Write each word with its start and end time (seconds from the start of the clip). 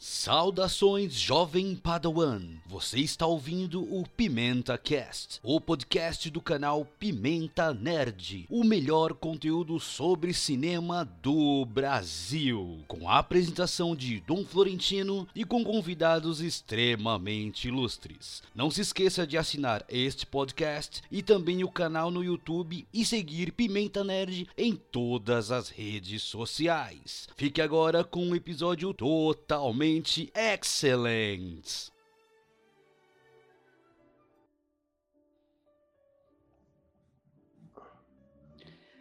Saudações, 0.00 1.12
jovem 1.12 1.74
Padawan! 1.74 2.40
Você 2.66 3.00
está 3.00 3.26
ouvindo 3.26 3.82
o 3.82 4.06
Pimenta 4.06 4.78
Cast, 4.78 5.40
o 5.42 5.60
podcast 5.60 6.30
do 6.30 6.40
canal 6.40 6.84
Pimenta 7.00 7.74
Nerd, 7.74 8.46
o 8.48 8.62
melhor 8.62 9.12
conteúdo 9.12 9.80
sobre 9.80 10.32
cinema 10.32 11.04
do 11.20 11.64
Brasil, 11.64 12.78
com 12.86 13.10
a 13.10 13.18
apresentação 13.18 13.96
de 13.96 14.20
Dom 14.20 14.44
Florentino 14.44 15.26
e 15.34 15.44
com 15.44 15.64
convidados 15.64 16.40
extremamente 16.40 17.66
ilustres. 17.66 18.40
Não 18.54 18.70
se 18.70 18.82
esqueça 18.82 19.26
de 19.26 19.36
assinar 19.36 19.84
este 19.88 20.24
podcast 20.24 21.02
e 21.10 21.24
também 21.24 21.64
o 21.64 21.72
canal 21.72 22.08
no 22.08 22.22
YouTube 22.22 22.86
e 22.94 23.04
seguir 23.04 23.50
Pimenta 23.50 24.04
Nerd 24.04 24.48
em 24.56 24.76
todas 24.76 25.50
as 25.50 25.68
redes 25.68 26.22
sociais. 26.22 27.28
Fique 27.34 27.60
agora 27.60 28.04
com 28.04 28.24
um 28.24 28.36
episódio 28.36 28.94
totalmente 28.94 29.87
excelente. 30.34 31.90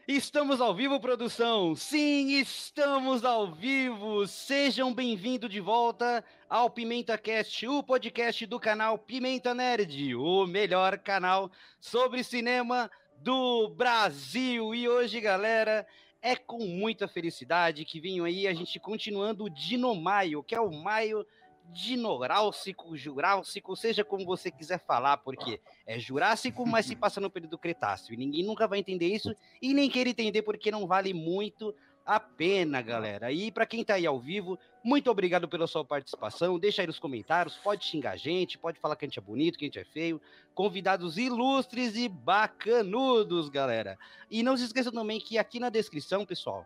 Estamos 0.07 0.61
ao 0.61 0.73
vivo, 0.73 1.01
produção! 1.01 1.75
Sim, 1.75 2.39
estamos 2.39 3.25
ao 3.25 3.51
vivo! 3.51 4.25
Sejam 4.25 4.93
bem-vindos 4.93 5.49
de 5.49 5.59
volta 5.59 6.23
ao 6.49 6.69
Pimenta 6.69 7.17
Cast, 7.17 7.67
o 7.67 7.83
podcast 7.83 8.45
do 8.45 8.57
canal 8.57 8.97
Pimenta 8.97 9.53
Nerd, 9.53 10.15
o 10.15 10.47
melhor 10.47 10.97
canal 10.99 11.51
sobre 11.81 12.23
cinema 12.23 12.89
do 13.17 13.67
Brasil. 13.67 14.73
E 14.73 14.87
hoje, 14.87 15.19
galera, 15.19 15.85
é 16.21 16.35
com 16.35 16.59
muita 16.59 17.07
felicidade 17.07 17.85
que 17.85 17.99
venho 17.99 18.25
aí 18.25 18.47
a 18.47 18.53
gente 18.53 18.79
continuando 18.79 19.45
o 19.45 19.49
Dinomaio, 19.49 20.43
que 20.43 20.55
é 20.55 20.61
o 20.61 20.71
maio 20.71 21.25
dinorálcico, 21.71 22.95
jurássico, 22.95 23.75
seja 23.75 24.03
como 24.03 24.25
você 24.25 24.49
quiser 24.49 24.79
falar, 24.79 25.17
porque 25.17 25.59
é 25.85 25.99
jurássico, 25.99 26.65
mas 26.65 26.85
se 26.85 26.95
passa 26.95 27.19
no 27.19 27.29
período 27.29 27.57
Cretáceo. 27.57 28.13
E 28.13 28.17
ninguém 28.17 28.43
nunca 28.43 28.67
vai 28.67 28.79
entender 28.79 29.07
isso 29.07 29.35
e 29.61 29.73
nem 29.73 29.89
quer 29.89 30.07
entender 30.07 30.41
porque 30.43 30.71
não 30.71 30.87
vale 30.87 31.13
muito 31.13 31.75
a 32.07 32.21
pena, 32.21 32.81
galera. 32.81 33.33
E 33.33 33.51
para 33.51 33.65
quem 33.65 33.83
tá 33.83 33.95
aí 33.95 34.05
ao 34.05 34.17
vivo, 34.17 34.57
muito 34.81 35.11
obrigado 35.11 35.45
pela 35.45 35.67
sua 35.67 35.83
participação. 35.83 36.57
Deixa 36.57 36.81
aí 36.81 36.87
nos 36.87 36.99
comentários, 36.99 37.57
pode 37.57 37.83
xingar 37.83 38.11
a 38.11 38.15
gente, 38.15 38.57
pode 38.57 38.79
falar 38.79 38.95
que 38.95 39.03
a 39.03 39.07
gente 39.09 39.19
é 39.19 39.21
bonito, 39.21 39.57
que 39.57 39.65
a 39.65 39.67
gente 39.67 39.79
é 39.79 39.83
feio. 39.83 40.21
Convidados 40.55 41.17
ilustres 41.17 41.97
e 41.97 42.07
bacanudos, 42.07 43.49
galera. 43.49 43.99
E 44.31 44.41
não 44.41 44.55
se 44.55 44.63
esqueça 44.63 44.89
também 44.89 45.19
que 45.19 45.37
aqui 45.37 45.59
na 45.59 45.69
descrição, 45.69 46.25
pessoal, 46.25 46.65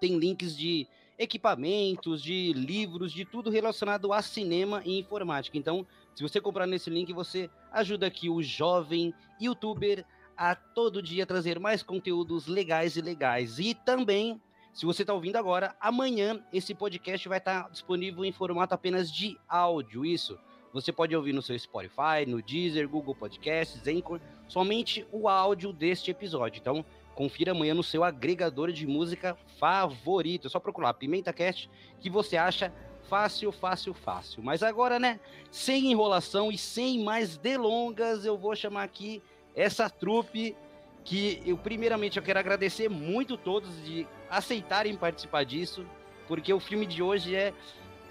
tem 0.00 0.18
links 0.18 0.56
de 0.56 0.88
equipamentos, 1.18 2.22
de 2.22 2.54
livros, 2.54 3.12
de 3.12 3.26
tudo 3.26 3.50
relacionado 3.50 4.10
a 4.10 4.22
cinema 4.22 4.80
e 4.86 4.98
informática. 4.98 5.58
Então, 5.58 5.86
se 6.14 6.22
você 6.22 6.40
comprar 6.40 6.66
nesse 6.66 6.88
link, 6.88 7.12
você 7.12 7.50
ajuda 7.70 8.06
aqui 8.06 8.30
o 8.30 8.42
jovem 8.42 9.12
youtuber 9.38 10.02
a 10.34 10.54
todo 10.54 11.02
dia 11.02 11.26
trazer 11.26 11.58
mais 11.58 11.82
conteúdos 11.82 12.46
legais 12.46 12.96
e 12.96 13.02
legais. 13.02 13.58
E 13.58 13.74
também 13.74 14.40
se 14.76 14.84
você 14.84 15.04
está 15.04 15.14
ouvindo 15.14 15.36
agora, 15.36 15.74
amanhã 15.80 16.38
esse 16.52 16.74
podcast 16.74 17.26
vai 17.30 17.38
estar 17.38 17.62
tá 17.62 17.68
disponível 17.70 18.26
em 18.26 18.30
formato 18.30 18.74
apenas 18.74 19.10
de 19.10 19.34
áudio. 19.48 20.04
Isso. 20.04 20.38
Você 20.70 20.92
pode 20.92 21.16
ouvir 21.16 21.32
no 21.32 21.40
seu 21.40 21.58
Spotify, 21.58 22.26
no 22.26 22.42
Deezer, 22.42 22.86
Google 22.86 23.14
Podcasts, 23.14 23.88
Anchor, 23.88 24.20
somente 24.46 25.06
o 25.10 25.30
áudio 25.30 25.72
deste 25.72 26.10
episódio. 26.10 26.60
Então, 26.60 26.84
confira 27.14 27.52
amanhã 27.52 27.72
no 27.72 27.82
seu 27.82 28.04
agregador 28.04 28.70
de 28.70 28.86
música 28.86 29.34
favorito. 29.58 30.46
É 30.46 30.50
só 30.50 30.60
procurar 30.60 30.92
Pimenta 30.92 31.32
Cast 31.32 31.70
que 31.98 32.10
você 32.10 32.36
acha 32.36 32.70
fácil, 33.08 33.50
fácil, 33.52 33.94
fácil. 33.94 34.42
Mas 34.42 34.62
agora, 34.62 34.98
né, 34.98 35.18
sem 35.50 35.90
enrolação 35.90 36.52
e 36.52 36.58
sem 36.58 37.02
mais 37.02 37.38
delongas, 37.38 38.26
eu 38.26 38.36
vou 38.36 38.54
chamar 38.54 38.82
aqui 38.82 39.22
essa 39.54 39.88
trupe 39.88 40.54
que 41.02 41.40
eu 41.46 41.56
primeiramente 41.56 42.18
eu 42.18 42.22
quero 42.22 42.38
agradecer 42.38 42.90
muito 42.90 43.38
todos 43.38 43.82
de 43.82 44.06
aceitarem 44.30 44.96
participar 44.96 45.44
disso, 45.44 45.86
porque 46.26 46.52
o 46.52 46.60
filme 46.60 46.86
de 46.86 47.02
hoje 47.02 47.34
é 47.34 47.52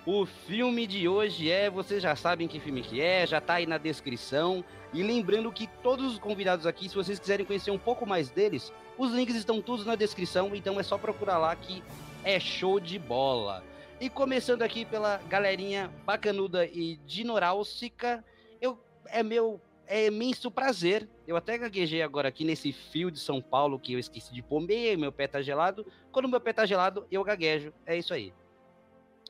o 0.05 0.23
filme 0.23 0.85
de 0.85 1.07
hoje 1.07 1.49
é, 1.49 1.67
vocês 1.67 2.03
já 2.03 2.15
sabem 2.15 2.47
que 2.47 2.59
filme 2.59 2.83
que 2.83 3.01
é, 3.01 3.25
já 3.25 3.41
tá 3.41 3.55
aí 3.55 3.65
na 3.65 3.79
descrição. 3.79 4.63
E 4.93 5.01
lembrando 5.01 5.51
que 5.51 5.65
todos 5.81 6.13
os 6.13 6.19
convidados 6.19 6.67
aqui, 6.67 6.87
se 6.87 6.93
vocês 6.95 7.17
quiserem 7.17 7.43
conhecer 7.43 7.71
um 7.71 7.77
pouco 7.79 8.05
mais 8.05 8.29
deles, 8.29 8.71
os 8.99 9.11
links 9.11 9.35
estão 9.35 9.61
todos 9.63 9.83
na 9.83 9.95
descrição, 9.95 10.55
então 10.55 10.79
é 10.79 10.83
só 10.83 10.95
procurar 10.95 11.39
lá 11.39 11.55
que 11.55 11.83
é 12.23 12.39
show 12.39 12.79
de 12.79 12.99
bola. 12.99 13.63
E 13.99 14.07
começando 14.07 14.61
aqui 14.61 14.85
pela 14.85 15.17
galerinha 15.27 15.91
bacanuda 16.05 16.67
e 16.67 16.97
dinorálcica, 17.05 18.23
eu 18.61 18.77
é 19.07 19.23
meu 19.23 19.59
é 19.87 20.05
imenso 20.05 20.51
prazer. 20.51 21.09
Eu 21.27 21.35
até 21.35 21.57
gaguejei 21.57 22.03
agora 22.03 22.29
aqui 22.29 22.45
nesse 22.45 22.71
fio 22.71 23.09
de 23.09 23.19
São 23.19 23.41
Paulo 23.41 23.79
que 23.79 23.93
eu 23.93 23.99
esqueci 23.99 24.31
de 24.31 24.43
pôr 24.43 24.61
meio, 24.61 24.99
meu 24.99 25.11
pé 25.11 25.27
tá 25.27 25.41
gelado. 25.41 25.85
Quando 26.11 26.29
meu 26.29 26.39
pé 26.39 26.53
tá 26.53 26.65
gelado, 26.65 27.07
eu 27.11 27.23
gaguejo. 27.23 27.73
É 27.85 27.97
isso 27.97 28.13
aí. 28.13 28.31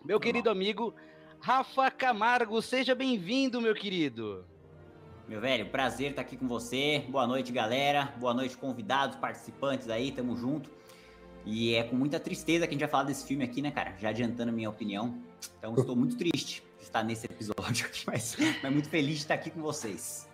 Meu 0.03 0.19
querido 0.19 0.49
amigo 0.49 0.93
Rafa 1.39 1.89
Camargo, 1.89 2.61
seja 2.61 2.93
bem-vindo, 2.93 3.61
meu 3.61 3.73
querido. 3.73 4.45
Meu 5.27 5.39
velho, 5.39 5.67
prazer 5.69 6.11
estar 6.11 6.21
aqui 6.21 6.35
com 6.35 6.47
você. 6.47 7.05
Boa 7.07 7.25
noite, 7.25 7.51
galera. 7.51 8.13
Boa 8.17 8.33
noite, 8.33 8.57
convidados, 8.57 9.15
participantes 9.17 9.89
aí, 9.89 10.11
tamo 10.11 10.35
junto. 10.35 10.69
E 11.45 11.75
é 11.75 11.83
com 11.83 11.95
muita 11.95 12.19
tristeza 12.19 12.67
que 12.67 12.71
a 12.71 12.73
gente 12.73 12.81
vai 12.81 12.89
falar 12.89 13.03
desse 13.03 13.25
filme 13.25 13.43
aqui, 13.43 13.61
né, 13.61 13.71
cara? 13.71 13.95
Já 13.99 14.09
adiantando 14.09 14.49
a 14.49 14.53
minha 14.53 14.69
opinião. 14.69 15.17
Então, 15.57 15.73
estou 15.79 15.95
muito 15.95 16.17
triste 16.17 16.61
de 16.77 16.83
estar 16.83 17.03
nesse 17.03 17.25
episódio 17.25 17.85
aqui, 17.87 18.03
mas, 18.05 18.35
mas 18.61 18.73
muito 18.73 18.89
feliz 18.89 19.15
de 19.15 19.21
estar 19.21 19.35
aqui 19.35 19.49
com 19.49 19.61
vocês. 19.61 20.27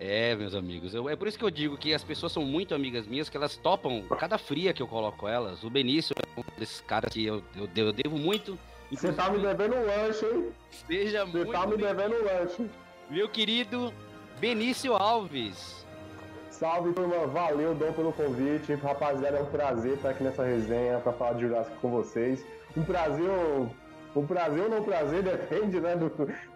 É, 0.00 0.34
meus 0.34 0.54
amigos, 0.54 0.94
eu, 0.94 1.08
é 1.08 1.14
por 1.14 1.28
isso 1.28 1.38
que 1.38 1.44
eu 1.44 1.50
digo 1.50 1.76
que 1.76 1.94
as 1.94 2.02
pessoas 2.02 2.32
são 2.32 2.44
muito 2.44 2.74
amigas 2.74 3.06
minhas, 3.06 3.28
que 3.28 3.36
elas 3.36 3.56
topam 3.56 4.02
cada 4.18 4.38
fria 4.38 4.72
que 4.72 4.82
eu 4.82 4.88
coloco 4.88 5.28
elas. 5.28 5.62
O 5.62 5.70
Benício 5.70 6.14
é 6.18 6.40
um 6.40 6.44
desses 6.58 6.80
caras 6.80 7.12
que 7.12 7.24
eu, 7.24 7.42
eu, 7.56 7.68
eu 7.74 7.92
devo 7.92 8.18
muito. 8.18 8.58
Você 8.90 9.12
tá 9.12 9.30
me 9.30 9.38
devendo 9.38 9.76
um 9.76 9.86
lanche, 9.86 10.26
hein? 10.26 10.52
Seja 10.70 11.24
Você 11.24 11.44
tá 11.46 11.66
me 11.66 11.76
devendo 11.76 12.14
um 12.14 12.24
lanche. 12.24 12.70
Meu 13.08 13.28
querido 13.28 13.92
Benício 14.38 14.94
Alves. 14.94 15.86
Salve, 16.50 16.92
turma. 16.92 17.26
Valeu, 17.26 17.74
Dom, 17.74 17.92
pelo 17.92 18.12
convite. 18.12 18.74
Rapaziada, 18.74 19.38
é 19.38 19.42
um 19.42 19.46
prazer 19.46 19.94
estar 19.94 20.10
aqui 20.10 20.22
nessa 20.22 20.44
resenha 20.44 20.98
para 20.98 21.12
falar 21.12 21.32
de 21.34 21.40
Jurassic 21.42 21.76
com 21.78 21.90
vocês. 21.90 22.44
Um 22.76 22.82
prazer, 22.82 23.28
um 24.14 24.26
prazer 24.26 24.62
ou 24.62 24.68
não 24.68 24.84
prazer, 24.84 25.22
depende, 25.24 25.80
né? 25.80 25.96
Do, 25.96 26.10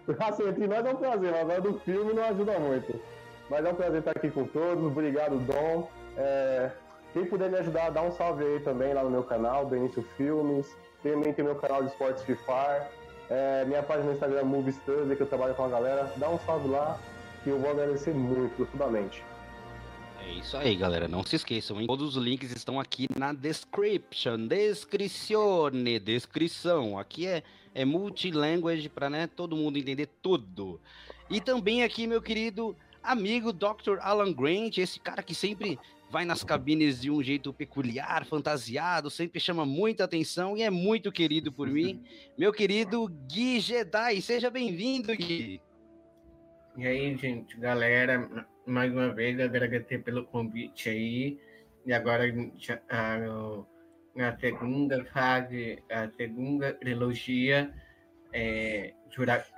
assim, 0.20 0.48
entre 0.48 0.66
nós 0.66 0.84
é 0.84 0.90
um 0.90 0.96
prazer, 0.96 1.44
mas 1.46 1.62
do 1.62 1.78
filme 1.80 2.12
não 2.12 2.24
ajuda 2.24 2.58
muito. 2.58 3.00
Mas 3.48 3.64
é 3.64 3.70
um 3.70 3.74
prazer 3.74 3.98
estar 4.00 4.12
aqui 4.12 4.30
com 4.30 4.44
todos. 4.44 4.84
Obrigado, 4.84 5.38
Dom. 5.38 5.88
É, 6.16 6.70
quem 7.12 7.24
puder 7.26 7.50
me 7.50 7.58
ajudar, 7.58 7.90
dá 7.90 8.02
um 8.02 8.10
salve 8.12 8.44
aí 8.44 8.60
também 8.60 8.92
lá 8.92 9.02
no 9.02 9.10
meu 9.10 9.22
canal, 9.22 9.66
Benício 9.66 10.02
Filmes. 10.16 10.76
Também 11.02 11.32
tem 11.32 11.44
meu 11.44 11.54
canal 11.54 11.82
de 11.82 11.90
esportes 11.90 12.22
FIFA. 12.24 12.88
É, 13.28 13.64
minha 13.64 13.82
página 13.82 14.06
no 14.06 14.12
Instagram 14.12 14.44
Thursday, 14.84 15.16
que 15.16 15.22
eu 15.22 15.26
trabalho 15.26 15.54
com 15.54 15.64
a 15.64 15.68
galera. 15.68 16.12
Dá 16.16 16.28
um 16.28 16.38
salve 16.40 16.68
lá, 16.68 16.98
que 17.42 17.50
eu 17.50 17.58
vou 17.58 17.70
agradecer 17.70 18.12
muito, 18.12 18.54
profundamente. 18.56 19.24
É 20.26 20.32
isso 20.32 20.56
aí, 20.56 20.74
galera. 20.74 21.06
Não 21.06 21.22
se 21.22 21.36
esqueçam, 21.36 21.80
hein? 21.80 21.86
Todos 21.86 22.16
os 22.16 22.22
links 22.22 22.50
estão 22.54 22.80
aqui 22.80 23.06
na 23.16 23.32
description. 23.32 24.46
Descrizione, 24.48 26.00
descrição. 26.00 26.98
Aqui 26.98 27.26
é, 27.26 27.42
é 27.76 27.84
multilanguage 27.84 28.88
para 28.88 29.10
né, 29.10 29.26
todo 29.26 29.54
mundo 29.54 29.78
entender 29.78 30.08
tudo. 30.22 30.80
E 31.28 31.42
também 31.42 31.82
aqui, 31.82 32.06
meu 32.06 32.22
querido 32.22 32.74
amigo 33.02 33.52
Dr. 33.52 33.98
Alan 34.00 34.32
Grant, 34.32 34.78
esse 34.78 34.98
cara 34.98 35.22
que 35.22 35.34
sempre 35.34 35.78
vai 36.10 36.24
nas 36.24 36.42
cabines 36.42 37.02
de 37.02 37.10
um 37.10 37.22
jeito 37.22 37.52
peculiar, 37.52 38.24
fantasiado, 38.24 39.10
sempre 39.10 39.38
chama 39.38 39.66
muita 39.66 40.04
atenção 40.04 40.56
e 40.56 40.62
é 40.62 40.70
muito 40.70 41.12
querido 41.12 41.52
por 41.52 41.68
mim. 41.68 42.02
Meu 42.38 42.52
querido 42.52 43.06
Gui 43.30 43.60
Jedi, 43.60 44.22
seja 44.22 44.48
bem-vindo, 44.48 45.14
Gui. 45.14 45.60
E 46.78 46.86
aí, 46.86 47.16
gente, 47.16 47.58
galera, 47.58 48.46
mais 48.64 48.90
uma 48.92 49.12
vez 49.12 49.38
agradecer 49.38 50.02
pelo 50.02 50.24
convite 50.24 50.88
aí. 50.88 51.38
E 51.84 51.92
agora 51.92 52.24
a, 52.88 53.64
na 54.16 54.36
segunda 54.38 55.04
fase, 55.06 55.82
a 55.90 56.08
segunda 56.10 56.72
trilogia, 56.72 57.70
é, 58.32 58.94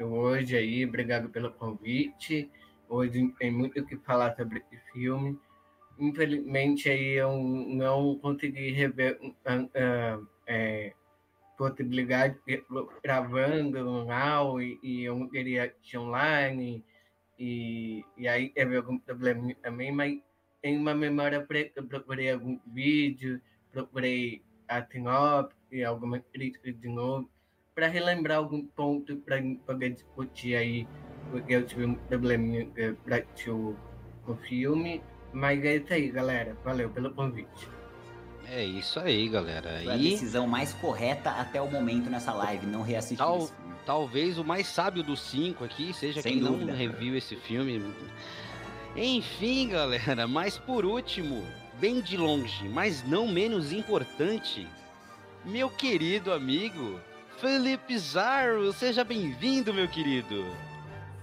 hoje 0.05 0.57
aí, 0.57 0.85
obrigado 0.85 1.29
pelo 1.31 1.53
convite. 1.53 2.51
Hoje 2.89 3.33
tem 3.39 3.53
muito 3.53 3.81
o 3.81 3.87
que 3.87 3.97
falar 3.99 4.35
sobre 4.37 4.63
esse 4.71 4.93
filme. 4.93 5.39
Infelizmente, 5.99 6.89
aí 6.91 7.15
eu 7.15 7.37
não 7.37 8.19
consegui 8.19 8.71
rever 8.73 9.19
uh, 9.23 10.21
uh, 10.23 10.29
é, 10.47 10.93
possibilidade 11.57 12.37
de 12.47 12.63
gravando 13.03 13.85
no 13.85 14.07
e, 14.61 14.79
e 14.83 15.05
eu 15.05 15.19
não 15.19 15.29
queria 15.29 15.65
assistir 15.65 15.99
online. 15.99 16.85
E, 17.39 18.05
e 18.17 18.27
aí 18.27 18.49
teve 18.51 18.77
algum 18.77 18.99
problema 18.99 19.55
também, 19.63 19.93
mas 19.93 20.19
em 20.63 20.77
uma 20.77 20.95
memória 20.95 21.45
preta, 21.45 21.81
eu 21.81 21.87
procurei 21.87 22.33
algum 22.33 22.59
vídeo, 22.67 23.41
procurei 23.73 24.43
a 24.69 24.85
sinopse, 24.85 25.85
alguma 25.85 26.19
crítica 26.19 26.73
de 26.73 26.89
novo, 26.89 27.29
para 27.75 27.89
relembrar 27.89 28.39
algum 28.39 28.65
ponto 28.65 29.17
para 29.19 29.41
poder 29.67 29.91
discutir 29.91 30.55
aí, 30.57 30.87
porque 31.31 31.55
eu 31.55 31.65
tive 31.65 31.87
um 31.87 31.95
probleminha 31.95 32.69
para 33.05 33.25
o, 33.53 33.77
o 34.27 34.35
filme. 34.49 35.03
Mas 35.33 35.63
é 35.65 35.77
isso 35.77 35.93
aí, 35.93 36.11
galera. 36.11 36.57
Valeu 36.65 36.89
pelo 36.91 37.13
convite. 37.15 37.69
É 38.51 38.65
isso 38.65 38.99
aí, 38.99 39.29
galera. 39.29 39.81
Foi 39.83 39.93
a 39.93 39.97
decisão 39.97 40.47
mais 40.47 40.73
correta 40.75 41.31
até 41.31 41.61
o 41.61 41.71
momento 41.71 42.09
nessa 42.09 42.33
live, 42.33 42.67
não 42.67 42.83
reassistir 42.83 43.19
Tal, 43.19 43.49
Talvez 43.85 44.39
o 44.39 44.45
mais 44.45 44.67
sábio 44.67 45.03
dos 45.03 45.21
cinco 45.21 45.65
aqui 45.65 45.95
seja 45.95 46.21
Sem 46.21 46.35
quem 46.35 46.43
dúvida. 46.43 46.73
não 46.73 46.79
reviu 46.79 47.17
esse 47.17 47.37
filme. 47.37 47.83
Enfim, 48.95 49.69
galera, 49.69 50.27
mas 50.27 50.59
por 50.59 50.85
último, 50.85 51.43
bem 51.81 52.01
de 52.01 52.17
longe, 52.17 52.69
mas 52.69 53.03
não 53.07 53.27
menos 53.27 53.73
importante, 53.73 54.67
meu 55.45 55.71
querido 55.71 56.33
amigo 56.33 57.01
Felipe 57.39 57.97
Zarro, 57.99 58.73
seja 58.73 59.05
bem-vindo, 59.05 59.73
meu 59.73 59.89
querido. 59.89 60.45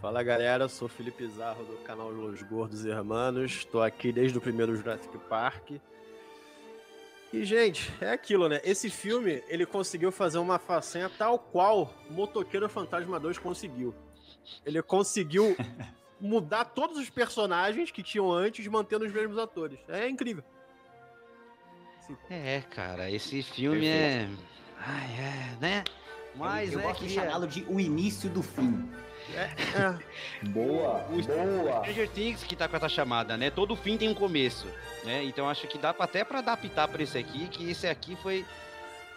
Fala 0.01 0.23
galera, 0.23 0.67
sou 0.67 0.87
Felipe 0.87 1.27
Zarro 1.27 1.63
do 1.65 1.77
canal 1.77 2.09
Los 2.09 2.41
Gordos 2.43 2.85
Hermanos, 2.85 3.51
estou 3.51 3.81
aqui 3.81 4.11
desde 4.11 4.37
o 4.37 4.41
primeiro 4.41 4.75
Jurassic 4.75 5.17
Park 5.29 5.71
e, 7.35 7.43
gente, 7.43 7.91
é 7.99 8.11
aquilo, 8.11 8.47
né? 8.47 8.61
Esse 8.63 8.89
filme, 8.89 9.43
ele 9.49 9.65
conseguiu 9.65 10.09
fazer 10.09 10.37
uma 10.37 10.57
façanha 10.57 11.09
tal 11.09 11.37
qual 11.37 11.93
Motoqueiro 12.09 12.69
Fantasma 12.69 13.19
2 13.19 13.37
conseguiu. 13.39 13.93
Ele 14.65 14.81
conseguiu 14.81 15.53
mudar 16.25 16.65
todos 16.65 16.97
os 16.97 17.09
personagens 17.09 17.91
que 17.91 18.03
tinham 18.03 18.31
antes, 18.31 18.65
mantendo 18.67 19.05
os 19.05 19.11
mesmos 19.11 19.37
atores. 19.37 19.79
É 19.87 20.09
incrível. 20.09 20.43
Sim. 22.05 22.17
É, 22.29 22.61
cara, 22.69 23.09
esse 23.09 23.41
filme 23.41 23.81
Perfeito. 23.81 24.41
é... 24.41 24.55
Ai, 24.79 25.09
é, 25.19 25.57
né? 25.59 25.83
Mas, 26.35 26.71
eu, 26.71 26.79
eu 26.79 26.79
né, 26.79 26.87
gosto 26.89 26.99
queria... 26.99 27.21
de 27.21 27.27
chamá-lo 27.27 27.47
de 27.47 27.63
o 27.63 27.79
início 27.79 28.29
do 28.29 28.43
fim. 28.43 28.87
É, 29.33 29.49
é. 29.79 30.49
Boa, 30.49 31.05
o, 31.09 31.21
boa. 31.21 31.79
Stranger 31.81 32.09
Things 32.09 32.43
que 32.43 32.55
tá 32.55 32.67
com 32.67 32.75
essa 32.75 32.89
chamada, 32.89 33.35
né? 33.35 33.49
Todo 33.49 33.75
fim 33.75 33.97
tem 33.97 34.09
um 34.09 34.13
começo, 34.13 34.67
né? 35.03 35.23
Então 35.23 35.49
acho 35.49 35.67
que 35.67 35.77
dá 35.77 35.93
pra, 35.93 36.05
até 36.05 36.23
para 36.23 36.39
adaptar 36.39 36.87
para 36.87 37.01
esse 37.01 37.17
aqui, 37.17 37.47
que 37.47 37.69
esse 37.69 37.87
aqui 37.87 38.15
foi 38.17 38.45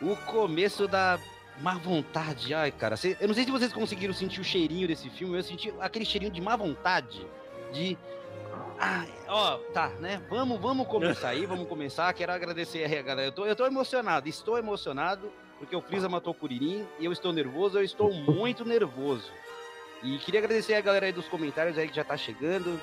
o 0.00 0.16
começo 0.16 0.88
da 0.88 1.18
má 1.60 1.74
vontade. 1.74 2.54
Ai, 2.54 2.70
cara, 2.70 2.96
eu 3.20 3.28
não 3.28 3.34
sei 3.34 3.44
se 3.44 3.50
vocês 3.50 3.72
conseguiram 3.72 4.14
sentir 4.14 4.40
o 4.40 4.44
cheirinho 4.44 4.88
desse 4.88 5.10
filme, 5.10 5.36
eu 5.36 5.42
senti 5.42 5.72
aquele 5.80 6.04
cheirinho 6.04 6.32
de 6.32 6.40
má 6.40 6.56
vontade, 6.56 7.26
de 7.72 7.96
ah, 8.80 9.04
ó, 9.26 9.58
tá, 9.72 9.88
né? 10.00 10.22
Vamos, 10.30 10.60
vamos 10.60 10.86
começar 10.86 11.30
aí, 11.30 11.44
vamos 11.46 11.68
começar. 11.68 12.12
Quero 12.12 12.30
agradecer 12.32 12.84
aí, 12.84 13.02
galera. 13.02 13.28
Eu 13.28 13.32
tô, 13.32 13.44
eu 13.44 13.56
tô 13.56 13.66
emocionado, 13.66 14.28
estou 14.28 14.56
emocionado, 14.56 15.32
porque 15.58 15.74
o 15.74 15.80
Freeza 15.80 16.08
matou 16.08 16.32
o 16.32 16.36
Kuririn 16.36 16.86
e 17.00 17.04
eu 17.04 17.12
estou 17.12 17.32
nervoso, 17.32 17.78
eu 17.78 17.84
estou 17.84 18.12
muito 18.12 18.64
nervoso. 18.64 19.30
E 20.00 20.16
queria 20.18 20.38
agradecer 20.38 20.74
a 20.74 20.80
galera 20.80 21.06
aí 21.06 21.12
dos 21.12 21.26
comentários 21.26 21.76
aí 21.76 21.88
que 21.88 21.96
já 21.96 22.04
tá 22.04 22.16
chegando. 22.16 22.80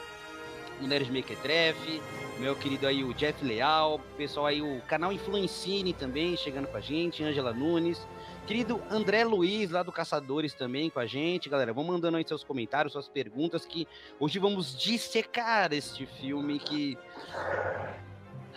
Nerd 0.82 1.12
Mequetrefe, 1.12 2.02
meu 2.40 2.56
querido 2.56 2.86
aí 2.86 3.04
o 3.04 3.14
Jeff 3.14 3.44
Leal, 3.44 4.00
pessoal 4.18 4.46
aí, 4.46 4.62
o 4.62 4.82
canal 4.88 5.12
Influencine 5.12 5.94
também 5.94 6.36
chegando 6.36 6.68
com 6.68 6.78
a 6.78 6.82
gente, 6.82 7.24
Angela 7.24 7.54
Nunes. 7.54 8.06
Querido 8.46 8.80
André 8.92 9.24
Luiz, 9.24 9.72
lá 9.72 9.82
do 9.82 9.92
Caçadores, 9.92 10.54
também 10.54 10.90
com 10.90 11.00
a 11.00 11.06
gente. 11.08 11.50
Galera, 11.50 11.74
vão 11.74 11.84
mandando 11.84 12.18
aí 12.18 12.28
seus 12.28 12.44
comentários, 12.44 12.94
suas 12.94 13.08
perguntas, 13.08 13.66
que 13.66 13.88
hoje 14.20 14.38
vamos 14.38 14.78
dissecar 14.78 15.74
este 15.74 16.06
filme 16.06 16.60
que 16.60 16.98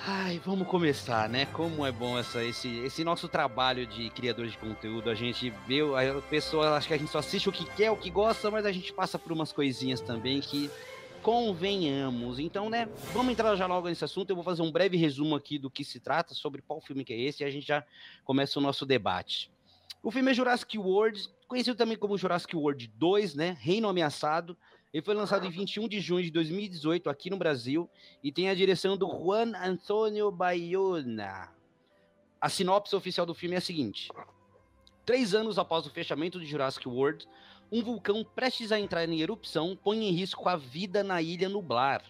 Ai, 0.07 0.41
vamos 0.45 0.69
começar, 0.69 1.29
né? 1.29 1.47
Como 1.47 1.85
é 1.85 1.91
bom 1.91 2.17
essa, 2.17 2.43
esse, 2.45 2.79
esse 2.79 3.03
nosso 3.03 3.29
trabalho 3.29 3.85
de 3.85 4.09
criador 4.11 4.47
de 4.47 4.57
conteúdo. 4.57 5.11
A 5.11 5.15
gente 5.15 5.53
vê, 5.67 5.81
a 5.81 6.21
pessoa 6.23 6.77
acha 6.77 6.87
que 6.87 6.95
a 6.95 6.97
gente 6.97 7.11
só 7.11 7.19
assiste 7.19 7.49
o 7.49 7.53
que 7.53 7.65
quer, 7.65 7.91
o 7.91 7.97
que 7.97 8.09
gosta, 8.09 8.49
mas 8.51 8.65
a 8.65 8.71
gente 8.71 8.93
passa 8.93 9.19
por 9.19 9.33
umas 9.33 9.53
coisinhas 9.53 10.01
também 10.01 10.41
que 10.41 10.71
convenhamos. 11.29 12.39
Então, 12.39 12.71
né, 12.71 12.89
vamos 13.13 13.31
entrar 13.31 13.55
já 13.55 13.67
logo 13.67 13.87
nesse 13.87 14.03
assunto. 14.03 14.31
Eu 14.31 14.35
vou 14.35 14.43
fazer 14.43 14.63
um 14.63 14.73
breve 14.73 14.97
resumo 14.97 15.37
aqui 15.37 15.59
do 15.59 15.69
que 15.69 15.85
se 15.85 16.01
trata, 16.01 16.33
sobre 16.33 16.63
qual 16.63 16.81
filme 16.81 17.05
que 17.05 17.13
é 17.13 17.21
esse, 17.21 17.43
e 17.43 17.47
a 17.47 17.51
gente 17.51 17.67
já 17.67 17.85
começa 18.25 18.59
o 18.59 18.63
nosso 18.63 18.87
debate. 18.87 19.51
O 20.03 20.11
filme 20.11 20.31
é 20.31 20.35
Jurassic 20.35 20.79
World, 20.79 21.29
conhecido 21.47 21.77
também 21.77 21.99
como 21.99 22.17
Jurassic 22.17 22.57
World 22.57 22.89
2, 22.97 23.35
né? 23.35 23.59
Reino 23.61 23.91
Ameaçado. 23.91 24.57
Ele 24.91 25.03
foi 25.03 25.13
lançado 25.13 25.45
em 25.45 25.51
21 25.51 25.87
de 25.87 26.01
junho 26.01 26.25
de 26.25 26.31
2018 26.31 27.11
aqui 27.11 27.29
no 27.29 27.37
Brasil 27.37 27.91
e 28.25 28.33
tem 28.33 28.49
a 28.49 28.55
direção 28.55 28.97
do 28.97 29.07
Juan 29.07 29.53
Antonio 29.55 30.31
Bayona. 30.31 31.51
A 32.41 32.49
sinopse 32.49 32.97
oficial 32.97 33.27
do 33.27 33.35
filme 33.35 33.55
é 33.55 33.59
a 33.59 33.61
seguinte: 33.61 34.09
Três 35.05 35.35
anos 35.35 35.59
após 35.59 35.85
o 35.85 35.91
fechamento 35.91 36.41
de 36.41 36.47
Jurassic 36.47 36.89
World, 36.89 37.29
um 37.71 37.83
vulcão 37.83 38.25
prestes 38.25 38.73
a 38.73 38.81
entrar 38.81 39.09
em 39.09 39.21
erupção 39.21 39.77
põe 39.77 40.05
em 40.05 40.13
risco 40.13 40.49
a 40.49 40.57
vida 40.57 41.05
na 41.05 41.21
ilha 41.21 41.49
Nublar. 41.49 42.03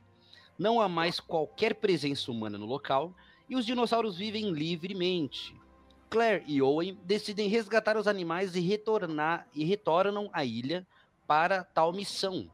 Não 0.58 0.80
há 0.80 0.88
mais 0.88 1.20
qualquer 1.20 1.74
presença 1.74 2.30
humana 2.30 2.56
no 2.56 2.66
local 2.66 3.14
e 3.48 3.56
os 3.56 3.66
dinossauros 3.66 4.16
vivem 4.16 4.50
livremente. 4.50 5.54
Claire 6.10 6.44
e 6.46 6.62
Owen 6.62 6.98
decidem 7.04 7.48
resgatar 7.48 7.96
os 7.96 8.06
animais 8.06 8.54
e 8.56 8.60
retornar 8.60 9.46
e 9.54 9.64
retornam 9.64 10.30
à 10.32 10.44
ilha 10.44 10.86
para 11.26 11.64
tal 11.64 11.92
missão. 11.92 12.50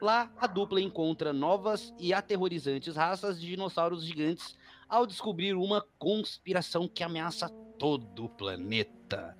Lá, 0.00 0.30
a 0.36 0.46
dupla 0.46 0.80
encontra 0.80 1.32
novas 1.32 1.94
e 1.98 2.12
aterrorizantes 2.12 2.96
raças 2.96 3.40
de 3.40 3.46
dinossauros 3.46 4.04
gigantes 4.04 4.56
ao 4.88 5.06
descobrir 5.06 5.54
uma 5.54 5.84
conspiração 5.98 6.88
que 6.88 7.02
ameaça 7.02 7.48
todo 7.78 8.24
o 8.24 8.28
planeta. 8.28 9.36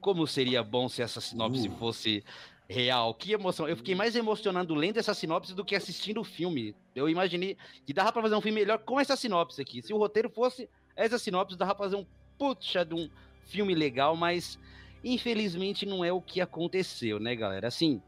Como 0.00 0.26
seria 0.26 0.62
bom 0.62 0.88
se 0.88 1.02
essa 1.02 1.20
sinopse 1.20 1.68
uh. 1.68 1.76
fosse 1.76 2.24
real. 2.68 3.14
Que 3.14 3.32
emoção. 3.32 3.66
Eu 3.66 3.76
fiquei 3.76 3.94
mais 3.94 4.14
emocionado 4.14 4.74
lendo 4.74 4.98
essa 4.98 5.14
sinopse 5.14 5.54
do 5.54 5.64
que 5.64 5.74
assistindo 5.74 6.20
o 6.20 6.24
filme. 6.24 6.74
Eu 6.94 7.08
imaginei 7.08 7.56
que 7.86 7.94
dava 7.94 8.12
para 8.12 8.22
fazer 8.22 8.34
um 8.34 8.40
filme 8.40 8.60
melhor 8.60 8.78
com 8.78 9.00
essa 9.00 9.16
sinopse 9.16 9.60
aqui. 9.60 9.82
Se 9.82 9.92
o 9.92 9.98
roteiro 9.98 10.28
fosse 10.28 10.68
essa 10.94 11.18
sinopse, 11.18 11.56
dava 11.56 11.74
pra 11.74 11.84
fazer 11.84 11.96
um 11.96 12.06
puxa 12.38 12.84
de 12.84 12.94
um 12.94 13.08
filme 13.44 13.74
legal, 13.74 14.14
mas 14.14 14.58
infelizmente 15.02 15.86
não 15.86 16.04
é 16.04 16.12
o 16.12 16.20
que 16.20 16.40
aconteceu, 16.40 17.18
né, 17.18 17.34
galera? 17.34 17.68
Assim, 17.68 18.02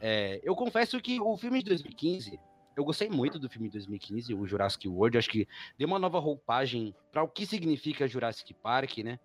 é, 0.00 0.40
eu 0.44 0.54
confesso 0.54 1.00
que 1.00 1.20
o 1.20 1.36
filme 1.36 1.60
de 1.60 1.70
2015, 1.70 2.38
eu 2.76 2.84
gostei 2.84 3.08
muito 3.08 3.38
do 3.38 3.48
filme 3.48 3.68
de 3.68 3.72
2015, 3.74 4.34
o 4.34 4.46
Jurassic 4.46 4.86
World. 4.86 5.18
Acho 5.18 5.30
que 5.30 5.48
deu 5.76 5.88
uma 5.88 5.98
nova 5.98 6.18
roupagem 6.20 6.94
para 7.10 7.22
o 7.22 7.28
que 7.28 7.46
significa 7.46 8.06
Jurassic 8.06 8.54
Park, 8.54 8.98
né? 8.98 9.18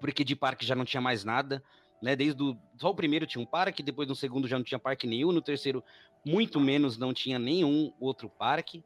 Porque 0.00 0.22
de 0.22 0.36
parque 0.36 0.66
já 0.66 0.74
não 0.74 0.84
tinha 0.84 1.00
mais 1.00 1.24
nada, 1.24 1.62
né? 2.02 2.16
Desde 2.16 2.42
o, 2.42 2.56
só 2.78 2.90
o 2.90 2.94
primeiro 2.94 3.26
tinha 3.26 3.42
um 3.42 3.46
parque, 3.46 3.82
depois 3.82 4.08
no 4.08 4.14
segundo 4.14 4.48
já 4.48 4.56
não 4.56 4.64
tinha 4.64 4.78
parque 4.78 5.06
nenhum, 5.06 5.32
no 5.32 5.42
terceiro 5.42 5.82
muito 6.24 6.60
menos 6.60 6.98
não 6.98 7.12
tinha 7.12 7.38
nenhum 7.38 7.92
outro 8.00 8.28
parque. 8.28 8.84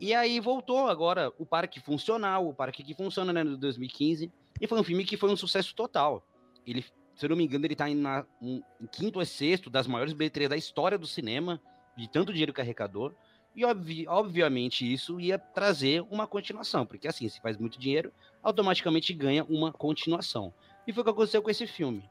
E 0.00 0.12
aí 0.12 0.40
voltou 0.40 0.88
agora 0.88 1.32
o 1.38 1.46
parque 1.46 1.80
funcional, 1.80 2.48
o 2.48 2.54
parque 2.54 2.82
que 2.82 2.94
funciona 2.94 3.32
né, 3.32 3.42
no 3.42 3.56
2015, 3.56 4.30
e 4.60 4.66
foi 4.66 4.78
um 4.78 4.84
filme 4.84 5.04
que 5.04 5.16
foi 5.16 5.30
um 5.30 5.36
sucesso 5.36 5.74
total. 5.74 6.26
Ele 6.66 6.84
se 7.16 7.24
eu 7.24 7.30
não 7.30 7.36
me 7.36 7.44
engano, 7.44 7.64
ele 7.64 7.72
está 7.72 7.88
em, 7.88 8.02
em, 8.42 8.62
quinto 8.92 9.18
ou 9.18 9.24
sexto 9.24 9.70
das 9.70 9.86
maiores 9.86 10.12
bilheterias 10.12 10.50
da 10.50 10.56
história 10.56 10.98
do 10.98 11.06
cinema, 11.06 11.60
de 11.96 12.06
tanto 12.08 12.30
dinheiro 12.30 12.52
que 12.52 12.60
arrecadou. 12.60 13.16
E 13.54 13.64
obvi 13.64 14.06
obviamente 14.06 14.92
isso 14.92 15.18
ia 15.18 15.38
trazer 15.38 16.02
uma 16.10 16.26
continuação, 16.26 16.84
porque 16.84 17.08
assim, 17.08 17.26
se 17.26 17.40
faz 17.40 17.56
muito 17.56 17.80
dinheiro, 17.80 18.12
automaticamente 18.42 19.14
ganha 19.14 19.42
uma 19.44 19.72
continuação. 19.72 20.52
E 20.86 20.92
foi 20.92 21.00
o 21.00 21.04
que 21.04 21.10
aconteceu 21.10 21.40
com 21.40 21.50
esse 21.50 21.66
filme. 21.66 22.04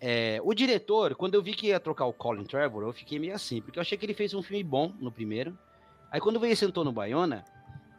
É, 0.00 0.40
o 0.42 0.54
diretor, 0.54 1.14
quando 1.14 1.34
eu 1.34 1.42
vi 1.42 1.52
que 1.52 1.68
ia 1.68 1.78
trocar 1.78 2.06
o 2.06 2.12
Colin 2.12 2.44
Trevor, 2.44 2.84
eu 2.84 2.92
fiquei 2.92 3.18
meio 3.18 3.34
assim, 3.34 3.60
porque 3.60 3.78
eu 3.78 3.82
achei 3.82 3.98
que 3.98 4.06
ele 4.06 4.14
fez 4.14 4.32
um 4.32 4.42
filme 4.42 4.64
bom 4.64 4.94
no 4.98 5.12
primeiro. 5.12 5.58
Aí 6.10 6.20
quando 6.20 6.40
veio 6.40 6.52
esse 6.52 6.64
Antônio 6.64 6.90
Baiona, 6.90 7.44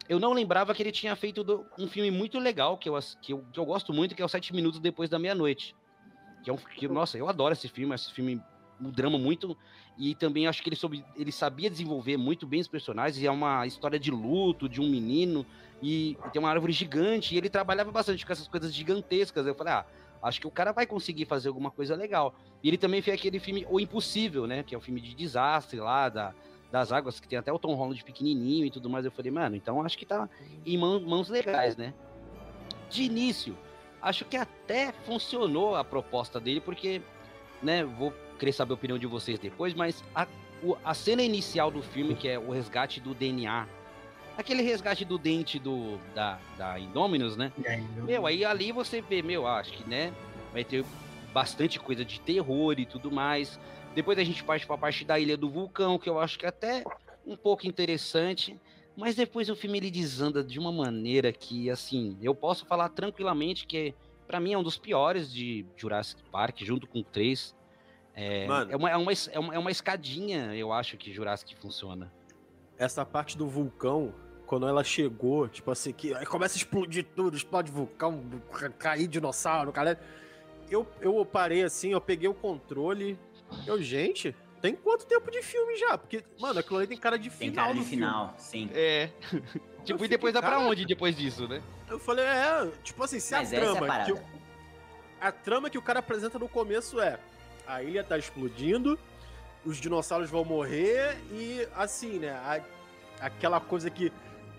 eu 0.08 0.18
não 0.18 0.32
lembrava 0.32 0.74
que 0.74 0.82
ele 0.82 0.90
tinha 0.90 1.14
feito 1.14 1.44
do, 1.44 1.64
um 1.78 1.86
filme 1.86 2.10
muito 2.10 2.38
legal, 2.40 2.76
que 2.76 2.88
eu, 2.88 2.98
que, 3.20 3.32
eu, 3.32 3.44
que 3.52 3.58
eu 3.58 3.64
gosto 3.64 3.92
muito, 3.92 4.14
que 4.16 4.22
é 4.22 4.24
o 4.24 4.28
Sete 4.28 4.52
Minutos 4.52 4.80
Depois 4.80 5.08
da 5.08 5.18
Meia-Noite. 5.18 5.76
Que 6.42 6.50
é 6.50 6.52
um 6.52 6.56
que, 6.56 6.88
nossa, 6.88 7.16
eu 7.16 7.28
adoro 7.28 7.52
esse 7.52 7.68
filme, 7.68 7.94
esse 7.94 8.12
filme 8.12 8.42
um 8.80 8.90
drama 8.90 9.16
muito 9.16 9.56
e 9.96 10.14
também 10.14 10.46
acho 10.46 10.62
que 10.62 10.68
ele 10.68 10.76
soube, 10.76 11.04
ele 11.14 11.30
sabia 11.30 11.70
desenvolver 11.70 12.16
muito 12.16 12.46
bem 12.46 12.60
os 12.60 12.66
personagens, 12.66 13.22
e 13.22 13.26
é 13.26 13.30
uma 13.30 13.66
história 13.66 13.98
de 13.98 14.10
luto 14.10 14.68
de 14.68 14.80
um 14.80 14.88
menino 14.88 15.46
e, 15.82 16.16
e, 16.26 16.30
tem 16.32 16.40
uma 16.40 16.50
árvore 16.50 16.72
gigante, 16.72 17.34
e 17.34 17.38
ele 17.38 17.50
trabalhava 17.50 17.92
bastante 17.92 18.24
com 18.24 18.32
essas 18.32 18.48
coisas 18.48 18.72
gigantescas. 18.72 19.46
Eu 19.46 19.54
falei: 19.54 19.74
"Ah, 19.74 19.86
acho 20.22 20.40
que 20.40 20.46
o 20.46 20.50
cara 20.50 20.72
vai 20.72 20.86
conseguir 20.86 21.24
fazer 21.24 21.48
alguma 21.48 21.70
coisa 21.70 21.94
legal". 21.96 22.34
E 22.62 22.68
ele 22.68 22.78
também 22.78 23.02
fez 23.02 23.18
aquele 23.18 23.38
filme 23.38 23.66
O 23.68 23.80
Impossível, 23.80 24.46
né, 24.46 24.62
que 24.62 24.74
é 24.74 24.78
um 24.78 24.80
filme 24.80 25.00
de 25.00 25.14
desastre 25.14 25.80
lá 25.80 26.08
da 26.08 26.34
das 26.72 26.90
águas, 26.90 27.20
que 27.20 27.28
tem 27.28 27.38
até 27.38 27.52
o 27.52 27.58
Tom 27.58 27.74
Holland 27.74 28.02
pequenininho 28.02 28.64
e 28.64 28.70
tudo 28.70 28.88
mais. 28.88 29.04
Eu 29.04 29.12
falei, 29.12 29.30
mano, 29.30 29.54
então 29.54 29.82
acho 29.82 29.98
que 29.98 30.06
tá 30.06 30.26
em 30.64 30.78
mãos, 30.78 31.04
mãos 31.04 31.28
legais, 31.28 31.76
né? 31.76 31.92
De 32.88 33.02
início, 33.02 33.56
acho 34.00 34.24
que 34.24 34.38
até 34.38 34.90
funcionou 35.04 35.76
a 35.76 35.84
proposta 35.84 36.40
dele, 36.40 36.62
porque, 36.62 37.02
né, 37.62 37.84
vou 37.84 38.12
querer 38.38 38.52
saber 38.52 38.72
a 38.72 38.74
opinião 38.74 38.98
de 38.98 39.06
vocês 39.06 39.38
depois, 39.38 39.74
mas 39.74 40.02
a, 40.14 40.26
a 40.82 40.94
cena 40.94 41.22
inicial 41.22 41.70
do 41.70 41.82
filme, 41.82 42.14
que 42.14 42.26
é 42.26 42.38
o 42.38 42.50
resgate 42.50 43.00
do 43.00 43.14
DNA, 43.14 43.68
aquele 44.36 44.62
resgate 44.62 45.04
do 45.04 45.18
dente 45.18 45.58
do, 45.58 45.98
da, 46.14 46.38
da 46.56 46.78
Indominus, 46.78 47.36
né? 47.36 47.52
É, 47.64 47.76
meu, 47.76 48.26
aí 48.26 48.44
ali 48.44 48.72
você 48.72 49.00
vê, 49.00 49.22
meu, 49.22 49.46
acho 49.46 49.72
que, 49.72 49.88
né, 49.88 50.12
vai 50.52 50.64
ter 50.64 50.84
bastante 51.32 51.78
coisa 51.78 52.04
de 52.04 52.20
terror 52.20 52.78
e 52.78 52.86
tudo 52.86 53.10
mais. 53.10 53.58
Depois 53.94 54.18
a 54.18 54.24
gente 54.24 54.42
parte 54.42 54.66
para 54.66 54.74
a 54.74 54.78
parte 54.78 55.04
da 55.04 55.18
Ilha 55.18 55.36
do 55.36 55.50
Vulcão, 55.50 55.98
que 55.98 56.08
eu 56.08 56.18
acho 56.18 56.38
que 56.38 56.46
é 56.46 56.48
até 56.48 56.84
um 57.26 57.36
pouco 57.36 57.66
interessante. 57.66 58.58
Mas 58.96 59.14
depois 59.14 59.48
o 59.48 59.56
filme 59.56 59.78
ele 59.78 59.90
desanda 59.90 60.44
de 60.44 60.58
uma 60.58 60.70
maneira 60.70 61.32
que, 61.32 61.70
assim, 61.70 62.16
eu 62.20 62.34
posso 62.34 62.66
falar 62.66 62.90
tranquilamente 62.90 63.66
que 63.66 63.94
para 64.26 64.38
mim 64.38 64.52
é 64.52 64.58
um 64.58 64.62
dos 64.62 64.78
piores 64.78 65.32
de 65.32 65.64
Jurassic 65.76 66.22
Park, 66.30 66.60
junto 66.60 66.86
com 66.86 67.00
o 67.00 67.04
3. 67.04 67.54
É, 68.14 68.44
é, 68.44 68.46
uma, 68.46 68.90
é, 68.90 68.96
uma, 68.96 69.12
é, 69.12 69.38
uma, 69.38 69.54
é 69.54 69.58
uma 69.58 69.70
escadinha, 69.70 70.54
eu 70.54 70.72
acho, 70.72 70.96
que 70.98 71.12
Jurassic 71.12 71.54
funciona. 71.56 72.12
Essa 72.82 73.04
parte 73.04 73.38
do 73.38 73.46
vulcão, 73.46 74.12
quando 74.44 74.66
ela 74.66 74.82
chegou, 74.82 75.48
tipo 75.48 75.70
assim, 75.70 75.92
que 75.92 76.12
aí 76.14 76.26
começa 76.26 76.56
a 76.56 76.58
explodir 76.58 77.06
tudo, 77.14 77.36
explode 77.36 77.70
vulcão, 77.70 78.20
cair 78.76 79.06
dinossauro, 79.06 79.70
cara. 79.70 80.00
Eu, 80.68 80.84
eu 81.00 81.24
parei 81.24 81.62
assim, 81.62 81.92
eu 81.92 82.00
peguei 82.00 82.28
o 82.28 82.34
controle. 82.34 83.16
Eu, 83.66 83.80
gente, 83.80 84.34
tem 84.60 84.74
quanto 84.74 85.06
tempo 85.06 85.30
de 85.30 85.42
filme 85.42 85.76
já? 85.76 85.96
Porque, 85.96 86.24
mano, 86.40 86.58
aquilo 86.58 86.78
ali 86.78 86.88
tem 86.88 86.98
cara 86.98 87.16
de 87.16 87.30
final. 87.30 87.38
Tem 87.38 87.52
cara 87.52 87.72
de 87.72 87.84
final, 87.84 88.34
sim. 88.36 88.68
É. 88.74 89.10
tipo, 89.84 90.04
e 90.04 90.08
depois 90.08 90.34
dá 90.34 90.42
pra 90.42 90.58
onde 90.58 90.84
depois 90.84 91.16
disso, 91.16 91.46
né? 91.46 91.62
Eu 91.88 92.00
falei, 92.00 92.24
é, 92.24 92.68
tipo 92.82 93.02
assim, 93.04 93.20
se 93.20 93.32
Mas 93.34 93.52
a 93.52 93.56
trama. 93.56 93.86
É 93.86 93.90
a, 93.90 94.04
que 94.04 94.12
o, 94.12 94.20
a 95.20 95.30
trama 95.32 95.70
que 95.70 95.78
o 95.78 95.82
cara 95.82 96.00
apresenta 96.00 96.38
no 96.38 96.48
começo 96.48 97.00
é: 97.00 97.20
a 97.66 97.82
ilha 97.82 98.02
tá 98.02 98.18
explodindo, 98.18 98.98
os 99.64 99.78
dinossauros 99.78 100.30
vão 100.30 100.44
morrer 100.44 101.16
e, 101.32 101.66
assim, 101.76 102.18
né, 102.18 102.30
a, 102.30 102.60
aquela 103.24 103.60
coisa 103.60 103.90
que 103.90 104.12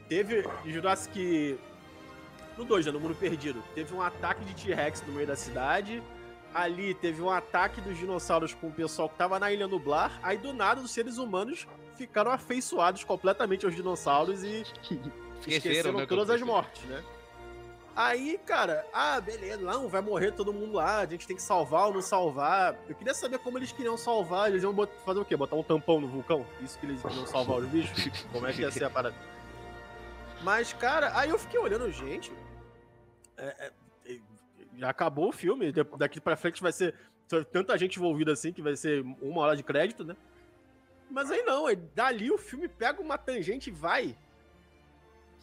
teve 0.08 0.44
Jurassic. 0.66 1.58
No 2.58 2.66
2, 2.66 2.86
né, 2.86 2.92
no 2.92 3.00
Mundo 3.00 3.16
Perdido, 3.16 3.64
teve 3.74 3.94
um 3.94 4.02
ataque 4.02 4.46
de 4.46 4.54
T-Rex 4.54 5.02
no 5.08 5.14
meio 5.14 5.26
da 5.26 5.36
cidade 5.36 6.04
ali 6.54 6.94
teve 6.94 7.22
um 7.22 7.30
ataque 7.30 7.82
dos 7.82 7.98
dinossauros 7.98 8.54
com 8.54 8.68
o 8.68 8.72
pessoal 8.72 9.10
que 9.10 9.16
tava 9.18 9.40
na 9.40 9.52
Ilha 9.52 9.68
Nublar, 9.68 10.20
aí 10.22 10.38
do 10.38 10.54
nada 10.54 10.82
os 10.82 10.92
seres 10.92 11.18
humanos 11.18 11.68
ficaram 11.96 12.32
afeiçoados 12.32 13.04
completamente 13.04 13.66
aos 13.66 13.76
dinossauros 13.76 14.44
e 14.44 14.64
esqueceram 15.48 15.94
né, 15.94 16.06
todas 16.06 16.30
as 16.30 16.42
mortes, 16.42 16.84
né? 16.84 17.04
Aí, 17.96 18.40
cara, 18.44 18.88
ah, 18.92 19.22
beleza, 19.22 19.62
não, 19.62 19.88
vai 19.88 20.02
morrer 20.02 20.32
todo 20.32 20.52
mundo 20.52 20.74
lá, 20.74 21.00
a 21.02 21.06
gente 21.06 21.28
tem 21.28 21.36
que 21.36 21.42
salvar 21.42 21.88
ou 21.88 21.94
não 21.94 22.02
salvar. 22.02 22.76
Eu 22.90 22.96
queria 22.96 23.14
saber 23.14 23.38
como 23.38 23.60
eles 23.60 23.72
queriam 23.72 23.96
salvar, 23.96 24.50
eles 24.50 24.64
iam 24.64 24.76
fazer 25.06 25.20
o 25.20 25.26
quê? 25.26 25.38
Botar 25.38 25.56
um 25.56 25.64
tampão 25.64 26.02
no 26.02 26.08
vulcão? 26.08 26.46
Isso 26.60 26.80
que 26.80 26.88
eles 26.88 27.02
queriam 27.02 27.28
salvar 27.28 27.58
os 27.58 27.68
bichos? 27.68 28.10
Como 28.34 28.48
é 28.48 28.54
que 28.54 28.62
ia 28.62 28.72
ser 28.72 28.86
a 28.86 28.90
parada? 28.90 29.16
Mas, 30.42 30.74
cara, 30.74 31.18
aí 31.18 31.30
eu 31.30 31.38
fiquei 31.38 31.60
olhando, 31.60 31.90
gente, 31.92 32.32
é, 33.38 33.72
é, 34.08 34.18
já 34.76 34.90
acabou 34.90 35.30
o 35.30 35.32
filme. 35.32 35.72
Daqui 35.98 36.20
pra 36.20 36.36
frente 36.36 36.62
vai 36.62 36.72
ser 36.72 36.96
tanta 37.52 37.78
gente 37.78 37.98
envolvida 37.98 38.32
assim 38.32 38.52
que 38.52 38.62
vai 38.62 38.76
ser 38.76 39.02
uma 39.22 39.42
hora 39.42 39.56
de 39.56 39.64
crédito, 39.64 40.04
né? 40.04 40.16
Mas 41.10 41.30
aí 41.30 41.44
não, 41.44 41.66
dali 41.94 42.32
o 42.32 42.38
filme 42.38 42.68
pega 42.68 43.02
uma 43.02 43.18
tangente 43.18 43.70
e 43.70 43.74
vai. 43.74 44.18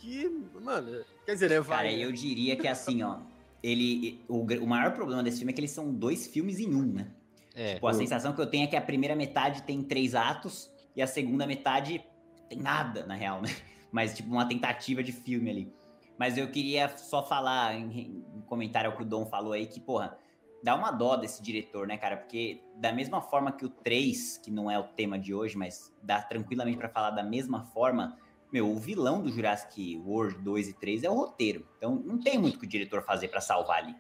Que, 0.01 0.29
mano, 0.61 1.05
quer 1.27 1.35
dizer, 1.35 1.53
é 1.53 1.61
vai. 1.61 1.77
Cara, 1.77 1.93
eu 1.93 2.11
diria 2.11 2.57
que 2.57 2.67
assim, 2.67 3.03
ó. 3.03 3.19
Ele. 3.63 4.25
O, 4.27 4.39
o 4.41 4.67
maior 4.67 4.93
problema 4.93 5.23
desse 5.23 5.39
filme 5.39 5.53
é 5.53 5.55
que 5.55 5.61
eles 5.61 5.71
são 5.71 5.93
dois 5.93 6.27
filmes 6.27 6.59
em 6.59 6.75
um, 6.75 6.85
né? 6.85 7.09
É. 7.55 7.75
Tipo, 7.75 7.87
a 7.87 7.93
sensação 7.93 8.33
que 8.33 8.41
eu 8.41 8.47
tenho 8.47 8.65
é 8.65 8.67
que 8.67 8.77
a 8.77 8.81
primeira 8.81 9.15
metade 9.15 9.63
tem 9.63 9.83
três 9.83 10.15
atos 10.15 10.71
e 10.97 11.03
a 11.03 11.07
segunda 11.07 11.47
metade 11.47 12.03
tem 12.49 12.59
nada, 12.59 13.05
na 13.05 13.15
real, 13.15 13.43
né? 13.43 13.49
Mas, 13.93 14.17
tipo, 14.17 14.31
uma 14.31 14.47
tentativa 14.47 15.03
de 15.03 15.13
filme 15.13 15.51
ali. 15.51 15.73
Mas 16.19 16.39
eu 16.39 16.49
queria 16.49 16.89
só 16.97 17.23
falar, 17.23 17.75
em, 17.75 18.25
em 18.35 18.41
comentário 18.47 18.91
ao 18.91 18.97
que 18.97 19.03
o 19.03 19.07
Dom 19.07 19.27
falou 19.27 19.53
aí, 19.53 19.67
que, 19.67 19.81
porra, 19.81 20.17
dá 20.63 20.75
uma 20.75 20.91
dó 20.91 21.17
desse 21.17 21.43
diretor, 21.43 21.87
né, 21.87 21.97
cara? 21.97 22.17
Porque 22.17 22.63
da 22.77 22.93
mesma 22.93 23.21
forma 23.21 23.53
que 23.53 23.65
o 23.65 23.69
3, 23.69 24.39
que 24.39 24.51
não 24.51 24.71
é 24.71 24.79
o 24.79 24.85
tema 24.85 25.19
de 25.19 25.35
hoje, 25.35 25.57
mas 25.57 25.95
dá 26.03 26.23
tranquilamente 26.23 26.79
para 26.79 26.89
falar 26.89 27.11
da 27.11 27.23
mesma 27.23 27.65
forma, 27.65 28.17
meu, 28.53 28.71
o 28.71 28.79
vilão 28.79 29.23
do 29.23 29.31
Jurassic 29.31 29.97
World 30.05 30.39
2 30.39 30.69
e 30.69 30.73
3 30.75 31.05
é 31.05 31.11
o 31.11 31.15
roteiro. 31.15 31.67
Então 31.77 31.95
não 31.97 32.19
tem 32.19 32.39
muito 32.39 32.59
que 32.59 32.67
o 32.67 32.69
diretor 32.69 33.03
fazer 33.03 33.29
para 33.29 33.41
salvar 33.41 33.79
ali. 33.79 33.95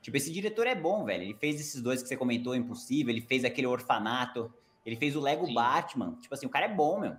Tipo, 0.00 0.16
esse 0.16 0.32
diretor 0.32 0.66
é 0.66 0.74
bom, 0.74 1.04
velho. 1.04 1.24
Ele 1.24 1.34
fez 1.34 1.60
esses 1.60 1.80
dois 1.82 2.02
que 2.02 2.08
você 2.08 2.16
comentou, 2.16 2.54
Impossível, 2.54 3.12
ele 3.12 3.20
fez 3.20 3.44
aquele 3.44 3.66
Orfanato, 3.66 4.52
ele 4.84 4.96
fez 4.96 5.14
o 5.14 5.20
Lego 5.20 5.46
Sim. 5.46 5.54
Batman. 5.54 6.16
Tipo 6.20 6.34
assim, 6.34 6.46
o 6.46 6.50
cara 6.50 6.66
é 6.66 6.74
bom, 6.74 7.00
meu. 7.00 7.16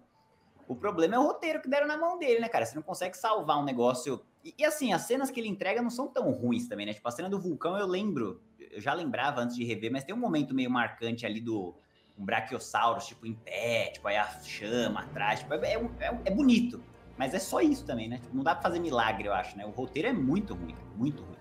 O 0.68 0.76
problema 0.76 1.16
é 1.16 1.20
o 1.20 1.24
roteiro 1.24 1.62
que 1.62 1.70
deram 1.70 1.88
na 1.88 1.98
mão 1.98 2.18
dele, 2.18 2.40
né, 2.40 2.48
cara? 2.48 2.66
Você 2.66 2.76
não 2.76 2.82
consegue 2.82 3.16
salvar 3.18 3.60
um 3.60 3.64
negócio 3.64 4.22
e, 4.44 4.54
e, 4.58 4.66
assim, 4.66 4.92
as 4.92 5.04
cenas 5.04 5.30
que 5.30 5.40
ele 5.40 5.48
entrega 5.48 5.82
não 5.82 5.90
são 5.90 6.08
tão 6.08 6.32
ruins 6.32 6.68
também, 6.68 6.86
né? 6.86 6.94
Tipo, 6.94 7.08
a 7.08 7.12
cena 7.12 7.30
do 7.30 7.40
vulcão 7.40 7.78
eu 7.78 7.86
lembro, 7.86 8.42
eu 8.60 8.82
já 8.82 8.94
lembrava 8.94 9.42
antes 9.42 9.56
de 9.56 9.64
rever, 9.64 9.92
mas 9.92 10.04
tem 10.04 10.16
um 10.16 10.20
momento 10.20 10.54
meio 10.54 10.70
marcante 10.70 11.26
ali 11.26 11.40
do 11.40 11.76
um 12.22 12.26
brachiosaurus, 12.26 13.08
tipo, 13.08 13.26
em 13.26 13.34
pé, 13.34 13.92
tipo, 13.94 14.08
aí 14.08 14.18
a 14.18 14.28
chama 14.44 15.02
atrás, 15.02 15.40
tipo, 15.40 15.54
é, 15.56 15.74
é, 15.74 15.90
é, 16.00 16.20
é 16.26 16.32
bonito. 16.32 16.82
Mas 17.18 17.34
é 17.34 17.40
só 17.40 17.62
isso 17.62 17.86
também, 17.86 18.08
né? 18.08 18.18
Tipo, 18.18 18.36
não 18.36 18.44
dá 18.44 18.54
pra 18.54 18.64
fazer 18.64 18.80
milagre, 18.80 19.28
eu 19.28 19.34
acho, 19.34 19.58
né? 19.58 19.66
O 19.66 19.70
roteiro 19.70 20.08
é 20.08 20.14
muito 20.14 20.54
ruim, 20.54 20.76
muito 20.96 21.24
ruim. 21.24 21.38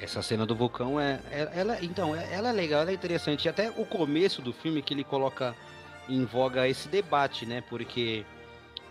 Essa 0.00 0.22
cena 0.22 0.44
do 0.44 0.54
vulcão 0.54 1.00
é, 1.00 1.20
é 1.30 1.48
ela, 1.54 1.78
então, 1.82 2.14
é, 2.14 2.32
ela 2.32 2.48
é 2.48 2.52
legal, 2.52 2.82
ela 2.82 2.90
é 2.90 2.94
interessante. 2.94 3.46
E 3.46 3.48
até 3.48 3.70
o 3.70 3.84
começo 3.84 4.42
do 4.42 4.52
filme 4.52 4.82
que 4.82 4.94
ele 4.94 5.04
coloca 5.04 5.54
em 6.08 6.24
voga 6.24 6.68
esse 6.68 6.88
debate, 6.88 7.46
né? 7.46 7.62
Porque 7.68 8.24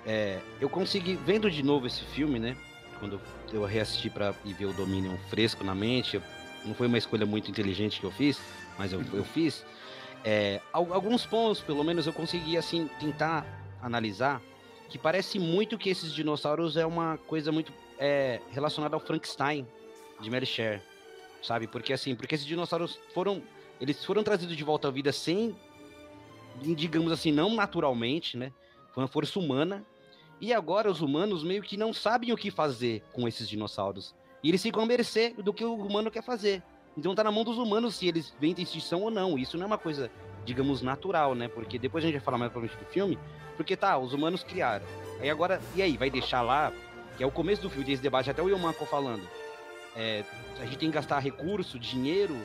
é, 0.06 0.40
eu 0.62 0.70
consegui, 0.70 1.16
vendo 1.16 1.50
de 1.50 1.64
novo 1.64 1.88
esse 1.88 2.04
filme, 2.06 2.40
né? 2.40 2.56
quando 3.04 3.20
eu 3.52 3.66
reassisti 3.66 4.10
para 4.10 4.32
ver 4.32 4.66
o 4.66 4.72
Dominion 4.72 5.18
fresco 5.30 5.62
na 5.62 5.76
mente, 5.76 6.22
não 6.66 6.74
foi 6.74 6.88
uma 6.88 6.98
escolha 6.98 7.26
muito 7.26 7.52
inteligente 7.52 8.00
que 8.00 8.06
eu 8.06 8.12
fiz, 8.12 8.40
mas 8.78 8.94
eu, 8.94 9.04
eu 9.12 9.26
fiz. 9.26 9.66
É, 10.24 10.62
alguns 10.72 11.26
pontos, 11.26 11.62
pelo 11.62 11.84
menos, 11.84 12.08
eu 12.08 12.14
consegui 12.14 12.58
assim 12.58 12.90
tentar 13.00 13.46
analisar 13.82 14.42
que 14.90 14.98
parece 14.98 15.40
muito 15.40 15.78
que 15.78 15.90
esses 15.90 16.14
dinossauros 16.14 16.78
é 16.78 16.86
uma 16.86 17.18
coisa 17.18 17.52
muito 17.52 17.74
é, 17.98 18.40
relacionada 18.52 18.96
ao 18.96 19.00
Frankenstein 19.00 19.68
de 20.22 20.30
Mary 20.30 20.48
sabe? 21.42 21.68
Porque 21.68 21.92
assim, 21.94 22.16
porque 22.16 22.36
esses 22.36 22.46
dinossauros 22.46 23.00
foram 23.14 23.42
eles 23.82 24.06
foram 24.06 24.24
trazidos 24.24 24.56
de 24.56 24.64
volta 24.64 24.88
à 24.88 24.92
vida 24.92 25.12
sem, 25.12 25.56
digamos 26.62 27.12
assim, 27.12 27.32
não 27.32 27.54
naturalmente, 27.54 28.38
né? 28.38 28.54
Foi 28.94 29.04
uma 29.04 29.10
força 29.10 29.40
humana 29.40 29.86
e 30.40 30.54
agora 30.54 30.90
os 30.90 31.02
humanos 31.02 31.44
meio 31.44 31.62
que 31.62 31.76
não 31.76 31.92
sabem 31.92 32.32
o 32.32 32.38
que 32.38 32.52
fazer 32.52 33.04
com 33.12 33.28
esses 33.28 33.50
dinossauros. 33.50 34.16
E 34.44 34.50
eles 34.50 34.62
ficam 34.62 34.84
a 34.84 34.86
mercê 34.86 35.32
do 35.32 35.54
que 35.54 35.66
o 35.66 35.76
humano 35.76 36.12
quer 36.12 36.24
fazer. 36.24 36.62
Então 36.98 37.16
tá 37.16 37.24
na 37.24 37.32
mão 37.32 37.44
dos 37.44 37.58
humanos 37.58 37.96
se 37.96 38.08
eles 38.08 38.36
vêm 38.40 38.54
de 38.54 38.62
extinção 38.62 39.02
ou 39.02 39.12
não. 39.12 39.38
Isso 39.38 39.58
não 39.58 39.64
é 39.64 39.68
uma 39.68 39.78
coisa, 39.78 40.12
digamos, 40.46 40.82
natural, 40.82 41.34
né? 41.36 41.48
Porque 41.48 41.80
depois 41.80 42.04
a 42.04 42.08
gente 42.08 42.16
vai 42.16 42.24
falar 42.24 42.38
mais 42.38 42.52
pra 42.52 42.62
frente 42.62 42.78
do 42.78 42.86
filme. 42.86 43.18
Porque 43.58 43.76
tá, 43.76 43.98
os 43.98 44.14
humanos 44.14 44.44
criaram. 44.44 44.86
Aí 45.20 45.30
agora, 45.30 45.62
e 45.76 45.82
aí, 45.82 45.98
vai 45.98 46.10
deixar 46.10 46.42
lá, 46.42 46.72
que 47.18 47.24
é 47.24 47.26
o 47.26 47.32
começo 47.32 47.62
do 47.62 47.70
filme, 47.70 47.86
desse 47.86 48.02
debate, 48.02 48.30
até 48.30 48.42
o 48.42 48.50
Yomako 48.50 48.86
falando. 48.86 49.28
É, 49.96 50.24
a 50.60 50.66
gente 50.66 50.78
tem 50.78 50.90
que 50.90 50.96
gastar 50.96 51.20
recurso, 51.20 51.78
dinheiro 51.78 52.36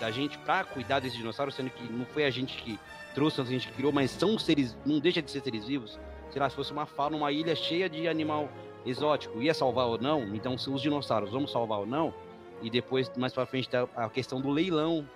da 0.00 0.10
gente 0.10 0.38
pra 0.38 0.64
cuidar 0.64 1.00
desses 1.00 1.18
dinossauros, 1.18 1.54
sendo 1.54 1.70
que 1.70 1.92
não 1.92 2.04
foi 2.06 2.24
a 2.24 2.30
gente 2.30 2.56
que 2.62 2.78
trouxe, 3.14 3.40
a 3.40 3.44
gente 3.44 3.68
que 3.68 3.74
criou, 3.74 3.92
mas 3.92 4.10
são 4.10 4.38
seres, 4.38 4.76
não 4.84 4.98
deixa 4.98 5.20
de 5.20 5.30
ser 5.30 5.40
seres 5.40 5.66
vivos 5.66 5.98
sei 6.30 6.40
lá, 6.40 6.48
se 6.48 6.56
fosse 6.56 6.72
uma 6.72 6.86
fauna, 6.86 7.16
uma 7.16 7.32
ilha 7.32 7.54
cheia 7.54 7.88
de 7.88 8.08
animal 8.08 8.48
exótico, 8.86 9.42
ia 9.42 9.52
salvar 9.52 9.86
ou 9.86 9.98
não? 9.98 10.34
Então, 10.34 10.56
se 10.56 10.70
os 10.70 10.80
dinossauros, 10.80 11.30
vamos 11.30 11.50
salvar 11.50 11.80
ou 11.80 11.86
não? 11.86 12.14
E 12.62 12.70
depois, 12.70 13.10
mais 13.16 13.32
pra 13.32 13.46
frente, 13.46 13.68
tá 13.68 13.86
a 13.96 14.08
questão 14.08 14.40
do 14.40 14.50
leilão. 14.50 15.08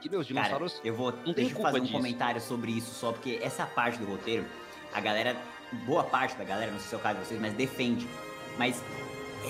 Que, 0.00 0.10
meus 0.10 0.26
dinossauros. 0.26 0.74
Cara, 0.74 0.86
eu 0.86 0.94
vou. 0.94 1.12
Não 1.24 1.32
deixa 1.32 1.56
eu 1.56 1.62
fazer 1.62 1.78
um 1.78 1.82
disso. 1.82 1.92
comentário 1.92 2.40
sobre 2.40 2.72
isso 2.72 2.92
só, 2.94 3.12
porque 3.12 3.38
essa 3.42 3.66
parte 3.66 3.98
do 3.98 4.06
roteiro, 4.06 4.44
a 4.92 5.00
galera, 5.00 5.36
boa 5.86 6.04
parte 6.04 6.36
da 6.36 6.44
galera, 6.44 6.70
não 6.70 6.78
sei 6.78 6.88
se 6.88 6.94
é 6.94 6.98
o 6.98 7.00
caso 7.00 7.20
de 7.20 7.26
vocês, 7.26 7.40
mas 7.40 7.54
defende. 7.54 8.06
Mas 8.58 8.82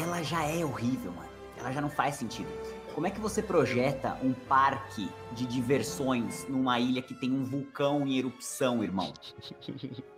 ela 0.01 0.23
já 0.23 0.45
é 0.45 0.65
horrível, 0.65 1.13
mano. 1.13 1.29
Ela 1.59 1.73
já 1.73 1.81
não 1.81 1.91
faz 1.91 2.17
sentido. 2.17 2.49
Como 2.95 3.07
é 3.07 3.11
que 3.11 3.21
você 3.21 3.43
projeta 3.43 4.17
um 4.23 4.33
parque 4.33 5.09
de 5.33 5.47
diversões 5.47 6.47
numa 6.49 6.79
ilha 6.81 7.03
que 7.03 7.15
tem 7.15 7.31
um 7.31 7.45
vulcão 7.45 8.07
em 8.07 8.19
erupção, 8.19 8.83
irmão? 8.83 9.13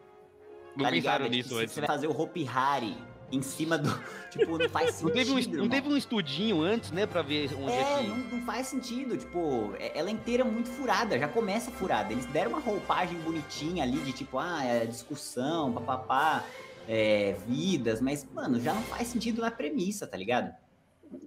Não 0.77 0.85
tá 0.85 0.91
pensaram 0.93 1.25
ligado? 1.25 1.31
nisso 1.31 1.59
antes. 1.59 1.75
Você 1.75 1.81
vai 1.81 1.89
fazer 1.89 2.07
o 2.07 2.17
Hopi 2.17 2.47
Hari 2.47 2.97
em 3.31 3.43
cima 3.43 3.79
do. 3.79 3.89
Tipo, 4.29 4.59
não 4.59 4.69
faz 4.69 4.97
sentido. 4.97 5.09
Não 5.09 5.15
teve 5.15 5.33
um, 5.33 5.57
não 5.57 5.69
teve 5.71 5.89
um 5.89 5.97
estudinho 5.97 6.61
antes, 6.61 6.91
né, 6.91 7.07
pra 7.07 7.23
ver 7.23 7.51
onde 7.55 7.73
é, 7.73 7.81
é 7.81 7.99
que. 7.99 8.09
Não, 8.09 8.17
não 8.17 8.43
faz 8.43 8.67
sentido. 8.67 9.17
Tipo, 9.17 9.73
é, 9.79 9.99
ela 9.99 10.11
é 10.11 10.13
inteira 10.13 10.45
muito 10.45 10.69
furada, 10.69 11.19
já 11.19 11.27
começa 11.27 11.71
furada. 11.71 12.13
Eles 12.13 12.27
deram 12.27 12.51
uma 12.51 12.61
roupagem 12.61 13.19
bonitinha 13.21 13.85
ali 13.85 13.99
de 14.01 14.13
tipo, 14.13 14.39
ah, 14.39 14.63
é 14.63 14.85
discussão, 14.85 15.73
papapá, 15.73 16.45
é, 16.87 17.37
vidas, 17.47 18.01
mas, 18.03 18.27
mano, 18.33 18.61
já 18.61 18.75
não 18.75 18.83
faz 18.83 19.09
sentido 19.09 19.41
na 19.41 19.51
premissa, 19.51 20.07
tá 20.07 20.17
ligado? 20.17 20.55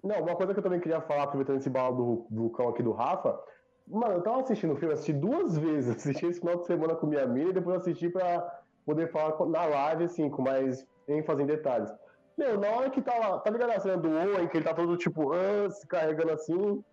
Não, 0.03 0.21
uma 0.21 0.35
coisa 0.35 0.53
que 0.53 0.59
eu 0.59 0.63
também 0.63 0.79
queria 0.79 1.01
falar, 1.01 1.23
aproveitando 1.23 1.57
esse 1.57 1.69
bala 1.69 1.95
do 1.95 2.25
vulcão 2.29 2.69
aqui 2.69 2.83
do 2.83 2.91
Rafa. 2.91 3.39
Mano, 3.87 4.15
eu 4.15 4.21
tava 4.21 4.41
assistindo 4.41 4.73
o 4.73 4.75
filme, 4.75 4.93
assisti 4.93 5.13
duas 5.13 5.57
vezes. 5.59 5.95
Assisti 5.95 6.25
esse 6.25 6.39
final 6.39 6.57
de 6.57 6.65
semana 6.65 6.95
com 6.95 7.07
minha 7.07 7.23
amiga 7.23 7.49
e 7.49 7.53
depois 7.53 7.77
assisti 7.77 8.09
pra 8.09 8.61
poder 8.85 9.11
falar 9.11 9.45
na 9.47 9.65
live, 9.65 10.05
assim, 10.05 10.29
com 10.29 10.41
mais 10.41 10.85
ênfase 11.17 11.43
em 11.43 11.45
detalhes. 11.45 11.89
Meu, 12.37 12.59
na 12.59 12.69
hora 12.69 12.89
que 12.89 13.01
tá 13.01 13.17
lá, 13.17 13.37
tá 13.39 13.49
ligado 13.51 13.71
a 13.71 13.79
cena 13.79 13.97
do 13.97 14.09
Owen, 14.09 14.47
que 14.47 14.57
ele 14.57 14.63
tá 14.65 14.73
todo 14.73 14.97
tipo, 14.97 15.31
ah, 15.33 15.69
se 15.69 15.85
carregando 15.87 16.31
assim. 16.31 16.83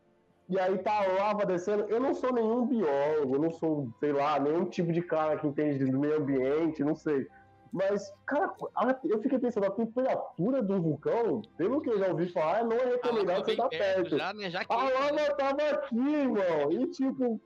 e 0.49 0.59
aí 0.59 0.79
tá 0.79 0.93
a 1.05 1.07
lava 1.13 1.45
descendo. 1.47 1.85
Eu 1.89 2.01
não 2.01 2.15
sou 2.15 2.33
nenhum 2.33 2.67
biólogo, 2.67 3.35
eu 3.37 3.41
não 3.41 3.51
sou, 3.53 3.89
sei 4.01 4.13
lá, 4.13 4.39
nenhum 4.41 4.65
tipo 4.65 4.93
de 4.93 5.03
cara 5.03 5.37
que 5.39 5.47
entende 5.47 5.85
do 5.91 5.99
meio 5.99 6.17
ambiente, 6.19 6.83
não 6.83 6.95
sei. 6.97 7.27
Mas, 7.71 8.11
cara, 8.27 8.51
a- 8.75 8.99
eu 9.05 9.21
fiquei 9.21 9.39
pensando, 9.39 9.67
a 9.67 9.71
temperatura 9.71 10.63
do 10.63 10.81
vulcão, 10.81 11.43
pelo 11.59 11.83
que 11.83 11.91
eu 11.91 11.99
já 11.99 12.09
ouvi 12.09 12.27
falar, 12.33 12.65
não 12.65 12.77
é 12.79 12.85
recomendado 12.87 13.37
tá 13.41 13.45
você 13.45 13.51
estar 13.53 13.69
perto 13.69 13.95
perto. 14.03 14.17
já, 14.19 14.33
né? 14.33 14.49
Já 14.51 14.61
A 14.61 14.65
quente, 14.65 14.85
né? 14.85 14.99
lava 15.29 15.35
tava 15.37 15.63
aqui, 15.71 15.97
irmão. 16.15 16.73
E 16.73 16.87
tipo, 16.87 17.41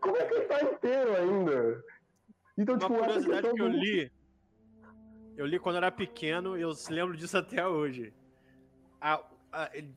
como 0.00 0.16
é 0.18 0.24
que 0.26 0.34
ele 0.34 0.44
tá 0.44 0.62
inteiro 0.64 1.16
ainda? 1.16 1.82
Então, 2.58 2.74
Uma 2.74 2.80
tipo, 2.88 2.94
curiosidade 2.98 3.52
que 3.54 3.62
eu 3.62 3.68
li. 3.68 4.12
Eu 5.36 5.46
li 5.46 5.58
quando 5.58 5.76
eu 5.76 5.78
era 5.78 5.90
pequeno 5.90 6.56
e 6.56 6.62
eu 6.62 6.74
se 6.74 6.92
lembro 6.92 7.16
disso 7.16 7.36
até 7.36 7.66
hoje. 7.66 8.12
A- 9.00 9.20
a- 9.52 9.70
ele- 9.72 9.94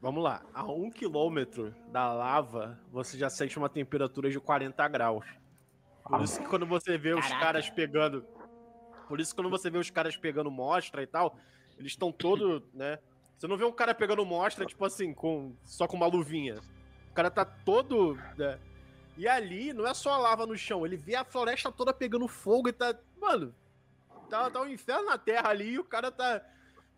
vamos 0.00 0.22
lá. 0.22 0.42
A 0.52 0.64
um 0.64 0.90
quilômetro 0.90 1.74
da 1.88 2.12
lava, 2.12 2.78
você 2.90 3.16
já 3.16 3.30
sente 3.30 3.56
uma 3.58 3.68
temperatura 3.68 4.30
de 4.30 4.40
40 4.40 4.86
graus. 4.88 5.24
Por 6.04 6.20
isso 6.22 6.40
que 6.40 6.48
quando 6.48 6.66
você 6.66 6.98
vê 6.98 7.14
os 7.14 7.20
Caraca. 7.20 7.40
caras 7.40 7.70
pegando. 7.70 8.24
Por 9.08 9.20
isso 9.20 9.30
que 9.34 9.40
quando 9.40 9.50
você 9.50 9.70
vê 9.70 9.78
os 9.78 9.90
caras 9.90 10.16
pegando 10.16 10.50
mostra 10.50 11.02
e 11.02 11.06
tal, 11.06 11.36
eles 11.78 11.92
estão 11.92 12.10
todos, 12.10 12.62
né? 12.74 12.98
Você 13.38 13.46
não 13.46 13.56
vê 13.56 13.64
um 13.64 13.72
cara 13.72 13.94
pegando 13.94 14.24
mostra, 14.26 14.66
tipo 14.66 14.84
assim, 14.84 15.14
com 15.14 15.54
só 15.64 15.86
com 15.86 15.96
uma 15.96 16.06
luvinha. 16.06 16.56
O 17.10 17.14
cara 17.14 17.30
tá 17.30 17.44
todo. 17.44 18.16
né? 18.36 18.58
E 19.16 19.26
ali 19.28 19.72
não 19.72 19.86
é 19.86 19.94
só 19.94 20.12
a 20.12 20.18
lava 20.18 20.46
no 20.46 20.56
chão, 20.58 20.84
ele 20.84 20.96
vê 20.96 21.14
a 21.14 21.24
floresta 21.24 21.70
toda 21.70 21.92
pegando 21.92 22.26
fogo 22.26 22.68
e 22.68 22.72
tá. 22.72 22.94
Mano, 23.20 23.54
tá, 24.30 24.50
tá 24.50 24.62
um 24.62 24.68
inferno 24.68 25.06
na 25.06 25.18
terra 25.18 25.50
ali 25.50 25.72
e 25.72 25.78
o 25.78 25.84
cara 25.84 26.10
tá 26.10 26.40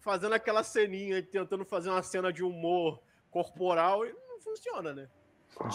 fazendo 0.01 0.35
aquela 0.35 0.63
ceninha, 0.63 1.23
tentando 1.23 1.65
fazer 1.65 1.89
uma 1.89 2.03
cena 2.03 2.33
de 2.33 2.45
humor 2.45 3.03
corporal 3.31 4.05
e 4.05 4.13
não 4.13 4.39
funciona, 4.41 4.93
né? 4.93 5.09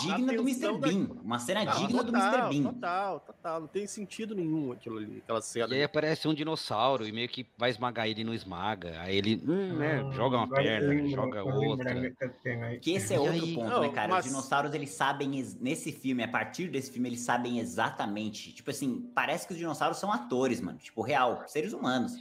Digna 0.02 0.34
do 0.34 0.42
Mr. 0.42 0.60
tensão 0.60 0.80
da- 0.80 0.88
Bean. 0.88 1.08
Uma 1.24 1.40
cena 1.40 1.64
Não, 1.64 1.74
digna 1.74 2.04
do 2.04 2.12
total, 2.12 2.34
Mr. 2.34 2.50
Bean. 2.62 2.74
Total, 2.74 3.20
total. 3.22 3.60
Não 3.62 3.68
tem 3.68 3.88
sentido 3.88 4.36
nenhum 4.36 4.72
aquilo 4.72 4.98
ali, 4.98 5.20
aquela 5.24 5.42
cena. 5.42 5.68
E 5.74 5.78
aí 5.78 5.84
aparece 5.84 6.28
um 6.28 6.34
dinossauro 6.34 7.08
e 7.08 7.12
meio 7.12 7.30
que 7.30 7.46
vai 7.58 7.70
esmagar 7.70 8.08
ele 8.08 8.22
e 8.22 8.24
não 8.24 8.34
esmaga. 8.34 9.00
Aí 9.00 9.16
ele, 9.16 9.42
hum, 9.48 9.78
né, 9.78 10.10
joga 10.12 10.38
uma 10.38 10.50
perna, 10.50 10.88
lembro, 10.90 11.10
joga 11.10 11.44
outra. 11.44 11.92
aí. 11.94 12.80
Que 12.80 12.92
esse 12.94 13.14
é 13.14 13.20
outro 13.20 13.34
aí? 13.34 13.54
ponto, 13.56 13.70
Não, 13.70 13.82
né, 13.82 13.90
cara? 13.90 14.08
mas- 14.10 14.26
Os 14.26 14.32
dinossauros, 14.32 14.74
eles 14.74 14.90
sabem, 14.90 15.30
nesse 15.62 15.92
filme, 15.92 16.24
a 16.24 16.28
partir 16.28 16.68
desse 16.70 16.92
filme, 16.92 17.10
eles 17.10 17.22
sabem 17.22 17.60
exatamente. 17.60 18.52
Tipo 18.54 18.72
assim, 18.72 19.10
parece 19.16 19.48
que 19.48 19.54
os 19.54 19.60
dinossauros 19.60 19.98
são 20.00 20.12
atores, 20.12 20.60
mano. 20.60 20.78
Tipo, 20.80 21.02
real, 21.02 21.44
seres 21.48 21.72
humanos. 21.74 22.14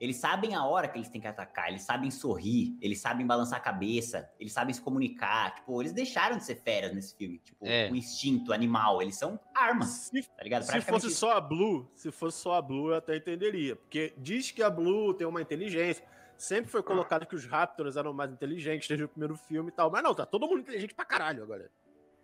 Eles 0.00 0.16
sabem 0.16 0.54
a 0.54 0.64
hora 0.64 0.88
que 0.88 0.98
eles 0.98 1.08
têm 1.08 1.20
que 1.20 1.26
atacar, 1.26 1.68
eles 1.68 1.82
sabem 1.82 2.10
sorrir, 2.10 2.76
eles 2.80 3.00
sabem 3.00 3.26
balançar 3.26 3.58
a 3.58 3.62
cabeça, 3.62 4.28
eles 4.38 4.52
sabem 4.52 4.74
se 4.74 4.80
comunicar. 4.80 5.54
Tipo, 5.54 5.80
eles 5.80 5.92
deixaram 5.92 6.36
de 6.36 6.44
ser 6.44 6.56
feras 6.56 6.92
nesse 6.94 7.16
filme. 7.16 7.38
Tipo, 7.38 7.64
É. 7.66 7.90
o 7.90 7.96
instinto 7.96 8.52
animal, 8.52 9.00
eles 9.00 9.16
são 9.16 9.38
armas, 9.54 9.88
Se, 10.12 10.22
tá 10.22 10.42
ligado? 10.42 10.62
se 10.62 10.80
fosse 10.80 11.06
isso. 11.06 11.16
só 11.16 11.32
a 11.36 11.40
Blue, 11.40 11.88
se 11.94 12.10
fosse 12.10 12.38
só 12.38 12.54
a 12.54 12.62
Blue, 12.62 12.88
eu 12.90 12.96
até 12.96 13.16
entenderia. 13.16 13.76
Porque 13.76 14.12
diz 14.18 14.50
que 14.50 14.62
a 14.62 14.68
Blue 14.70 15.14
tem 15.14 15.26
uma 15.26 15.40
inteligência. 15.40 16.04
Sempre 16.36 16.68
foi 16.70 16.82
colocado 16.82 17.24
que 17.26 17.36
os 17.36 17.46
Raptors 17.46 17.96
eram 17.96 18.12
mais 18.12 18.32
inteligentes 18.32 18.88
desde 18.88 19.04
o 19.04 19.08
primeiro 19.08 19.36
filme 19.36 19.68
e 19.70 19.72
tal. 19.72 19.88
Mas 19.90 20.02
não, 20.02 20.12
tá 20.14 20.26
todo 20.26 20.46
mundo 20.48 20.60
inteligente 20.60 20.92
pra 20.92 21.04
caralho 21.04 21.44
agora. 21.44 21.70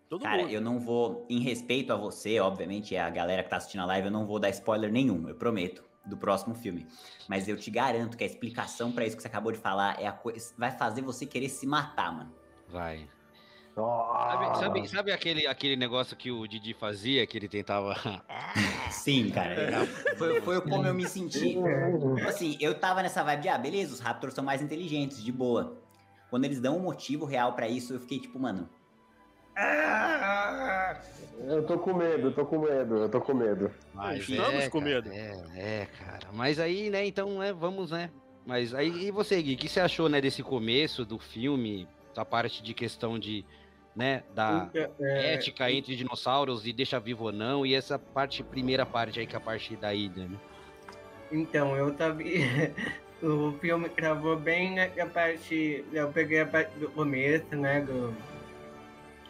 Todo 0.08 0.22
Cara, 0.24 0.42
mundo. 0.42 0.50
eu 0.50 0.60
não 0.60 0.80
vou, 0.80 1.24
em 1.30 1.38
respeito 1.38 1.92
a 1.92 1.96
você, 1.96 2.40
obviamente, 2.40 2.96
é 2.96 3.00
a 3.00 3.08
galera 3.08 3.44
que 3.44 3.48
tá 3.48 3.58
assistindo 3.58 3.82
a 3.82 3.86
live, 3.86 4.08
eu 4.08 4.12
não 4.12 4.26
vou 4.26 4.40
dar 4.40 4.50
spoiler 4.50 4.90
nenhum, 4.90 5.28
eu 5.28 5.36
prometo, 5.36 5.84
do 6.10 6.16
próximo 6.16 6.54
filme. 6.54 6.86
Mas 7.28 7.48
eu 7.48 7.56
te 7.56 7.70
garanto 7.70 8.16
que 8.16 8.24
a 8.24 8.26
explicação 8.26 8.92
pra 8.92 9.06
isso 9.06 9.16
que 9.16 9.22
você 9.22 9.28
acabou 9.28 9.52
de 9.52 9.58
falar 9.58 10.00
é 10.00 10.06
a 10.06 10.12
coisa. 10.12 10.52
Vai 10.58 10.70
fazer 10.70 11.00
você 11.00 11.24
querer 11.24 11.48
se 11.48 11.66
matar, 11.66 12.12
mano. 12.12 12.34
Vai. 12.68 13.08
Ah, 13.76 14.30
Sabe, 14.30 14.58
sabe, 14.58 14.88
sabe 14.88 15.12
aquele, 15.12 15.46
aquele 15.46 15.76
negócio 15.76 16.16
que 16.16 16.30
o 16.30 16.46
Didi 16.46 16.74
fazia, 16.74 17.26
que 17.26 17.38
ele 17.38 17.48
tentava. 17.48 17.94
Sim, 18.90 19.30
cara. 19.30 19.86
Foi, 20.18 20.40
foi 20.42 20.60
como 20.60 20.86
eu 20.86 20.92
me 20.92 21.08
senti. 21.08 21.56
Assim, 22.26 22.58
eu 22.60 22.78
tava 22.78 23.02
nessa 23.02 23.22
vibe 23.22 23.42
de, 23.42 23.48
ah, 23.48 23.56
beleza, 23.56 23.94
os 23.94 24.00
Raptors 24.00 24.34
são 24.34 24.44
mais 24.44 24.60
inteligentes, 24.60 25.22
de 25.22 25.32
boa. 25.32 25.80
Quando 26.28 26.44
eles 26.44 26.60
dão 26.60 26.76
um 26.76 26.80
motivo 26.80 27.24
real 27.24 27.54
pra 27.54 27.68
isso, 27.68 27.94
eu 27.94 28.00
fiquei 28.00 28.18
tipo, 28.18 28.38
mano. 28.38 28.68
Eu 31.46 31.64
tô 31.64 31.78
com 31.78 31.94
medo, 31.94 32.28
eu 32.28 32.32
tô 32.32 32.44
com 32.44 32.58
medo, 32.58 32.96
eu 32.96 33.08
tô 33.08 33.20
com 33.20 33.32
medo. 33.32 33.70
Mas 33.94 34.28
Estamos 34.28 34.64
é, 34.64 34.68
com 34.68 34.78
cara, 34.80 34.90
medo. 34.90 35.10
É, 35.10 35.42
é, 35.56 35.86
cara. 35.86 36.28
Mas 36.32 36.58
aí, 36.58 36.90
né, 36.90 37.06
então, 37.06 37.38
né, 37.38 37.52
vamos, 37.52 37.90
né? 37.90 38.10
Mas 38.44 38.74
aí, 38.74 39.06
e 39.06 39.10
você, 39.10 39.40
Gui, 39.40 39.54
o 39.54 39.56
que 39.56 39.68
você 39.68 39.80
achou, 39.80 40.08
né, 40.08 40.20
desse 40.20 40.42
começo 40.42 41.04
do 41.04 41.18
filme, 41.18 41.88
da 42.14 42.24
parte 42.24 42.62
de 42.62 42.74
questão 42.74 43.18
de, 43.18 43.44
né, 43.96 44.22
da 44.34 44.68
É, 45.00 45.34
ética 45.34 45.70
entre 45.70 45.96
dinossauros 45.96 46.66
e 46.66 46.72
deixa 46.72 47.00
vivo 47.00 47.24
ou 47.24 47.32
não, 47.32 47.64
e 47.64 47.74
essa 47.74 47.98
parte, 47.98 48.42
primeira 48.42 48.84
parte 48.84 49.20
aí, 49.20 49.26
que 49.26 49.34
é 49.34 49.38
a 49.38 49.40
parte 49.40 49.76
da 49.76 49.94
ilha, 49.94 50.28
né? 50.28 50.36
Então, 51.32 51.76
eu 51.76 51.94
tava. 51.94 52.18
o 53.22 53.52
filme 53.60 53.88
gravou 53.88 54.36
bem 54.36 54.80
a 54.80 55.06
parte. 55.06 55.84
Eu 55.92 56.08
peguei 56.08 56.40
a 56.40 56.46
parte 56.46 56.78
do 56.78 56.88
começo, 56.90 57.54
né? 57.54 57.80
Do, 57.82 58.14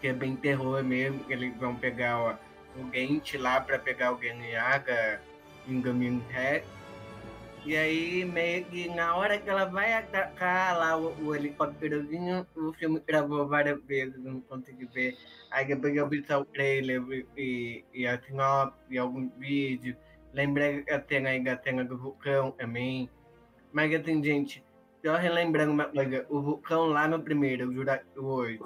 que 0.01 0.09
é 0.09 0.13
bem 0.13 0.37
terror 0.37 0.83
mesmo, 0.83 1.21
que 1.25 1.33
eles 1.33 1.55
vão 1.57 1.75
pegar 1.75 2.19
ó, 2.19 2.35
o 2.77 2.91
Gent 2.93 3.35
lá 3.35 3.61
pra 3.61 3.79
pegar 3.79 4.13
o 4.13 4.21
Genyaga 4.21 5.21
em 5.69 5.81
Gamin. 5.81 6.23
E 7.65 7.77
aí, 7.77 8.25
meio 8.25 8.65
que 8.65 8.89
na 8.89 9.15
hora 9.15 9.39
que 9.39 9.49
ela 9.49 9.67
vai 9.67 9.93
atacar 9.93 10.79
lá 10.79 10.97
o, 10.97 11.15
o 11.23 11.35
helicópterozinho, 11.35 12.47
o 12.57 12.73
filme 12.73 13.03
gravou 13.07 13.47
várias 13.47 13.83
vezes, 13.85 14.17
não 14.25 14.41
consegui 14.41 14.87
ver. 14.87 15.19
Aí 15.51 15.67
depois 15.67 15.95
eu 15.95 16.09
vi 16.09 16.25
só 16.27 16.41
o 16.41 16.45
trailer 16.47 17.03
e, 17.37 17.85
e, 17.93 18.07
a 18.07 18.19
sinopse 18.23 18.79
e 18.89 18.97
alguns 18.97 19.31
vídeos. 19.37 19.95
Lembrei 20.33 20.85
a 20.89 21.03
cena 21.07 21.29
aí 21.29 21.45
da 21.45 21.59
cena 21.59 21.85
do 21.85 21.99
vulcão 21.99 22.51
também. 22.53 23.11
Mas 23.73 23.95
assim, 23.95 24.25
gente, 24.25 24.65
só 25.05 25.17
relembrando 25.17 25.73
uma 25.73 25.85
coisa, 25.85 26.25
o 26.31 26.41
vulcão 26.41 26.87
lá 26.87 27.07
no 27.07 27.21
primeiro, 27.23 27.69
o 27.69 27.75
Jurassic 27.75 28.19
World, 28.19 28.61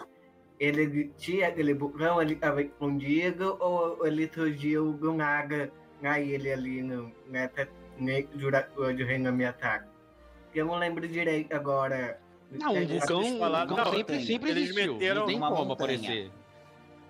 ele 0.65 1.13
tinha 1.19 1.49
aquele 1.49 1.75
vulcão, 1.75 2.21
ele 2.21 2.35
estava 2.35 2.63
escondido 2.63 3.57
ou 3.61 4.07
ele 4.07 4.31
surgiu 4.33 4.93
do 4.93 5.13
nada 5.13 5.71
na 6.01 6.19
ilha 6.21 6.55
ali 6.55 6.83
no, 6.83 7.13
nessa 7.29 7.69
Jurassic 8.37 8.79
World 8.79 9.03
o 9.03 9.07
Reino 9.07 9.33
me 9.33 9.45
ataca? 9.45 9.89
Eu 10.55 10.67
não 10.67 10.77
lembro 10.79 11.07
direito 11.09 11.53
agora. 11.55 12.21
Não, 12.51 12.73
um 12.73 12.77
É, 12.77 12.85
vulcão, 12.85 13.23
não, 13.67 13.93
sempre, 13.93 14.25
sempre 14.25 14.51
Eles 14.51 14.71
existiu. 14.71 14.95
meteram 14.95 15.21
não 15.23 15.27
tem 15.27 15.37
uma 15.37 15.49
como 15.51 15.65
montanha. 15.65 15.97
aparecer. 15.99 16.31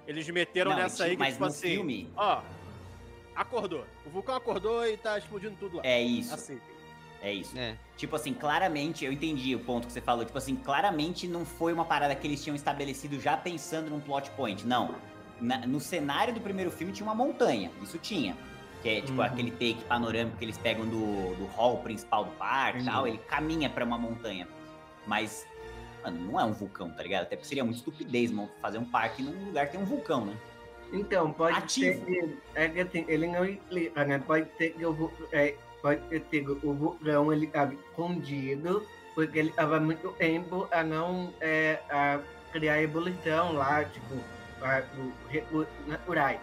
Eles 0.07 0.29
meteram 0.31 0.71
Não, 0.71 0.79
nessa 0.79 1.05
aí 1.05 1.17
que, 1.17 1.25
tipo 1.33 1.45
assim, 1.45 1.69
filme, 1.69 2.11
ó, 2.17 2.41
acordou. 3.35 3.85
O 4.07 4.11
vulcão 4.11 4.35
acordou 4.37 4.87
e 4.87 4.97
tá 4.97 5.19
explodindo 5.19 5.57
tudo 5.59 5.77
lá. 5.79 5.83
é 5.85 6.01
isso. 6.03 6.33
Assim. 6.35 6.59
É 7.25 7.33
isso. 7.33 7.57
É. 7.59 7.75
Tipo 7.97 8.17
assim, 8.17 8.35
claramente, 8.35 9.03
eu 9.05 9.11
entendi 9.11 9.55
o 9.57 9.61
ponto 9.61 9.87
que 9.87 9.93
você 9.93 10.01
falou. 10.01 10.25
Tipo 10.27 10.37
assim, 10.37 10.55
claramente 10.57 11.27
não 11.27 11.45
foi 11.47 11.73
uma 11.73 11.85
parada 11.87 12.15
que 12.15 12.27
eles 12.27 12.43
tinham 12.45 12.55
estabelecido 12.55 13.19
já 13.19 13.35
pensando 13.35 13.89
num 13.89 13.99
plot 13.99 14.31
point. 14.33 14.67
Não. 14.67 14.95
Na- 15.41 15.67
no 15.67 15.81
cenário 15.81 16.35
do 16.35 16.41
primeiro 16.41 16.71
filme 16.71 16.93
tinha 16.93 17.07
uma 17.07 17.15
montanha. 17.15 17.71
Isso 17.83 17.97
tinha. 17.99 18.37
Que 18.83 18.89
é 18.91 19.01
tipo 19.01 19.15
Uhum. 19.15 19.23
aquele 19.23 19.51
take 19.53 19.83
panorâmico 19.89 20.37
que 20.37 20.45
eles 20.45 20.59
pegam 20.59 20.85
do, 20.87 21.35
do 21.37 21.47
hall 21.57 21.79
principal 21.79 22.27
do 22.27 22.31
parque 22.33 22.83
e 22.83 22.85
tal. 22.85 23.03
Uhum. 23.03 23.09
Ele 23.09 23.19
caminha 23.19 23.71
pra 23.71 23.87
uma 23.87 23.97
montanha. 23.97 24.47
Mas, 25.07 25.47
mano, 26.03 26.21
não 26.33 26.39
é 26.39 26.45
um 26.45 26.53
vulcão, 26.53 26.91
tá 26.91 27.03
ligado? 27.03 27.23
Até 27.23 27.37
porque 27.37 27.49
seria 27.49 27.65
muito 27.65 27.77
estupidez, 27.79 28.31
mano, 28.31 28.51
fazer 28.61 28.77
um 28.77 28.85
parque 28.85 29.23
num 29.23 29.47
lugar 29.47 29.65
que 29.67 29.73
tem 29.73 29.81
um 29.81 29.87
vulcão, 29.87 30.27
né? 30.27 30.37
Então, 30.93 31.33
pode 31.33 31.57
Ativo. 31.57 32.05
ser 32.05 32.05
que. 32.05 32.39
É 32.55 32.69
que 32.69 32.81
assim, 32.81 33.05
ele 33.09 33.27
não 33.27 33.45
explica, 33.47 34.05
né? 34.05 34.19
Pode 34.19 34.47
ser 34.59 34.75
que 34.75 34.85
o, 34.85 34.93
vu- 34.93 35.13
é, 35.33 35.57
pode 35.85 36.01
que 36.57 36.67
o 36.67 36.73
vulcão 36.73 37.31
ele 37.31 37.45
estava 37.45 37.75
escondido, 37.75 38.87
porque 39.15 39.39
ele 39.39 39.51
estava 39.51 39.79
muito 39.79 40.11
tempo 40.13 40.67
a 40.73 40.83
não 40.83 41.35
é, 41.43 41.79
a 41.91 42.23
criar 42.51 42.81
ebulição 42.81 43.53
lá, 43.53 43.85
tipo, 43.85 44.15
o 44.63 45.29
recursos 45.29 45.87
naturais. 45.87 46.41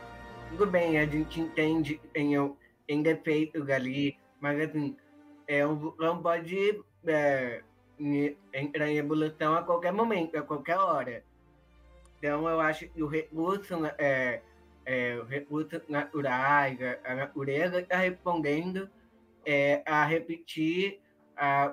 Tudo 0.52 0.68
bem, 0.68 1.00
a 1.00 1.08
gente 1.08 1.40
entende 1.40 1.96
que 1.96 2.08
tem, 2.10 2.38
o- 2.38 2.56
defeitos 3.02 3.68
ali, 3.68 4.16
mas 4.40 4.60
assim, 4.62 4.96
é, 5.48 5.66
o 5.66 5.76
vulcão 5.76 6.22
pode 6.22 6.80
é, 7.08 7.64
em- 7.98 8.38
entrar 8.54 8.90
em 8.90 8.98
ebulição 8.98 9.56
a 9.56 9.64
qualquer 9.64 9.92
momento, 9.92 10.38
a 10.38 10.44
qualquer 10.44 10.78
hora. 10.78 11.24
Então 12.20 12.48
eu 12.48 12.62
acho 12.62 12.88
que 12.90 13.02
o 13.02 13.08
recurso, 13.08 13.74
é, 13.98 14.44
é, 14.86 15.16
os 15.16 15.28
recursos 15.28 15.82
naturais, 15.90 16.78
a, 16.80 17.12
a 17.14 17.16
natureza 17.16 17.80
está 17.80 17.98
respondendo 17.98 18.88
é, 19.46 19.84
a 19.86 20.06
repetir 20.06 21.00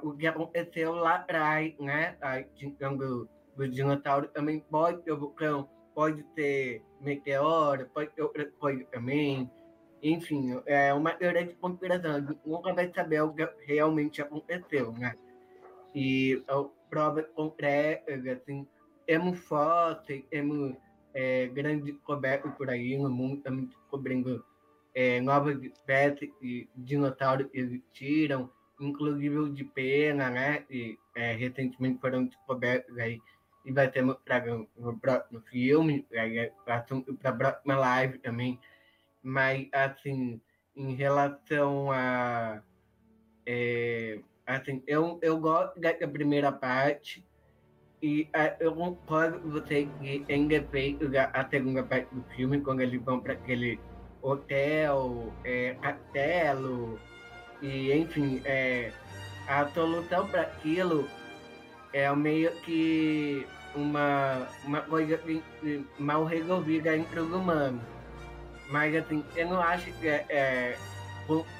o 0.03 0.13
que 0.13 0.27
aconteceu 0.27 0.95
lá 0.95 1.17
atrás, 1.17 1.75
né? 1.79 2.17
A 2.21 2.41
extinção 2.41 2.97
do, 2.97 3.29
dinossauro 3.71 4.29
também 4.29 4.61
pode 4.61 5.03
ter 5.03 5.15
vulcão, 5.15 5.69
pode 5.95 6.23
ter 6.35 6.83
meteoro, 7.01 7.89
pode 7.93 8.11
ter 8.11 8.23
outra 8.23 8.47
coisa 8.59 8.85
também. 8.91 9.51
Enfim, 10.03 10.61
é 10.65 10.95
uma 10.95 11.13
teoria 11.13 11.45
de 11.45 11.55
conspiração. 11.55 12.37
Nunca 12.47 12.73
vai 12.73 12.91
saber 12.95 13.21
o 13.23 13.33
que 13.33 13.47
realmente 13.67 14.23
aconteceu, 14.23 14.93
né? 14.93 15.15
E 15.95 16.43
a 16.49 16.65
prova 16.89 17.23
concreta, 17.23 18.13
assim, 18.33 18.67
temos 19.07 19.39
fotos, 19.41 20.23
temos 20.31 20.75
é, 21.13 21.47
grande 21.49 21.93
descoberta 21.93 22.49
por 22.51 22.71
aí 22.71 22.97
no 22.97 23.11
mundo, 23.11 23.39
estamos 23.39 23.69
descobrindo 23.69 24.45
é, 24.95 25.21
novas 25.21 25.63
espécies 25.63 26.31
de 26.41 26.69
dinossauros 26.77 27.49
existiram, 27.53 28.51
inclusive 28.81 29.51
de 29.51 29.65
pena, 29.65 30.31
né? 30.31 30.65
E 30.71 30.99
é, 31.15 31.33
recentemente 31.35 32.01
foram 32.01 32.25
descobertos 32.27 32.97
aí 32.99 33.21
e 33.65 33.73
vai 33.73 33.91
ter 33.91 34.03
mostrado 34.03 34.69
no 34.77 34.99
próximo 34.99 35.41
filme, 35.43 36.07
é 36.13 36.51
para 36.65 36.85
a 37.25 37.33
próxima 37.33 37.77
live 37.77 38.19
também. 38.19 38.59
Mas, 39.23 39.69
assim, 39.73 40.41
em 40.75 40.95
relação 40.95 41.91
a. 41.93 42.63
É, 43.45 44.21
assim, 44.47 44.83
eu, 44.87 45.19
eu 45.23 45.39
gosto 45.39 45.81
da 45.81 45.93
primeira 46.09 46.53
parte 46.53 47.27
e 48.01 48.29
a, 48.33 48.57
eu 48.61 48.75
concordo 48.75 49.41
com 49.41 49.51
você 49.51 49.89
que 50.01 50.25
em 50.29 50.47
defeito 50.47 51.11
a 51.33 51.49
segunda 51.49 51.83
parte 51.83 52.15
do 52.15 52.23
filme, 52.35 52.61
quando 52.61 52.81
eles 52.81 53.03
vão 53.03 53.21
para 53.21 53.33
aquele 53.33 53.79
hotel, 54.23 55.33
é, 55.45 55.77
castelo, 55.81 56.99
e 57.63 57.93
enfim, 57.93 58.41
é, 58.45 58.93
a 59.47 59.67
solução 59.69 60.27
para 60.29 60.43
aquilo 60.43 61.09
é 61.93 62.11
meio 62.15 62.53
que 62.63 63.47
uma, 63.75 64.47
uma 64.65 64.81
coisa 64.83 65.21
mal 65.99 66.25
resolvida 66.25 66.97
entre 66.97 67.21
os 67.21 67.33
humanos. 67.33 67.83
Mas 68.71 68.95
assim, 68.95 69.25
eu 69.35 69.49
não 69.49 69.61
acho 69.61 69.91
que 69.93 70.09
é, 70.09 70.27
é 70.29 70.79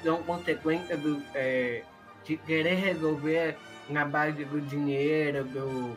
são 0.03 0.23
consequências 0.23 0.99
do, 0.99 1.21
é, 1.35 1.83
de 2.23 2.37
querer 2.37 2.75
resolver 2.75 3.55
na 3.89 4.05
base 4.05 4.43
do 4.45 4.61
dinheiro, 4.61 5.43
do, 5.43 5.95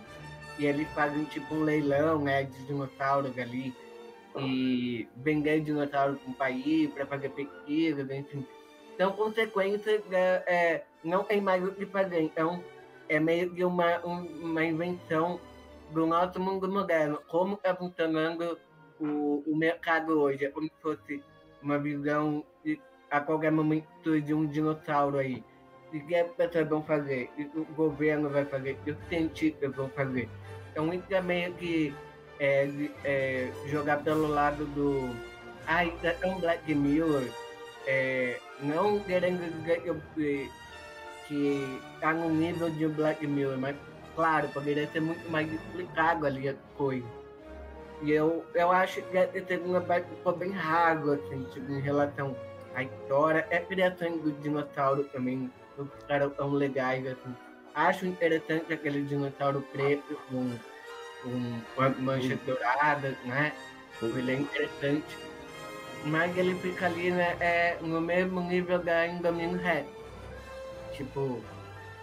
e 0.58 0.66
eles 0.66 0.88
fazem 0.94 1.24
tipo 1.24 1.54
um 1.54 1.62
leilão 1.62 2.20
né, 2.20 2.44
de 2.44 2.66
dinossauros 2.66 3.36
ali 3.38 3.74
e 4.38 5.08
vender 5.16 5.60
dinossauro 5.60 6.16
para 6.16 6.30
um 6.30 6.34
país 6.34 6.90
para 6.90 7.06
fazer 7.06 7.28
pesquisas, 7.30 8.10
enfim. 8.10 8.46
Então, 8.94 9.12
consequências 9.12 10.02
é, 10.10 10.42
é, 10.46 10.84
não 11.02 11.24
tem 11.24 11.40
mais 11.40 11.64
o 11.64 11.72
que 11.72 11.86
fazer. 11.86 12.20
Então, 12.20 12.62
é 13.08 13.18
meio 13.18 13.50
que 13.52 13.64
uma, 13.64 13.98
uma 13.98 14.64
invenção 14.64 15.40
do 15.90 16.06
nosso 16.06 16.40
mundo 16.40 16.70
moderno. 16.70 17.20
Como 17.28 17.54
está 17.54 17.74
funcionando 17.74 18.58
o, 19.00 19.42
o 19.46 19.56
mercado 19.56 20.20
hoje? 20.20 20.44
É 20.44 20.48
como 20.48 20.66
se 20.66 20.80
fosse 20.80 21.22
uma 21.62 21.78
visão 21.78 22.44
de, 22.64 22.80
a 23.10 23.20
qualquer 23.20 23.52
momento 23.52 24.20
de 24.20 24.32
um 24.32 24.46
dinossauro 24.46 25.18
aí. 25.18 25.44
O 25.92 26.06
que 26.06 26.14
as 26.14 26.30
pessoas 26.32 26.68
vão 26.68 26.82
fazer? 26.82 27.30
O 27.54 27.64
governo 27.74 28.30
vai 28.30 28.46
fazer? 28.46 28.72
O 28.72 28.76
que 28.76 28.90
os 28.92 29.08
cientistas 29.08 29.74
vão 29.74 29.90
fazer? 29.90 30.28
Então, 30.70 30.92
isso 30.92 31.04
é 31.10 31.20
meio 31.20 31.52
que 31.54 31.94
é, 32.42 32.68
é, 33.04 33.52
jogar 33.66 34.02
pelo 34.02 34.26
lado 34.26 34.64
do. 34.66 35.14
Ai, 35.64 35.94
é 36.02 36.26
um 36.26 36.40
Black 36.40 36.74
Mirror. 36.74 37.22
É, 37.86 38.40
não 38.60 38.98
querendo 38.98 39.48
dizer 39.60 39.80
que, 39.82 40.50
que 41.28 41.80
tá 42.00 42.12
no 42.12 42.28
nível 42.28 42.68
de 42.68 42.88
Black 42.88 43.24
Mirror, 43.24 43.58
mas 43.58 43.76
claro, 44.16 44.48
poderia 44.48 44.88
ser 44.88 45.00
muito 45.00 45.30
mais 45.30 45.52
explicado 45.52 46.26
ali 46.26 46.48
a 46.48 46.54
coisa. 46.76 47.06
E 48.02 48.10
eu, 48.10 48.44
eu 48.54 48.72
acho 48.72 49.00
que 49.02 49.16
a 49.16 49.46
segunda 49.46 49.80
parte 49.80 50.08
ficou 50.08 50.36
bem 50.36 50.50
raro, 50.50 51.12
assim, 51.12 51.44
tipo, 51.52 51.70
em 51.70 51.80
relação 51.80 52.36
à 52.74 52.82
história. 52.82 53.46
É 53.50 53.60
criação 53.60 54.18
do 54.18 54.32
dinossauro 54.32 55.04
também, 55.04 55.48
os 55.78 55.88
caras 56.08 56.32
tão 56.36 56.50
legais, 56.50 57.06
assim. 57.06 57.36
Acho 57.72 58.04
interessante 58.04 58.72
aquele 58.72 59.02
dinossauro 59.02 59.62
preto 59.72 60.18
com 60.28 60.50
um, 61.24 61.60
uma 61.76 61.88
mancha 61.90 62.38
dourada, 62.46 63.16
né? 63.24 63.52
Ele 64.02 64.32
é 64.32 64.34
interessante. 64.34 65.16
Mas 66.04 66.36
ele 66.36 66.54
fica 66.56 66.86
ali, 66.86 67.10
né? 67.10 67.36
É, 67.38 67.76
no 67.80 68.00
mesmo 68.00 68.40
nível 68.40 68.78
da 68.78 69.06
Indominus 69.06 69.62
Rex. 69.62 69.86
Tipo, 70.92 71.40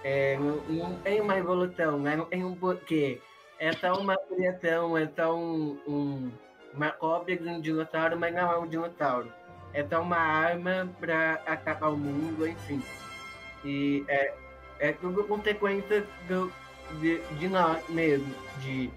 é, 0.04 0.38
não, 0.38 0.56
não, 0.70 0.96
tem 1.00 1.20
uma 1.20 1.38
evolução, 1.38 2.00
né? 2.00 2.16
Não 2.16 2.26
tem 2.26 2.44
um 2.44 2.56
porquê. 2.56 3.22
É 3.60 3.74
só 3.74 3.94
uma 3.94 4.16
criação, 4.18 4.98
é 4.98 5.10
só 5.16 5.36
um, 5.36 5.78
um, 5.86 6.32
uma 6.74 6.92
cópia 6.92 7.36
de 7.36 7.48
um 7.48 7.60
dinossauro, 7.60 8.18
mas 8.18 8.34
não 8.34 8.52
é 8.52 8.58
um 8.58 8.68
dinossauro. 8.68 9.32
É 9.74 9.86
só 9.86 10.02
uma 10.02 10.18
arma 10.18 10.90
para 11.00 11.34
atacar 11.46 11.92
o 11.92 11.98
mundo, 11.98 12.48
enfim. 12.48 12.82
E 13.66 14.06
é, 14.08 14.34
é 14.80 14.92
tudo 14.94 15.26
consequência 15.26 16.06
do, 16.28 16.52
de, 17.00 17.20
de 17.38 17.48
nós 17.48 17.88
mesmo, 17.90 18.34
de, 18.62 18.92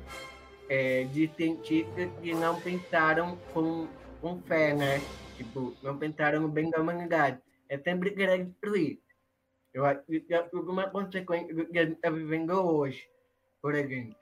é, 0.69 1.05
de 1.05 1.31
cientistas 1.37 2.11
que 2.21 2.35
não 2.35 2.61
pensaram 2.61 3.37
com, 3.53 3.87
com 4.21 4.41
fé, 4.43 4.75
né? 4.75 5.01
Tipo, 5.37 5.75
não 5.83 5.99
pensaram 5.99 6.41
no 6.41 6.49
bem 6.49 6.71
da 6.71 6.81
humanidade. 6.81 7.41
É 7.69 7.79
sempre 7.79 8.11
querer 8.11 8.45
destruir. 8.45 9.01
Eu 9.73 9.87
acho 9.87 10.03
que 10.05 10.27
é 10.31 10.49
alguma 10.53 10.89
consequência 10.91 11.55
do 11.55 11.67
que 11.67 11.79
a 11.79 11.85
gente 11.85 11.97
está 11.97 12.11
vivendo 12.11 12.51
hoje, 12.51 13.09
por 13.61 13.75
exemplo. 13.75 14.15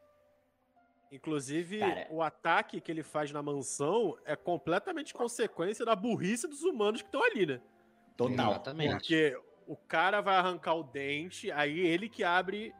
Inclusive, 1.11 1.81
Cara. 1.81 2.07
o 2.09 2.23
ataque 2.23 2.81
que 2.81 2.91
ele 2.91 3.03
faz 3.03 3.33
na 3.33 3.43
mansão 3.43 4.17
é 4.25 4.37
completamente 4.37 5.13
consequência 5.13 5.85
da 5.85 5.97
burrice 5.97 6.47
dos 6.47 6.63
humanos 6.63 7.03
que 7.03 7.09
estão 7.09 7.25
ali, 7.25 7.47
né? 7.47 7.61
Total. 8.17 8.51
Exatamente. 8.53 8.93
Porque 8.93 9.37
o 9.67 9.77
cara 9.77 10.21
vai 10.21 10.37
arrancar 10.37 10.75
o 10.75 10.85
dente, 10.85 11.51
aí 11.51 11.81
ele 11.81 12.09
que 12.09 12.23
abre 12.23 12.73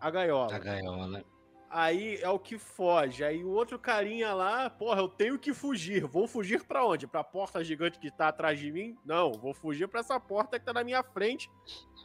a 0.00 0.10
gaiola. 0.10 0.54
A 0.54 0.58
gaiola. 0.58 1.24
Aí 1.68 2.16
é 2.16 2.28
o 2.28 2.38
que 2.38 2.58
foge. 2.58 3.22
Aí 3.22 3.44
o 3.44 3.50
outro 3.50 3.78
carinha 3.78 4.34
lá, 4.34 4.68
porra, 4.68 5.00
eu 5.00 5.08
tenho 5.08 5.38
que 5.38 5.54
fugir. 5.54 6.04
Vou 6.04 6.26
fugir 6.26 6.64
para 6.64 6.84
onde? 6.84 7.06
Pra 7.06 7.22
porta 7.22 7.62
gigante 7.62 8.00
que 8.00 8.10
tá 8.10 8.28
atrás 8.28 8.58
de 8.58 8.72
mim? 8.72 8.98
Não, 9.04 9.32
vou 9.32 9.54
fugir 9.54 9.86
para 9.86 10.00
essa 10.00 10.18
porta 10.18 10.58
que 10.58 10.66
tá 10.66 10.72
na 10.72 10.82
minha 10.82 11.02
frente, 11.04 11.48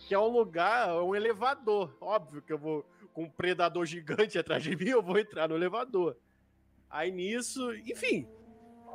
que 0.07 0.13
é 0.13 0.19
um 0.19 0.27
lugar, 0.27 0.89
é 0.89 1.01
um 1.01 1.15
elevador. 1.15 1.97
Óbvio 1.99 2.43
que 2.43 2.53
eu 2.53 2.59
vou 2.59 2.85
com 3.11 3.23
um 3.23 3.29
predador 3.29 3.85
gigante 3.85 4.37
atrás 4.37 4.61
de 4.61 4.75
mim, 4.75 4.89
eu 4.89 5.01
vou 5.01 5.17
entrar 5.17 5.47
no 5.47 5.55
elevador. 5.55 6.15
Aí 6.87 7.11
nisso, 7.11 7.73
enfim, 7.73 8.27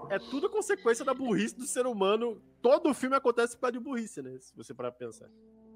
é 0.09 0.19
tudo 0.19 0.49
consequência 0.49 1.05
da 1.05 1.13
burrice 1.13 1.57
do 1.57 1.67
ser 1.67 1.87
humano. 1.87 2.41
Todo 2.63 2.91
o 2.91 2.95
filme 2.95 3.17
acontece 3.17 3.57
por 3.57 3.63
causa 3.63 3.73
de 3.73 3.81
burrice, 3.81 4.23
né? 4.23 4.39
Se 4.39 4.55
você 4.57 4.73
parar 4.73 4.93
pra 4.93 5.07
pensar. 5.07 5.29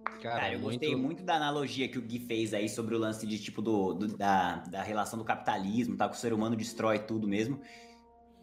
Cara, 0.05 0.40
Cara 0.40 0.53
eu 0.55 0.61
muito... 0.61 0.81
gostei 0.81 0.97
muito 0.97 1.23
da 1.23 1.37
analogia 1.37 1.88
que 1.88 1.99
o 1.99 2.03
Gui 2.03 2.19
fez 2.19 2.55
aí 2.55 2.69
sobre 2.69 2.95
o 2.95 2.99
lance 2.99 3.27
de 3.27 3.38
tipo 3.38 3.61
do, 3.61 3.95
do 3.95 4.17
da, 4.17 4.57
da 4.57 4.83
relação 4.83 5.19
do 5.19 5.25
capitalismo, 5.25 5.97
tá? 5.97 6.09
Que 6.09 6.17
o 6.17 6.19
ser 6.19 6.33
humano 6.33 6.57
destrói 6.57 6.99
tudo 6.99 7.27
mesmo. 7.27 7.61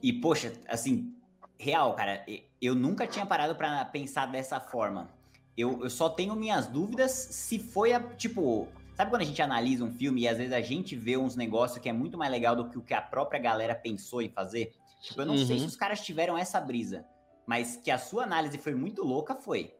E, 0.02 0.12
poxa, 0.14 0.54
assim, 0.68 1.16
real, 1.58 1.94
cara, 1.94 2.26
eu 2.62 2.74
nunca 2.74 3.06
tinha 3.06 3.26
parado 3.26 3.56
para 3.56 3.86
pensar 3.86 4.26
dessa 4.26 4.60
forma. 4.60 5.10
Eu, 5.56 5.84
eu 5.84 5.90
só 5.90 6.10
tenho 6.10 6.36
minhas 6.36 6.68
dúvidas 6.68 7.12
se 7.12 7.60
foi 7.60 7.94
a, 7.94 8.00
tipo, 8.00 8.68
sabe 8.96 9.12
quando 9.12 9.22
a 9.22 9.26
gente 9.26 9.42
analisa 9.42 9.84
um 9.84 9.92
filme 9.92 10.22
e 10.22 10.28
às 10.28 10.38
vezes 10.38 10.54
a 10.54 10.62
gente 10.62 10.96
vê 10.96 11.18
uns 11.18 11.36
negócios 11.36 11.80
que 11.80 11.90
é 11.90 11.94
muito 11.94 12.18
mais 12.18 12.32
legal 12.32 12.56
do 12.56 12.70
que 12.70 12.78
o 12.78 12.82
que 12.82 12.94
a 12.94 13.02
própria 13.02 13.40
galera 13.40 13.76
pensou 13.76 14.22
em 14.22 14.30
fazer? 14.30 14.74
Tipo, 15.02 15.22
eu 15.22 15.26
não 15.26 15.36
uhum. 15.36 15.46
sei 15.46 15.60
se 15.60 15.66
os 15.66 15.76
caras 15.76 16.02
tiveram 16.02 16.38
essa 16.38 16.60
brisa, 16.60 17.06
mas 17.46 17.76
que 17.76 17.92
a 17.92 17.98
sua 17.98 18.24
análise 18.24 18.58
foi 18.58 18.74
muito 18.74 19.04
louca, 19.04 19.36
foi 19.36 19.74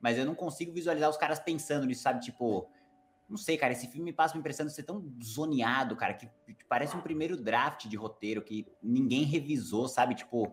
mas 0.00 0.18
eu 0.18 0.24
não 0.24 0.34
consigo 0.34 0.72
visualizar 0.72 1.10
os 1.10 1.16
caras 1.16 1.38
pensando 1.38 1.86
nisso, 1.86 2.02
sabe? 2.02 2.20
Tipo, 2.20 2.68
não 3.28 3.36
sei, 3.36 3.56
cara, 3.56 3.72
esse 3.72 3.86
filme 3.86 4.06
me 4.06 4.12
passa 4.12 4.34
uma 4.34 4.40
impressão 4.40 4.66
de 4.66 4.72
ser 4.72 4.82
tão 4.82 5.12
zoneado, 5.22 5.94
cara, 5.94 6.14
que 6.14 6.28
parece 6.68 6.96
um 6.96 7.00
primeiro 7.00 7.36
draft 7.36 7.86
de 7.86 7.96
roteiro 7.96 8.42
que 8.42 8.66
ninguém 8.82 9.22
revisou, 9.22 9.86
sabe? 9.86 10.14
Tipo, 10.14 10.52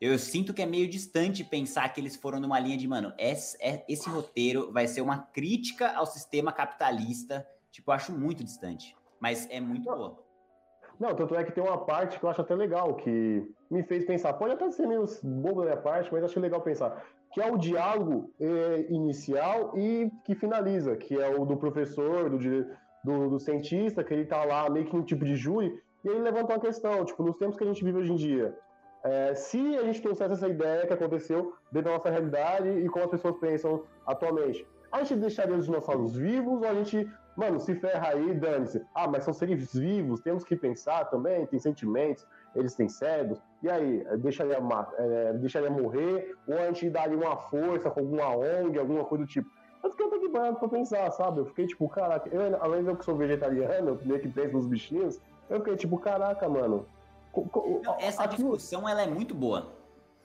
eu 0.00 0.18
sinto 0.18 0.52
que 0.52 0.60
é 0.60 0.66
meio 0.66 0.88
distante 0.88 1.44
pensar 1.44 1.88
que 1.88 2.00
eles 2.00 2.16
foram 2.16 2.40
numa 2.40 2.58
linha 2.58 2.76
de, 2.76 2.86
mano, 2.86 3.14
esse, 3.16 3.56
é, 3.60 3.84
esse 3.88 4.08
roteiro 4.08 4.72
vai 4.72 4.86
ser 4.88 5.00
uma 5.00 5.18
crítica 5.18 5.92
ao 5.92 6.04
sistema 6.04 6.52
capitalista. 6.52 7.46
Tipo, 7.70 7.90
eu 7.90 7.94
acho 7.94 8.12
muito 8.12 8.42
distante, 8.42 8.96
mas 9.20 9.48
é 9.48 9.60
muito 9.60 9.84
boa. 9.84 10.25
Não, 10.98 11.14
tanto 11.14 11.34
é 11.34 11.44
que 11.44 11.52
tem 11.52 11.62
uma 11.62 11.78
parte 11.78 12.18
que 12.18 12.24
eu 12.24 12.30
acho 12.30 12.40
até 12.40 12.54
legal, 12.54 12.94
que 12.94 13.46
me 13.70 13.82
fez 13.82 14.04
pensar. 14.04 14.32
Pode 14.34 14.54
até 14.54 14.70
ser 14.70 14.86
meio 14.86 15.04
bobo 15.22 15.60
da 15.60 15.70
minha 15.70 15.76
parte, 15.76 16.10
mas 16.12 16.24
acho 16.24 16.40
legal 16.40 16.60
pensar 16.60 17.02
que 17.36 17.40
é 17.42 17.52
o 17.52 17.58
diálogo 17.58 18.30
é, 18.40 18.86
inicial 18.88 19.76
e 19.76 20.10
que 20.24 20.34
finaliza, 20.34 20.96
que 20.96 21.20
é 21.20 21.28
o 21.28 21.44
do 21.44 21.54
professor, 21.54 22.30
do, 22.30 22.38
do, 23.04 23.28
do 23.28 23.38
cientista, 23.38 24.02
que 24.02 24.14
ele 24.14 24.22
está 24.22 24.42
lá 24.42 24.70
meio 24.70 24.86
que 24.86 24.96
um 24.96 25.02
tipo 25.02 25.22
de 25.22 25.36
júri, 25.36 25.78
e 26.02 26.08
ele 26.08 26.20
levanta 26.20 26.54
uma 26.54 26.60
questão, 26.60 27.04
tipo, 27.04 27.22
nos 27.22 27.36
tempos 27.36 27.58
que 27.58 27.64
a 27.64 27.66
gente 27.66 27.84
vive 27.84 27.98
hoje 27.98 28.12
em 28.12 28.16
dia, 28.16 28.56
é, 29.04 29.34
se 29.34 29.76
a 29.76 29.82
gente 29.84 30.00
trouxesse 30.00 30.32
essa 30.32 30.48
ideia 30.48 30.86
que 30.86 30.94
aconteceu 30.94 31.52
dentro 31.70 31.90
da 31.90 31.98
nossa 31.98 32.08
realidade 32.08 32.68
e 32.68 32.88
como 32.88 33.04
as 33.04 33.10
pessoas 33.10 33.36
pensam 33.36 33.82
atualmente, 34.06 34.66
a 34.90 35.04
gente 35.04 35.16
deixaria 35.16 35.56
os 35.56 35.66
dinossauros 35.66 36.16
vivos 36.16 36.62
ou 36.62 36.68
a 36.68 36.72
gente, 36.72 37.06
mano, 37.36 37.60
se 37.60 37.74
ferra 37.74 38.08
aí, 38.08 38.34
dane-se. 38.34 38.82
Ah, 38.94 39.06
mas 39.06 39.24
são 39.24 39.34
seres 39.34 39.72
vivos, 39.74 40.20
temos 40.20 40.42
que 40.44 40.56
pensar 40.56 41.04
também, 41.06 41.46
tem 41.46 41.58
sentimentos, 41.58 42.26
eles 42.54 42.74
têm 42.74 42.88
cegos. 42.88 43.40
E 43.62 43.68
aí, 43.68 44.04
deixaria, 44.18 44.58
é, 44.98 45.32
deixaria 45.34 45.70
morrer? 45.70 46.34
Ou 46.48 46.58
a 46.58 46.66
gente 46.66 46.88
daria 46.90 47.16
uma 47.16 47.36
força 47.36 47.90
com 47.90 48.00
alguma 48.00 48.34
ONG, 48.36 48.78
alguma 48.78 49.04
coisa 49.04 49.24
do 49.24 49.28
tipo? 49.30 49.48
Eu 49.84 49.90
tô 49.90 50.16
aqui 50.16 50.28
parado 50.28 50.58
pra 50.58 50.68
pensar, 50.68 51.10
sabe? 51.12 51.40
Eu 51.40 51.46
fiquei 51.46 51.66
tipo, 51.66 51.88
caraca, 51.88 52.28
eu, 52.34 52.60
além 52.62 52.82
de 52.82 52.88
eu 52.88 52.96
que 52.96 53.04
sou 53.04 53.14
vegetariano, 53.16 53.90
eu 53.90 54.00
meio 54.04 54.20
que 54.20 54.28
penso 54.28 54.54
nos 54.56 54.66
bichinhos, 54.66 55.20
Eu 55.48 55.58
fiquei 55.58 55.76
tipo, 55.76 55.96
caraca, 55.98 56.48
mano. 56.48 56.86
Não, 57.84 57.96
essa 58.00 58.24
aquilo- 58.24 58.56
discussão 58.56 58.88
ela 58.88 59.02
é 59.02 59.06
muito 59.06 59.34
boa. 59.34 59.66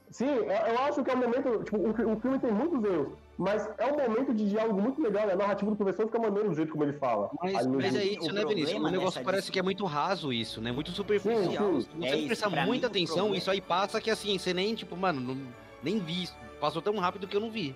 Sim, 0.09 0.25
eu, 0.27 0.79
acho 0.87 1.03
que 1.03 1.11
é 1.11 1.13
um 1.13 1.17
momento. 1.17 1.63
Tipo, 1.63 1.77
o 1.77 2.19
filme 2.19 2.39
tem 2.39 2.51
muitos 2.51 2.83
erros, 2.83 3.13
mas 3.41 3.67
é 3.79 3.91
um 3.91 3.97
momento 3.97 4.33
de 4.35 4.47
diálogo 4.49 4.79
muito 4.79 5.01
legal. 5.01 5.25
né? 5.25 5.33
A 5.33 5.35
narrativa 5.35 5.71
do 5.71 5.75
professor 5.75 6.05
fica 6.05 6.19
maneiro 6.19 6.49
do 6.49 6.55
jeito 6.55 6.71
como 6.71 6.83
ele 6.83 6.93
fala. 6.93 7.31
Mas, 7.41 7.65
no 7.65 7.77
mas 7.77 7.95
é 7.95 8.03
isso, 8.05 8.29
O 8.29 8.33
né, 8.33 8.45
Vinícius? 8.45 8.79
O 8.79 8.89
negócio 8.91 9.23
parece 9.23 9.51
que 9.51 9.57
é 9.57 9.63
muito 9.63 9.83
raso 9.85 10.31
isso, 10.31 10.61
né? 10.61 10.71
Muito 10.71 10.91
superficial. 10.91 11.73
Sim, 11.73 11.81
sim. 11.81 11.87
Você 11.99 12.05
É 12.07 12.11
não 12.11 12.17
isso, 12.19 12.27
prestar 12.27 12.49
muita 12.49 12.87
mim, 12.87 12.91
atenção, 12.91 13.33
isso 13.33 13.49
aí 13.49 13.59
passa 13.59 13.99
que 13.99 14.11
assim, 14.11 14.37
você 14.37 14.53
nem, 14.53 14.75
tipo, 14.75 14.95
mano, 14.95 15.19
não- 15.19 15.41
nem 15.81 15.97
vi. 15.97 16.29
Passou 16.59 16.81
tão 16.83 16.95
rápido 16.99 17.27
que 17.27 17.35
eu 17.35 17.41
não 17.41 17.49
vi. 17.49 17.75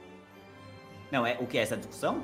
Não, 1.11 1.25
é 1.25 1.35
o 1.39 1.47
que 1.47 1.57
é 1.57 1.61
essa 1.61 1.75
discussão? 1.75 2.21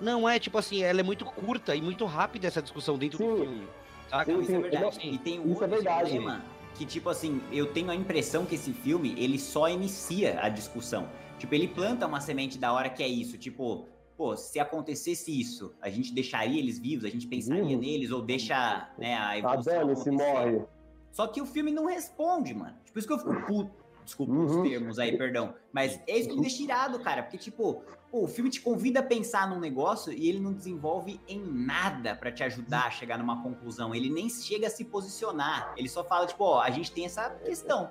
Não 0.00 0.28
é, 0.28 0.38
tipo 0.40 0.58
assim, 0.58 0.82
ela 0.82 0.98
é 0.98 1.02
muito 1.04 1.24
curta 1.24 1.76
e 1.76 1.80
muito 1.80 2.04
rápida 2.04 2.48
essa 2.48 2.60
discussão 2.60 2.98
dentro 2.98 3.18
do 3.18 3.24
Sim. 3.36 3.42
filme. 3.42 3.68
Saca? 4.08 4.32
Sim, 4.32 4.40
isso 4.40 4.52
é 4.54 4.58
verdade. 4.58 4.98
e 5.08 5.18
tem 5.18 5.38
um 5.38 5.52
isso 5.52 5.62
é 5.62 5.66
outro 5.66 5.68
verdade. 5.68 6.10
problema 6.10 6.42
que, 6.74 6.84
tipo 6.84 7.08
assim, 7.10 7.40
eu 7.52 7.66
tenho 7.72 7.90
a 7.90 7.94
impressão 7.94 8.44
que 8.44 8.56
esse 8.56 8.72
filme, 8.72 9.14
ele 9.16 9.38
só 9.38 9.68
inicia 9.68 10.40
a 10.42 10.48
discussão. 10.48 11.08
Tipo, 11.40 11.54
ele 11.54 11.66
planta 11.68 12.06
uma 12.06 12.20
semente 12.20 12.58
da 12.58 12.70
hora 12.72 12.90
que 12.90 13.02
é 13.02 13.08
isso. 13.08 13.38
Tipo, 13.38 13.86
pô, 14.16 14.36
se 14.36 14.60
acontecesse 14.60 15.30
isso, 15.40 15.74
a 15.80 15.88
gente 15.88 16.12
deixaria 16.12 16.58
eles 16.58 16.78
vivos? 16.78 17.06
A 17.06 17.08
gente 17.08 17.26
pensaria 17.26 17.64
Vivos? 17.64 17.80
neles? 17.84 18.10
Ou 18.10 18.20
deixa, 18.20 18.90
né, 18.98 19.16
a 19.16 19.38
evolução 19.38 19.96
se 19.96 20.10
morre. 20.10 20.62
Só 21.10 21.26
que 21.26 21.40
o 21.40 21.46
filme 21.46 21.70
não 21.72 21.86
responde, 21.86 22.52
mano. 22.54 22.76
Tipo, 22.84 22.98
isso 22.98 23.08
que 23.08 23.14
eu 23.14 23.18
fico 23.18 23.46
puto. 23.46 23.80
Desculpa 24.04 24.32
Uhum. 24.32 24.44
os 24.62 24.68
termos 24.68 24.98
aí, 24.98 25.16
perdão. 25.16 25.54
Mas 25.72 25.98
é 26.06 26.18
isso 26.18 26.28
que 26.28 26.34
me 26.36 26.40
deixa 26.42 26.62
irado, 26.62 26.98
cara. 27.00 27.22
Porque, 27.22 27.38
tipo, 27.38 27.82
pô, 28.10 28.24
o 28.24 28.28
filme 28.28 28.50
te 28.50 28.60
convida 28.60 29.00
a 29.00 29.02
pensar 29.02 29.48
num 29.48 29.58
negócio 29.58 30.12
e 30.12 30.28
ele 30.28 30.40
não 30.40 30.52
desenvolve 30.52 31.18
em 31.26 31.40
nada 31.40 32.14
pra 32.14 32.30
te 32.30 32.42
ajudar 32.44 32.86
a 32.86 32.90
chegar 32.90 33.18
numa 33.18 33.42
conclusão. 33.42 33.94
Ele 33.94 34.10
nem 34.10 34.28
chega 34.28 34.66
a 34.66 34.70
se 34.70 34.84
posicionar. 34.84 35.72
Ele 35.76 35.88
só 35.88 36.04
fala, 36.04 36.26
tipo, 36.26 36.44
ó, 36.44 36.60
a 36.60 36.70
gente 36.70 36.92
tem 36.92 37.04
essa 37.06 37.30
questão. 37.30 37.90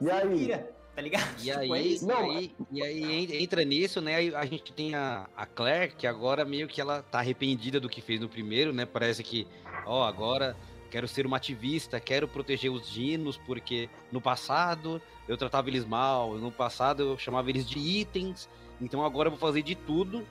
E 0.00 0.10
aí? 0.10 0.28
vira, 0.34 0.73
tá 0.94 1.02
ligado? 1.02 1.28
E 1.40 1.44
Tipo, 1.50 1.58
aí, 1.58 1.70
é 1.72 1.82
isso. 1.82 2.06
Não, 2.06 2.30
aí, 2.30 2.54
e 2.70 2.82
aí 2.82 3.02
en- 3.24 3.42
entra 3.42 3.64
nisso, 3.64 4.00
né? 4.00 4.14
aí 4.16 4.34
A 4.34 4.44
gente 4.46 4.72
tem 4.72 4.94
a, 4.94 5.26
a 5.36 5.46
Claire, 5.46 5.92
que 5.96 6.06
agora 6.06 6.44
meio 6.44 6.66
que 6.68 6.80
ela 6.80 7.02
tá 7.02 7.18
arrependida 7.18 7.80
do 7.80 7.88
que 7.88 8.00
fez 8.00 8.20
no 8.20 8.28
primeiro, 8.28 8.72
né? 8.72 8.86
Parece 8.86 9.22
que, 9.22 9.46
ó, 9.84 10.04
agora 10.04 10.56
quero 10.90 11.08
ser 11.08 11.26
uma 11.26 11.38
ativista, 11.38 11.98
quero 11.98 12.28
proteger 12.28 12.70
os 12.70 12.88
dinos, 12.90 13.36
porque 13.36 13.88
no 14.12 14.20
passado 14.20 15.02
eu 15.26 15.36
tratava 15.36 15.68
eles 15.68 15.84
mal, 15.84 16.34
no 16.36 16.52
passado 16.52 17.02
eu 17.02 17.18
chamava 17.18 17.50
eles 17.50 17.68
de 17.68 17.78
itens, 17.78 18.48
então 18.80 19.04
agora 19.04 19.26
eu 19.26 19.30
vou 19.32 19.40
fazer 19.40 19.62
de 19.62 19.74
tudo, 19.74 20.24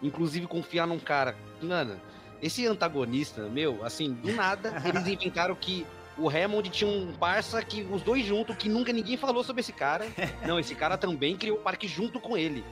inclusive 0.00 0.46
confiar 0.46 0.86
num 0.86 1.00
cara. 1.00 1.34
Mano, 1.60 2.00
esse 2.40 2.64
antagonista, 2.66 3.48
meu, 3.48 3.84
assim, 3.84 4.12
do 4.12 4.30
nada, 4.32 4.80
eles 4.84 5.06
inventaram 5.08 5.54
que 5.56 5.84
o 6.16 6.28
Hammond 6.28 6.68
tinha 6.70 6.88
um 6.90 7.12
parça 7.14 7.62
que 7.62 7.82
os 7.82 8.02
dois 8.02 8.24
juntos, 8.24 8.56
que 8.56 8.68
nunca 8.68 8.92
ninguém 8.92 9.16
falou 9.16 9.42
sobre 9.44 9.60
esse 9.60 9.72
cara. 9.72 10.06
Não, 10.46 10.58
esse 10.58 10.74
cara 10.74 10.96
também 10.96 11.36
criou 11.36 11.58
o 11.58 11.60
parque 11.60 11.86
junto 11.88 12.20
com 12.20 12.36
ele. 12.36 12.64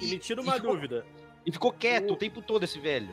E 0.00 0.06
me 0.06 0.18
tira 0.18 0.40
uma 0.40 0.52
e 0.52 0.56
ficou- 0.56 0.74
dúvida. 0.74 1.06
E 1.46 1.52
ficou 1.52 1.72
quieto 1.72 2.10
O- 2.10 2.12
o 2.14 2.16
tempo 2.16 2.42
todo 2.42 2.64
esse 2.64 2.78
velho. 2.78 3.08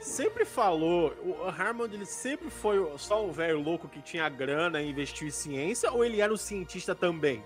Sempre 0.00 0.44
falou, 0.44 1.14
o 1.24 1.44
Harmond 1.48 1.94
ele 1.94 2.04
sempre 2.04 2.50
foi 2.50 2.84
só 2.98 3.24
um 3.24 3.30
velho 3.30 3.60
louco 3.60 3.86
que 3.88 4.02
tinha 4.02 4.28
grana 4.28 4.82
e 4.82 4.90
investiu 4.90 5.28
em 5.28 5.30
ciência, 5.30 5.92
ou 5.92 6.04
ele 6.04 6.20
era 6.20 6.32
um 6.32 6.36
cientista 6.36 6.92
também? 6.94 7.42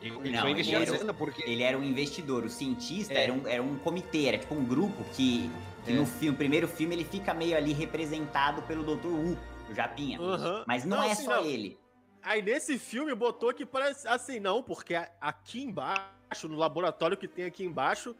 Ele 0.00 0.10
Não, 0.12 0.46
ele 0.48 0.70
era- 0.74 1.14
porque. 1.14 1.42
Ele 1.50 1.62
era 1.62 1.76
um 1.78 1.82
investidor, 1.82 2.44
o 2.44 2.50
cientista 2.50 3.14
É. 3.14 3.24
era, 3.24 3.32
um, 3.32 3.46
era 3.48 3.62
um 3.62 3.76
comitê, 3.78 4.26
era 4.26 4.38
tipo 4.38 4.54
um 4.54 4.64
grupo 4.64 5.02
que, 5.14 5.50
que 5.84 5.90
É. 5.90 5.94
no 5.94 6.04
filme, 6.06 6.36
primeiro 6.36 6.68
filme 6.68 6.94
ele 6.94 7.04
fica 7.04 7.32
meio 7.34 7.56
ali 7.56 7.72
representado 7.72 8.62
pelo 8.62 8.84
Dr. 8.84 9.06
Wu, 9.08 9.38
o 9.70 9.74
Japinha. 9.74 10.20
Aham. 10.20 10.64
Mas 10.66 10.84
não, 10.84 10.98
Não, 10.98 11.04
é 11.04 11.12
assim, 11.12 11.24
só 11.24 11.36
não. 11.36 11.44
ele. 11.44 11.78
Aí 12.22 12.42
nesse 12.42 12.78
filme 12.78 13.14
botou 13.14 13.52
que 13.54 13.64
parece 13.64 14.06
assim, 14.08 14.40
não, 14.40 14.62
porque 14.62 14.94
aqui 15.20 15.62
embaixo, 15.62 16.48
no 16.48 16.56
laboratório 16.56 17.16
que 17.16 17.28
tem 17.28 17.44
aqui 17.44 17.64
embaixo, 17.64 18.14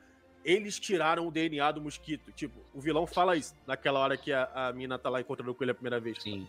eles 0.45 0.79
tiraram 0.79 1.27
o 1.27 1.31
DNA 1.31 1.73
do 1.73 1.81
mosquito. 1.81 2.33
Tipo, 2.33 2.61
o 2.73 2.81
vilão 2.81 3.07
fala 3.07 3.37
isso 3.37 3.55
naquela 3.67 3.99
hora 3.99 4.17
que 4.17 4.33
a, 4.33 4.49
a 4.69 4.73
mina 4.73 4.99
tá 4.99 5.11
lá 5.11 5.21
encontrando 5.21 5.55
com 5.55 5.63
ele 5.65 5.73
a 5.73 5.75
primeira 5.75 6.01
vez. 6.01 6.23
Sim. 6.23 6.47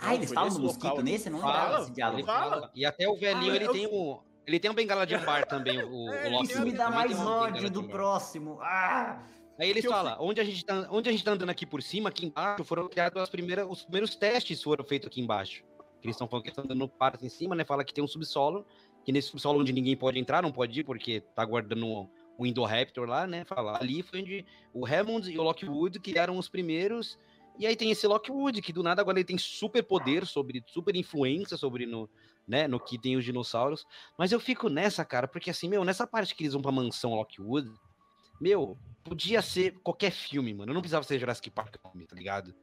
Ah, 0.00 0.14
eles 0.14 0.26
foi 0.28 0.34
falam 0.34 0.48
nesse 0.50 0.60
do 0.60 0.66
mosquito 0.66 0.84
local. 0.90 1.02
nesse? 1.02 1.26
Eu 1.28 1.32
não 1.32 1.40
Fala, 1.40 1.78
desse 1.78 1.90
diálogo. 1.92 2.26
Fala. 2.26 2.50
fala. 2.50 2.70
E 2.74 2.84
até 2.86 3.08
o 3.08 3.16
velhinho, 3.16 3.52
Ah, 3.52 3.56
ele 3.56 3.64
eu- 3.66 3.72
tem 3.72 3.86
um. 3.86 4.20
Ele 4.46 4.58
tem 4.60 4.70
um 4.70 4.74
bengala 4.74 5.06
de 5.06 5.16
bar 5.18 5.44
também, 5.46 5.78
o, 5.82 6.08
É, 6.10 6.28
o 6.28 6.30
Loki. 6.32 6.44
Isso 6.52 6.62
me 6.62 6.72
dá 6.72 6.88
mais 6.90 7.18
ódio 7.18 7.68
do 7.70 7.82
próximo. 7.84 8.58
Ah! 8.62 9.18
Aí 9.58 9.70
eles 9.70 9.84
eu 9.84 9.90
falam, 9.90 10.16
onde 10.20 10.40
a, 10.40 10.44
gente 10.44 10.64
tá, 10.64 10.86
onde 10.90 11.08
a 11.08 11.12
gente 11.12 11.24
tá 11.24 11.32
andando 11.32 11.50
aqui 11.50 11.66
por 11.66 11.82
cima, 11.82 12.08
aqui 12.08 12.26
embaixo, 12.26 12.64
foram 12.64 12.88
criados 12.88 13.20
as 13.20 13.28
primeiras, 13.28 13.66
os 13.68 13.82
primeiros 13.82 14.14
testes 14.14 14.62
foram 14.62 14.84
feitos 14.84 15.08
aqui 15.08 15.20
embaixo. 15.20 15.64
Eles 16.02 16.14
estão 16.14 16.28
falando 16.28 16.44
que 16.44 16.50
estão 16.50 16.64
andando 16.64 16.78
no 16.78 16.88
parque 16.88 17.26
em 17.26 17.28
cima, 17.28 17.56
né? 17.56 17.64
Fala 17.64 17.84
que 17.84 17.92
tem 17.92 18.04
um 18.04 18.08
subsolo, 18.08 18.64
que 19.04 19.10
nesse 19.10 19.28
subsolo 19.28 19.60
onde 19.60 19.72
ninguém 19.72 19.96
pode 19.96 20.18
entrar, 20.18 20.42
não 20.42 20.52
pode 20.52 20.78
ir, 20.78 20.84
porque 20.84 21.20
tá 21.34 21.44
guardando 21.44 21.86
o, 21.88 22.10
o 22.38 22.46
Indoraptor 22.46 23.08
lá, 23.08 23.26
né? 23.26 23.44
Fala, 23.44 23.78
ali 23.80 24.00
foi 24.00 24.20
onde 24.20 24.46
o 24.72 24.86
Hammond 24.86 25.28
e 25.28 25.36
o 25.36 25.42
Lockwood 25.42 25.98
criaram 25.98 26.38
os 26.38 26.48
primeiros. 26.48 27.18
E 27.58 27.66
aí 27.66 27.74
tem 27.74 27.90
esse 27.90 28.06
Lockwood, 28.06 28.62
que 28.62 28.72
do 28.72 28.84
nada 28.84 29.02
agora 29.02 29.18
ele 29.18 29.26
tem 29.26 29.36
super 29.36 29.82
poder 29.82 30.24
sobre, 30.24 30.62
super 30.68 30.94
influência 30.94 31.56
sobre 31.56 31.84
no, 31.84 32.08
né, 32.46 32.68
no 32.68 32.78
que 32.78 32.96
tem 32.96 33.16
os 33.16 33.24
dinossauros. 33.24 33.84
Mas 34.16 34.30
eu 34.30 34.38
fico 34.38 34.68
nessa, 34.68 35.04
cara, 35.04 35.26
porque 35.26 35.50
assim, 35.50 35.68
meu, 35.68 35.84
nessa 35.84 36.06
parte 36.06 36.36
que 36.36 36.44
eles 36.44 36.52
vão 36.52 36.62
pra 36.62 36.70
mansão 36.70 37.16
Lockwood, 37.16 37.68
meu, 38.40 38.76
podia 39.04 39.42
ser 39.42 39.74
qualquer 39.82 40.10
filme, 40.10 40.52
mano. 40.54 40.72
Não 40.72 40.80
precisava 40.80 41.04
ser 41.04 41.18
Jurassic 41.18 41.50
Park, 41.50 41.76
tá 41.76 42.16
ligado? 42.16 42.54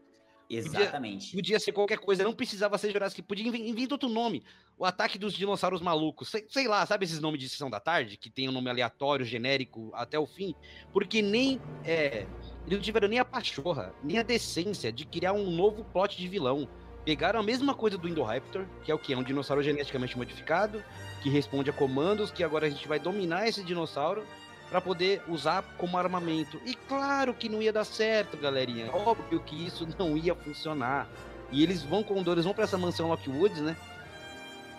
Exatamente. 0.50 1.36
Podia 1.36 1.60
ser 1.60 1.72
qualquer 1.72 1.98
coisa, 1.98 2.24
não 2.24 2.34
precisava 2.34 2.78
ser 2.78 2.92
Jurassic 2.92 3.22
Podia 3.24 3.48
inven- 3.48 3.68
inventa 3.68 3.96
outro 3.96 4.10
nome. 4.10 4.44
O 4.78 4.86
ataque 4.86 5.18
dos 5.18 5.34
dinossauros 5.34 5.82
malucos. 5.82 6.30
Sei, 6.30 6.46
sei 6.50 6.68
lá, 6.68 6.86
sabe 6.86 7.06
esses 7.06 7.20
nomes 7.20 7.40
de 7.40 7.50
sessão 7.50 7.70
da 7.70 7.80
tarde? 7.80 8.18
Que 8.18 8.30
tem 8.30 8.48
um 8.48 8.52
nome 8.52 8.70
aleatório, 8.70 9.26
genérico, 9.26 9.90
até 9.94 10.20
o 10.20 10.28
fim? 10.28 10.54
Porque 10.94 11.22
nem. 11.22 11.60
É, 11.84 12.28
eles 12.66 12.78
não 12.78 12.80
tiveram 12.80 13.08
nem 13.08 13.20
a 13.20 13.26
pachorra, 13.26 13.94
nem 14.04 14.20
a 14.20 14.24
decência 14.24 14.92
de 14.92 15.06
criar 15.06 15.34
um 15.34 15.50
novo 15.50 15.84
plot 15.86 16.18
de 16.18 16.28
vilão. 16.28 16.68
Pegaram 17.04 17.40
a 17.40 17.44
mesma 17.44 17.76
coisa 17.76 17.98
do 18.00 18.10
Indoraptor, 18.10 18.66
que 18.84 18.92
é 18.92 18.96
o 18.96 18.98
que? 18.98 19.14
É 19.14 19.18
um 19.18 19.24
dinossauro 19.24 19.62
geneticamente 19.62 20.18
modificado, 20.18 20.84
que 21.22 21.30
responde 21.30 21.70
a 21.70 21.74
comandos, 21.74 22.32
que 22.32 22.44
agora 22.44 22.66
a 22.66 22.70
gente 22.70 22.88
vai 22.88 23.00
dominar 23.00 23.48
esse 23.48 23.64
dinossauro 23.64 24.26
para 24.70 24.82
poder 24.82 25.22
usar 25.28 25.64
como 25.78 25.98
armamento. 25.98 26.60
E 26.66 26.76
claro 26.76 27.34
que 27.34 27.50
não 27.50 27.62
ia 27.62 27.72
dar 27.72 27.86
certo, 27.86 28.38
galerinha. 28.38 28.92
Óbvio 28.92 29.40
que 29.40 29.66
isso 29.66 29.88
não 29.98 30.18
ia 30.18 30.36
funcionar. 30.36 31.08
E 31.52 31.64
eles 31.64 31.84
vão 31.84 32.04
quando 32.04 32.32
eles 32.32 32.46
vão 32.46 32.54
para 32.54 32.64
essa 32.64 32.78
mansão 32.78 33.10
Lockwood, 33.10 33.62
né? 33.62 33.78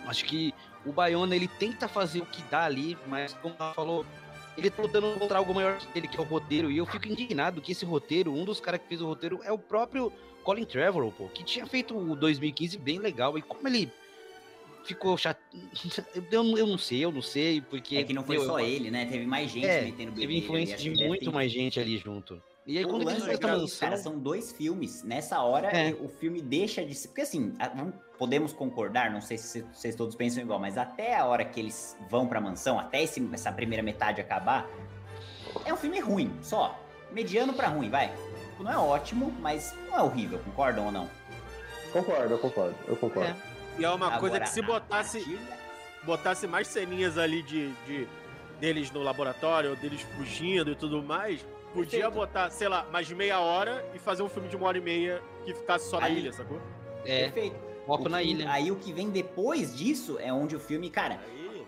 Acho 0.07 0.25
que 0.25 0.55
o 0.85 0.93
Bayona 0.93 1.35
ele 1.35 1.49
tenta 1.49 1.89
fazer 1.89 2.21
o 2.21 2.27
que 2.27 2.43
dá 2.45 2.65
ali, 2.65 2.97
mas 3.07 3.35
como 3.35 3.55
ela 3.59 3.75
falou, 3.75 4.07
ele 4.57 4.71
tá 4.71 4.83
lutando 4.83 5.19
contra 5.19 5.39
algo 5.39 5.55
maior 5.55 5.79
que 5.79 5.99
ele, 5.99 6.09
que 6.09 6.17
é 6.17 6.21
o 6.21 6.25
roteiro. 6.25 6.71
E 6.71 6.79
eu 6.79 6.87
fico 6.87 7.09
indignado 7.09 7.61
que 7.61 7.73
esse 7.73 7.85
roteiro, 7.85 8.33
um 8.33 8.45
dos 8.45 8.61
caras 8.61 8.81
que 8.81 8.89
fez 8.89 9.01
o 9.01 9.07
roteiro 9.07 9.41
é 9.45 9.53
o 9.53 9.59
próprio 9.59 10.13
Colin 10.43 10.65
Trevorrow, 10.65 11.13
pô, 11.13 11.29
que 11.29 11.43
tinha 11.43 11.67
feito 11.67 11.97
o 11.97 12.15
2015 12.15 12.79
bem 12.79 12.99
legal. 12.99 13.37
E 13.37 13.43
como 13.43 13.67
ele 13.67 13.93
ficou 14.87 15.17
chato. 15.17 15.39
Eu, 16.31 16.43
não- 16.45 16.57
eu 16.59 16.67
não 16.67 16.79
sei, 16.79 17.05
eu 17.05 17.13
não 17.13 17.23
sei, 17.23 17.61
porque. 17.61 17.97
É 17.97 18.05
que 18.05 18.13
não 18.13 18.25
foi 18.25 18.39
só 18.41 18.59
ele, 18.61 18.91
né? 18.91 19.05
Teve 19.07 19.27
mais 19.27 19.51
gente 19.51 19.67
É, 19.67 19.83
metendo 19.83 20.13
Teve 20.13 20.27
bedelho 20.27 20.39
influência 20.45 20.75
ali, 20.77 20.93
de 20.93 21.07
muito 21.07 21.33
mais 21.33 21.53
gente 21.53 21.79
ali 21.81 21.99
junto. 21.99 22.43
E 22.67 22.79
aí, 22.79 22.85
O 22.85 22.89
quando 22.89 23.09
eles 23.09 23.23
é 23.29 23.39
mansão. 23.47 23.79
cara, 23.79 23.97
são 23.97 24.19
dois 24.19 24.51
filmes. 24.53 25.03
Nessa 25.05 25.41
hora, 25.41 25.69
É. 25.69 25.95
o 26.01 26.09
filme 26.09 26.43
deixa 26.43 26.85
de 26.85 26.95
ser. 26.97 27.09
Porque 27.09 27.21
assim, 27.21 27.55
podemos 28.19 28.53
concordar, 28.53 29.11
não 29.11 29.21
sei 29.21 29.39
se 29.39 29.63
vocês 29.73 29.95
todos 29.95 30.17
pensam 30.17 30.43
igual, 30.43 30.59
mas 30.59 30.77
até 30.77 31.17
a 31.17 31.25
hora 31.27 31.45
que 31.45 31.61
eles 31.61 31.97
vão 32.11 32.27
pra 32.27 32.41
mansão, 32.41 32.79
até 32.79 33.03
esse- 33.05 33.27
essa 33.33 33.53
primeira 33.53 33.85
metade 33.85 34.21
acabar, 34.21 34.69
é 35.65 35.73
um 35.73 35.77
filme 35.77 36.01
ruim, 36.01 36.33
só. 36.43 36.77
Mediano 37.13 37.53
pra 37.55 37.69
ruim, 37.69 37.89
vai. 37.89 38.13
Não 38.59 38.71
é 38.73 38.77
ótimo, 38.77 39.33
mas 39.41 39.73
não 39.89 39.97
é 39.99 40.03
horrível, 40.03 40.41
concordam 40.41 40.87
ou 40.87 40.93
não? 40.93 41.09
Concordo, 41.93 42.35
eu 42.35 42.39
concordo, 42.39 42.75
eu 42.89 42.97
concordo. 42.97 43.31
É. 43.31 43.56
E 43.79 43.85
é 43.85 43.91
uma 43.91 44.19
coisa 44.19 44.37
Agora, 44.37 44.41
que 44.45 44.51
se 44.51 44.63
botasse, 44.63 45.39
botasse 46.03 46.47
mais 46.47 46.67
ceninhas 46.69 47.19
ali 47.19 47.43
de, 47.43 47.71
de- 47.87 48.09
deles 48.61 48.91
no 48.91 49.03
laboratório, 49.03 49.77
deles 49.77 50.01
fugindo 50.17 50.71
e 50.71 50.75
tudo 50.75 51.03
mais, 51.03 51.41
podia 51.75 52.01
Perfeito. 52.01 52.11
botar, 52.15 52.51
sei 52.51 52.69
lá, 52.69 52.87
mais 52.91 53.11
meia 53.11 53.39
hora 53.41 53.85
e 53.95 53.99
fazer 53.99 54.23
um 54.23 54.29
filme 54.29 54.49
de 54.49 54.57
uma 54.57 54.67
hora 54.69 54.79
e 54.79 54.81
meia 54.81 55.23
que 55.45 55.53
ficasse 55.53 55.91
só 55.91 56.01
na 56.01 56.07
Aí- 56.07 56.19
ilha, 56.19 56.33
sacou? 56.33 56.61
É, 57.05 57.25
Perfeito. 57.25 57.57
foco 57.87 58.09
na 58.09 58.21
que- 58.23 58.29
ilha. 58.29 58.51
Aí 58.51 58.71
o 58.71 58.77
que 58.77 58.93
vem 58.93 59.11
depois 59.11 59.77
disso 59.77 60.17
é 60.21 60.33
onde 60.33 60.57
o 60.57 60.61
filme, 60.61 60.89
cara, 60.89 61.21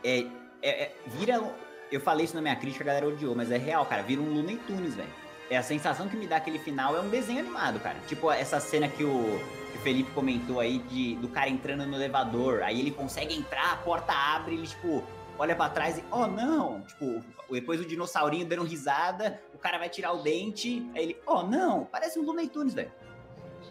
é, 0.02 0.20
é- 0.62 0.82
é- 0.82 0.94
vira. 1.06 1.42
Eu 1.90 2.00
falei 2.00 2.24
isso 2.26 2.34
na 2.34 2.42
minha 2.42 2.56
crítica, 2.56 2.84
a 2.84 2.86
galera 2.86 3.08
odiou, 3.08 3.34
mas 3.34 3.50
é 3.50 3.56
real, 3.56 3.84
cara. 3.86 4.02
Vira 4.02 4.20
um 4.20 4.32
Looney 4.34 4.56
Tunes, 4.66 4.94
velho. 4.94 5.08
É 5.50 5.56
a 5.56 5.62
sensação 5.62 6.06
que 6.08 6.16
me 6.16 6.26
dá 6.26 6.36
aquele 6.36 6.58
final 6.58 6.94
é 6.94 7.00
um 7.00 7.08
desenho 7.08 7.40
animado, 7.40 7.80
cara. 7.80 7.96
Tipo 8.06 8.30
essa 8.30 8.60
cena 8.60 8.86
que 8.88 9.02
o, 9.04 9.40
o 9.78 9.80
Felipe 9.80 10.10
comentou 10.10 10.58
aí 10.60 10.78
de, 10.78 11.14
do 11.16 11.28
cara 11.28 11.48
entrando 11.48 11.86
no 11.86 11.94
elevador. 11.94 12.62
Aí 12.62 12.80
ele 12.80 12.90
consegue 12.90 13.34
entrar, 13.34 13.72
a 13.72 13.76
porta 13.76 14.12
abre, 14.12 14.54
ele, 14.54 14.66
tipo, 14.66 15.04
olha 15.38 15.54
pra 15.54 15.68
trás 15.68 15.98
e. 15.98 16.04
Oh, 16.10 16.26
não! 16.26 16.82
Tipo, 16.82 17.22
depois 17.50 17.80
o 17.80 17.84
dinossaurinho 17.84 18.44
dando 18.44 18.64
risada, 18.64 19.40
o 19.54 19.58
cara 19.58 19.78
vai 19.78 19.88
tirar 19.88 20.12
o 20.12 20.22
dente, 20.22 20.84
aí 20.94 21.04
ele. 21.04 21.16
Oh, 21.24 21.42
não! 21.42 21.84
Parece 21.84 22.18
um 22.18 22.24
Looney 22.24 22.48
Tunes, 22.48 22.74
velho. 22.74 22.90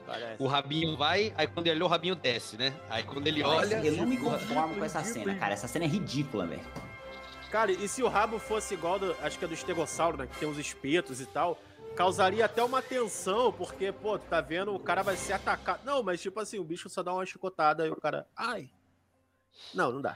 Parece. 0.06 0.42
O 0.42 0.48
rabinho 0.48 0.96
vai, 0.96 1.34
aí 1.36 1.48
quando 1.48 1.68
ele 1.68 1.76
olha, 1.76 1.86
o 1.86 1.90
rabinho 1.90 2.16
desce, 2.16 2.56
né? 2.56 2.74
Aí 2.90 3.04
quando 3.04 3.28
ele 3.28 3.44
olha. 3.44 3.86
eu 3.86 3.98
não 3.98 4.06
me 4.06 4.16
conformo 4.16 4.76
com 4.76 4.86
essa 4.86 5.04
cena, 5.04 5.36
cara. 5.36 5.54
Essa 5.54 5.68
cena 5.68 5.84
é 5.84 5.88
ridícula, 5.88 6.46
velho. 6.46 6.62
Cara, 7.52 7.72
e 7.72 7.88
se 7.88 8.04
o 8.04 8.08
rabo 8.08 8.40
fosse 8.40 8.74
igual, 8.74 9.00
do, 9.00 9.16
acho 9.22 9.38
que 9.38 9.46
é 9.46 9.48
do 9.48 9.54
estegossauro, 9.54 10.18
né? 10.18 10.28
Que 10.28 10.38
tem 10.38 10.48
uns 10.48 10.58
espetos 10.58 11.20
e 11.20 11.26
tal, 11.26 11.58
causaria 11.98 12.46
até 12.46 12.64
uma 12.64 12.80
tensão, 12.80 13.52
porque, 13.52 13.92
pô, 13.92 14.20
tá 14.20 14.40
vendo, 14.40 14.74
o 14.74 14.80
cara 14.80 15.02
vai 15.02 15.18
ser 15.18 15.34
atacado. 15.34 15.84
Não, 15.84 16.04
mas 16.04 16.22
tipo 16.22 16.40
assim, 16.40 16.60
o 16.60 16.64
bicho 16.64 16.88
só 16.90 17.02
dá 17.02 17.12
uma 17.12 17.26
chicotada 17.26 17.88
e 17.88 17.90
o 17.90 17.96
cara. 17.96 18.28
Ai. 18.36 18.70
Não, 19.74 19.92
não 19.92 20.00
dá. 20.00 20.16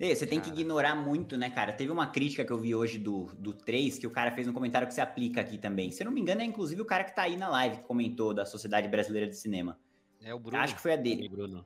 Ei, 0.00 0.16
Você 0.16 0.26
tem 0.26 0.40
que 0.40 0.50
ignorar 0.50 0.96
muito, 0.96 1.36
né, 1.36 1.48
cara? 1.48 1.72
Teve 1.72 1.92
uma 1.92 2.08
crítica 2.08 2.44
que 2.44 2.52
eu 2.52 2.58
vi 2.58 2.74
hoje 2.74 2.98
do, 2.98 3.26
do 3.38 3.52
3 3.52 4.00
que 4.00 4.06
o 4.06 4.10
cara 4.10 4.32
fez 4.32 4.48
um 4.48 4.52
comentário 4.52 4.88
que 4.88 4.92
se 4.92 5.00
aplica 5.00 5.40
aqui 5.40 5.56
também. 5.56 5.92
Se 5.92 6.02
eu 6.02 6.06
não 6.06 6.12
me 6.12 6.20
engano, 6.20 6.40
é 6.40 6.44
inclusive 6.44 6.82
o 6.82 6.84
cara 6.84 7.04
que 7.04 7.14
tá 7.14 7.22
aí 7.22 7.36
na 7.36 7.48
live 7.48 7.76
que 7.76 7.82
comentou 7.84 8.34
da 8.34 8.44
Sociedade 8.44 8.88
Brasileira 8.88 9.28
de 9.28 9.36
Cinema. 9.36 9.78
É 10.20 10.34
o 10.34 10.40
Bruno. 10.40 10.58
Acho 10.58 10.74
que 10.74 10.80
foi 10.80 10.94
a 10.94 10.96
dele. 10.96 11.28
Bruno. 11.28 11.64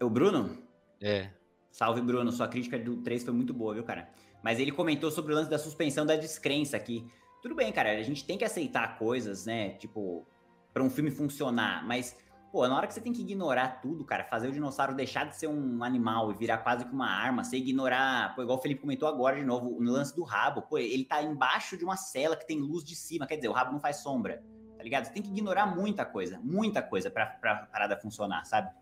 É 0.00 0.04
o 0.06 0.08
Bruno? 0.08 0.56
É. 1.02 1.28
Salve, 1.70 2.00
Bruno. 2.00 2.32
Sua 2.32 2.48
crítica 2.48 2.78
do 2.78 2.96
3 3.02 3.24
foi 3.24 3.34
muito 3.34 3.52
boa, 3.52 3.74
viu, 3.74 3.84
cara? 3.84 4.08
Mas 4.42 4.58
ele 4.58 4.72
comentou 4.72 5.10
sobre 5.10 5.34
o 5.34 5.36
lance 5.36 5.50
da 5.50 5.58
suspensão 5.58 6.06
da 6.06 6.16
descrença 6.16 6.78
aqui. 6.78 7.06
Tudo 7.44 7.54
bem, 7.54 7.70
cara, 7.70 7.90
a 7.90 8.02
gente 8.02 8.24
tem 8.24 8.38
que 8.38 8.44
aceitar 8.44 8.96
coisas, 8.96 9.44
né? 9.44 9.74
Tipo, 9.74 10.26
pra 10.72 10.82
um 10.82 10.88
filme 10.88 11.10
funcionar, 11.10 11.86
mas, 11.86 12.18
pô, 12.50 12.66
na 12.66 12.74
hora 12.74 12.86
que 12.86 12.94
você 12.94 13.02
tem 13.02 13.12
que 13.12 13.20
ignorar 13.20 13.82
tudo, 13.82 14.02
cara, 14.02 14.24
fazer 14.24 14.48
o 14.48 14.50
dinossauro 14.50 14.94
deixar 14.94 15.26
de 15.26 15.36
ser 15.36 15.48
um 15.48 15.84
animal 15.84 16.32
e 16.32 16.34
virar 16.34 16.56
quase 16.56 16.86
que 16.86 16.90
uma 16.90 17.06
arma, 17.06 17.44
você 17.44 17.58
ignorar, 17.58 18.34
pô, 18.34 18.40
igual 18.40 18.56
o 18.56 18.62
Felipe 18.62 18.80
comentou 18.80 19.06
agora 19.06 19.36
de 19.36 19.44
novo, 19.44 19.78
no 19.78 19.92
lance 19.92 20.16
do 20.16 20.22
rabo, 20.22 20.62
pô, 20.62 20.78
ele 20.78 21.04
tá 21.04 21.22
embaixo 21.22 21.76
de 21.76 21.84
uma 21.84 21.98
cela 21.98 22.34
que 22.34 22.46
tem 22.46 22.58
luz 22.58 22.82
de 22.82 22.96
cima, 22.96 23.26
quer 23.26 23.36
dizer, 23.36 23.48
o 23.48 23.52
rabo 23.52 23.72
não 23.72 23.78
faz 23.78 23.96
sombra, 23.96 24.42
tá 24.78 24.82
ligado? 24.82 25.04
Você 25.04 25.12
tem 25.12 25.22
que 25.22 25.28
ignorar 25.28 25.66
muita 25.66 26.06
coisa, 26.06 26.40
muita 26.42 26.80
coisa 26.80 27.10
pra, 27.10 27.26
pra 27.26 27.56
parada 27.66 27.94
funcionar, 27.98 28.46
sabe? 28.46 28.74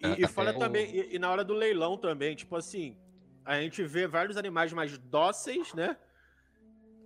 E, 0.00 0.24
e 0.24 0.26
fora 0.26 0.52
também, 0.58 0.90
e, 0.90 1.14
e 1.14 1.18
na 1.20 1.30
hora 1.30 1.44
do 1.44 1.54
leilão 1.54 1.96
também, 1.96 2.34
tipo 2.34 2.56
assim, 2.56 2.98
a 3.44 3.60
gente 3.60 3.80
vê 3.84 4.08
vários 4.08 4.36
animais 4.36 4.72
mais 4.72 4.98
dóceis, 4.98 5.72
né? 5.72 5.96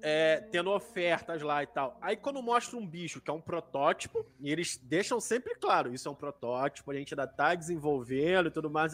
É, 0.06 0.36
tendo 0.52 0.70
ofertas 0.70 1.40
lá 1.40 1.62
e 1.62 1.66
tal. 1.66 1.96
Aí 2.02 2.14
quando 2.14 2.42
mostra 2.42 2.76
um 2.76 2.86
bicho 2.86 3.22
que 3.22 3.30
é 3.30 3.32
um 3.32 3.40
protótipo, 3.40 4.26
e 4.38 4.52
eles 4.52 4.76
deixam 4.76 5.18
sempre 5.18 5.54
claro, 5.54 5.94
isso 5.94 6.06
é 6.06 6.10
um 6.10 6.14
protótipo, 6.14 6.90
a 6.90 6.94
gente 6.94 7.14
ainda 7.14 7.26
tá 7.26 7.54
desenvolvendo 7.54 8.48
e 8.48 8.50
tudo 8.50 8.68
mais, 8.68 8.92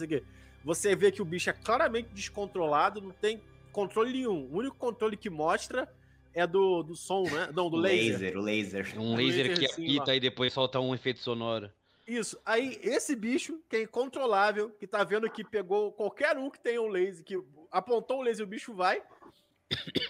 você 0.63 0.95
vê 0.95 1.11
que 1.11 1.21
o 1.21 1.25
bicho 1.25 1.49
é 1.49 1.53
claramente 1.53 2.07
descontrolado, 2.13 3.01
não 3.01 3.11
tem 3.11 3.41
controle 3.73 4.13
nenhum. 4.13 4.47
O 4.51 4.59
único 4.59 4.77
controle 4.77 5.17
que 5.17 5.29
mostra 5.29 5.85
é 6.33 6.47
do, 6.47 6.81
do 6.83 6.95
som, 6.95 7.23
né? 7.23 7.49
Não, 7.53 7.69
do 7.69 7.77
laser. 7.77 8.37
o 8.37 8.41
laser. 8.41 8.93
Um 8.97 9.13
Um 9.13 9.15
laser 9.15 9.57
que 9.57 9.65
apita 9.65 10.15
e 10.15 10.19
depois 10.19 10.53
solta 10.53 10.79
um 10.79 10.95
efeito 10.95 11.19
sonoro. 11.19 11.69
Isso. 12.07 12.39
Aí, 12.45 12.79
esse 12.81 13.15
bicho, 13.15 13.59
que 13.69 13.75
é 13.77 13.81
incontrolável, 13.83 14.69
que 14.71 14.87
tá 14.87 15.03
vendo 15.03 15.29
que 15.29 15.43
pegou 15.43 15.91
qualquer 15.91 16.37
um 16.37 16.49
que 16.49 16.59
tenha 16.59 16.81
um 16.81 16.87
laser, 16.87 17.23
que 17.23 17.41
apontou 17.71 18.19
o 18.19 18.21
laser 18.21 18.41
e 18.41 18.47
o 18.47 18.49
bicho 18.49 18.73
vai. 18.73 19.01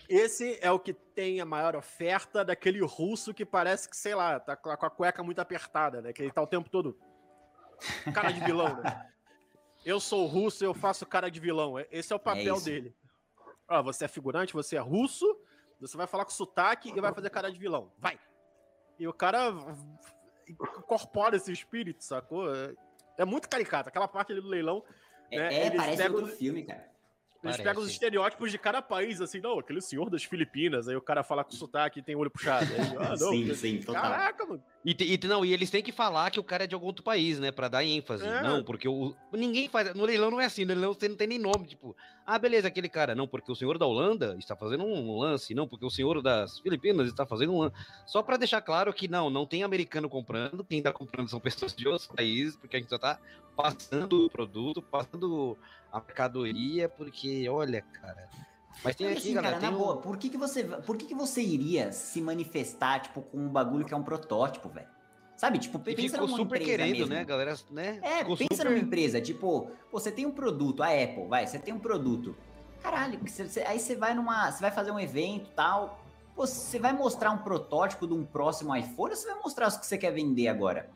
Esse 0.10 0.58
é 0.62 0.71
o 0.71 0.80
que 0.80 0.93
tem 0.93 1.39
a 1.39 1.45
maior 1.45 1.76
oferta 1.76 2.43
daquele 2.43 2.84
russo 2.84 3.34
que 3.34 3.45
parece 3.45 3.89
que, 3.89 3.95
sei 3.95 4.15
lá, 4.15 4.39
tá 4.39 4.56
com 4.56 4.69
a 4.69 4.89
cueca 4.89 5.24
muito 5.24 5.39
apertada, 5.39 6.02
né? 6.02 6.13
Que 6.13 6.24
ele 6.24 6.32
tá 6.32 6.41
o 6.41 6.47
tempo 6.47 6.69
todo. 6.69 7.00
Cara 8.13 8.32
de 8.32 8.39
vilão, 8.41 8.82
né? 8.82 9.10
Eu 9.84 10.00
sou 10.00 10.28
russo, 10.28 10.63
eu 10.63 10.74
faço 10.74 11.06
cara 11.06 11.30
de 11.30 11.39
vilão. 11.39 11.76
Esse 11.91 12.13
é 12.13 12.15
o 12.15 12.19
papel 12.19 12.56
isso. 12.56 12.65
dele. 12.65 12.95
Ó, 13.67 13.82
você 13.82 14.06
é 14.06 14.08
figurante, 14.08 14.54
você 14.54 14.76
é 14.76 14.80
russo, 14.80 15.26
você 15.80 15.97
vai 15.97 16.06
falar 16.06 16.26
com 16.26 16.32
sotaque 16.32 16.89
e 16.95 17.02
vai 17.02 17.13
fazer 17.13 17.30
cara 17.30 17.52
de 17.52 17.58
vilão. 17.58 17.91
Vai! 17.97 18.19
E 19.00 19.08
o 19.08 19.13
cara 19.13 19.52
incorpora 20.47 21.38
esse 21.38 21.52
espírito, 21.52 22.04
sacou? 22.04 22.54
É, 22.54 22.76
é 23.17 23.26
muito 23.26 23.50
caricato. 23.50 23.89
Aquela 23.89 24.08
parte 24.08 24.32
ali 24.32 24.41
do 24.41 24.47
leilão, 24.47 24.84
É, 25.32 25.38
né, 25.39 25.65
é, 25.67 25.71
parece 25.71 26.10
outro 26.10 26.28
filme, 26.28 26.63
cara. 26.63 26.90
Eles 27.43 27.58
Parece. 27.58 27.63
pegam 27.63 27.82
os 27.82 27.89
estereótipos 27.89 28.51
de 28.51 28.58
cada 28.60 28.84
país, 28.84 29.19
assim, 29.19 29.39
não, 29.39 29.58
aquele 29.58 29.82
senhor 29.82 30.12
das 30.12 30.23
Filipinas, 30.23 30.88
aí 30.88 30.95
o 30.95 31.01
cara 31.01 31.23
fala 31.23 31.43
com 31.43 31.51
sotaque 31.51 31.99
e 31.99 32.04
tem 32.04 32.15
olho 32.15 32.30
puxado. 32.30 32.71
Aí, 32.71 32.97
ah, 32.99 33.10
não, 33.19 33.32
Sim, 33.32 33.54
sim, 33.56 33.80
total. 33.80 34.04
Caraca, 34.04 34.45
mano. 34.45 34.63
E, 34.86 34.95
e 34.99 35.27
não, 35.27 35.43
e 35.43 35.51
eles 35.51 35.69
têm 35.69 35.82
que 35.82 35.91
falar 35.91 36.30
que 36.30 36.39
o 36.39 36.43
cara 36.43 36.63
é 36.63 36.67
de 36.67 36.75
algum 36.75 36.88
outro 36.88 37.04
país, 37.04 37.39
né? 37.39 37.51
Pra 37.51 37.67
dar 37.67 37.84
ênfase. 37.84 38.25
É. 38.25 38.43
Não, 38.43 38.63
porque 38.63 38.88
o, 38.88 39.15
ninguém 39.32 39.67
faz. 39.67 39.93
No 39.93 40.06
leilão 40.06 40.32
não 40.32 40.41
é 40.41 40.45
assim, 40.45 40.65
no 40.65 40.73
leilão 40.73 40.93
você 40.93 41.08
não 41.08 41.15
tem 41.15 41.27
nem 41.27 41.39
nome. 41.39 41.67
Tipo, 41.67 41.95
ah, 42.25 42.38
beleza, 42.38 42.67
aquele 42.67 42.89
cara. 42.89 43.13
Não, 43.13 43.27
porque 43.27 43.51
o 43.51 43.56
senhor 43.56 43.77
da 43.77 43.86
Holanda 43.86 44.36
está 44.39 44.56
fazendo 44.56 44.84
um 44.84 45.19
lance. 45.19 45.54
Não, 45.54 45.67
porque 45.67 45.86
o 45.86 45.89
senhor 45.89 46.21
das 46.21 46.60
Filipinas 46.60 47.08
está 47.08 47.25
fazendo 47.25 47.54
um 47.54 47.60
lance. 47.60 47.75
Só 48.08 48.23
pra 48.23 48.38
deixar 48.38 48.62
claro 48.62 48.93
que 48.93 49.08
não, 49.08 49.30
não 49.30 49.45
tem 49.45 49.63
americano 49.63 50.10
comprando. 50.10 50.63
Quem 50.63 50.82
tá 50.82 50.91
comprando 50.91 51.30
são 51.30 51.39
pessoas 51.39 51.75
de 51.75 51.88
outros 51.88 52.08
países, 52.08 52.56
porque 52.56 52.77
a 52.77 52.80
gente 52.80 52.89
só 52.89 52.97
tá 52.97 53.19
passando 53.56 54.25
o 54.25 54.30
produto, 54.30 54.82
passando 54.82 55.58
a 55.91 55.99
mercadoria, 55.99 56.88
porque, 56.89 57.47
olha, 57.49 57.82
cara. 58.01 58.30
Mas 58.84 58.95
tem 58.95 59.08
Mas 59.08 59.17
aqui, 59.17 59.27
assim, 59.27 59.34
galera. 59.36 59.56
cara, 59.60 59.62
na 59.62 59.67
tem 59.67 59.75
um- 59.77 59.80
boa, 59.80 59.97
por 60.01 60.17
que, 60.17 60.30
que 60.30 60.38
você, 60.38 60.63
por 60.63 60.95
que, 60.97 61.06
que 61.06 61.13
você 61.13 61.41
iria 61.41 61.91
se 61.91 62.21
manifestar, 62.21 63.01
tipo, 63.01 63.21
com 63.21 63.38
um 63.38 63.49
bagulho 63.49 63.86
que 63.86 63.93
é 63.93 63.97
um 63.97 64.04
protótipo, 64.04 64.69
velho? 64.69 64.88
Sabe, 65.36 65.58
tipo, 65.60 65.77
E 65.89 65.95
pensa 65.95 66.13
ficou 66.13 66.27
numa 66.27 66.38
super 66.38 66.62
empresa 66.62 66.77
querendo, 66.77 66.97
mesmo. 66.99 67.13
né, 67.13 67.25
galera? 67.25 67.56
Né? 67.69 67.99
É, 68.01 68.19
Ficou 68.19 68.38
pensa 68.38 68.56
super- 68.56 68.69
numa 68.69 68.80
empresa, 68.80 69.19
tipo, 69.19 69.71
você 69.91 70.12
tem 70.12 70.25
um 70.25 70.32
produto, 70.32 70.82
a 70.84 70.88
Apple, 70.88 71.25
vai, 71.27 71.45
você 71.47 71.60
tem 71.60 71.73
um 71.73 71.80
produto. 71.80 72.36
Caralho, 72.82 73.19
você- 73.27 73.47
você- 73.47 73.62
aí 73.62 73.80
você 73.80 73.95
vai 73.95 74.13
numa, 74.13 74.51
você 74.51 74.62
vai 74.62 74.71
fazer 74.71 74.91
um 74.91 74.99
evento 74.99 75.49
tal, 75.56 75.99
pô, 76.36 76.45
você 76.47 76.80
vai 76.80 76.93
mostrar 76.93 77.32
um 77.32 77.39
protótipo 77.39 78.08
de 78.08 78.13
um 78.13 78.23
próximo 78.25 78.75
iPhone 78.75 79.12
ou 79.12 79.15
você 79.15 79.27
vai 79.32 79.39
mostrar 79.41 79.67
os 79.67 79.77
que 79.77 79.86
você 79.86 79.97
quer 79.97 80.12
vender 80.12 80.47
agora? 80.47 80.89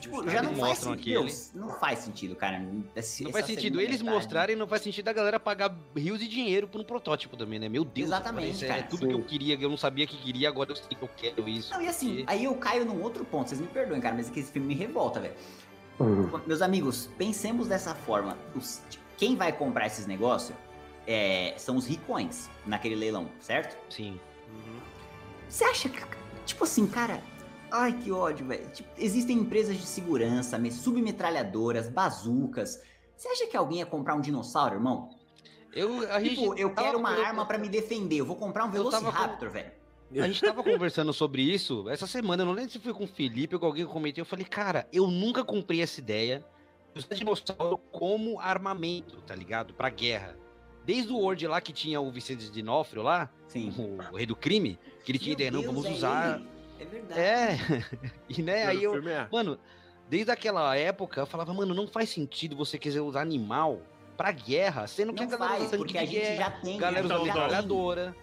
Tipo, 0.00 0.28
já 0.28 0.42
não 0.42 0.50
faz 0.54 0.58
mostram 0.58 0.92
sentido, 0.94 1.20
aqui, 1.22 1.50
não 1.54 1.68
faz 1.78 1.98
sentido, 2.00 2.36
cara. 2.36 2.62
Esse- 2.94 3.24
Não 3.24 3.32
faz 3.32 3.46
sentido 3.46 3.80
eles 3.80 4.00
metade- 4.02 4.16
mostrarem, 4.16 4.56
não 4.56 4.66
faz 4.66 4.82
sentido 4.82 5.08
a 5.08 5.12
galera 5.12 5.40
pagar 5.40 5.74
rios 5.96 6.18
de 6.18 6.28
dinheiro 6.28 6.68
por 6.68 6.80
um 6.80 6.84
protótipo 6.84 7.36
também, 7.36 7.58
né? 7.58 7.68
Meu 7.68 7.84
Deus, 7.84 8.08
Exatamente, 8.08 8.64
é 8.64 8.68
cara. 8.68 8.82
tudo 8.82 9.00
Sim. 9.00 9.08
que 9.08 9.14
eu 9.14 9.22
queria, 9.22 9.56
que 9.56 9.64
eu 9.64 9.70
não 9.70 9.76
sabia 9.76 10.06
que 10.06 10.16
queria, 10.16 10.48
agora 10.48 10.72
eu 10.72 10.76
sei 10.76 10.88
que 10.88 11.02
eu 11.02 11.10
quero 11.16 11.48
isso. 11.48 11.72
Não, 11.72 11.80
e 11.80 11.88
assim, 11.88 12.16
porque- 12.16 12.24
aí 12.32 12.44
eu 12.44 12.54
caio 12.56 12.84
num 12.84 13.02
outro 13.02 13.24
ponto, 13.24 13.48
vocês 13.48 13.60
me 13.60 13.66
perdoem, 13.66 14.00
cara, 14.00 14.14
mas 14.14 14.28
é 14.28 14.32
que 14.32 14.40
esse 14.40 14.52
filme 14.52 14.68
me 14.68 14.74
revolta, 14.74 15.20
velho. 15.20 15.34
Uhum. 15.98 16.40
Meus 16.46 16.60
amigos, 16.60 17.08
pensemos 17.16 17.68
dessa 17.68 17.94
forma. 17.94 18.36
Os- 18.54 18.82
quem 19.16 19.36
vai 19.36 19.52
comprar 19.52 19.86
esses 19.86 20.06
negócios 20.06 20.56
é, 21.06 21.54
são 21.56 21.76
os 21.76 21.86
ricões 21.86 22.50
naquele 22.66 22.94
leilão, 22.96 23.28
certo? 23.40 23.76
Sim. 23.88 24.18
Você 25.48 25.64
acha 25.64 25.88
que, 25.88 26.00
tipo 26.46 26.64
assim, 26.64 26.86
cara, 26.86 27.22
ai 27.74 27.92
que 27.92 28.10
ódio, 28.12 28.46
velho. 28.46 28.68
Tipo, 28.70 28.88
existem 28.98 29.36
empresas 29.38 29.76
de 29.76 29.86
segurança, 29.86 30.58
me- 30.58 30.70
submetralhadoras, 30.70 31.88
bazucas. 31.88 32.80
Você 33.16 33.28
acha 33.28 33.46
que 33.46 33.56
alguém 33.56 33.78
ia 33.78 33.86
comprar 33.86 34.14
um 34.14 34.20
dinossauro, 34.20 34.76
irmão? 34.76 35.10
Eu, 35.72 36.10
a 36.12 36.20
gente 36.20 36.36
Tipo, 36.36 36.54
eu 36.56 36.72
quero 36.74 36.98
uma 36.98 37.10
arma 37.10 37.44
pra 37.46 37.58
me 37.58 37.68
defender. 37.68 38.16
Eu 38.16 38.26
vou 38.26 38.36
comprar 38.36 38.64
um 38.64 38.70
Velociraptor, 38.70 39.50
velho. 39.50 39.72
A 40.16 40.26
gente 40.28 40.40
tava 40.40 40.62
conversando 40.62 41.12
sobre 41.12 41.42
isso 41.42 41.88
essa 41.88 42.06
semana, 42.06 42.42
eu 42.42 42.46
não 42.46 42.52
lembro 42.52 42.70
se 42.70 42.78
foi 42.78 42.94
com 42.94 43.02
o 43.04 43.08
Felipe 43.08 43.56
ou 43.56 43.60
com 43.60 43.66
alguém 43.66 43.84
que 43.84 43.92
comentei. 43.92 44.20
Eu 44.22 44.26
falei, 44.26 44.44
cara, 44.44 44.86
eu 44.92 45.08
nunca 45.08 45.42
comprei 45.42 45.82
essa 45.82 45.98
ideia 45.98 46.44
de 46.94 47.00
usar 47.00 47.14
dinossauro 47.16 47.78
como 47.90 48.38
armamento, 48.38 49.20
tá 49.22 49.34
ligado? 49.34 49.74
Pra 49.74 49.88
guerra. 49.90 50.36
Desde 50.84 51.12
o 51.12 51.16
Word 51.16 51.44
lá 51.48 51.60
que 51.60 51.72
tinha 51.72 52.00
o 52.00 52.10
Vicente 52.12 52.48
Dinófrio 52.50 53.02
lá, 53.02 53.28
Sim. 53.48 53.70
o, 53.76 54.12
o 54.12 54.16
rei 54.16 54.26
do 54.26 54.36
crime, 54.36 54.78
que 55.04 55.10
ele 55.10 55.18
tinha 55.18 55.30
Meu 55.30 55.46
ideia, 55.46 55.50
não, 55.50 55.62
Deus, 55.62 55.74
vamos 55.74 55.86
é 55.90 55.92
usar. 55.92 56.36
ele. 56.38 56.48
É 56.78 56.84
verdade. 56.84 57.20
É, 57.20 57.58
e 58.28 58.42
né, 58.42 58.66
aí 58.66 58.82
eu, 58.82 58.96
é. 59.08 59.28
Mano, 59.30 59.58
desde 60.08 60.30
aquela 60.30 60.76
época 60.76 61.20
eu 61.20 61.26
falava, 61.26 61.52
mano, 61.54 61.74
não 61.74 61.86
faz 61.86 62.08
sentido 62.10 62.56
você 62.56 62.78
quiser 62.78 63.00
usar 63.00 63.20
animal 63.22 63.80
pra 64.16 64.30
guerra, 64.32 64.86
sendo 64.86 65.12
que 65.12 65.24
Não 65.24 65.34
a 65.34 65.36
galera 65.38 65.58
faz, 65.68 65.76
porque 65.76 65.98
a 65.98 66.04
gente 66.04 66.20
guerra, 66.20 66.36
já 66.36 66.50
tem. 66.50 66.78
galera 66.78 67.04
usa 67.04 67.14
a 67.14 67.18
gente 67.18 67.26
já 67.26 67.32
tem. 67.32 67.42
metralhadora. 67.42 68.16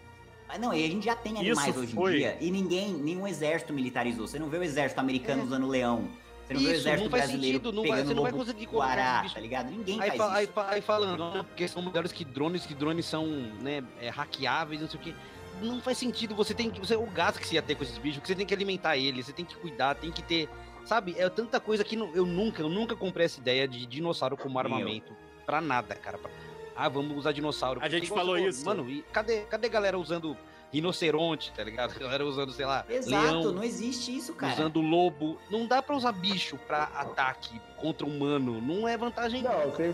Ah, 0.47 0.57
Não, 0.57 0.73
e 0.73 0.83
a 0.83 0.87
gente 0.89 1.05
já 1.05 1.15
tem 1.15 1.37
animais 1.37 1.69
Isso 1.69 1.79
hoje 1.79 1.93
foi- 1.93 2.13
em 2.13 2.17
dia 2.17 2.37
e 2.41 2.51
ninguém, 2.51 2.91
nenhum 2.93 3.25
exército 3.25 3.71
militarizou. 3.71 4.27
Você 4.27 4.37
não 4.37 4.49
vê 4.49 4.57
o 4.57 4.63
exército 4.63 4.99
americano 4.99 5.41
É. 5.41 5.45
usando 5.45 5.67
leão. 5.67 6.09
Você 6.45 6.53
não 6.53 6.59
vê 6.61 6.67
o 6.67 6.71
Isso, 6.71 6.79
exército 6.81 7.03
não 7.05 7.11
faz 7.11 7.23
brasileiro 7.23 7.57
sentido, 7.59 7.71
não 7.73 7.81
vai- 7.83 7.91
pegando 7.91 8.07
você 8.09 8.13
não 8.13 8.23
vai 8.23 8.31
conseguir 8.33 8.65
guará, 8.65 9.25
tá 9.33 9.39
ligado? 9.39 9.71
Ninguém 9.71 10.01
Aí, 10.01 10.09
faz 10.09 10.17
fa- 10.17 10.43
isso. 10.43 10.51
aí, 10.59 10.65
aí 10.75 10.81
falando, 10.81 11.17
não, 11.17 11.43
porque 11.45 11.65
são 11.69 11.81
melhores 11.81 12.11
que 12.11 12.25
drones, 12.25 12.65
que 12.65 12.73
drones 12.73 13.05
são, 13.05 13.25
né, 13.61 13.81
é, 14.01 14.09
hackeáveis, 14.09 14.81
não 14.81 14.89
sei 14.89 14.99
o 14.99 15.03
que. 15.03 15.15
Não 15.61 15.79
faz 15.81 15.97
sentido, 15.97 16.35
você 16.35 16.53
tem 16.53 16.69
que. 16.69 16.79
Você, 16.79 16.95
o 16.95 17.05
gasto 17.05 17.39
que 17.39 17.47
você 17.47 17.55
ia 17.55 17.61
ter 17.61 17.75
com 17.75 17.83
esses 17.83 17.97
bichos, 17.97 18.21
que 18.21 18.27
você 18.27 18.35
tem 18.35 18.45
que 18.45 18.53
alimentar 18.53 18.97
eles, 18.97 19.25
você 19.25 19.33
tem 19.33 19.45
que 19.45 19.55
cuidar, 19.55 19.95
tem 19.95 20.11
que 20.11 20.21
ter. 20.21 20.49
Sabe, 20.85 21.15
é 21.17 21.29
tanta 21.29 21.59
coisa 21.59 21.83
que 21.83 21.95
não- 21.95 22.11
eu 22.15 22.25
nunca, 22.25 22.61
eu 22.61 22.69
nunca 22.69 22.95
comprei 22.95 23.25
essa 23.27 23.39
ideia 23.39 23.67
de 23.67 23.85
dinossauro 23.85 24.35
como 24.35 24.55
Nem 24.61 24.71
eu. 24.71 24.75
armamento. 24.77 25.13
Pra 25.45 25.61
nada, 25.61 25.93
cara. 25.95 26.17
Pra- 26.17 26.31
ah, 26.75 26.89
vamos 26.89 27.15
usar 27.15 27.31
dinossauro. 27.31 27.79
A 27.83 27.87
gente 27.87 28.07
falou 28.09 28.37
isso. 28.37 28.65
Mano, 28.65 28.89
e 28.89 29.03
cadê, 29.13 29.41
cadê 29.41 29.69
galera 29.69 29.97
usando 29.99 30.35
rinoceronte, 30.73 31.51
tá 31.51 31.63
ligado? 31.63 31.93
Galera 31.99 32.25
usando, 32.25 32.51
sei 32.53 32.65
lá, 32.65 32.85
Exato, 32.89 33.39
leão, 33.39 33.51
não 33.51 33.63
existe 33.63 34.15
isso, 34.15 34.33
cara. 34.33 34.53
usando 34.53 34.79
lobo. 34.81 35.37
Não 35.49 35.67
dá 35.67 35.81
pra 35.81 35.95
usar 35.95 36.13
bicho 36.13 36.57
pra 36.65 36.83
ataque 36.95 37.59
contra 37.77 38.07
humano. 38.07 38.61
Não 38.61 38.87
é 38.87 38.97
vantagem 38.97 39.41
Não, 39.43 39.51
você, 39.69 39.93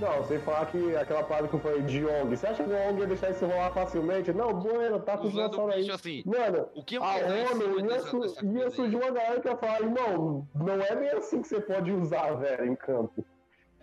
Não, 0.00 0.22
sem 0.28 0.38
falar 0.40 0.66
que 0.66 0.94
aquela 0.96 1.24
parada 1.24 1.48
que 1.48 1.54
eu 1.54 1.58
falei 1.60 1.82
de 1.82 2.04
ONG. 2.04 2.36
Você 2.36 2.46
acha 2.46 2.62
que 2.62 2.70
o 2.70 2.72
ONG 2.88 3.00
ia 3.00 3.06
deixar 3.08 3.30
isso 3.30 3.44
rolar 3.44 3.72
facilmente? 3.72 4.32
Não, 4.32 4.54
bueno, 4.54 5.00
tá 5.00 5.16
com 5.18 5.26
os 5.26 5.32
Usando 5.34 5.46
o 5.46 5.50
dinossauros 5.50 5.74
aí. 5.74 5.90
assim. 5.90 6.22
Mano, 6.24 6.68
O 6.74 6.84
que 6.84 6.96
a 6.96 7.00
ONU 7.02 7.80
ia, 7.90 8.00
su- 8.00 8.46
ia 8.54 8.70
surgir 8.70 8.94
uma 8.96 9.10
galera 9.10 9.40
que 9.40 9.48
ia 9.48 9.56
falar, 9.56 9.80
irmão, 9.80 10.46
não 10.54 10.80
é 10.80 10.94
bem 10.94 11.08
assim 11.10 11.42
que 11.42 11.48
você 11.48 11.60
pode 11.60 11.90
usar, 11.90 12.32
velho, 12.34 12.64
em 12.66 12.76
campo. 12.76 13.24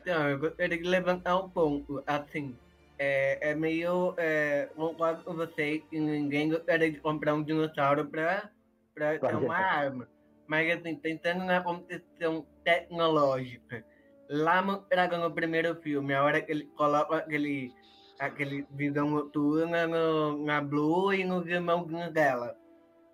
Então, 0.01 0.30
eu 0.30 0.39
gostaria 0.39 0.78
de 0.78 0.88
levantar 0.88 1.38
um 1.38 1.49
ponto, 1.49 2.01
assim, 2.07 2.55
é, 2.97 3.49
é 3.51 3.55
meio, 3.55 4.13
é, 4.18 4.70
concordo 4.76 5.24
com 5.26 5.34
você 5.34 5.80
que 5.89 5.99
ninguém 5.99 6.47
gostaria 6.49 6.89
de 6.91 6.99
comprar 7.01 7.34
um 7.34 7.43
dinossauro 7.43 8.05
pra, 8.05 8.49
pra 8.93 9.20
ter 9.20 9.36
uma 9.36 9.57
arma, 9.57 10.07
mas 10.47 10.72
assim, 10.80 10.95
pensando 10.95 11.43
na 11.43 11.59
competição 11.61 12.45
tecnológica, 12.63 13.84
lá 14.30 14.61
mostrado 14.61 15.17
no 15.17 15.34
primeiro 15.34 15.76
filme, 15.82 16.13
a 16.13 16.23
hora 16.23 16.41
que 16.41 16.51
ele 16.51 16.65
coloca 16.78 17.17
aquele, 17.17 17.73
aquele 18.19 18.65
visão 18.71 19.09
noturna 19.09 19.88
no, 19.88 20.43
na 20.45 20.61
Blue 20.61 21.13
e 21.13 21.23
nos 21.23 21.47
irmãozinhos 21.47 22.11
dela, 22.11 22.55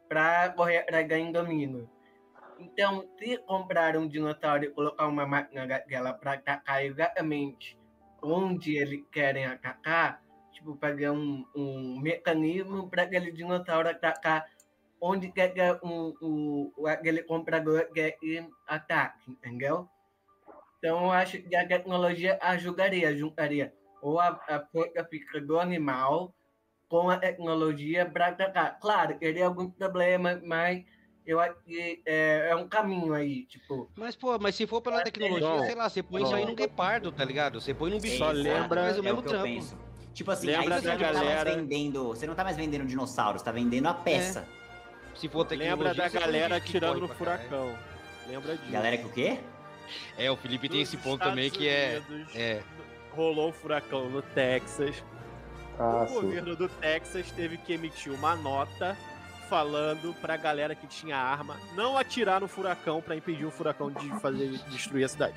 pra 0.10 0.50
correr 0.50 0.80
atrás 0.80 1.08
da 1.08 1.18
Indomino. 1.20 1.90
Então, 2.60 3.08
se 3.18 3.38
comprar 3.40 3.98
um 3.98 4.08
dinossauro 4.08 4.66
e 4.66 4.70
colocar 4.72 5.08
uma 5.08 5.26
máquina 5.26 5.68
daquela 5.68 6.14
para 6.14 6.34
atacar 6.34 6.86
exatamente 6.86 7.78
onde 8.22 8.78
eles 8.78 9.04
querem 9.12 9.46
atacar, 9.46 10.22
tipo, 10.52 10.78
fazer 10.78 11.10
um, 11.10 11.44
um 11.56 12.00
mecanismo 12.00 12.90
para 12.90 13.04
aquele 13.04 13.32
dinossauro 13.32 13.90
atacar 13.90 14.46
onde 15.02 15.32
quer 15.32 15.50
que 15.54 15.62
um, 15.86 16.14
o- 16.22 16.88
aquele 16.88 17.24
comprador 17.24 17.92
quer 17.92 18.18
ir 18.22 18.48
ataque, 18.68 19.32
entendeu? 19.32 19.90
Então, 20.82 21.06
eu 21.06 21.12
acho 21.12 21.38
que 21.38 21.56
a 21.56 21.68
tecnologia 21.68 22.40
ajudaria, 22.42 23.16
juntaria 23.16 23.72
ou 24.02 24.20
a, 24.20 24.30
a 24.50 24.66
força 24.72 25.06
física 25.06 25.40
do 25.40 25.60
animal 25.60 26.34
com 26.90 27.08
a 27.08 27.18
tecnologia 27.18 28.04
para 28.04 28.30
atacar. 28.30 28.80
Claro, 28.80 29.14
teria 29.20 29.46
algum 29.46 29.70
problema, 29.70 30.42
mas 30.44 30.84
eu 31.24 31.40
acho 31.40 31.56
que 31.64 32.02
é, 32.04 32.50
é 32.50 32.56
um 32.56 32.68
caminho 32.68 33.14
aí, 33.14 33.46
tipo. 33.46 33.92
Mas, 33.96 34.16
pô, 34.16 34.40
mas 34.40 34.56
se 34.56 34.66
for 34.66 34.82
pela 34.82 35.04
tecnologia, 35.04 35.48
Não, 35.48 35.64
sei 35.66 35.76
lá, 35.76 35.88
você 35.88 36.02
põe 36.02 36.24
isso 36.24 36.34
aí 36.34 36.42
não. 36.42 36.50
num 36.50 36.56
guepardo, 36.56 37.12
tá 37.12 37.24
ligado? 37.24 37.62
Você 37.62 37.76
põe 37.76 37.92
num 37.92 38.00
bicho. 38.00 38.18
Só 38.18 38.32
lembra- 38.32 38.82
faz 38.86 38.98
o 38.98 39.02
é 39.02 39.04
mesmo 39.04 39.20
o 39.20 39.22
que 39.22 39.28
eu 39.28 39.34
trampo. 39.34 39.46
penso. 39.48 39.78
Tipo 40.16 40.32
assim, 40.32 40.48
Lembra 40.48 40.76
aí 40.76 40.82
você 40.82 40.88
da 40.88 40.94
não 40.94 41.00
tá 41.00 41.06
mais 41.14 41.20
galera- 41.24 41.56
vendendo. 41.56 42.08
Você 42.08 42.26
não 42.26 42.34
tá 42.36 42.44
mais 42.44 42.58
vendendo 42.58 42.86
dinossauros, 42.88 43.44
tá 43.44 43.52
vendendo 43.52 43.86
a 43.86 43.94
peça. 43.94 44.48
Se 45.14 45.30
for 45.30 45.46
tecnologia. 45.46 45.76
Lembra 45.76 45.94
da 45.94 46.10
galera 46.10 46.60
corre 46.60 47.00
no 47.00 47.08
furacão. 47.08 47.78
Lembra 48.28 48.58
disso. 48.58 48.72
Galera 48.72 48.98
que 48.98 49.06
o 49.06 49.10
quê? 49.12 49.40
É, 50.18 50.30
o 50.32 50.36
Felipe 50.36 50.70
tem 50.70 50.82
esse 50.82 50.98
ponto 50.98 51.24
Estados 51.24 51.30
também 51.30 51.50
que 51.50 51.68
é. 51.68 52.02
É. 52.36 52.62
Rolou 53.12 53.50
um 53.50 53.54
furacão 53.54 54.10
no 54.10 54.22
Texas. 54.22 55.04
Ah, 55.80 56.04
o 56.04 56.08
sim. 56.08 56.14
governo 56.14 56.56
do 56.56 56.70
Texas 56.70 57.32
teve 57.32 57.58
que 57.58 57.74
emitir 57.74 58.14
uma 58.14 58.36
nota 58.36 58.98
falando 59.50 60.14
pra 60.22 60.38
galera 60.38 60.74
que 60.74 60.88
tinha 60.88 61.18
arma 61.18 61.58
não 61.76 61.98
atirar 61.98 62.40
no 62.40 62.48
furacão 62.48 63.02
pra 63.02 63.16
impedir 63.16 63.46
o 63.46 63.52
furacão 63.52 63.92
de 63.92 64.08
fazer 64.22 64.58
destruir 64.70 65.04
a 65.04 65.10
cidade. 65.10 65.36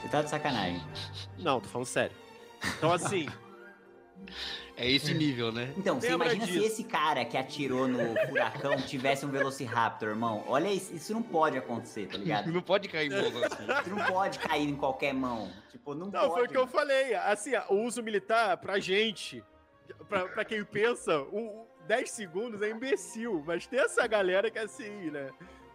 Você 0.00 0.08
tá 0.08 0.22
de 0.22 0.30
sacanagem. 0.30 0.80
Não, 1.38 1.60
tô 1.60 1.68
falando 1.68 1.86
sério. 1.86 2.14
Então 2.76 2.92
assim, 2.92 3.28
É 4.76 4.88
esse 4.88 5.12
nível, 5.12 5.50
né? 5.50 5.72
Então, 5.76 6.00
você 6.00 6.12
imagina 6.12 6.46
se 6.46 6.52
disso. 6.52 6.64
esse 6.66 6.84
cara 6.84 7.24
que 7.24 7.36
atirou 7.36 7.88
no 7.88 7.98
furacão 8.28 8.76
tivesse 8.86 9.26
um 9.26 9.28
Velociraptor, 9.30 10.10
irmão. 10.10 10.44
Olha 10.46 10.72
isso, 10.72 10.94
isso 10.94 11.12
não 11.12 11.22
pode 11.22 11.58
acontecer, 11.58 12.06
tá 12.06 12.16
ligado? 12.16 12.50
Não 12.52 12.62
pode 12.62 12.88
cair 12.88 13.10
em 13.10 13.14
assim. 13.14 13.64
Isso 13.64 13.90
não 13.90 14.04
pode 14.06 14.38
cair 14.38 14.68
em 14.68 14.76
qualquer 14.76 15.12
mão. 15.12 15.50
Tipo, 15.70 15.94
não, 15.94 16.06
não, 16.06 16.12
pode. 16.12 16.32
foi 16.32 16.44
o 16.44 16.48
que 16.48 16.56
eu 16.56 16.60
mano. 16.60 16.72
falei. 16.72 17.14
Assim, 17.14 17.52
o 17.68 17.74
uso 17.82 18.02
militar 18.02 18.56
pra 18.58 18.78
gente, 18.78 19.42
pra, 20.08 20.28
pra 20.28 20.44
quem 20.44 20.64
pensa, 20.64 21.18
o, 21.22 21.62
o 21.62 21.66
10 21.88 22.10
segundos 22.10 22.62
é 22.62 22.70
imbecil, 22.70 23.42
mas 23.46 23.66
tem 23.66 23.80
essa 23.80 24.06
galera 24.06 24.50
que 24.50 24.58
é 24.58 24.62
assim, 24.62 25.10
né? 25.10 25.28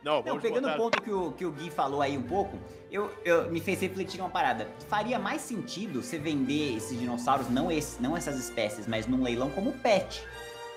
Não, 0.04 0.22
Não, 0.22 0.40
pegando 0.40 0.64
botar... 0.64 0.76
o 0.76 0.78
ponto 0.78 1.02
que 1.02 1.12
o, 1.12 1.32
que 1.32 1.46
o 1.46 1.52
Gui 1.52 1.70
falou 1.72 2.02
aí 2.02 2.18
um 2.18 2.22
pouco, 2.24 2.58
eu, 2.92 3.12
eu 3.24 3.50
me 3.50 3.62
fez 3.62 3.80
refletir 3.80 4.20
uma 4.20 4.30
parada. 4.30 4.68
Faria 4.90 5.18
mais 5.18 5.42
sentido 5.42 6.02
você 6.04 6.18
vender 6.18 6.76
esses 6.76 7.00
dinossauros, 7.00 7.50
não 7.50 7.72
esses, 7.72 8.00
não 8.00 8.16
essas 8.18 8.38
espécies, 8.38 8.86
mas 8.88 9.08
num 9.08 9.24
leilão 9.24 9.50
como 9.52 9.72
pet. 9.72 10.26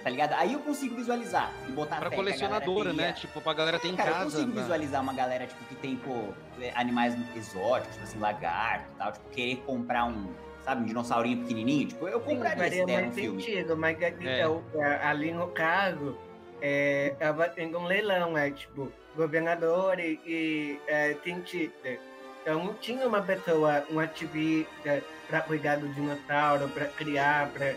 Tá 0.03 0.11
ligado? 0.11 0.35
Aí 0.35 0.53
eu 0.53 0.61
consigo 0.61 0.95
visualizar 0.95 1.51
e 1.69 1.73
botar 1.73 1.97
Pra 1.97 2.11
fé 2.11 2.15
colecionadora, 2.15 2.93
né? 2.93 3.13
Tipo, 3.15 3.41
pra 3.41 3.53
galera 3.53 3.77
ter 3.81 3.89
em 3.89 3.97
Cara, 3.97 4.11
eu 4.11 4.15
casa. 4.15 4.25
consigo 4.31 4.53
né? 4.55 4.63
visualizar 4.63 5.03
uma 5.03 5.13
galera, 5.13 5.49
tipo, 5.49 5.65
que 5.65 5.75
tem, 5.75 5.97
pô, 5.97 6.29
animais 6.77 7.17
exóticos, 7.35 7.95
tipo 7.95 8.05
assim, 8.05 8.19
lagarto 8.21 8.87
e 8.95 8.99
tal, 8.99 9.13
tipo, 9.13 9.29
querer 9.31 9.57
comprar 9.67 10.05
um, 10.05 10.29
sabe, 10.63 10.83
um 10.83 10.85
dinossaurinho 10.85 11.39
pequenininho, 11.39 11.89
tipo, 11.89 12.07
eu 12.07 12.21
compraria 12.21 12.63
se 12.71 12.79
faria 12.79 12.87
mais 12.87 13.09
um 13.09 13.13
filme. 13.13 13.43
sentido, 13.43 13.77
mas 13.77 14.01
É. 14.01 14.41
é, 14.43 14.47
o- 14.49 14.63
é, 14.77 15.05
ali 15.05 15.33
no 15.33 15.49
caso, 15.49 16.17
é, 16.63 17.17
tava 17.19 17.49
tendo 17.49 17.77
um 17.77 17.85
leilão, 17.87 18.39
é 18.39 18.53
tipo, 18.53 18.93
governador 19.17 19.99
e, 19.99 20.21
e 20.27 20.81
é, 20.87 21.17
cientista. 21.25 21.99
Então 22.43 22.63
não 22.65 22.75
tinha 22.75 23.07
uma 23.09 23.23
pessoa, 23.23 23.85
um 23.91 23.99
ativista 23.99 25.03
para 25.27 25.41
cuidar 25.41 25.77
do 25.77 25.89
dinossauro, 25.89 26.69
para 26.69 26.87
criar, 26.87 27.49
para. 27.51 27.75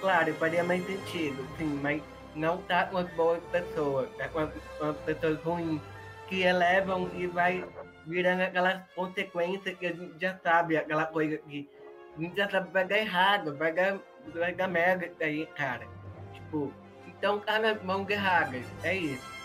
Claro, 0.00 0.32
faria 0.34 0.62
mais 0.62 0.84
sentido, 0.86 1.46
sim, 1.58 1.78
mas 1.82 2.02
não 2.34 2.58
tá 2.62 2.84
com 2.84 2.98
as 2.98 3.10
boas 3.14 3.42
pessoas, 3.50 4.08
tá 4.16 4.28
com 4.28 4.40
as, 4.40 4.50
com 4.78 4.90
as 4.90 4.96
pessoas 4.98 5.38
ruins 5.42 5.80
que 6.28 6.42
elevam 6.42 7.10
e 7.14 7.26
vai 7.26 7.64
virando 8.06 8.42
aquelas 8.42 8.82
consequências 8.94 9.76
que 9.78 9.86
a 9.86 9.92
gente 9.92 10.14
já 10.20 10.38
sabe, 10.42 10.76
aquela 10.76 11.06
coisa 11.06 11.38
que 11.38 11.68
a 12.16 12.20
gente 12.20 12.36
já 12.36 12.48
sabe 12.48 12.70
vai 12.72 12.86
dar 12.86 12.98
errado, 12.98 13.56
vai 13.56 13.72
dar, 13.72 13.98
vai 14.34 14.54
dar 14.54 14.68
merda 14.68 15.06
isso 15.06 15.16
aí, 15.20 15.46
cara. 15.56 15.86
Tipo, 16.32 16.72
então 17.06 17.40
tá 17.40 17.58
nas 17.58 17.82
mãos 17.82 18.08
erradas, 18.08 18.64
é 18.82 18.94
isso. 18.94 19.35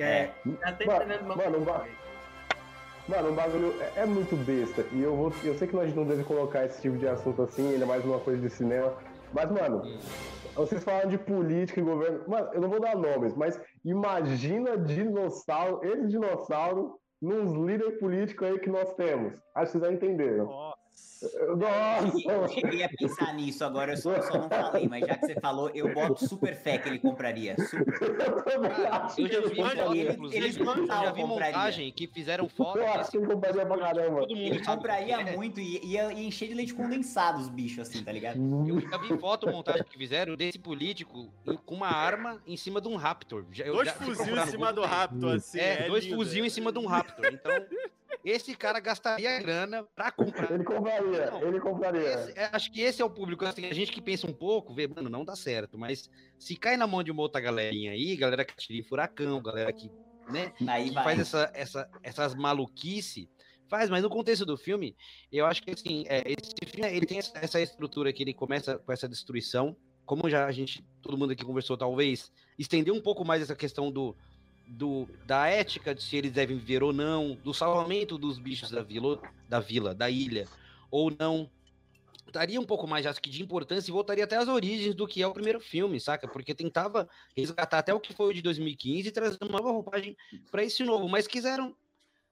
Que 0.00 0.04
é, 0.04 0.32
tá 0.62 0.68
sempre 0.68 0.86
Mano, 0.86 1.06
nas 1.06 1.22
mãos 1.22 1.36
mano, 1.36 1.60
ba- 1.60 1.72
erradas. 1.72 1.90
Mano, 3.08 3.28
o 3.30 3.32
bagulho 3.34 3.74
é, 3.82 4.00
é 4.02 4.06
muito 4.06 4.34
besta. 4.36 4.84
E 4.92 5.02
eu 5.02 5.14
vou. 5.14 5.32
Eu 5.44 5.54
sei 5.56 5.68
que 5.68 5.74
nós 5.76 5.94
não 5.94 6.04
devemos 6.04 6.26
colocar 6.26 6.64
esse 6.64 6.80
tipo 6.80 6.96
de 6.96 7.06
assunto 7.06 7.42
assim, 7.42 7.72
ainda 7.74 7.84
mais 7.84 8.04
numa 8.04 8.18
coisa 8.20 8.40
de 8.40 8.48
cinema. 8.48 8.94
Mas, 9.32 9.50
mano, 9.50 9.82
vocês 10.54 10.82
falaram 10.82 11.10
de 11.10 11.18
política 11.18 11.80
e 11.80 11.82
governo. 11.82 12.22
Mano, 12.26 12.48
eu 12.54 12.60
não 12.60 12.68
vou 12.70 12.80
dar 12.80 12.96
nomes, 12.96 13.34
mas 13.34 13.60
imagina 13.84 14.78
dinossauro, 14.78 15.84
esse 15.84 16.06
dinossauro, 16.08 16.98
nos 17.20 17.52
líderes 17.52 17.98
políticos 17.98 18.48
aí 18.48 18.58
que 18.58 18.70
nós 18.70 18.92
temos. 18.94 19.34
Acho 19.54 19.72
que 19.72 19.78
vocês 19.78 19.84
já 19.84 19.92
entenderam. 19.92 20.46
Nossa. 21.56 22.30
Eu 22.30 22.48
cheguei 22.48 22.82
a 22.82 22.88
pensar 22.88 23.34
nisso 23.34 23.64
agora, 23.64 23.92
eu 23.92 23.96
só, 23.96 24.12
eu 24.12 24.22
só 24.22 24.38
não 24.38 24.48
falei, 24.48 24.88
mas 24.88 25.06
já 25.06 25.16
que 25.16 25.26
você 25.26 25.34
falou, 25.40 25.70
eu 25.74 25.92
boto 25.92 26.26
super 26.26 26.54
fé 26.56 26.78
que 26.78 26.88
ele 26.88 26.98
compraria. 26.98 27.54
Super. 27.66 27.94
Eu 29.18 29.28
já 29.28 29.40
vi 29.40 29.46
Ele- 29.46 29.54
foto, 29.54 29.94
ele- 29.94 30.12
inclusive. 30.12 30.44
ele 30.44 30.52
já 30.86 31.12
vi 31.12 31.24
montagem 31.24 31.92
que 31.92 32.06
fizeram 32.06 32.48
foto. 32.48 32.78
Eu 32.78 32.86
acho 32.94 33.10
que 33.10 33.16
ele 33.18 33.26
compraria 33.26 33.66
pra 33.66 33.78
caramba. 33.78 34.20
Todo 34.20 34.36
mundo 34.36 34.46
Ele 34.54 34.64
compraria 34.64 35.20
é. 35.20 35.36
muito 35.36 35.60
e 35.60 35.84
ia, 35.92 36.12
ia 36.12 36.26
encher 36.26 36.48
de 36.48 36.54
leite 36.54 36.74
condensado 36.74 37.38
os 37.40 37.48
bichos, 37.48 37.80
assim, 37.88 38.02
tá 38.02 38.12
ligado? 38.12 38.38
Eu 38.68 38.80
já 38.80 38.96
vi 38.98 39.16
foto 39.18 39.46
montagem 39.50 39.84
que 39.84 39.98
fizeram 39.98 40.36
desse 40.36 40.58
político 40.58 41.32
com 41.66 41.74
uma 41.74 41.88
arma 41.88 42.40
em 42.46 42.56
cima 42.56 42.80
de 42.80 42.88
um 42.88 42.96
Raptor. 42.96 43.44
Já- 43.52 43.64
Dois 43.64 43.90
fuzil 43.92 44.36
em 44.36 44.46
cima 44.46 44.72
do. 44.72 44.80
Raptor, 44.82 45.34
assim. 45.36 45.58
É, 45.58 45.86
dois 45.88 46.04
lindo. 46.04 46.16
fuzil 46.16 46.44
em 46.44 46.50
cima 46.50 46.72
de 46.72 46.78
um 46.78 46.86
Raptor. 46.86 47.26
Então, 47.32 47.52
esse 48.24 48.54
cara 48.56 48.80
gastaria 48.80 49.38
grana 49.40 49.86
pra 49.94 50.10
comprar. 50.10 50.50
Ele 50.52 50.64
compraria, 50.64 51.30
Não, 51.30 51.42
ele 51.42 51.60
compraria. 51.60 52.00
Esse- 52.14 52.38
é, 52.38 52.48
acho 52.52 52.70
que 52.72 52.80
esse 52.80 53.00
é 53.00 53.04
o 53.04 53.10
público, 53.10 53.44
assim, 53.44 53.66
a 53.66 53.74
gente 53.74 53.92
que 53.92 54.00
pensa 54.02 54.26
um 54.26 54.32
pouco, 54.32 54.74
vê, 54.74 54.86
mano, 54.86 55.08
não 55.08 55.24
dá 55.24 55.34
certo, 55.36 55.78
mas 55.78 56.08
se 56.38 56.56
cai 56.56 56.76
na 56.76 56.86
mão 56.86 57.02
de 57.02 57.10
uma 57.10 57.22
outra 57.22 57.40
galerinha 57.40 57.92
aí, 57.92 58.16
galera 58.16 58.44
que 58.44 58.54
tira 58.56 58.78
em 58.78 58.82
furacão, 58.82 59.40
galera 59.42 59.72
que, 59.72 59.90
né, 60.28 60.52
Aí 60.68 60.88
que 60.88 60.94
faz 60.94 61.18
essa, 61.20 61.50
essa, 61.54 61.90
essas 62.02 62.34
maluquice, 62.34 63.28
faz, 63.68 63.88
mas 63.88 64.02
no 64.02 64.10
contexto 64.10 64.44
do 64.44 64.56
filme, 64.56 64.96
eu 65.30 65.46
acho 65.46 65.62
que, 65.62 65.70
assim, 65.70 66.04
é, 66.08 66.22
esse 66.26 66.52
filme, 66.70 66.90
ele 66.96 67.06
tem 67.06 67.18
essa, 67.18 67.32
essa 67.38 67.60
estrutura 67.60 68.12
que 68.12 68.22
ele 68.22 68.34
começa 68.34 68.78
com 68.78 68.92
essa 68.92 69.08
destruição, 69.08 69.76
como 70.04 70.28
já 70.28 70.44
a 70.46 70.50
gente, 70.50 70.84
todo 71.00 71.16
mundo 71.16 71.32
aqui 71.32 71.44
conversou, 71.44 71.76
talvez, 71.76 72.32
estender 72.58 72.92
um 72.92 73.00
pouco 73.00 73.24
mais 73.24 73.42
essa 73.42 73.54
questão 73.54 73.92
do, 73.92 74.16
do, 74.70 75.08
da 75.26 75.48
ética 75.48 75.94
de 75.94 76.02
se 76.02 76.16
eles 76.16 76.32
devem 76.32 76.56
viver 76.56 76.82
ou 76.82 76.92
não, 76.92 77.34
do 77.34 77.52
salvamento 77.52 78.16
dos 78.16 78.38
bichos 78.38 78.70
da 78.70 78.82
vila, 78.82 79.20
da 79.48 79.58
vila, 79.58 79.94
da 79.94 80.08
ilha, 80.08 80.46
ou 80.90 81.12
não. 81.18 81.50
Daria 82.32 82.60
um 82.60 82.64
pouco 82.64 82.86
mais, 82.86 83.06
acho 83.06 83.20
que, 83.20 83.28
de 83.28 83.42
importância 83.42 83.90
e 83.90 83.92
voltaria 83.92 84.22
até 84.22 84.36
às 84.36 84.46
origens 84.46 84.94
do 84.94 85.08
que 85.08 85.20
é 85.20 85.26
o 85.26 85.32
primeiro 85.32 85.58
filme, 85.60 85.98
saca? 85.98 86.28
Porque 86.28 86.54
tentava 86.54 87.08
resgatar 87.36 87.78
até 87.78 87.92
o 87.92 87.98
que 87.98 88.14
foi 88.14 88.30
o 88.30 88.34
de 88.34 88.40
2015 88.40 89.08
e 89.08 89.10
trazer 89.10 89.38
uma 89.42 89.58
nova 89.58 89.72
roupagem 89.72 90.16
para 90.50 90.62
esse 90.62 90.84
novo, 90.84 91.08
mas 91.08 91.26
quiseram. 91.26 91.74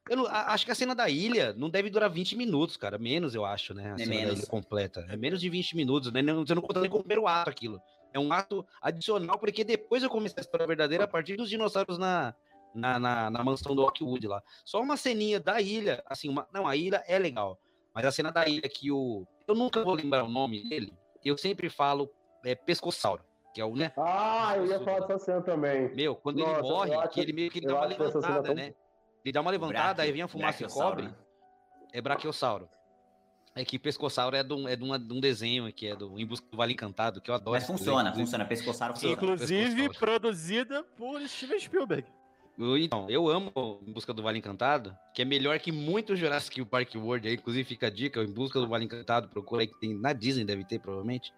Eu 0.08 0.16
não- 0.16 0.26
acho 0.26 0.64
que 0.64 0.70
a 0.70 0.74
cena 0.74 0.94
da 0.94 1.10
ilha 1.10 1.52
não 1.54 1.68
deve 1.68 1.90
durar 1.90 2.08
20 2.08 2.36
minutos, 2.36 2.76
cara. 2.76 2.96
Menos, 2.96 3.34
eu 3.34 3.44
acho, 3.44 3.74
né? 3.74 3.90
A 3.90 3.94
É 3.94 3.98
cena 3.98 4.10
menos. 4.10 4.34
da 4.34 4.38
ilha 4.38 4.46
completa. 4.46 5.04
É 5.08 5.16
menos 5.16 5.40
de 5.40 5.50
20 5.50 5.74
minutos, 5.76 6.12
né? 6.12 6.22
Não, 6.22 6.46
você 6.46 6.54
não 6.54 6.62
conta 6.62 6.80
nem 6.80 6.88
como 6.88 7.00
o 7.00 7.04
primeiro 7.04 7.26
ato 7.26 7.50
aquilo. 7.50 7.82
É 8.12 8.18
um 8.18 8.32
ato 8.32 8.66
adicional, 8.80 9.38
porque 9.38 9.62
depois 9.64 10.02
eu 10.02 10.08
comecei 10.10 10.38
a 10.38 10.40
história 10.40 10.66
verdadeira 10.66 11.04
a 11.04 11.08
partir 11.08 11.36
dos 11.36 11.48
dinossauros 11.50 11.98
na, 11.98 12.34
na, 12.74 12.98
na, 12.98 13.30
na 13.30 13.44
mansão 13.44 13.74
do 13.74 13.82
Rockwood 13.82 14.26
lá. 14.26 14.42
Só 14.64 14.80
uma 14.80 14.96
ceninha 14.96 15.38
da 15.38 15.60
ilha, 15.60 16.02
assim, 16.06 16.28
uma, 16.28 16.48
não, 16.52 16.66
a 16.66 16.74
ilha 16.74 17.02
é 17.06 17.18
legal. 17.18 17.58
Mas 17.94 18.06
a 18.06 18.12
cena 18.12 18.30
da 18.30 18.46
ilha 18.46 18.68
que 18.68 18.90
o. 18.92 19.26
Eu 19.46 19.54
nunca 19.54 19.82
vou 19.82 19.94
lembrar 19.94 20.24
o 20.24 20.28
nome 20.28 20.68
dele. 20.68 20.92
Eu 21.24 21.36
sempre 21.36 21.68
falo 21.68 22.08
é, 22.44 22.54
Pescossauro, 22.54 23.24
que 23.52 23.60
é 23.60 23.64
o, 23.64 23.74
né? 23.74 23.92
Ah, 23.98 24.54
eu 24.56 24.66
ia 24.66 24.80
falar 24.80 25.00
dessa 25.00 25.18
cena 25.18 25.42
também. 25.42 25.94
Meu, 25.94 26.14
quando 26.14 26.38
Nossa, 26.38 26.52
ele 26.52 26.62
morre, 26.62 26.94
acho- 26.94 27.08
que 27.10 27.20
ele 27.20 27.32
meio 27.32 27.50
que 27.50 27.58
ele 27.58 27.66
eu 27.66 27.72
dá 27.72 27.78
uma 27.80 27.86
levantada, 27.86 28.42
tão- 28.42 28.54
né? 28.54 28.74
Ele 29.24 29.32
dá 29.32 29.40
uma 29.40 29.50
levantada, 29.50 30.02
aí 30.02 30.12
vem 30.12 30.22
a 30.22 30.28
fumaça 30.28 30.64
e 30.64 30.68
cobre. 30.68 31.06
né? 31.06 31.14
É 31.92 32.00
Brachiosauro. 32.00 32.68
É 33.58 33.64
que 33.64 33.76
Pescossauro 33.76 34.36
é 34.36 34.42
de 34.44 34.54
um, 34.54 34.68
é 34.68 34.76
de 34.76 34.84
uma- 34.84 34.98
de 34.98 35.12
um 35.12 35.18
desenho 35.18 35.72
que 35.72 35.88
é 35.88 35.96
do 35.96 36.16
Em 36.16 36.24
Busca 36.24 36.46
do 36.48 36.56
Vale 36.56 36.72
Encantado, 36.72 37.20
que 37.20 37.28
eu 37.28 37.34
adoro. 37.34 37.56
Mas 37.56 37.66
funciona, 37.66 38.10
desenho. 38.10 38.24
funciona. 38.24 38.44
Pescoçar 38.44 38.92
funciona. 38.92 39.14
Inclusive 39.14 39.88
produzida 39.98 40.84
por 40.96 41.20
Steven 41.28 41.58
Spielberg. 41.58 42.04
Então, 42.80 43.10
eu 43.10 43.28
amo 43.28 43.80
Em 43.86 43.92
Busca 43.92 44.12
do 44.14 44.22
Vale 44.22 44.38
Encantado, 44.38 44.96
que 45.12 45.22
é 45.22 45.24
melhor 45.24 45.58
que 45.58 45.72
muito 45.72 46.14
Jurassic 46.14 46.64
Park 46.64 46.94
World 46.94 47.26
aí, 47.26 47.34
inclusive 47.34 47.64
fica 47.64 47.88
a 47.88 47.90
dica, 47.90 48.22
Em 48.22 48.30
Busca 48.32 48.60
do 48.60 48.68
Vale 48.68 48.84
Encantado, 48.84 49.28
procura 49.28 49.62
aí 49.62 49.66
que 49.66 49.78
tem 49.80 49.92
na 49.92 50.12
Disney, 50.12 50.44
deve 50.44 50.64
ter 50.64 50.78
provavelmente. 50.78 51.32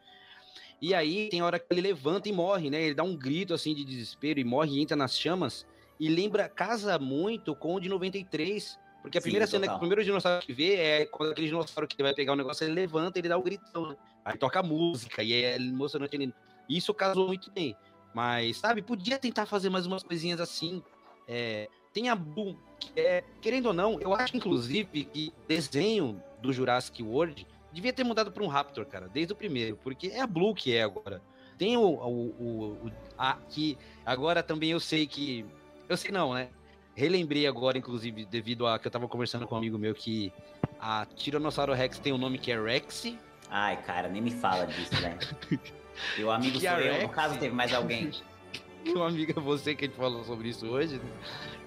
E 0.81 0.95
aí 0.95 1.29
tem 1.31 1.41
hora 1.43 1.59
que 1.59 1.67
ele 1.71 1.81
levanta 1.81 2.29
e 2.29 2.33
morre, 2.33 2.69
né? 2.69 2.83
Ele 2.83 2.95
dá 2.95 3.03
um 3.03 3.17
grito 3.17 3.55
assim 3.55 3.75
de 3.75 3.83
desespero 3.85 4.39
e 4.41 4.45
morre 4.45 4.73
e 4.79 4.81
entra 4.83 4.95
nas 4.97 5.19
chamas 5.19 5.67
e 5.99 6.09
lembra, 6.09 6.49
casa 6.51 6.99
muito 6.99 7.55
com 7.55 7.75
o 7.75 7.81
de 7.81 7.89
93, 7.89 8.79
porque 9.03 9.19
a 9.19 9.21
Sim, 9.21 9.25
primeira 9.25 9.47
cena, 9.47 9.63
total. 9.63 9.77
o 9.77 9.79
primeiro 9.81 10.05
dinossauro 10.05 10.45
que 10.45 10.53
vê 10.53 10.75
é 10.77 11.07
quando 11.07 11.33
aquele 11.33 11.47
dinossauro 11.49 11.89
que 11.89 12.03
vai 12.03 12.15
pegar 12.15 12.33
o 12.33 12.37
negócio, 12.37 12.65
ele 12.65 12.75
levanta, 12.75 13.19
ele 13.19 13.29
dá 13.29 13.37
o 13.39 13.43
gritão, 13.43 13.89
né? 13.89 13.97
Aí 14.25 14.37
toca 14.37 14.63
música 14.63 15.23
e 15.23 15.33
é 15.33 15.57
emocionante. 15.57 16.17
ele- 16.17 16.35
Isso 16.69 16.93
casou 16.95 17.27
muito 17.27 17.51
bem. 17.51 17.77
Mas, 18.15 18.59
sabe, 18.59 18.83
podia 18.83 19.19
tentar 19.19 19.47
fazer 19.47 19.71
mais 19.71 19.87
umas 19.87 20.03
coisinhas 20.03 20.41
assim. 20.41 20.83
É, 21.27 21.69
tem 21.93 22.09
a 22.09 22.15
Blue, 22.15 22.59
que 22.79 22.91
é, 23.01 23.25
querendo 23.41 23.67
ou 23.67 23.73
não, 23.73 24.01
eu 24.01 24.13
acho 24.15 24.37
inclusive 24.37 25.05
que 25.05 25.33
o 25.45 25.47
desenho 25.49 26.23
do 26.41 26.53
Jurassic 26.53 27.03
World 27.03 27.47
devia 27.73 27.93
ter 27.93 28.05
mudado 28.05 28.33
para 28.33 28.43
um 28.43 28.49
Raptor, 28.49 28.85
cara, 28.87 29.09
desde 29.09 29.33
o 29.33 29.37
primeiro, 29.37 29.77
porque 29.77 30.09
é 30.09 30.21
a 30.21 30.27
Blue 30.27 30.55
que 30.55 30.75
é 30.75 30.83
agora. 30.83 31.23
Tem 31.57 31.77
o, 31.77 31.83
o, 31.83 32.27
o, 32.39 32.87
o- 32.87 32.93
a, 33.19 33.35
que 33.49 33.77
agora 34.05 34.43
também 34.43 34.71
eu 34.71 34.81
sei 34.81 35.07
que 35.07 35.45
eu 35.89 35.97
sei 35.97 36.11
não, 36.11 36.35
né? 36.35 36.49
Relembrei 37.01 37.47
agora, 37.47 37.79
inclusive, 37.79 38.27
devido 38.27 38.67
a 38.67 38.79
que 38.79 38.87
eu 38.87 38.91
tava 38.91 39.09
conversando 39.09 39.47
com 39.47 39.55
um 39.55 39.59
amigo 39.59 39.79
meu 39.79 39.95
que 39.95 40.31
a 40.79 41.07
Tiranossauro 41.17 41.73
Rex 41.73 41.99
tem 41.99 42.13
um 42.13 42.19
nome 42.19 42.37
que 42.37 42.53
é 42.53 42.63
Rex. 42.63 43.15
Ai, 43.49 43.81
cara, 43.83 44.07
nem 44.07 44.21
me 44.21 44.31
fala 44.31 44.67
disso, 44.67 44.95
velho. 44.97 45.19
Meu 46.19 46.31
amigo 46.31 46.59
Que 46.59 46.67
sou 46.67 46.77
a 46.77 46.81
eu, 46.81 46.93
no 46.93 46.99
Rex- 47.01 47.15
caso 47.15 47.39
teve 47.39 47.55
mais 47.55 47.73
alguém. 47.73 48.11
que 48.85 48.93
um 48.95 49.03
amigo 49.03 49.33
é 49.35 49.43
você 49.43 49.75
que 49.75 49.87
a 49.87 49.89
gente 49.89 49.97
falou 49.97 50.23
sobre 50.25 50.51
isso 50.51 50.67
hoje, 50.67 50.97
né? 50.99 51.11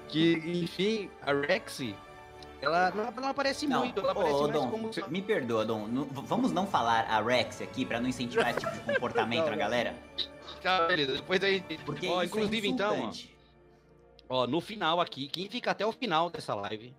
que 0.07 0.33
enfim, 0.45 1.09
a 1.21 1.33
Rex, 1.33 1.81
ela 2.61 2.91
não, 2.91 3.05
ela 3.05 3.29
aparece 3.29 3.65
Não, 3.67 3.79
muito, 3.79 3.99
ela 3.99 4.09
ô, 4.09 4.11
aparece 4.11 4.35
ô, 4.35 4.41
mais 4.41 4.53
Dom, 4.53 4.69
como 4.69 4.91
me 5.09 5.21
perdoa, 5.23 5.65
Dom. 5.65 5.87
não- 5.87 6.05
vamos 6.05 6.51
não 6.51 6.67
falar 6.67 7.05
a 7.09 7.19
Rex 7.21 7.59
aqui 7.61 7.85
pra 7.85 7.99
não 7.99 8.07
incentivar 8.07 8.49
esse 8.51 8.59
tipo 8.59 8.71
de 8.71 8.81
comportamento 8.93 9.49
na 9.49 9.55
galera? 9.55 9.95
Tá, 10.61 10.85
beleza, 10.87 11.13
depois 11.13 11.43
aí, 11.43 11.61
Porque 11.85 12.07
ó, 12.07 12.21
isso 12.21 12.25
inclusive 12.35 12.67
é 12.67 12.71
então, 12.71 13.09
ó. 13.09 13.32
Ó, 14.33 14.47
no 14.47 14.59
final 14.59 14.99
aqui, 14.99 15.27
quem 15.27 15.47
fica 15.47 15.69
até 15.69 15.85
o 15.85 15.91
final 15.91 16.27
dessa 16.27 16.55
live, 16.55 16.91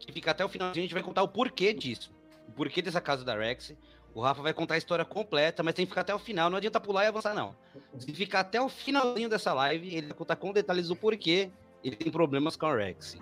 quem 0.00 0.12
fica 0.12 0.32
até 0.32 0.44
o 0.44 0.48
final, 0.48 0.70
a 0.70 0.74
gente 0.74 0.92
vai 0.92 1.04
contar 1.04 1.22
o 1.22 1.28
porquê 1.28 1.72
disso. 1.72 2.12
O 2.48 2.52
porquê 2.52 2.82
dessa 2.82 3.00
casa 3.00 3.24
da 3.24 3.36
Rex. 3.36 3.76
O 4.12 4.20
Rafa 4.20 4.42
vai 4.42 4.52
contar 4.52 4.74
a 4.74 4.78
história 4.78 5.04
completa, 5.04 5.62
mas 5.62 5.74
tem 5.74 5.86
que 5.86 5.90
ficar 5.90 6.00
até 6.00 6.12
o 6.12 6.18
final. 6.18 6.50
Não 6.50 6.56
adianta 6.56 6.80
pular 6.80 7.04
e 7.04 7.06
avançar, 7.06 7.32
não. 7.32 7.54
Se 7.96 8.12
ficar 8.12 8.40
até 8.40 8.60
o 8.60 8.68
finalzinho 8.68 9.28
dessa 9.28 9.52
live, 9.52 9.94
ele 9.94 10.08
vai 10.08 10.16
contar 10.16 10.34
com 10.34 10.52
detalhes 10.52 10.88
do 10.88 10.96
porquê 10.96 11.48
ele 11.84 11.94
tem 11.94 12.10
problemas 12.10 12.56
com 12.56 12.66
a 12.66 12.74
Rex. 12.74 13.18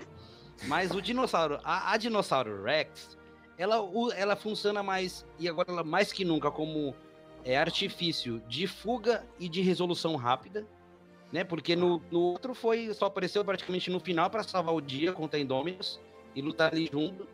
Mas 0.65 0.91
o 0.93 1.03
dinossauro, 1.03 1.61
a, 1.63 1.93
a 1.93 1.97
dinossauro 1.99 2.63
Rex, 2.63 3.19
ela, 3.59 3.77
ela 4.17 4.35
funciona 4.35 4.83
mais, 4.83 5.27
e 5.39 5.47
agora 5.47 5.71
ela 5.71 5.85
mais 5.85 6.11
que 6.11 6.25
nunca, 6.25 6.51
como 6.51 6.95
é, 7.45 7.59
artifício 7.59 8.41
de 8.49 8.67
fuga 8.67 9.27
e 9.39 9.47
de 9.47 9.61
resolução 9.61 10.17
rápida 10.17 10.67
né? 11.33 11.43
Porque 11.45 11.75
no, 11.75 12.01
no 12.11 12.21
outro 12.21 12.55
foi 12.55 12.93
só 12.95 13.07
apareceu 13.07 13.45
praticamente 13.45 13.91
no 13.91 13.99
final 13.99 14.29
para 14.31 14.43
salvar 14.43 14.75
o 14.75 14.81
dia 14.81 15.13
contra 15.13 15.39
Indominus 15.41 15.99
e 16.35 16.43
lutar 16.43 16.71
ali 16.73 16.89
junto. 16.93 17.27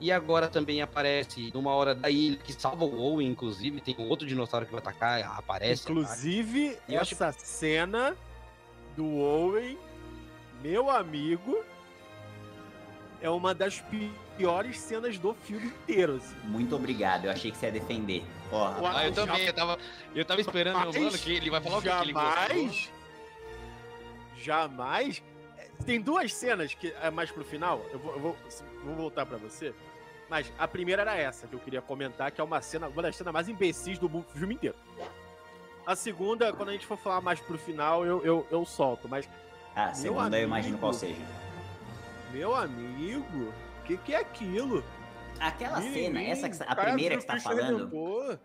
E 0.00 0.12
agora 0.12 0.46
também 0.46 0.80
aparece 0.80 1.50
numa 1.52 1.72
hora 1.72 1.92
da 1.92 2.08
ilha 2.08 2.36
que 2.36 2.52
salva 2.52 2.84
o 2.84 3.00
Owen, 3.00 3.26
inclusive 3.28 3.80
tem 3.80 3.96
um 3.98 4.08
outro 4.08 4.24
dinossauro 4.28 4.64
que 4.64 4.70
vai 4.70 4.78
atacar, 4.80 5.36
aparece. 5.36 5.82
Inclusive, 5.82 6.78
E 6.88 6.94
eu 6.94 7.00
acho- 7.00 7.14
essa 7.14 7.32
cena 7.32 8.16
do 8.96 9.04
Owen, 9.16 9.76
meu 10.62 10.88
amigo, 10.88 11.64
é 13.20 13.28
uma 13.28 13.52
das 13.52 13.80
pi- 13.80 14.12
piores 14.36 14.78
cenas 14.78 15.18
do 15.18 15.34
filme 15.34 15.66
inteiro. 15.66 16.16
assim. 16.16 16.36
Muito 16.44 16.76
obrigado, 16.76 17.24
eu 17.24 17.32
achei 17.32 17.50
que 17.50 17.56
você 17.56 17.66
ia 17.66 17.72
defender. 17.72 18.22
Ó, 18.52 18.56
Uau. 18.80 18.86
Ah, 18.86 19.04
eu 19.04 19.12
também, 19.12 19.44
eu 19.46 19.52
tava, 19.52 19.78
eu 20.14 20.24
tava 20.24 20.40
esperando, 20.40 20.78
meu 20.78 20.92
mano, 20.92 21.18
que 21.18 21.32
ele 21.32 21.50
vai 21.50 21.60
falar 21.60 21.78
o 21.78 21.82
que 21.82 21.88
que 21.90 22.02
ele 22.02 22.12
gostou. 22.12 22.97
Jamais, 24.38 25.22
Tem 25.84 26.00
duas 26.00 26.32
cenas 26.34 26.74
que 26.74 26.92
é 27.00 27.10
mais 27.10 27.30
pro 27.30 27.44
final. 27.44 27.84
Eu 27.92 27.98
vou, 27.98 28.12
eu 28.14 28.20
vou, 28.20 28.36
vou 28.84 28.94
voltar 28.94 29.26
pra 29.26 29.36
você. 29.36 29.74
Mas 30.28 30.52
a 30.58 30.66
primeira 30.68 31.02
era 31.02 31.16
essa 31.16 31.46
que 31.46 31.54
eu 31.54 31.58
queria 31.60 31.80
comentar, 31.80 32.30
que 32.30 32.40
é 32.40 32.44
uma 32.44 32.60
cena, 32.60 32.88
uma 32.88 33.02
das 33.02 33.16
cenas 33.16 33.32
mais 33.32 33.48
imbecis 33.48 33.98
do 33.98 34.08
filme 34.34 34.54
inteiro. 34.54 34.76
A 35.86 35.96
segunda, 35.96 36.52
quando 36.52 36.68
a 36.68 36.72
gente 36.72 36.84
for 36.86 36.98
falar 36.98 37.20
mais 37.20 37.40
pro 37.40 37.56
final, 37.56 38.04
eu, 38.04 38.22
eu, 38.24 38.46
eu 38.50 38.64
solto. 38.66 39.08
Mas, 39.08 39.28
a 39.74 39.94
segunda 39.94 40.38
eu 40.38 40.44
imagino 40.44 40.74
amigo. 40.74 40.80
qual 40.80 40.92
seja. 40.92 41.20
meu 42.32 42.54
amigo, 42.54 43.54
o 43.80 43.82
que, 43.84 43.96
que 43.96 44.14
é 44.14 44.18
aquilo? 44.18 44.84
Aquela 45.40 45.80
cena, 45.80 46.20
essa 46.22 46.48
que, 46.50 46.56
a 46.66 46.74
primeira 46.76 47.14
que 47.16 47.22
você 47.22 47.26
tá 47.26 47.38
falando, 47.40 48.38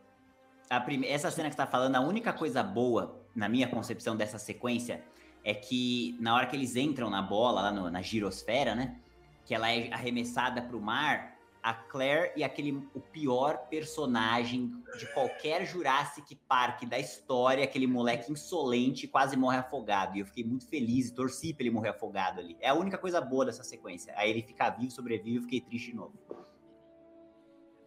a 0.70 0.80
prime- 0.80 1.08
essa 1.08 1.30
cena 1.32 1.50
que 1.50 1.56
você 1.56 1.58
tá 1.62 1.68
falando, 1.68 1.96
a 1.96 2.00
única 2.02 2.32
coisa 2.32 2.62
boa, 2.64 3.20
na 3.36 3.50
minha 3.50 3.68
concepção 3.68 4.16
dessa 4.16 4.38
sequência, 4.38 5.04
é 5.44 5.54
que 5.54 6.16
na 6.20 6.36
hora 6.36 6.46
que 6.48 6.56
eles 6.56 6.76
entram 6.76 7.10
na 7.10 7.22
bola, 7.22 7.62
lá 7.64 7.72
no- 7.72 7.90
na 7.90 8.02
girosfera, 8.02 8.74
né? 8.76 9.00
Que 9.46 9.54
ela 9.54 9.70
é 9.72 9.92
arremessada 9.92 10.62
pro 10.62 10.80
mar, 10.80 11.34
a 11.62 11.74
Claire 11.74 12.32
e 12.36 12.44
aquele 12.44 12.74
o 12.94 13.00
pior 13.00 13.68
personagem 13.70 14.72
de 14.98 15.06
qualquer 15.14 15.66
Jurassic 15.66 16.36
Park 16.48 16.84
da 16.86 17.00
história, 17.00 17.64
aquele 17.64 17.88
moleque 17.88 18.32
insolente, 18.32 19.08
quase 19.08 19.38
morre 19.38 19.58
afogado. 19.58 20.16
E 20.18 20.20
eu 20.20 20.26
fiquei 20.26 20.44
muito 20.44 20.68
feliz 20.68 21.08
e 21.08 21.14
torci 21.16 21.54
pra 21.54 21.64
ele 21.64 21.74
morrer 21.74 21.90
afogado 21.90 22.40
ali. 22.40 22.58
É 22.60 22.70
a 22.70 22.74
única 22.74 22.98
coisa 22.98 23.22
boa 23.22 23.46
dessa 23.46 23.64
sequência. 23.64 24.14
Aí 24.18 24.30
ele 24.30 24.42
ficar 24.42 24.72
vivo, 24.72 24.92
sobrevive, 24.92 25.38
eu 25.38 25.42
fiquei 25.44 25.62
triste 25.62 25.92
de 25.92 25.96
novo. 25.96 26.14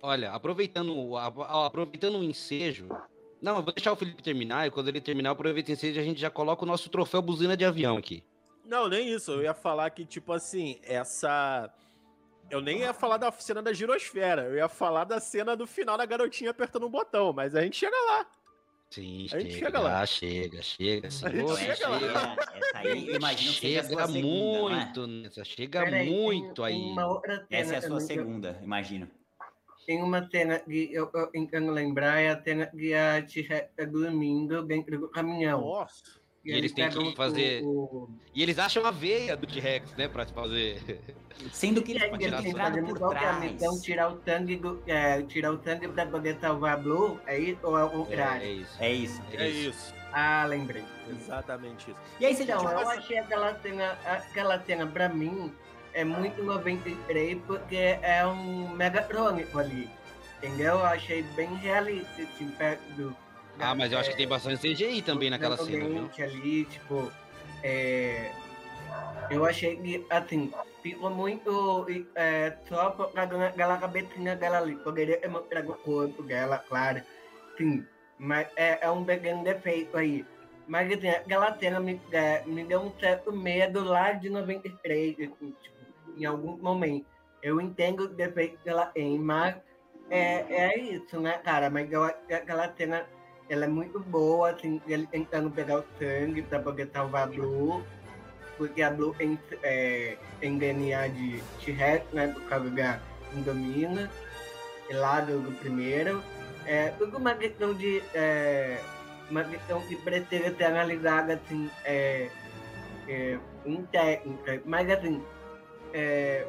Olha, 0.02 0.32
aproveitando, 0.32 0.96
o- 0.96 1.16
aproveitando 1.18 2.18
o 2.18 2.24
ensejo. 2.24 2.88
Não, 3.40 3.56
eu 3.58 3.62
vou 3.62 3.72
deixar 3.72 3.92
o 3.92 3.96
Felipe 3.96 4.22
terminar, 4.22 4.66
e 4.66 4.70
quando 4.70 4.88
ele 4.88 5.00
terminar, 5.00 5.32
o 5.38 5.58
ensejo, 5.58 6.00
a 6.00 6.02
gente 6.02 6.20
já 6.20 6.30
coloca 6.30 6.62
o 6.64 6.66
nosso 6.66 6.88
troféu 6.88 7.20
buzina 7.20 7.56
de 7.56 7.64
avião 7.64 7.96
aqui. 7.96 8.24
Não, 8.64 8.88
nem 8.88 9.08
isso. 9.12 9.30
Eu 9.32 9.42
ia 9.42 9.54
falar 9.54 9.88
que, 9.90 10.04
tipo 10.04 10.32
assim, 10.32 10.80
essa. 10.82 11.72
Eu 12.50 12.60
nem 12.60 12.80
ia 12.80 12.92
falar 12.92 13.16
da 13.16 13.30
cena 13.32 13.62
da 13.62 13.72
girosfera. 13.72 14.42
Eu 14.44 14.56
ia 14.56 14.68
falar 14.68 15.04
da 15.04 15.20
cena 15.20 15.56
do 15.56 15.66
final 15.66 15.96
da 15.96 16.04
garotinha 16.06 16.50
apertando 16.50 16.86
um 16.86 16.90
botão. 16.90 17.32
Mas 17.32 17.54
a 17.54 17.62
gente 17.62 17.76
chega 17.76 17.96
lá. 18.06 18.26
Sim, 18.90 19.26
A 19.32 19.38
gente 19.40 19.52
chega, 19.54 19.66
chega 19.66 19.78
lá. 19.80 20.06
chega, 20.06 20.62
chega, 20.62 21.08
A 21.08 21.10
senhor. 21.10 21.58
gente 21.58 21.76
chega 21.76 21.88
lá. 21.88 21.98
essa, 21.98 22.56
essa 22.56 22.78
aí, 22.78 23.08
eu 23.08 23.16
imagino 23.16 23.52
que 23.52 23.58
seja 23.60 23.80
a 23.80 23.82
Chega 23.82 23.94
sua 23.96 24.06
segunda, 24.06 24.72
é? 24.72 24.76
muito 24.84 25.06
nessa, 25.08 25.44
chega 25.44 25.86
muito 26.04 26.64
aí. 26.64 26.82
Uma 26.92 27.06
outra 27.08 27.46
Essa 27.50 27.74
é 27.74 27.78
a 27.78 27.82
sua 27.82 28.00
segunda, 28.00 28.60
imagino. 28.62 29.10
Tem 29.86 30.02
uma 30.02 30.28
cena 30.28 30.58
que 30.58 30.90
eu, 30.92 31.08
eu 31.14 31.26
tentando 31.28 31.70
lembrar, 31.70 32.18
é 32.20 32.30
a 32.30 32.42
cena 32.42 32.66
que 32.66 32.92
a 32.92 33.22
Tia 33.22 33.70
tá 33.76 33.84
dormindo 33.84 34.62
dentro 34.64 34.98
do 34.98 35.08
caminhão. 35.08 35.60
Nossa. 35.60 36.02
E 36.44 36.52
eles 36.52 36.72
têm 36.72 36.88
que 36.88 37.14
fazer- 37.16 37.62
O. 37.64 38.08
E 38.34 38.40
eles 38.42 38.58
acham 38.58 38.84
a 38.86 38.90
veia 38.92 39.36
do 39.36 39.46
T-Rex, 39.46 39.94
né, 39.96 40.06
pra 40.08 40.24
fazer. 40.26 41.00
Sendo 41.52 41.82
que 41.82 41.92
E 41.92 41.96
eles 41.96 42.18
têm 42.18 42.50
entrado 42.50 42.56
fazendo 42.74 42.94
por 42.98 43.16
é 43.16 43.18
trás. 43.18 43.52
missão? 43.52 43.80
Tirar 43.80 44.12
o 44.12 44.20
sangue 44.24 44.56
do, 44.56 44.82
é, 44.86 45.22
tirar 45.22 45.52
o 45.52 45.62
sangue 45.62 45.88
pra 45.88 46.06
poder 46.06 46.38
salvar 46.40 46.74
a 46.74 46.76
Blue? 46.76 47.20
É 47.26 47.38
isso 47.38 47.58
ou 47.64 47.76
é 47.78 47.82
o 47.84 47.86
É, 47.86 47.90
contrário? 47.90 48.42
é 48.46 48.52
isso. 48.52 48.76
É 48.80 48.92
isso. 48.92 49.22
É 49.34 49.48
isso. 49.48 49.94
Ah, 50.12 50.46
lembrei. 50.46 50.84
Exatamente 51.10 51.90
isso. 51.90 52.00
E 52.20 52.26
aí 52.26 52.34
você 52.34 52.44
já 52.46 52.56
Então, 52.56 52.70
eu 52.80 52.88
achei 52.88 53.18
aquela 53.18 53.54
cena, 53.60 53.98
aquela 54.04 54.60
cena 54.64 54.86
pra 54.86 55.08
mim 55.08 55.52
é 55.96 56.04
muito 56.04 56.44
93 56.44 57.38
porque 57.46 57.98
é 58.02 58.24
um 58.26 58.68
Megatrônico 58.68 59.58
ali. 59.58 59.88
Entendeu? 60.36 60.74
Eu 60.74 60.84
achei 60.84 61.22
bem 61.34 61.54
realista, 61.56 62.22
assim, 62.22 62.48
perto 62.50 62.82
do. 62.92 63.16
Ah, 63.58 63.74
mas 63.74 63.90
eu 63.90 63.98
acho 63.98 64.10
que 64.10 64.16
tem 64.18 64.28
bastante 64.28 64.60
CGI 64.60 65.00
também 65.00 65.30
naquela 65.30 65.56
cena, 65.56 65.88
viu? 65.88 66.10
ali, 66.22 66.66
tipo. 66.66 67.10
É, 67.62 68.30
eu 69.30 69.46
achei 69.46 69.76
que, 69.76 70.06
assim, 70.10 70.52
ficou 70.82 71.08
muito. 71.08 71.86
É, 72.14 72.52
só 72.68 72.94
focado 72.94 73.38
naquela 73.38 73.78
cabecinha 73.78 74.36
dela 74.36 74.58
ali. 74.58 74.76
Poderia 74.76 75.16
ter 75.16 75.28
mostrado 75.28 75.72
o 75.72 75.74
corpo 75.76 76.22
dela, 76.22 76.58
claro. 76.68 77.00
Sim, 77.56 77.86
mas 78.18 78.46
é, 78.56 78.80
é 78.82 78.90
um 78.90 79.02
pequeno 79.02 79.42
defeito 79.42 79.96
aí. 79.96 80.26
Mas 80.68 80.92
assim, 80.92 81.08
aquela 81.08 81.56
cena 81.58 81.80
me, 81.80 81.98
é, 82.12 82.42
me 82.44 82.62
deu 82.64 82.82
um 82.82 82.92
certo 83.00 83.32
medo 83.32 83.82
lá 83.82 84.12
de 84.12 84.28
93, 84.28 85.14
assim, 85.14 85.54
tipo, 85.62 85.75
em 86.16 86.24
algum 86.24 86.56
momento. 86.56 87.06
Eu 87.42 87.60
entendo 87.60 88.04
o 88.04 88.08
defeito 88.08 88.58
que 88.62 88.68
ela 88.68 88.86
tem, 88.86 89.18
mas 89.18 89.56
É, 90.08 90.44
é 90.48 90.78
isso, 90.78 91.18
né, 91.20 91.32
cara? 91.38 91.68
Mas 91.68 91.90
eu 91.90 92.02
acho 92.04 92.16
que 92.26 92.34
aquela 92.34 92.72
cena 92.76 93.04
ela 93.48 93.64
é 93.64 93.68
muito 93.68 93.98
boa, 94.00 94.50
assim, 94.50 94.80
ele 94.86 95.06
tentando 95.06 95.50
pegar 95.50 95.80
o 95.80 95.84
sangue 95.98 96.42
pra 96.42 96.60
poder 96.60 96.88
salvar 96.92 97.24
a 97.24 97.26
Blue. 97.26 97.82
Porque 98.56 98.82
a 98.82 98.90
Blue 98.90 99.14
tem 99.14 99.38
é, 99.62 100.16
DNA 100.40 101.08
de 101.08 101.42
T-Rex, 101.64 102.06
né? 102.12 102.28
Por 102.28 102.42
causa 102.44 102.70
da 102.70 103.00
Indomina. 103.34 104.10
E 104.88 104.94
lá 104.94 105.20
do, 105.20 105.40
do 105.40 105.52
primeiro. 105.58 106.22
É 106.64 106.88
tudo 106.98 107.18
uma 107.18 107.34
questão 107.34 107.74
de. 107.74 108.02
É, 108.14 108.80
uma 109.30 109.44
questão 109.44 109.80
que 109.82 109.96
precisa 109.96 110.54
ser 110.56 110.64
analisada 110.64 111.34
assim, 111.34 111.68
é, 111.84 112.28
é, 113.08 113.38
em 113.64 113.82
técnica. 113.86 114.62
Mas 114.64 114.88
assim, 114.90 115.22
é, 115.96 116.46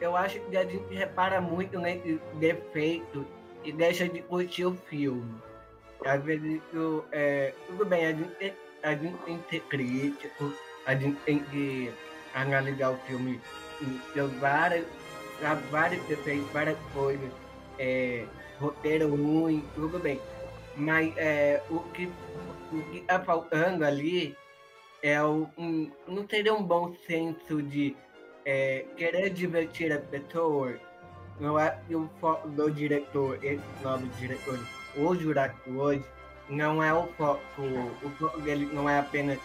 eu 0.00 0.16
acho 0.16 0.38
que 0.38 0.56
a 0.56 0.64
gente 0.64 0.94
repara 0.94 1.40
muito 1.40 1.76
nesse 1.80 2.20
defeito 2.34 3.26
e 3.64 3.72
deixa 3.72 4.08
de 4.08 4.22
curtir 4.22 4.64
o 4.64 4.74
filme. 4.88 5.34
Às 6.04 6.22
vezes, 6.22 6.62
eu, 6.72 7.04
é, 7.10 7.52
tudo 7.66 7.84
bem, 7.84 8.06
a 8.06 8.12
gente, 8.12 8.54
a 8.82 8.94
gente 8.94 9.18
tem 9.24 9.38
que 9.38 9.50
ser 9.50 9.60
crítico, 9.62 10.52
a 10.86 10.94
gente 10.94 11.18
tem 11.22 11.40
que 11.40 11.92
analisar 12.32 12.90
o 12.90 12.96
filme 12.98 13.40
em 13.80 14.38
várias, 14.38 14.86
vários 15.68 16.04
defeitos, 16.06 16.48
várias 16.52 16.78
coisas, 16.94 17.30
é, 17.78 18.24
roteiro 18.60 19.08
ruim, 19.08 19.64
tudo 19.74 19.98
bem. 19.98 20.20
Mas 20.76 21.12
é, 21.16 21.60
o 21.68 21.80
que 21.80 22.08
o 22.72 22.82
que 22.90 22.98
está 22.98 23.20
faltando 23.20 23.84
ali 23.84 24.34
é 25.02 25.22
o, 25.22 25.48
um, 25.58 25.90
não 26.06 26.24
teria 26.24 26.54
um 26.54 26.62
bom 26.62 26.94
senso 27.06 27.62
de 27.62 27.94
é, 28.44 28.84
querer 28.96 29.30
divertir 29.30 29.92
a 29.92 29.98
pessoa. 29.98 30.74
Não 31.40 31.58
é 31.58 31.78
o 31.90 32.08
foco 32.20 32.48
do 32.48 32.70
diretor, 32.70 33.42
esse 33.42 33.62
novo 33.82 34.06
diretor, 34.18 34.58
o 34.96 35.14
Jurássico 35.14 35.70
hoje, 35.70 36.04
não 36.48 36.82
é 36.82 36.92
o 36.92 37.06
foco. 37.14 37.42
O 38.02 38.10
foco 38.10 38.40
dele 38.42 38.68
não 38.72 38.88
é 38.88 38.98
apenas 38.98 39.38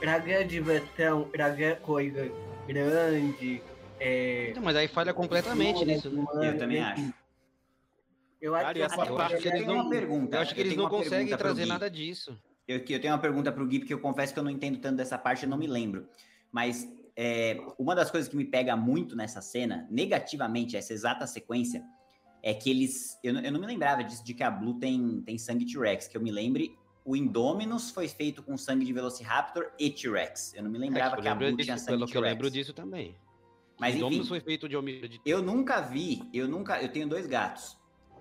trazer 0.00 0.46
diversão, 0.46 1.24
trazer 1.24 1.78
coisa 1.80 2.30
grande. 2.66 3.62
É, 3.98 4.52
Não, 4.54 4.62
mas 4.62 4.76
aí 4.76 4.88
falha 4.88 5.14
completamente 5.14 5.84
nisso, 5.84 6.10
né? 6.10 6.24
Eu 6.48 6.58
também 6.58 6.82
acho. 6.82 7.14
Eu 8.40 8.54
acho 8.54 8.66
Cara, 8.66 8.78
essa 8.78 9.04
Eu 9.06 9.18
acho 9.18 9.36
que 9.38 9.48
eles 9.48 9.60
tenho 9.60 9.74
não, 9.74 9.82
uma 9.82 9.90
pergunta, 9.90 10.36
eu 10.36 10.40
acho 10.40 10.54
que 10.54 10.60
eles 10.60 10.76
não 10.76 10.88
conseguem 10.88 11.36
trazer 11.36 11.62
Gui. 11.62 11.68
nada 11.68 11.90
disso. 11.90 12.38
Eu, 12.68 12.78
eu 12.78 13.00
tenho 13.00 13.12
uma 13.12 13.18
pergunta 13.18 13.50
pro 13.50 13.66
Gui, 13.66 13.78
porque 13.78 13.94
eu 13.94 13.98
confesso 13.98 14.32
que 14.32 14.38
eu 14.38 14.44
não 14.44 14.50
entendo 14.50 14.78
tanto 14.78 14.96
dessa 14.96 15.16
parte, 15.16 15.44
eu 15.44 15.48
não 15.48 15.56
me 15.56 15.66
lembro. 15.66 16.06
Mas 16.52 16.86
é, 17.16 17.56
uma 17.78 17.94
das 17.94 18.10
coisas 18.10 18.28
que 18.28 18.36
me 18.36 18.44
pega 18.44 18.76
muito 18.76 19.16
nessa 19.16 19.40
cena, 19.40 19.86
negativamente, 19.90 20.76
essa 20.76 20.92
exata 20.92 21.26
sequência, 21.26 21.82
é 22.42 22.52
que 22.54 22.70
eles. 22.70 23.18
Eu, 23.24 23.34
não- 23.34 23.40
eu 23.40 23.50
não 23.50 23.58
me 23.60 23.66
lembrava 23.66 24.04
disso, 24.04 24.22
de 24.24 24.34
que 24.34 24.42
a 24.42 24.50
Blue 24.50 24.78
tem, 24.78 25.22
tem 25.22 25.38
sangue 25.38 25.64
T-Rex. 25.64 26.06
Que 26.06 26.16
eu 26.16 26.20
me 26.20 26.30
lembre, 26.30 26.76
o 27.04 27.16
Indominus 27.16 27.90
foi 27.90 28.06
feito 28.06 28.42
com 28.42 28.56
sangue 28.56 28.84
de 28.84 28.92
Velociraptor 28.92 29.70
e 29.78 29.90
T-Rex. 29.90 30.54
Eu 30.54 30.62
não 30.62 30.70
me 30.70 30.78
lembrava 30.78 31.16
É, 31.16 31.20
que 31.22 31.28
a 31.28 31.34
Blue 31.34 31.56
tinha 31.56 31.74
disso, 31.74 31.86
sangue 31.86 31.98
pelo 31.98 32.06
que 32.06 32.16
eu 32.16 32.20
lembro 32.20 32.50
disso 32.50 32.72
também. 32.74 33.16
Mas 33.80 33.94
o 33.96 33.98
Dominus 34.00 34.26
enfim, 34.26 34.28
foi 34.28 34.40
feito 34.40 34.68
de 34.68 34.76
homem 34.76 35.00
de 35.00 35.20
eu 35.24 35.42
nunca 35.42 35.80
vi, 35.80 36.22
eu 36.32 36.46
nunca. 36.48 36.80
Eu 36.80 36.90
tenho 36.90 37.08
dois 37.08 37.26
gatos, 37.26 37.76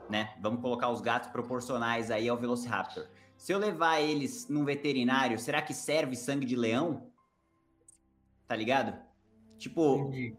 né? 0.10 0.34
Vamos 0.42 0.62
colocar 0.62 0.90
os 0.90 1.02
gatos 1.02 1.30
proporcionais 1.30 2.10
aí 2.12 2.28
ao 2.28 2.38
Velociraptor. 2.38 3.08
Se 3.38 3.52
eu 3.54 3.60
levar 3.60 4.02
eles 4.02 4.48
num 4.50 4.66
veterinário, 4.66 5.38
será 5.38 5.62
que 5.62 5.74
serve 5.74 6.16
sangue 6.16 6.46
de 6.46 6.56
leão? 6.56 7.10
Tá 8.48 8.56
ligado? 8.56 8.98
Tipo, 9.58 10.08
entendi. 10.10 10.36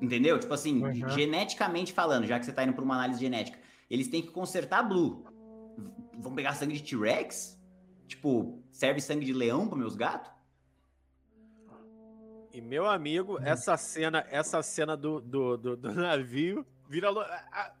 Entendeu? 0.00 0.38
Tipo 0.38 0.54
assim, 0.54 0.82
Uhum. 0.82 1.08
geneticamente 1.10 1.92
falando, 1.92 2.26
já 2.26 2.38
que 2.38 2.46
você 2.46 2.52
tá 2.52 2.64
indo 2.64 2.72
pra 2.72 2.82
uma 2.84 2.94
análise 2.94 3.20
genética, 3.20 3.58
eles 3.90 4.08
têm 4.08 4.22
que 4.22 4.30
consertar 4.30 4.78
a 4.78 4.82
Blue. 4.82 5.24
Vão 6.18 6.34
pegar 6.34 6.54
sangue 6.54 6.74
de 6.74 6.82
T-Rex? 6.82 7.60
Tipo, 8.06 8.62
serve 8.70 9.00
sangue 9.00 9.24
de 9.26 9.32
leão 9.32 9.68
para 9.68 9.76
meus 9.78 9.94
gatos? 9.96 10.30
E 12.52 12.60
meu 12.60 12.86
amigo, 12.86 13.38
essa 13.42 13.76
cena, 13.76 14.26
essa 14.30 14.62
cena 14.62 14.94
do, 14.96 15.20
do, 15.20 15.56
do, 15.56 15.76
do 15.76 15.92
navio 15.94 16.66
vira, 16.88 17.08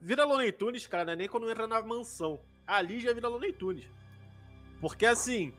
vira 0.00 0.24
Looney 0.24 0.50
Tunes, 0.52 0.86
cara, 0.86 1.04
não 1.04 1.12
é 1.12 1.16
nem 1.16 1.28
quando 1.28 1.50
entra 1.50 1.66
na 1.66 1.82
mansão. 1.82 2.40
Ali 2.66 2.98
já 3.00 3.12
vira 3.12 3.28
Looney 3.28 3.52
Tunes. 3.52 3.84
Porque 4.80 5.04
assim, 5.04 5.52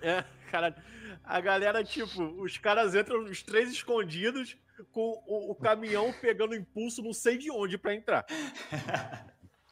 é, 0.00 0.24
cara, 0.50 0.74
a 1.22 1.40
galera, 1.40 1.84
tipo, 1.84 2.22
os 2.42 2.58
caras 2.58 2.94
entram, 2.94 3.24
os 3.24 3.42
três 3.42 3.70
escondidos, 3.70 4.56
com 4.92 5.22
o, 5.26 5.52
o 5.52 5.54
caminhão 5.54 6.12
pegando 6.20 6.54
impulso 6.54 7.02
não 7.02 7.12
sei 7.12 7.38
de 7.38 7.50
onde 7.50 7.78
pra 7.78 7.94
entrar. 7.94 8.26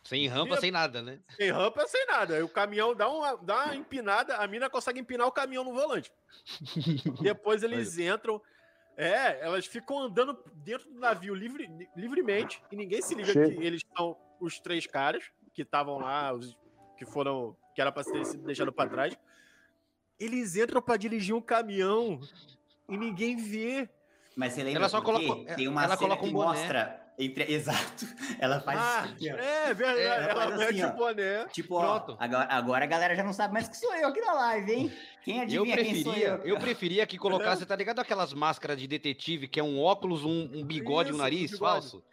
Sem 0.05 0.27
rampa, 0.27 0.59
sem 0.59 0.71
nada, 0.71 1.03
né? 1.03 1.21
Sem 1.37 1.51
rampa, 1.51 1.87
sem 1.87 2.07
nada. 2.07 2.37
Aí 2.37 2.43
o 2.43 2.49
caminhão 2.49 2.95
dá 2.95 3.09
uma, 3.11 3.37
dá 3.37 3.65
uma 3.67 3.77
empinada, 3.77 4.37
a 4.37 4.47
mina 4.47 4.71
consegue 4.71 5.01
empinar 5.01 5.27
o 5.27 5.33
caminhão 5.33 5.65
no 5.65 5.75
volante. 5.75 6.11
Depois 7.21 7.63
eles 7.63 7.99
entram. 7.99 8.41
É, 8.97 9.45
elas 9.45 9.67
ficam 9.67 10.01
andando 10.01 10.37
dentro 10.55 10.91
do 10.91 10.99
navio 10.99 11.35
livre, 11.35 11.69
livremente 11.95 12.61
e 12.73 12.75
ninguém 12.75 13.01
se 13.01 13.15
liga 13.15 13.33
Chega. 13.33 13.55
que 13.55 13.63
eles 13.65 13.83
são 13.97 14.17
os 14.41 14.59
três 14.59 14.87
caras 14.89 15.31
que 15.55 15.63
estavam 15.63 15.99
lá, 15.99 16.33
os, 16.33 16.59
que 16.97 17.05
foram. 17.05 17.57
que 17.75 17.81
era 17.81 17.93
pra 17.93 18.03
ter 18.03 18.25
sido 18.25 18.45
deixado 18.45 18.73
pra 18.73 18.89
trás. 18.89 19.17
Eles 20.19 20.57
entram 20.57 20.83
pra 20.83 20.97
dirigir 20.97 21.35
um 21.35 21.41
caminhão 21.41 22.21
e 22.89 22.97
ninguém 22.97 23.37
vê. 23.37 23.89
Mas 24.37 24.53
você 24.53 24.63
lembra 24.63 24.81
Ela 24.81 24.89
só 24.89 25.01
coloca- 25.01 25.55
Tem 25.55 25.69
uma 25.69 25.83
ela 25.85 25.97
cena 25.97 26.09
coloca 26.09 26.23
que 26.23 26.29
um 26.29 26.33
boné. 26.33 26.59
mostra 26.59 27.08
entre 27.19 27.45
exato. 27.53 28.07
Ela 28.39 28.61
faz 28.61 28.79
Ah, 28.81 29.09
ó. 29.09 29.25
é 29.37 29.75
verdade. 29.75 30.01
Ela 30.01 30.15
ela 30.31 30.35
faz 30.35 30.61
assim, 30.61 30.83
ó. 30.85 30.89
o 30.89 30.93
boné. 30.93 31.45
Tipo, 31.53 31.75
ó, 31.77 32.17
agora, 32.19 32.47
agora 32.51 32.85
a 32.85 32.89
galera 32.89 33.15
já 33.17 33.25
não 33.25 33.33
sabe 33.33 33.53
mais 33.55 33.69
que 33.69 33.77
sou 33.77 33.95
eu 33.97 34.09
aqui 34.09 34.21
na 34.21 34.33
live, 34.35 34.73
hein? 34.73 34.93
Quem 35.25 35.37
Eu 35.39 35.43
adivinha 35.43 35.77
quem 35.77 35.95
sou 36.03 36.13
preferia, 36.13 36.41
eu? 36.43 36.55
eu 36.55 36.59
preferia 36.59 37.07
que 37.07 37.19
colocasse, 37.19 37.67
tá 37.67 37.77
ligado 37.77 37.99
aquelas 37.99 38.33
máscaras 38.33 38.79
de 38.79 38.87
detetive, 38.87 39.47
que 39.49 39.61
é 39.61 39.63
um 39.63 39.79
óculos, 39.79 40.25
um, 40.25 40.49
um 40.55 40.65
bigode, 40.65 41.11
um 41.11 41.15
Isso, 41.15 41.23
nariz 41.23 41.51
bigode. 41.51 41.59
falso? 41.73 42.05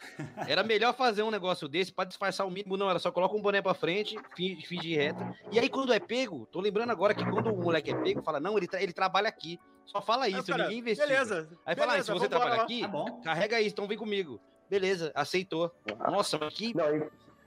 Era 0.47 0.63
melhor 0.63 0.93
fazer 0.93 1.23
um 1.23 1.31
negócio 1.31 1.67
desse 1.69 1.93
pra 1.93 2.03
disfarçar 2.03 2.45
o 2.45 2.51
mínimo, 2.51 2.75
não, 2.75 2.89
ela 2.89 2.99
só 2.99 3.11
coloca 3.11 3.35
um 3.35 3.41
boné 3.41 3.61
pra 3.61 3.73
frente, 3.73 4.17
fin- 4.35 4.59
finge 4.65 4.95
reta. 4.95 5.33
E 5.51 5.59
aí 5.59 5.69
quando 5.69 5.93
é 5.93 5.99
pego, 5.99 6.45
tô 6.47 6.59
lembrando 6.59 6.89
agora 6.91 7.13
que 7.13 7.23
quando 7.23 7.53
o 7.53 7.57
moleque 7.61 7.91
é 7.91 7.95
pego, 7.95 8.21
fala, 8.21 8.39
não, 8.39 8.57
ele, 8.57 8.67
tra- 8.67 8.81
ele 8.81 8.91
trabalha 8.91 9.29
aqui. 9.29 9.57
Só 9.85 10.01
fala 10.01 10.27
isso, 10.27 10.45
cara, 10.47 10.63
ninguém 10.63 10.79
investiga. 10.79 11.07
Beleza. 11.07 11.49
Aí 11.65 11.75
fala, 11.75 11.87
ah, 11.87 11.95
beleza, 11.95 12.11
se 12.13 12.19
você 12.19 12.27
trabalha 12.27 12.55
lá. 12.55 12.63
aqui, 12.63 12.81
Tá 12.81 12.87
bom. 12.87 13.21
carrega 13.21 13.61
isso, 13.61 13.69
então 13.73 13.87
vem 13.87 13.97
comigo. 13.97 14.41
Beleza, 14.69 15.11
aceitou. 15.15 15.71
Nossa, 15.99 16.37
mas 16.39 16.53
que 16.53 16.75
Não, 16.75 16.95
in- 16.95 17.03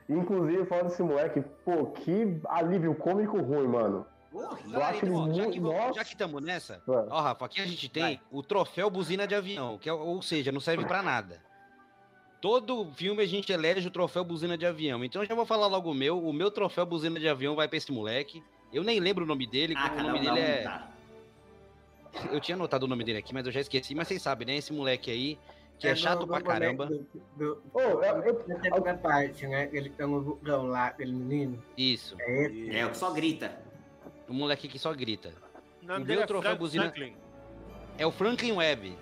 inclusive, 0.08 0.64
falando 0.66 0.88
desse 0.88 1.02
moleque, 1.02 1.40
pô, 1.64 1.86
que 1.86 2.40
alívio 2.48 2.94
cômico 2.94 3.38
ruim, 3.40 3.66
mano. 3.66 4.06
Então, 4.30 4.48
ó, 4.50 4.56
ele 4.58 4.72
já 4.72 4.92
que 4.92 5.06
vamos- 5.06 5.56
nossa. 5.78 5.94
já 5.94 6.04
que 6.04 6.10
estamos 6.12 6.42
nessa, 6.42 6.74
É. 6.74 6.80
ó, 7.10 7.20
Rafa, 7.20 7.46
aqui 7.46 7.60
a 7.60 7.66
gente 7.66 7.88
tem 7.88 8.02
Vai. 8.02 8.20
o 8.30 8.42
troféu 8.42 8.90
buzina 8.90 9.26
de 9.26 9.34
avião, 9.34 9.78
que 9.78 9.88
é, 9.88 9.92
ou 9.92 10.20
seja, 10.22 10.52
não 10.52 10.60
serve 10.60 10.84
pra 10.84 11.02
nada. 11.02 11.42
Todo 12.40 12.88
filme 12.92 13.22
a 13.22 13.26
gente 13.26 13.50
elege 13.52 13.88
o 13.88 13.90
troféu 13.90 14.22
buzina 14.24 14.56
de 14.56 14.64
avião. 14.64 15.02
Então 15.02 15.22
eu 15.22 15.26
já 15.28 15.34
vou 15.34 15.44
falar 15.44 15.66
logo 15.66 15.90
o 15.90 15.94
meu. 15.94 16.22
O 16.24 16.32
meu 16.32 16.50
troféu 16.52 16.86
buzina 16.86 17.18
de 17.18 17.28
avião 17.28 17.56
vai 17.56 17.66
pra 17.66 17.76
esse 17.78 17.90
moleque. 17.90 18.44
Eu 18.72 18.84
nem 18.84 19.00
lembro 19.00 19.24
o 19.24 19.26
nome 19.26 19.44
dele, 19.46 19.74
Ah, 19.76 19.92
o 19.98 20.02
nome 20.04 20.24
dá 20.24 20.32
dele 20.34 20.46
um, 20.46 20.48
é. 20.50 20.62
tá. 20.62 20.88
Eu 22.30 22.40
tinha 22.40 22.54
anotado 22.54 22.84
o 22.86 22.88
nome 22.88 23.02
dele 23.02 23.18
aqui, 23.18 23.34
mas 23.34 23.44
eu 23.46 23.50
já 23.52 23.60
esqueci. 23.60 23.94
Mas 23.94 24.06
vocês 24.08 24.22
sabem, 24.22 24.46
né? 24.46 24.56
Esse 24.56 24.72
moleque 24.72 25.10
aí, 25.10 25.38
que 25.78 25.86
é, 25.86 25.90
no- 25.90 25.96
chato 25.96 26.26
pra 26.26 26.40
caramba. 26.40 26.86
Do, 26.86 27.06
do, 27.36 27.62
Ô, 27.72 27.80
eu- 27.80 28.02
eu- 28.02 28.44
na 28.48 28.60
segunda 28.60 28.94
parte, 28.94 29.46
né? 29.46 29.68
Ele 29.72 29.90
tá 29.90 30.06
no 30.06 30.20
vulcão 30.22 30.66
lá, 30.66 30.86
aquele 30.88 31.12
menino. 31.12 31.62
Isso. 31.76 32.16
É 32.20 32.42
esse. 32.46 32.76
É, 32.76 32.86
o 32.86 32.90
que 32.90 32.96
só 32.96 33.10
grita. 33.12 33.60
O 34.28 34.32
moleque 34.34 34.68
que 34.68 34.78
só 34.78 34.92
grita. 34.92 35.32
O 35.82 35.86
nome 35.86 36.04
meu 36.04 36.20
é 36.22 36.26
troféu 36.26 36.42
Frank 36.50 36.58
buzina- 36.58 36.84
Franklin. 36.90 37.16
É 37.96 38.06
o 38.06 38.10
Franklin 38.12 38.52
Webb, 38.52 38.98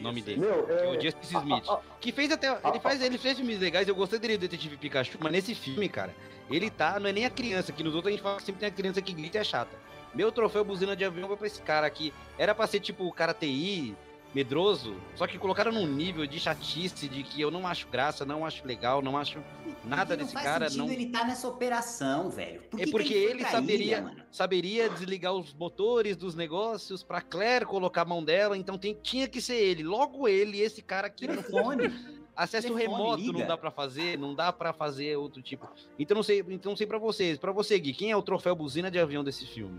nome 0.00 0.18
Isso. 0.20 0.26
dele. 0.26 0.40
Meu, 0.40 0.68
é 0.70 0.84
é. 0.86 0.88
o 0.90 1.00
Justice 1.00 1.34
Smith. 1.36 1.68
a- 1.68 1.74
a- 1.74 1.80
Que 2.00 2.12
fez 2.12 2.30
até. 2.30 2.48
Ele 2.64 2.80
faz, 2.80 3.02
ele 3.02 3.18
fez 3.18 3.36
filmes 3.36 3.58
legais, 3.58 3.88
eu 3.88 3.94
gostei 3.94 4.18
dele, 4.18 4.36
do 4.38 4.40
Detetive 4.42 4.76
Pikachu, 4.76 5.18
mas 5.20 5.32
nesse 5.32 5.54
filme, 5.54 5.88
cara, 5.88 6.14
ele 6.50 6.70
tá. 6.70 6.98
Não 7.00 7.08
é 7.08 7.12
nem 7.12 7.24
a 7.26 7.30
criança, 7.30 7.72
que 7.72 7.82
nos 7.82 7.94
outros 7.94 8.08
a 8.08 8.10
gente 8.16 8.22
fala 8.22 8.36
que 8.36 8.42
sempre 8.44 8.60
tem 8.60 8.68
a 8.68 8.72
criança 8.72 9.02
que 9.02 9.12
grita 9.12 9.38
e 9.38 9.40
é 9.40 9.44
chata. 9.44 9.76
Meu 10.14 10.30
troféu 10.30 10.62
buzina 10.64 10.94
de 10.94 11.04
avião 11.04 11.26
vai 11.26 11.36
pra 11.36 11.46
esse 11.46 11.60
cara 11.62 11.86
aqui. 11.86 12.12
Era 12.38 12.54
pra 12.54 12.66
ser 12.66 12.80
tipo 12.80 13.04
o 13.06 13.12
cara 13.12 13.32
TI, 13.34 13.96
medroso, 14.34 14.96
só 15.14 15.26
que 15.26 15.38
colocaram 15.38 15.70
num 15.72 15.86
nível 15.86 16.26
de 16.26 16.40
chatice, 16.40 17.08
de 17.08 17.22
que 17.22 17.40
eu 17.40 17.50
não 17.50 17.66
acho 17.66 17.86
graça, 17.88 18.24
não 18.24 18.46
acho 18.46 18.66
legal, 18.66 19.02
não 19.02 19.16
acho 19.18 19.38
nada 19.84 20.16
desse 20.16 20.34
não 20.34 20.40
faz 20.42 20.46
cara. 20.46 20.68
sentido 20.70 20.86
Não, 20.86 20.92
ele 20.92 21.06
tá 21.10 21.24
nessa 21.24 21.46
operação, 21.48 22.30
velho. 22.30 22.62
Por 22.62 22.80
É 22.80 22.84
que 22.84 22.86
que 22.86 22.90
porque 22.92 23.14
ele 23.14 23.40
pra 23.42 23.50
saberia- 23.50 23.98
ilha, 23.98 24.26
saberia 24.30 24.88
desligar 24.90 25.32
os 25.34 25.52
motores 25.52 26.16
dos 26.16 26.34
negócios 26.34 27.02
pra 27.02 27.20
Claire 27.20 27.66
colocar 27.66 28.02
a 28.02 28.06
mão 28.06 28.24
dela, 28.24 28.56
então 28.56 28.78
tem, 28.78 28.94
tinha 28.94 29.28
que 29.28 29.40
ser 29.40 29.56
ele. 29.56 29.82
Logo 29.82 30.26
ele, 30.26 30.60
esse 30.60 30.80
cara 30.82 31.06
aqui 31.08 31.26
não 31.26 31.36
Telefone. 31.42 32.22
Acesso 32.34 32.68
Telefone, 32.68 32.90
remoto 32.96 33.22
não 33.24 33.32
liga. 33.34 33.44
dá 33.44 33.58
pra 33.58 33.70
fazer, 33.70 34.18
não 34.18 34.34
dá 34.34 34.50
pra 34.50 34.72
fazer 34.72 35.14
outro 35.18 35.42
tipo. 35.42 35.68
Então 35.98 36.14
não 36.14 36.22
sei, 36.22 36.38
então 36.48 36.70
não 36.72 36.76
sei 36.76 36.86
para 36.86 36.96
vocês, 36.96 37.38
Pra 37.38 37.52
você 37.52 37.78
Gui, 37.78 37.92
quem 37.92 38.10
é 38.10 38.16
o 38.16 38.22
troféu 38.22 38.56
buzina 38.56 38.90
de 38.90 38.98
avião 38.98 39.22
desse 39.22 39.44
filme? 39.46 39.78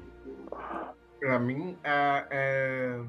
Pra 1.20 1.40
mim, 1.40 1.76
a, 1.84 2.28
é, 2.30 3.02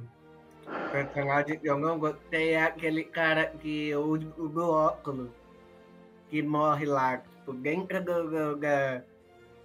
eu 1.62 1.79
não 1.79 1.99
gostei 1.99 2.53
é 2.53 2.62
aquele 2.62 3.05
cara 3.05 3.47
que 3.47 3.95
usa 3.95 4.27
o 4.39 4.71
óculos. 4.71 5.31
que 6.29 6.43
morre 6.43 6.87
lá, 6.87 7.19
tipo, 7.19 7.53
dentro 7.53 8.03
do, 8.03 8.31
do, 8.31 8.57
da... 8.57 9.03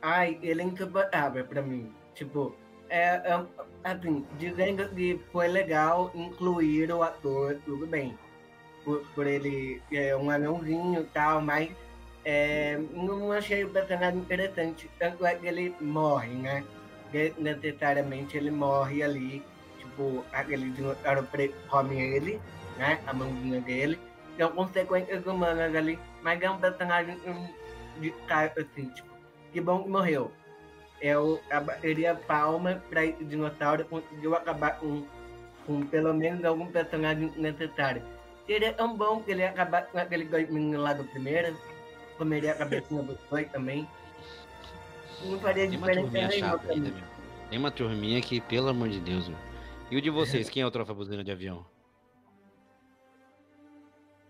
Ai, 0.01 0.37
ele 0.41 0.61
é 0.61 0.65
insuportável 0.65 1.45
pra 1.45 1.61
mim. 1.61 1.91
Tipo, 2.13 2.55
é, 2.89 3.15
é 3.15 3.45
assim, 3.83 4.25
dizendo 4.37 4.87
que 4.89 5.19
foi 5.31 5.47
legal 5.47 6.11
incluir 6.13 6.91
o 6.91 7.03
ator, 7.03 7.57
tudo 7.65 7.85
bem. 7.87 8.17
Por, 8.83 9.05
por 9.13 9.27
ele 9.27 9.81
é 9.91 10.15
um 10.15 10.29
anãozinho 10.29 11.01
e 11.01 11.05
tal, 11.05 11.41
mas 11.41 11.71
é, 12.25 12.79
não 12.93 13.31
achei 13.31 13.63
o 13.63 13.69
personagem 13.69 14.19
interessante. 14.19 14.89
Tanto 14.99 15.25
é 15.25 15.35
que 15.35 15.47
ele 15.47 15.75
morre, 15.79 16.33
né? 16.33 16.63
necessariamente 17.37 18.37
ele 18.37 18.51
morre 18.51 19.01
ali. 19.01 19.43
Tipo, 19.99 20.23
aquele 20.31 20.69
dinossauro 20.69 21.27
come 21.67 22.01
ele, 22.01 22.39
né? 22.77 23.01
A 23.05 23.11
mãozinha 23.11 23.59
dele. 23.59 23.99
Então, 24.33 24.49
consequências 24.51 25.25
humanas 25.25 25.75
ali. 25.75 25.99
Mas 26.21 26.41
é 26.41 26.49
um 26.49 26.57
personagem 26.57 27.17
de 27.99 28.11
cara, 28.25 28.53
assim, 28.57 28.87
tipo, 28.89 29.09
que 29.51 29.59
bom 29.59 29.83
que 29.83 29.89
morreu. 29.89 30.31
Eu 31.01 31.41
abateria 31.51 32.15
palma 32.15 32.81
pra 32.89 33.05
esse 33.05 33.25
dinossauro 33.25 33.83
conseguiu 33.85 34.35
acabar 34.35 34.79
com, 34.79 35.05
com 35.65 35.81
pelo 35.81 36.13
menos 36.13 36.45
algum 36.45 36.67
personagem 36.67 37.33
necessário. 37.35 38.01
Seria 38.47 38.71
tão 38.71 38.95
bom 38.95 39.21
que 39.21 39.31
ele 39.31 39.43
acabar 39.43 39.81
com 39.83 39.97
aquele 39.97 40.25
menino 40.49 40.81
lá 40.81 40.93
do 40.93 41.03
primeiro, 41.03 41.57
comeria 42.17 42.53
a 42.53 42.55
cabecinha 42.55 43.03
do 43.03 43.19
dois 43.29 43.51
também. 43.51 43.85
Não 45.25 45.39
faria 45.39 45.67
Tem 45.67 45.77
diferença 45.77 46.27
nenhuma. 46.27 46.93
Tem 47.49 47.59
uma 47.59 47.71
turminha 47.71 48.21
que, 48.21 48.39
pelo 48.39 48.69
amor 48.69 48.87
de 48.87 49.01
Deus, 49.01 49.27
meu. 49.27 49.48
E 49.91 49.97
o 49.97 50.01
de 50.01 50.09
vocês, 50.09 50.49
quem 50.49 50.61
é 50.61 50.65
o 50.65 50.71
troféu 50.71 50.95
buzina 50.95 51.23
de 51.23 51.31
avião? 51.31 51.65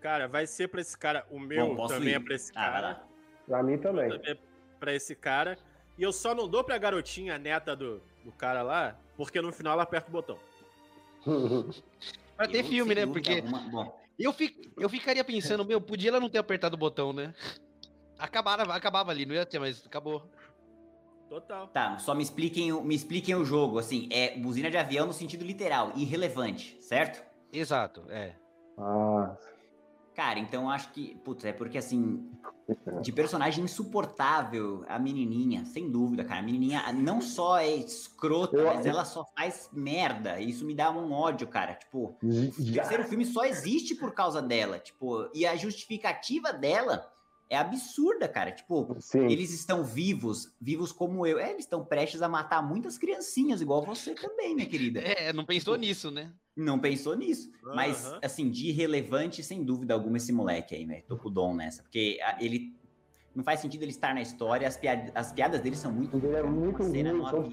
Cara, 0.00 0.26
vai 0.26 0.46
ser 0.46 0.68
pra 0.68 0.80
esse 0.80 0.96
cara. 0.96 1.26
O 1.30 1.38
meu 1.38 1.74
Bom, 1.74 1.86
também 1.86 2.10
ir? 2.10 2.14
é 2.16 2.20
pra 2.20 2.34
esse 2.34 2.50
Ah, 2.54 2.70
cara. 2.70 2.80
lá. 2.88 3.06
Pra 3.46 3.62
mim 3.62 3.76
também. 3.78 4.08
também 4.08 4.30
é 4.32 4.38
pra 4.78 4.94
esse 4.94 5.14
cara. 5.14 5.58
E 5.98 6.02
eu 6.02 6.12
só 6.12 6.34
não 6.34 6.48
dou 6.48 6.64
pra 6.64 6.78
garotinha, 6.78 7.34
a 7.34 7.38
neta 7.38 7.76
do, 7.76 8.00
do 8.24 8.32
cara 8.32 8.62
lá, 8.62 8.96
porque 9.16 9.40
no 9.42 9.52
final 9.52 9.74
ela 9.74 9.82
aperta 9.82 10.08
o 10.08 10.12
botão. 10.12 10.38
Pra 12.36 12.48
ter 12.48 12.60
Eu, 12.60 12.64
filme, 12.64 12.94
né? 12.94 13.04
Porque 13.06 13.44
eu, 14.18 14.32
fi, 14.32 14.56
eu 14.78 14.88
ficaria 14.88 15.22
pensando, 15.22 15.62
meu, 15.62 15.78
podia 15.78 16.08
ela 16.08 16.18
não 16.18 16.30
ter 16.30 16.38
apertado 16.38 16.74
o 16.74 16.78
botão, 16.78 17.12
né? 17.12 17.34
Acabava, 18.18 18.74
acabava 18.74 19.10
ali, 19.10 19.26
não 19.26 19.34
ia 19.34 19.44
ter, 19.44 19.58
mas 19.58 19.84
acabou. 19.84 20.26
Total. 21.30 21.68
Tá, 21.68 21.96
só 21.98 22.12
me 22.12 22.24
expliquem, 22.24 22.72
o- 22.72 22.82
me 22.82 22.92
expliquem 22.92 23.36
o 23.36 23.44
jogo, 23.44 23.78
assim, 23.78 24.08
é 24.10 24.36
buzina 24.36 24.68
de 24.68 24.76
avião 24.76 25.06
no 25.06 25.12
sentido 25.12 25.44
literal, 25.44 25.92
irrelevante, 25.94 26.76
certo? 26.82 27.24
Exato, 27.52 28.04
é. 28.08 28.34
Ah, 28.76 29.36
Cara, 30.12 30.40
então 30.40 30.64
eu 30.64 30.68
acho 30.70 30.90
que, 30.92 31.14
putz, 31.24 31.44
é 31.44 31.52
porque 31.52 31.78
assim, 31.78 32.28
de 33.00 33.12
personagem 33.12 33.64
insuportável, 33.64 34.84
a 34.88 34.98
menininha, 34.98 35.64
sem 35.64 35.88
dúvida, 35.88 36.24
cara, 36.24 36.40
a 36.40 36.42
menininha 36.42 36.92
não 36.92 37.20
só 37.22 37.58
é 37.58 37.68
escrota, 37.76 38.56
Eu- 38.56 38.66
mas 38.66 38.84
ela 38.84 39.04
só 39.04 39.24
faz 39.36 39.70
merda, 39.72 40.40
e 40.40 40.50
isso 40.50 40.64
me 40.66 40.74
dá 40.74 40.90
um 40.90 41.12
ódio, 41.12 41.46
cara, 41.46 41.74
tipo, 41.74 42.18
o 42.22 42.72
terceiro 42.74 43.04
filme 43.04 43.24
só 43.24 43.44
existe 43.44 43.94
por 43.94 44.12
causa 44.12 44.42
dela, 44.42 44.80
tipo, 44.80 45.30
e 45.32 45.46
a 45.46 45.54
justificativa 45.56 46.52
dela 46.52 47.08
é 47.50 47.56
absurda, 47.56 48.28
cara, 48.28 48.52
tipo, 48.52 48.96
Sim. 49.00 49.26
eles 49.26 49.52
estão 49.52 49.82
vivos, 49.82 50.54
vivos 50.60 50.92
como 50.92 51.26
eu. 51.26 51.36
É, 51.36 51.50
eles 51.50 51.64
estão 51.64 51.84
prestes 51.84 52.22
a 52.22 52.28
matar 52.28 52.62
muitas 52.62 52.96
criancinhas, 52.96 53.60
igual 53.60 53.82
você 53.84 54.14
também, 54.14 54.54
minha 54.54 54.68
querida. 54.68 55.00
É, 55.00 55.32
não 55.32 55.44
pensou 55.44 55.74
nisso, 55.76 56.12
né? 56.12 56.32
Não 56.56 56.78
pensou 56.78 57.16
nisso. 57.16 57.50
Mas, 57.74 58.06
Aham. 58.06 58.18
assim, 58.22 58.50
de 58.50 58.68
irrelevante, 58.68 59.42
sem 59.42 59.64
dúvida 59.64 59.94
alguma, 59.94 60.16
esse 60.16 60.32
moleque 60.32 60.76
aí, 60.76 60.84
velho. 60.84 61.02
Tô 61.08 61.16
com 61.16 61.28
o 61.28 61.30
dom 61.30 61.52
nessa. 61.54 61.82
Porque 61.82 62.18
ele. 62.38 62.72
Não 63.34 63.44
faz 63.44 63.60
sentido 63.60 63.82
ele 63.82 63.90
estar 63.92 64.12
na 64.14 64.20
história, 64.22 64.66
as, 64.66 64.76
piad- 64.76 65.10
as 65.14 65.32
piadas 65.32 65.60
dele 65.60 65.76
são 65.76 65.92
muito. 65.92 66.16
Ele 66.16 66.34
é 66.36 66.42
muito 66.42 66.82
cena 66.84 67.12
ruim, 67.12 67.24
são 67.30 67.48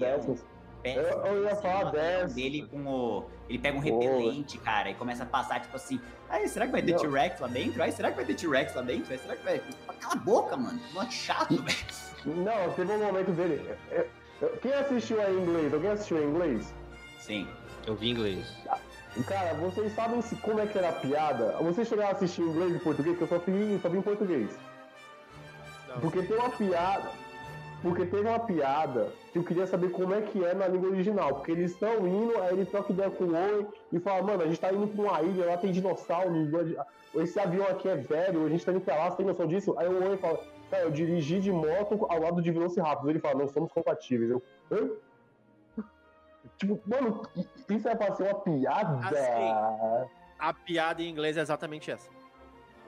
Eu- 0.84 1.02
eu 1.02 1.42
ia 1.44 1.54
cena 1.56 1.60
falar 1.60 1.90
dessa. 1.90 2.34
dele 2.34 2.66
com 2.70 2.86
o. 2.86 3.24
Ele 3.48 3.58
pega 3.58 3.76
um 3.76 3.80
Boa. 3.80 4.02
repelente, 4.02 4.58
cara, 4.58 4.90
e 4.90 4.94
começa 4.94 5.22
a 5.24 5.26
passar, 5.26 5.60
tipo 5.60 5.74
assim. 5.76 6.00
Ai, 6.28 6.46
será 6.46 6.66
que 6.66 6.72
vai 6.72 6.82
ter. 6.82 6.94
T-Rex 6.96 7.40
lá 7.40 7.48
dentro? 7.48 7.82
Ai, 7.82 7.90
será 7.92 8.10
que 8.10 8.16
vai 8.16 8.24
ter 8.24 8.34
T-Rex 8.34 8.74
lá 8.74 8.82
dentro? 8.82 9.06
Ai, 9.12 9.18
será 9.18 9.36
que 9.36 9.44
vai. 9.44 9.60
Cala 10.00 10.14
a 10.14 10.16
boca, 10.18 10.56
mano. 10.56 10.80
Moleque 10.92 11.12
chato, 11.14 11.54
velho. 11.62 11.76
Não, 12.44 12.72
teve 12.74 12.92
um 12.92 12.98
momento 13.04 13.32
dele. 13.32 13.74
Quem 14.62 14.72
assistiu 14.72 15.20
a 15.20 15.30
inglês? 15.30 15.72
Alguém 15.74 15.90
assistiu 15.90 16.18
a 16.18 16.22
inglês? 16.22 16.74
Sim. 17.18 17.48
Eu 17.86 17.96
vi 17.96 18.10
inglês. 18.10 18.46
Cara, 19.26 19.54
vocês 19.54 19.92
sabem 19.94 20.20
se, 20.22 20.36
como 20.36 20.60
é 20.60 20.66
que 20.66 20.78
era 20.78 20.90
a 20.90 20.92
piada? 20.92 21.56
Vocês 21.60 21.88
chegaram 21.88 22.10
a 22.10 22.12
assistir 22.12 22.42
em 22.42 22.44
inglês 22.50 22.76
e 22.76 22.78
português? 22.78 23.16
Porque 23.18 23.34
eu 23.34 23.38
só 23.40 23.44
vi, 23.44 23.72
eu 23.72 23.80
só 23.80 23.88
vi 23.88 23.98
em 23.98 24.02
português. 24.02 24.50
Não, 25.88 26.00
Porque 26.00 26.22
tem 26.22 26.36
uma 26.36 26.50
piada. 26.50 27.10
Porque 27.82 28.04
teve 28.06 28.28
uma 28.28 28.40
piada 28.40 29.12
que 29.32 29.38
eu 29.38 29.44
queria 29.44 29.66
saber 29.66 29.90
como 29.90 30.12
é 30.12 30.20
que 30.20 30.44
é 30.44 30.52
na 30.52 30.66
língua 30.66 30.90
original. 30.90 31.34
Porque 31.36 31.52
eles 31.52 31.70
estão 31.72 32.06
indo, 32.06 32.40
aí 32.42 32.52
ele 32.52 32.66
troca 32.66 32.92
ideia 32.92 33.10
com 33.10 33.24
o 33.24 33.34
Owen 33.34 33.68
e 33.92 34.00
fala, 34.00 34.22
mano, 34.22 34.42
a 34.42 34.46
gente 34.46 34.60
tá 34.60 34.72
indo 34.72 34.88
pra 34.88 35.02
uma 35.02 35.22
ilha, 35.22 35.46
lá 35.46 35.56
tem 35.56 35.70
dinossauro, 35.70 36.32
esse 37.14 37.38
avião 37.40 37.66
aqui 37.66 37.88
é 37.88 37.96
velho, 37.96 38.44
a 38.44 38.48
gente 38.48 38.64
tá 38.64 38.72
indo 38.72 38.80
pra 38.80 38.96
lá, 38.96 39.10
você 39.10 39.18
tem 39.18 39.26
noção 39.26 39.46
disso? 39.46 39.74
Aí 39.78 39.88
o 39.88 40.04
Owen 40.04 40.18
fala, 40.18 40.40
cara, 40.70 40.82
eu 40.84 40.90
dirigi 40.90 41.40
de 41.40 41.52
moto 41.52 42.04
ao 42.08 42.20
lado 42.20 42.42
de 42.42 42.50
Velociraptor. 42.50 43.10
Ele 43.10 43.20
fala, 43.20 43.38
não 43.38 43.48
somos 43.48 43.72
compatíveis. 43.72 44.30
Eu, 44.30 44.42
Hã? 44.70 44.90
Tipo, 46.56 46.80
mano, 46.84 47.22
isso 47.70 47.88
é 47.88 47.94
pra 47.94 48.14
ser 48.14 48.24
uma 48.24 48.34
piada? 48.40 48.98
Assim, 49.06 49.98
A 50.38 50.52
piada 50.52 51.00
em 51.02 51.08
inglês 51.08 51.36
é 51.36 51.40
exatamente 51.40 51.90
essa. 51.90 52.17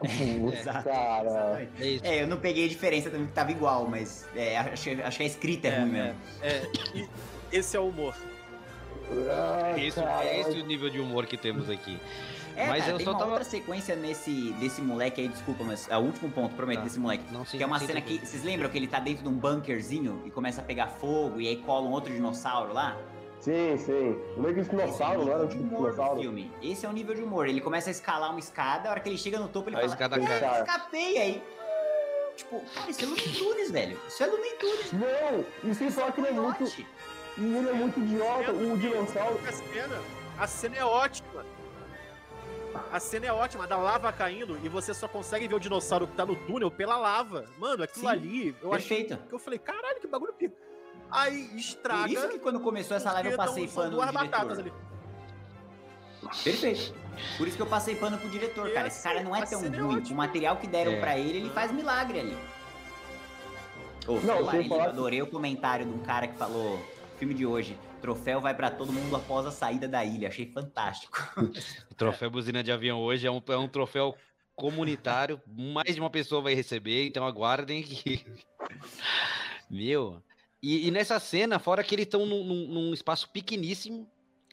Putz, 0.01 0.61
Exato, 0.61 0.88
cara. 0.88 1.26
exatamente. 1.26 2.07
É. 2.07 2.16
É, 2.18 2.22
eu 2.22 2.26
não 2.26 2.38
peguei 2.38 2.64
a 2.64 2.68
diferença 2.68 3.11
também, 3.11 3.26
que 3.26 3.32
tava 3.32 3.51
igual, 3.53 3.86
mas 3.86 4.26
é, 4.34 4.57
acho, 4.59 4.84
que- 4.90 5.03
acho 5.03 5.16
que 5.18 5.22
a 5.22 5.26
escrita 5.26 5.68
é, 5.68 5.78
ruim 5.80 5.90
mesmo. 5.90 6.16
É, 6.42 6.62
e 6.94 7.09
esse 7.53 7.76
é 7.76 7.80
o 7.80 7.88
humor. 7.88 8.14
Ah, 9.28 9.72
Esse, 9.76 9.98
é 10.01 10.40
esse 10.40 10.61
o 10.61 10.64
nível 10.66 10.88
de 10.88 11.01
humor 11.01 11.26
que 11.26 11.36
temos 11.36 11.68
aqui. 11.68 11.98
É, 12.57 12.66
Mas 12.68 12.80
cara, 12.80 12.92
eu 12.92 12.96
tem 12.98 13.05
só 13.05 13.12
uma 13.12 13.18
tava- 13.18 13.30
outra 13.32 13.44
sequência 13.44 13.96
nesse, 13.96 14.53
desse 14.61 14.80
moleque 14.80 15.20
aí, 15.20 15.28
desculpa, 15.28 15.64
mas 15.64 15.88
é 15.88 15.96
o 15.96 16.01
último 16.01 16.30
ponto, 16.30 16.55
prometo, 16.55 16.78
Tá. 16.78 16.84
desse 16.84 16.98
moleque. 17.01 17.24
Não 17.32 17.44
sei. 17.44 17.59
Que 17.59 17.64
é 17.64 17.66
uma 17.66 17.78
cena 17.78 18.01
que, 18.01 18.18
vocês 18.18 18.44
lembram 18.44 18.68
que 18.68 18.76
ele 18.78 18.86
tá 18.86 19.01
dentro 19.01 19.22
de 19.22 19.28
um 19.28 19.32
bunkerzinho 19.32 20.22
e 20.26 20.30
começa 20.30 20.61
a 20.61 20.64
pegar 20.64 20.88
fogo 20.88 21.40
e 21.40 21.48
aí 21.48 21.57
cola 21.57 21.88
um 21.88 21.92
outro 21.92 22.12
dinossauro 22.12 22.72
lá? 22.72 22.96
Sim, 23.41 23.76
sim. 23.78 24.20
O 24.36 24.41
meio 24.43 24.55
que 24.55 24.62
dinossauro, 24.62 25.24
não 25.24 25.28
é 25.28 25.30
o 25.30 25.34
era 25.34 25.45
um 25.45 25.49
tipo 25.49 25.62
de 25.62 25.68
de 25.68 25.74
humor 25.74 25.86
do 25.88 25.93
dinossauro? 25.93 26.20
filme. 26.20 26.53
Esse 26.62 26.84
é 26.84 26.88
o 26.88 26.93
nível 26.93 27.14
de 27.14 27.22
humor. 27.22 27.49
Ele 27.49 27.61
começa 27.61 27.88
a 27.88 27.93
escalar 27.93 28.30
uma 28.30 28.38
escada, 28.38 28.88
a 28.88 28.93
hora 28.93 29.01
que 29.01 29.09
ele 29.09 29.16
chega 29.18 29.38
no 29.38 29.49
topo, 29.49 29.70
ele 29.70 29.76
A 29.76 29.80
fala, 29.80 29.93
escada 29.93 30.16
"Ah, 30.16 30.20
cai." 30.41 30.61
escapei 30.61 31.18
aí. 31.18 31.43
Tipo, 32.36 32.61
cara, 32.74 32.91
isso 32.91 33.03
é 33.03 33.07
Looney 33.07 33.28
Tunes, 33.32 33.70
velho. 33.70 33.99
Isso 34.07 34.22
é 34.22 34.26
Looney 34.26 34.55
Tunes. 34.57 34.93
Não! 34.93 35.45
E 35.70 35.74
sem 35.74 35.91
falar 35.91 36.12
que 36.12 36.20
ele 36.20 36.28
é 36.28 36.32
muito. 36.32 36.64
E 37.38 37.57
ele 37.57 37.68
é 37.68 37.72
muito 37.72 38.01
idiota, 38.01 38.53
o 38.53 38.76
dinossauro. 38.78 39.41
A 39.47 39.53
cena, 39.53 40.03
a 40.38 40.47
cena 40.47 40.76
é 40.76 40.84
ótima. 40.84 41.45
A 42.93 43.01
cena 43.01 43.26
é 43.26 43.32
ótima, 43.32 43.66
da 43.66 43.76
lava 43.76 44.12
caindo 44.12 44.59
e 44.62 44.68
você 44.68 44.95
só 44.95 45.09
consegue 45.09 45.49
ver 45.49 45.55
o 45.57 45.61
dinossauro 45.61 46.07
que 46.07 46.14
tá 46.14 46.24
no 46.24 46.36
túnel 46.36 46.70
pela 46.70 46.97
lava. 46.97 47.47
Mano, 47.59 47.82
aquilo 47.82 48.07
Sim, 48.07 48.12
ali, 48.12 48.57
eu 48.62 48.72
achei 48.72 49.05
que 49.05 49.18
eu 49.32 49.38
falei, 49.41 49.59
caralho, 49.59 49.99
que 50.01 50.07
bagulho 50.07 50.32
pica. 50.32 50.55
Aí 51.11 51.48
Por 51.48 51.58
estraga. 51.58 52.12
isso 52.12 52.28
que 52.28 52.38
quando 52.38 52.61
começou 52.61 52.96
essa 52.96 53.12
live 53.12 53.30
eu 53.30 53.36
passei 53.36 53.66
tão- 53.66 53.74
pano 53.74 53.90
duas 53.90 54.11
batatas 54.11 54.58
diretor. 54.58 54.76
ali. 56.20 56.32
Perfeito. 56.44 56.94
Por 57.36 57.48
isso 57.48 57.56
que 57.56 57.62
eu 57.62 57.66
passei 57.66 57.96
pano 57.96 58.16
pro 58.18 58.28
diretor, 58.28 58.68
E 58.68 58.72
cara. 58.72 58.86
assim, 58.88 58.96
Esse 58.96 59.02
cara 59.08 59.22
não 59.22 59.34
é 59.34 59.44
tão 59.44 59.62
é 59.64 59.68
ruim. 59.68 60.02
o 60.11 60.14
material 60.14 60.56
que 60.56 60.66
deram 60.66 60.92
É. 60.92 61.00
pra 61.00 61.18
ele, 61.18 61.38
ele 61.38 61.50
faz 61.50 61.72
milagre 61.72 62.20
ali. 62.20 62.36
Ô, 64.06 64.18
Não, 64.20 64.52
ele- 64.54 64.68
que- 64.68 64.74
adorei 64.80 65.22
o 65.22 65.26
comentário 65.26 65.84
de 65.86 65.92
um 65.92 65.98
cara 66.00 66.26
que 66.28 66.36
falou: 66.38 66.78
filme 67.18 67.34
de 67.34 67.44
hoje, 67.44 67.76
troféu 68.00 68.40
vai 68.40 68.54
pra 68.54 68.70
todo 68.70 68.92
mundo 68.92 69.14
após 69.16 69.44
a 69.46 69.50
saída 69.50 69.86
da 69.88 70.04
ilha. 70.04 70.28
Achei 70.28 70.50
fantástico. 70.50 71.18
O 71.90 71.94
troféu 71.94 72.30
buzina 72.30 72.62
de 72.62 72.72
avião 72.72 72.98
hoje 73.00 73.26
é 73.26 73.30
um, 73.30 73.42
é 73.48 73.56
um 73.56 73.68
troféu 73.68 74.16
comunitário. 74.56 75.40
Mais 75.46 75.94
de 75.94 76.00
uma 76.00 76.08
pessoa 76.11 76.40
vai 76.42 76.54
receber, 76.54 77.06
então 77.06 77.26
aguardem 77.26 77.82
que. 77.82 78.24
Meu. 79.70 80.22
E, 80.62 80.86
e 80.86 80.90
nessa 80.90 81.18
cena, 81.18 81.58
fora 81.58 81.82
que 81.82 81.94
eles 81.94 82.04
estão 82.06 82.26
num, 82.26 82.44
num- 82.44 82.66
num 82.68 82.94
espaço 82.94 83.28
pequeníssimo. 83.30 84.08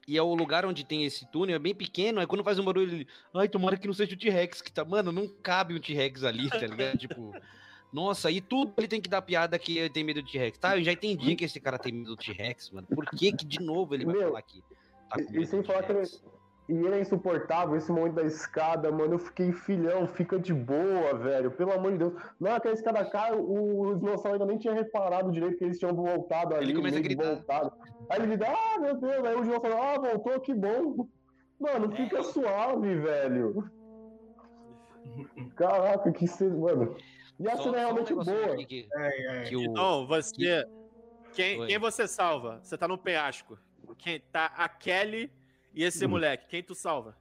E 0.08 0.18
é 0.18 0.22
o 0.22 0.34
lugar 0.34 0.66
onde 0.66 0.86
tem 0.86 1.04
esse 1.04 1.30
túnel, 1.30 1.58
é 1.58 1.60
bem 1.60 1.76
pequeno. 1.76 2.22
Aí 2.22 2.26
quando 2.28 2.42
faz 2.44 2.58
um 2.58 2.64
barulho, 2.64 2.94
ele. 2.94 3.08
Ai, 3.36 3.50
tomara 3.50 3.76
que 3.76 3.88
não 3.88 3.94
seja 3.94 4.16
o 4.16 4.18
T-Rex, 4.18 4.62
que 4.62 4.72
tá. 4.72 4.86
Mano, 4.86 5.12
não 5.12 5.28
cabe 5.28 5.76
um 5.76 5.80
T-Rex 5.82 6.24
ali, 6.24 6.50
tá 6.50 6.60
ligado? 6.66 6.98
tipo. 6.98 7.34
Nossa, 7.92 8.32
e 8.32 8.40
tudo 8.40 8.74
ele 8.78 8.88
tem 8.88 9.02
que 9.02 9.10
dar 9.10 9.22
piada 9.22 9.58
que 9.60 9.78
ele 9.78 9.90
tem 9.90 10.04
medo 10.06 10.22
do 10.22 10.30
T-Rex. 10.30 10.58
Tá, 10.58 10.78
eu 10.78 10.84
já 10.84 10.94
entendi 10.94 11.36
que 11.36 11.44
esse 11.44 11.60
cara 11.60 11.78
tem 11.78 11.92
medo 11.94 12.16
do 12.16 12.18
T-Rex, 12.18 12.70
mano. 12.72 12.88
Por 12.88 13.06
que 13.06 13.32
que 13.34 13.46
de 13.46 13.60
novo 13.62 13.94
ele 13.96 14.06
vai 14.06 14.16
Meu, 14.16 14.28
falar 14.28 14.40
aqui? 14.40 14.64
Tá 15.10 15.18
e- 15.34 15.46
sem 15.46 15.62
falar 15.64 15.84
que 15.84 15.92
ele-? 15.92 16.10
E 16.70 16.74
ele 16.74 16.96
é 16.96 17.00
insuportável, 17.00 17.78
esse 17.78 17.90
momento 17.92 18.16
da 18.16 18.24
escada, 18.24 18.92
mano. 18.92 19.14
Eu 19.14 19.20
fiquei 19.20 19.54
filhão, 19.54 20.06
fica 20.06 20.38
de 20.38 20.54
boa, 20.54 21.14
velho. 21.18 21.50
Pelo 21.52 21.72
amor 21.72 21.94
de 21.94 22.00
Deus. 22.00 22.14
Na 22.40 22.52
hora 22.52 22.60
que 22.60 22.68
a 22.68 22.74
escada 22.74 23.06
cai, 23.10 23.34
o, 23.34 23.80
o 23.92 23.96
dinossauro 23.96 24.34
ainda 24.34 24.46
nem 24.46 24.58
tinha 24.58 24.74
reparado 24.74 25.32
direito 25.32 25.58
que 25.58 25.64
eles 25.64 25.80
tinham 25.80 25.94
voltado 25.96 26.54
ali. 26.56 26.66
Ele 26.66 26.76
começa 26.76 26.98
a 27.00 27.02
que 27.02 27.08
gritar. 27.08 27.36
Voltado. 27.36 27.72
Aí 28.10 28.20
ele 28.20 28.28
grita, 28.36 28.52
ah, 28.52 28.80
meu 28.80 28.96
Deus. 28.98 29.26
Aí 29.26 29.36
o 29.36 29.42
dinossauro, 29.44 29.78
ah, 29.82 30.00
voltou, 30.00 30.40
que 30.42 30.54
bom. 30.54 31.08
Mano, 31.60 31.90
fica 31.96 32.20
É. 32.20 32.24
suave, 32.24 32.96
velho. 33.00 33.72
Caraca, 35.56 36.12
que 36.12 36.28
cena, 36.28 36.56
mano. 36.58 36.96
E 37.40 37.48
a 37.48 37.56
Só- 37.56 37.64
cena 37.64 37.78
é 37.78 37.80
um 37.80 37.84
realmente 37.84 38.10
negocinho 38.10 38.42
boa. 38.44 38.54
aqui 38.56 38.66
Que, 38.66 38.90
Ai, 38.96 39.28
ai. 39.28 39.44
que 39.46 39.56
o, 39.56 39.62
Então, 39.62 40.06
você. 40.08 40.66
Quem, 41.34 41.60
Oi. 41.62 41.68
quem 41.68 41.80
você 41.80 42.08
salva? 42.08 42.60
Você 42.62 42.78
tá 42.78 42.88
no 42.88 42.98
penhasco. 42.98 43.58
Quem 43.98 44.20
tá 44.32 44.52
a 44.58 44.68
Kelly 44.68 45.32
e 45.78 45.84
esse 45.84 46.06
Hum. 46.06 46.10
moleque. 46.10 46.48
Quem 46.50 46.64
tu 46.64 46.74
salva? 46.76 47.16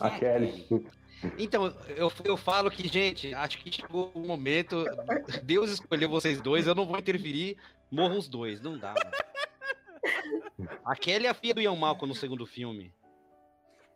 A 0.00 0.10
Kelly. 0.10 0.66
Então, 1.38 1.72
eu, 1.96 2.10
eu 2.24 2.36
falo 2.36 2.68
que, 2.70 2.88
gente, 2.88 3.32
acho 3.32 3.58
que 3.58 3.70
chegou 3.70 4.10
o 4.14 4.20
momento. 4.20 4.84
Deus 5.44 5.70
escolheu 5.70 6.08
vocês 6.08 6.40
dois, 6.40 6.66
eu 6.66 6.74
não 6.74 6.84
vou 6.84 6.98
interferir, 6.98 7.56
morram 7.90 8.18
os 8.18 8.28
dois. 8.28 8.60
Não 8.60 8.76
dá, 8.76 8.92
mano. 8.92 10.70
A 10.84 10.96
Kelly 10.96 11.26
é 11.26 11.30
a 11.30 11.34
filha 11.34 11.54
do 11.54 11.60
Ian 11.60 11.76
Malcolm 11.76 12.08
no 12.12 12.18
segundo 12.18 12.44
filme. 12.46 12.92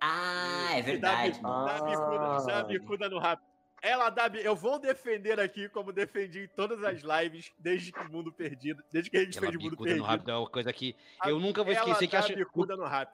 Ah, 0.01 0.71
é 0.77 0.83
verdade. 0.83 1.41
Dá, 1.43 1.65
dá, 1.65 1.85
bicuda, 1.85 2.47
dá 2.47 2.63
bicuda 2.65 3.09
no 3.09 3.19
rap. 3.19 3.41
Ela 3.83 4.11
dá. 4.11 4.27
Eu 4.29 4.55
vou 4.55 4.79
defender 4.79 5.39
aqui 5.41 5.69
como 5.69 5.93
defendi 5.93 6.45
em 6.45 6.49
todas 6.49 6.83
as 6.85 7.01
lives 7.03 7.53
desde 7.59 7.93
que 7.93 8.01
o 8.01 8.11
mundo 8.13 8.33
perdido. 8.33 8.83
Desde 8.93 9.11
que 9.11 9.17
a 9.17 9.21
gente 9.25 9.39
Aquela 9.39 9.53
fez 9.53 9.61
o 9.61 9.65
mundo 9.65 9.71
bicuda 9.71 9.91
no 9.91 9.97
perdido. 9.97 10.11
rápido 10.11 10.31
é 10.31 10.37
uma 10.37 10.49
coisa 10.51 10.73
que 10.73 10.95
eu 11.25 11.39
nunca 11.41 11.63
vou 11.65 11.73
Ela 11.73 11.83
esquecer 11.83 12.07
que 12.07 12.13
dá 12.13 12.19
acho. 12.21 12.35
bicuda 12.35 12.77
no 12.77 12.85
rap. 12.85 13.11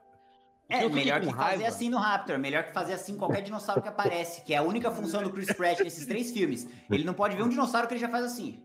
É, 0.69 0.87
melhor 0.89 1.19
que 1.19 1.25
fazer 1.27 1.37
raiva- 1.37 1.67
assim 1.67 1.89
no 1.89 1.97
Raptor, 1.97 2.39
melhor 2.39 2.63
que 2.63 2.71
fazer 2.73 2.93
assim 2.93 3.17
qualquer 3.17 3.41
dinossauro 3.41 3.81
que 3.81 3.87
aparece, 3.89 4.41
que 4.43 4.53
é 4.53 4.57
a 4.57 4.63
única 4.63 4.89
função 4.91 5.21
do 5.21 5.29
Chris 5.31 5.51
Pratt 5.53 5.79
nesses 5.81 6.05
três 6.05 6.31
filmes. 6.31 6.67
Ele 6.89 7.03
não 7.03 7.13
pode 7.13 7.35
ver 7.35 7.43
um 7.43 7.49
dinossauro 7.49 7.87
que 7.87 7.93
ele 7.93 8.01
já 8.01 8.09
faz 8.09 8.25
assim. 8.25 8.63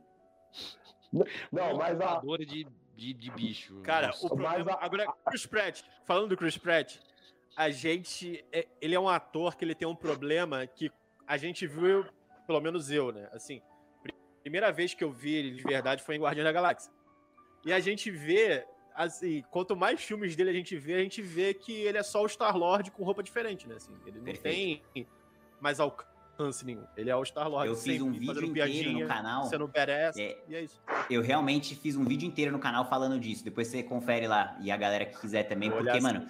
Não, 1.13 1.77
mas 1.77 2.01
a, 2.01 2.21
de, 2.39 2.67
de, 2.97 3.13
de 3.15 3.31
bicho. 3.31 3.81
Cara, 3.83 4.09
Nossa. 4.09 4.27
o 4.27 4.29
problema. 4.29 4.73
A- 4.73 4.85
Agora, 4.85 5.13
Chris 5.27 5.47
Pratt, 5.47 5.83
falando 6.05 6.29
do 6.29 6.37
Chris 6.37 6.57
Pratt, 6.57 6.97
a 7.57 7.71
gente. 7.71 8.45
é- 8.53 8.67
ele 8.81 8.95
é 8.95 9.01
um 9.01 9.09
ator 9.09 9.57
que 9.57 9.65
ele 9.65 9.75
tem 9.75 9.89
um 9.89 9.97
problema 9.97 10.67
que 10.67 10.91
a 11.27 11.37
gente 11.37 11.67
viu, 11.67 12.05
pelo 12.47 12.61
menos 12.61 12.91
eu, 12.91 13.13
né? 13.13 13.29
Assim, 13.33 13.61
pri- 14.03 14.15
primeira 14.43 14.71
vez 14.71 14.95
que 14.95 15.03
eu 15.05 15.11
vi 15.13 15.35
ele 15.35 15.51
de 15.57 15.63
verdade 15.63 16.03
foi 16.03 16.17
em 16.17 16.21
Guardiões 16.21 16.45
da 16.47 16.53
Galáxia. 16.53 16.93
E 17.65 17.73
a 17.73 17.81
gente 17.81 18.11
vê, 18.11 18.65
assim, 18.99 19.43
quanto 19.51 19.77
mais 19.77 20.01
filmes 20.03 20.35
dele 20.35 20.51
a 20.51 20.53
gente 20.53 20.77
vê, 20.77 20.95
a 20.95 21.03
gente 21.03 21.23
vê 21.23 21.55
que 21.55 21.73
ele 21.73 21.97
é 21.99 22.03
só 22.03 22.23
o 22.23 22.29
Star-Lord 22.29 22.91
com 22.91 23.05
roupa 23.05 23.23
diferente, 23.23 23.69
né? 23.69 23.77
Assim, 23.77 23.93
ele 24.07 24.19
não 24.19 24.25
Perfeito. 24.25 24.83
tem 24.93 25.07
mais 25.61 25.79
alcance 25.81 26.65
nenhum. 26.65 26.85
Ele 26.97 27.09
é 27.11 27.17
o 27.17 27.25
Star-Lord 27.25 27.69
Eu 27.69 27.77
fiz 27.77 28.01
um 28.03 28.11
vídeo 28.13 28.31
inteiro 28.33 28.53
piadinha, 28.53 28.93
no 29.03 29.07
canal. 29.09 29.45
sendo 29.47 29.67
badass, 29.69 30.17
É, 30.17 30.37
e 30.49 30.55
é 30.55 30.63
isso. 30.63 30.81
eu 31.09 31.23
realmente 31.23 31.75
fiz 31.77 31.97
um 31.97 32.05
vídeo 32.05 32.27
inteiro 32.27 32.51
no 32.53 32.59
canal 32.59 32.85
falando 32.89 33.19
disso. 33.19 33.45
Depois 33.45 33.69
você 33.69 33.83
confere 33.83 34.27
lá. 34.27 34.57
E 34.61 34.71
a 34.71 34.77
galera 34.77 35.05
que 35.07 35.19
quiser 35.21 35.45
também. 35.45 35.69
Vou 35.69 35.79
Porque, 35.79 35.93
olhar 35.93 36.03
mano, 36.03 36.29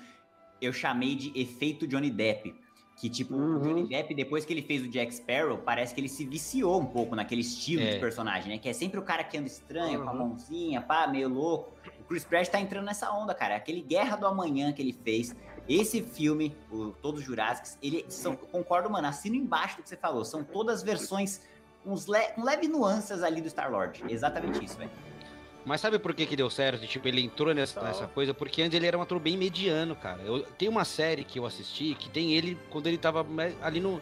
eu 0.60 0.72
chamei 0.72 1.14
de 1.14 1.38
efeito 1.40 1.86
Johnny 1.86 2.10
Depp. 2.10 2.54
Que, 3.00 3.08
tipo, 3.08 3.32
o 3.34 3.38
Uhum. 3.38 3.60
Johnny 3.60 3.86
Depp, 3.88 4.12
depois 4.12 4.44
que 4.44 4.52
ele 4.52 4.62
fez 4.62 4.82
o 4.82 4.88
Jack 4.88 5.14
Sparrow, 5.14 5.58
parece 5.58 5.94
que 5.94 6.00
ele 6.00 6.08
se 6.08 6.24
viciou 6.26 6.80
um 6.80 6.86
pouco 6.86 7.14
naquele 7.14 7.42
estilo 7.42 7.82
É. 7.82 7.92
de 7.92 8.00
personagem, 8.00 8.48
né? 8.52 8.58
Que 8.58 8.68
é 8.68 8.72
sempre 8.72 8.98
o 8.98 9.02
cara 9.04 9.22
que 9.22 9.38
anda 9.38 9.46
estranho, 9.46 10.02
com 10.02 10.08
a 10.08 10.12
Uhum. 10.12 10.18
mãozinha, 10.30 10.80
pá, 10.80 11.06
meio 11.06 11.28
louco. 11.28 11.74
Chris 12.08 12.24
Pratt 12.24 12.48
tá 12.48 12.58
entrando 12.58 12.86
nessa 12.86 13.10
onda, 13.12 13.34
cara. 13.34 13.56
Aquele 13.56 13.82
Guerra 13.82 14.16
do 14.16 14.26
Amanhã 14.26 14.72
que 14.72 14.80
ele 14.80 14.92
fez. 15.04 15.34
Esse 15.68 16.02
filme, 16.02 16.56
o 16.70 16.90
Todos 16.92 17.20
os 17.20 17.26
Jurássicos, 17.26 17.76
ele 17.82 18.06
são, 18.08 18.32
eu 18.32 18.38
concordo, 18.38 18.88
mano, 18.88 19.06
assino 19.06 19.36
embaixo 19.36 19.76
do 19.76 19.82
que 19.82 19.88
você 19.88 19.96
falou. 19.96 20.24
São 20.24 20.42
todas 20.42 20.82
versões 20.82 21.42
com, 21.84 21.92
uns 21.92 22.06
le, 22.06 22.20
com 22.34 22.42
leve 22.42 22.66
nuances 22.66 23.22
ali 23.22 23.42
do 23.42 23.48
Star-Lord. 23.48 24.02
Exatamente 24.08 24.64
isso, 24.64 24.78
velho. 24.78 24.90
Mas 25.66 25.82
sabe 25.82 25.98
por 25.98 26.14
que, 26.14 26.24
que 26.24 26.34
deu 26.34 26.48
certo? 26.48 26.86
Tipo, 26.86 27.08
ele 27.08 27.20
entrou 27.20 27.52
nessa, 27.52 27.78
Tá. 27.78 27.86
nessa 27.86 28.06
coisa? 28.06 28.32
Porque 28.32 28.62
antes 28.62 28.74
ele 28.74 28.86
era 28.86 28.96
um 28.96 29.02
ator 29.02 29.18
bem 29.20 29.36
mediano, 29.36 29.94
cara. 29.94 30.22
Eu, 30.22 30.42
tem 30.42 30.66
uma 30.68 30.86
série 30.86 31.24
que 31.24 31.38
eu 31.38 31.44
assisti 31.44 31.94
que 31.94 32.08
tem 32.08 32.32
ele 32.32 32.58
quando 32.70 32.86
ele 32.86 32.96
tava 32.96 33.26
ali 33.60 33.78
no. 33.78 34.00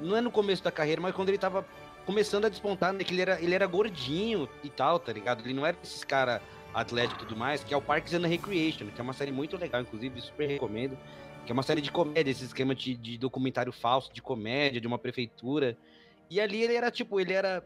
Não 0.00 0.16
é 0.16 0.20
no 0.20 0.30
começo 0.30 0.62
da 0.62 0.70
carreira, 0.70 1.00
mas 1.00 1.12
quando 1.12 1.30
ele 1.30 1.38
tava 1.38 1.66
começando 2.06 2.44
a 2.44 2.48
despontar, 2.48 2.92
né? 2.92 3.02
Que 3.02 3.12
ele 3.12 3.22
era, 3.22 3.40
ele 3.42 3.52
era 3.52 3.66
gordinho 3.66 4.48
e 4.62 4.70
tal, 4.70 5.00
tá 5.00 5.12
ligado? 5.12 5.44
Ele 5.44 5.54
não 5.54 5.66
era 5.66 5.76
esses 5.82 6.04
cara 6.04 6.40
atlético 6.78 7.22
e 7.22 7.26
tudo 7.26 7.36
mais, 7.36 7.62
que 7.62 7.74
é 7.74 7.76
o 7.76 7.82
Parks 7.82 8.14
and 8.14 8.26
Recreation, 8.26 8.86
que 8.86 9.00
é 9.00 9.04
uma 9.04 9.12
série 9.12 9.32
muito 9.32 9.56
legal, 9.56 9.80
inclusive, 9.80 10.20
super 10.20 10.46
recomendo. 10.46 10.96
Que 11.44 11.52
é 11.52 11.54
uma 11.54 11.62
série 11.62 11.80
de 11.80 11.90
comédia, 11.90 12.30
esse 12.30 12.44
esquema 12.44 12.74
de, 12.74 12.94
de 12.94 13.16
documentário 13.16 13.72
falso, 13.72 14.12
de 14.12 14.20
comédia, 14.20 14.80
de 14.80 14.86
uma 14.86 14.98
prefeitura. 14.98 15.78
E 16.30 16.40
ali 16.40 16.62
ele 16.62 16.74
era, 16.74 16.90
tipo, 16.90 17.18
ele 17.18 17.32
era 17.32 17.64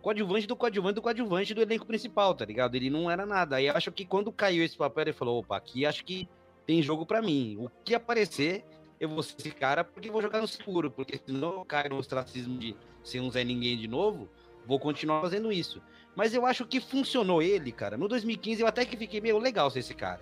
coadjuvante 0.00 0.46
do 0.46 0.56
coadjuvante 0.56 0.94
do 0.94 1.02
coadjuvante 1.02 1.54
do 1.54 1.60
elenco 1.60 1.86
principal, 1.86 2.34
tá 2.34 2.44
ligado? 2.44 2.74
Ele 2.74 2.90
não 2.90 3.10
era 3.10 3.26
nada. 3.26 3.56
Aí 3.56 3.68
acho 3.68 3.92
que 3.92 4.04
quando 4.04 4.32
caiu 4.32 4.64
esse 4.64 4.76
papel, 4.76 5.02
ele 5.02 5.12
falou: 5.12 5.40
opa, 5.40 5.56
aqui 5.56 5.84
acho 5.84 6.04
que 6.04 6.28
tem 6.66 6.82
jogo 6.82 7.04
pra 7.04 7.20
mim. 7.20 7.56
O 7.58 7.70
que 7.84 7.94
aparecer, 7.94 8.64
eu 8.98 9.08
vou 9.08 9.22
ser 9.22 9.36
esse 9.38 9.50
cara 9.50 9.84
porque 9.84 10.10
vou 10.10 10.22
jogar 10.22 10.40
no 10.40 10.48
seguro. 10.48 10.90
Porque 10.90 11.20
senão 11.24 11.54
eu 11.54 11.64
caio 11.64 11.90
no 11.90 11.98
ostracismo 11.98 12.58
de 12.58 12.74
ser 13.02 13.20
um 13.20 13.30
Zé 13.30 13.44
Ninguém 13.44 13.76
de 13.76 13.88
novo, 13.88 14.28
vou 14.66 14.78
continuar 14.78 15.20
fazendo 15.20 15.52
isso. 15.52 15.82
Mas 16.14 16.34
eu 16.34 16.44
acho 16.44 16.66
que 16.66 16.80
funcionou 16.80 17.42
ele, 17.42 17.72
cara. 17.72 17.96
No 17.96 18.08
2015 18.08 18.60
eu 18.60 18.66
até 18.66 18.84
que 18.84 18.96
fiquei 18.96 19.20
meio 19.20 19.38
legal 19.38 19.70
ser 19.70 19.80
esse 19.80 19.94
cara. 19.94 20.20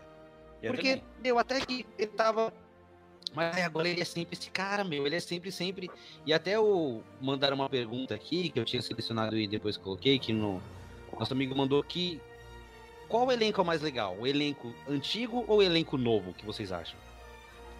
Eu 0.62 0.72
Porque 0.72 0.96
também. 0.96 1.04
eu 1.24 1.38
até 1.38 1.60
que 1.60 1.86
ele 1.98 2.08
tava. 2.08 2.52
Mas 3.34 3.56
aí 3.56 3.62
agora 3.62 3.88
ele 3.88 4.00
é 4.00 4.04
sempre 4.04 4.36
esse 4.36 4.50
cara, 4.50 4.84
meu. 4.84 5.06
Ele 5.06 5.16
é 5.16 5.20
sempre, 5.20 5.52
sempre. 5.52 5.90
E 6.26 6.32
até 6.32 6.58
o 6.58 7.02
mandaram 7.20 7.56
uma 7.56 7.68
pergunta 7.68 8.14
aqui, 8.14 8.48
que 8.48 8.58
eu 8.58 8.64
tinha 8.64 8.82
selecionado 8.82 9.36
e 9.36 9.46
depois 9.46 9.76
coloquei, 9.76 10.18
que 10.18 10.32
no. 10.32 10.62
Nosso 11.18 11.32
amigo 11.32 11.56
mandou 11.56 11.82
que. 11.82 12.20
Qual 13.08 13.30
elenco 13.32 13.60
é 13.60 13.64
o 13.64 13.66
mais 13.66 13.80
legal? 13.80 14.16
O 14.18 14.26
elenco 14.26 14.74
antigo 14.88 15.44
ou 15.48 15.58
o 15.58 15.62
elenco 15.62 15.96
novo? 15.96 16.34
Que 16.34 16.44
vocês 16.44 16.70
acham? 16.70 16.98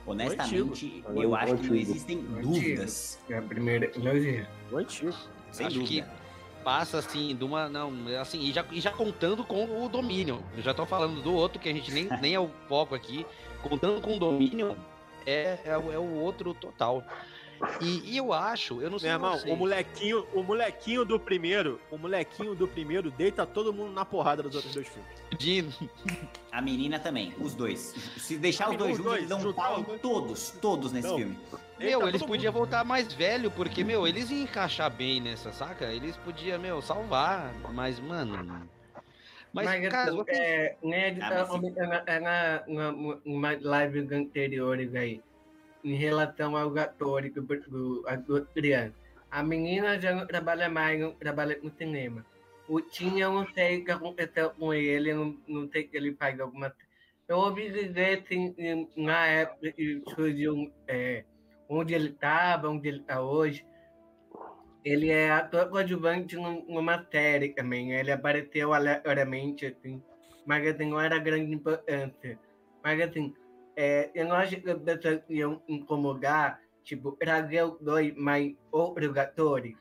Honestamente, 0.07 1.05
eu 1.15 1.35
acho 1.35 1.57
que 1.59 1.69
não 1.69 1.77
existem 1.77 2.19
dúvidas. 2.41 3.19
É 3.29 3.37
a 3.37 3.43
primeira 3.43 3.93
elogio. 3.95 4.47
O 4.73 4.79
antigo. 4.79 5.15
Sem 5.53 5.67
Acho 5.67 5.79
dúvida. 5.81 6.11
Passa 6.65 6.99
assim, 6.99 7.35
de 7.35 7.45
uma. 7.45 7.69
Não, 7.69 7.93
assim, 8.21 8.41
e 8.41 8.53
já, 8.53 8.65
e 8.71 8.81
já 8.81 8.91
contando 8.91 9.45
com 9.45 9.85
o 9.85 9.89
Dominion. 9.89 10.39
Eu 10.57 10.63
já 10.63 10.75
tô 10.75 10.85
falando 10.85 11.23
do 11.23 11.33
outro 11.35 11.59
que 11.59 11.69
a 11.69 11.73
gente 11.73 11.91
nem, 11.91 12.09
nem 12.21 12.35
é 12.35 12.41
o 12.41 12.51
foco 12.69 12.95
aqui. 12.95 13.27
Contando 13.63 14.01
com 14.01 14.17
o 14.17 14.19
Dominion, 14.19 14.75
é, 15.27 15.59
é, 15.65 15.71
é 15.71 15.99
o 15.99 16.15
outro 16.21 16.55
total. 16.55 17.03
E, 17.81 18.13
e 18.13 18.17
eu 18.17 18.33
acho, 18.33 18.81
eu 18.81 18.91
não 18.91 18.99
sei 18.99 19.09
Meu 19.09 19.17
irmão, 19.17 19.39
o 19.47 19.57
molequinho, 19.57 20.27
o 20.33 20.43
molequinho 20.43 21.05
do 21.05 21.19
primeiro, 21.19 21.81
o 21.91 21.99
molequinho 21.99 22.55
do 22.55 22.69
primeiro 22.69 23.11
deita 23.11 23.45
todo 23.47 23.73
mundo 23.73 23.93
na 23.93 24.05
porrada 24.05 24.43
dos 24.43 24.55
outros 24.55 24.75
dois 24.75 24.89
filmes. 24.89 25.11
Dino, 25.37 25.73
A 26.51 26.61
menina 26.61 26.99
também, 26.99 27.35
os 27.39 27.55
dois. 27.55 27.95
Se 28.17 28.37
deixar 28.37 28.71
os 28.71 28.77
dois 28.77 28.97
juntos, 28.97 29.05
dois, 29.05 29.19
eles 29.19 29.29
dão 29.29 29.39
um 29.39 29.43
juntar 29.43 29.63
pau 29.63 29.81
em 29.81 29.99
todos, 29.99 30.51
todos 30.61 30.93
nesse 30.93 31.09
Não. 31.09 31.17
filme. 31.17 31.39
Meu, 31.79 32.01
Deita 32.01 32.09
eles 32.09 32.23
podiam 32.23 32.53
voltar 32.53 32.85
mais 32.85 33.13
velho, 33.13 33.51
porque, 33.51 33.85
meu, 33.85 34.07
eles 34.07 34.31
iam 34.31 34.43
encaixar 34.43 34.91
bem 34.91 35.21
nessa, 35.21 35.53
saca? 35.53 35.93
Eles 35.93 36.17
podiam, 36.19 36.59
meu, 36.59 36.83
salvar, 36.83 37.55
mas, 37.73 38.01
mano. 38.01 38.69
Mas, 39.53 39.65
Mas, 39.65 39.83
é, 40.29 40.77
né, 40.83 41.17
Ah, 41.23 41.47
mas 41.61 41.77
é 41.77 41.87
na, 41.87 42.03
é 42.07 42.21
na, 42.21 42.63
na, 42.67 42.93
numa 43.25 43.59
live 43.61 44.15
anteriores 44.15 44.95
aí, 44.95 45.23
em 45.85 45.95
relação 45.95 46.57
ao 46.57 46.77
ator 46.79 47.29
do, 47.31 47.43
do 47.43 48.37
Adriano. 48.37 48.95
A 49.31 49.43
menina 49.43 50.01
já 50.01 50.15
não 50.15 50.27
trabalha 50.27 50.69
mais, 50.69 50.99
não 51.01 51.13
trabalha 51.13 51.55
com 51.55 51.71
cinema. 51.71 52.25
O 52.69 52.81
Tinha, 52.81 53.25
eu 53.25 53.33
não 53.33 53.47
sei 53.53 53.79
o 53.79 53.85
que 53.85 53.91
aconteceu 53.91 54.51
com 54.51 54.73
ele, 54.75 55.13
não, 55.15 55.37
não 55.47 55.69
sei 55.71 55.89
se 55.89 55.97
ele 55.97 56.15
faz 56.15 56.39
alguma. 56.41 56.75
Eu 57.27 57.39
ouvi 57.39 57.71
dizer 57.71 58.21
assim, 58.21 58.55
na 58.97 59.27
época 59.27 59.73
que 59.73 60.03
surgiu 60.15 60.73
é, 60.87 61.25
onde 61.69 61.95
ele 61.95 62.09
estava, 62.09 62.69
onde 62.69 62.89
ele 62.89 63.01
está 63.01 63.23
hoje. 63.23 63.65
Ele 64.85 65.11
é 65.11 65.31
ator 65.31 65.69
coadjuvante 65.69 66.37
num- 66.37 66.65
numa 66.67 67.07
série 67.11 67.51
também. 67.51 67.93
Ele 67.93 68.11
apareceu 68.11 68.73
aleatoriamente, 68.73 69.67
assim, 69.67 70.03
mas 70.47 70.67
assim, 70.67 70.89
não 70.89 71.01
era 71.01 71.19
grande 71.19 71.53
importância. 71.53 72.39
Mas 72.83 73.01
assim, 73.01 73.35
é, 73.81 74.11
eu 74.13 74.27
não 74.27 74.35
acho 74.35 74.61
que 74.61 74.69
as 74.69 74.79
pessoas 74.83 75.23
iam 75.29 75.63
incomodar, 75.69 76.61
tipo, 76.83 77.13
trazer 77.13 77.63
os 77.63 77.79
dois 77.81 78.13
mais 78.17 78.57
outros 78.73 79.17
atores. 79.17 79.77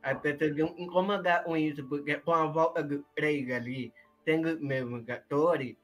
As 0.00 0.16
pessoas 0.20 0.56
iam 0.56 0.72
incomodar 0.78 1.42
com 1.42 1.56
isso, 1.56 1.82
porque 1.88 2.14
com 2.20 2.32
a 2.32 2.46
volta 2.46 2.84
do 2.84 3.04
três 3.16 3.50
ali, 3.50 3.92
tendo 4.24 4.46
os 4.50 4.60
mesmos 4.60 5.08
atores, 5.08 5.74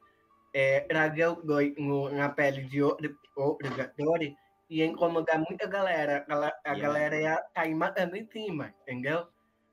é, 0.55 0.81
trazer 0.83 1.27
os 1.27 1.43
dois 1.45 1.75
no- 1.77 2.09
na 2.11 2.29
pele 2.29 2.63
de 2.63 2.81
outro, 2.81 3.13
outros 3.37 3.77
atores 3.77 4.33
ia 4.71 4.87
incomodar 4.87 5.39
muita 5.41 5.67
galera. 5.67 6.25
A, 6.29 6.35
a 6.37 6.75
Yeah. 6.75 6.81
galera 6.81 7.21
ia 7.21 7.45
cair 7.53 7.75
matando 7.75 8.17
em 8.17 8.25
cima, 8.31 8.73
entendeu? 8.83 9.27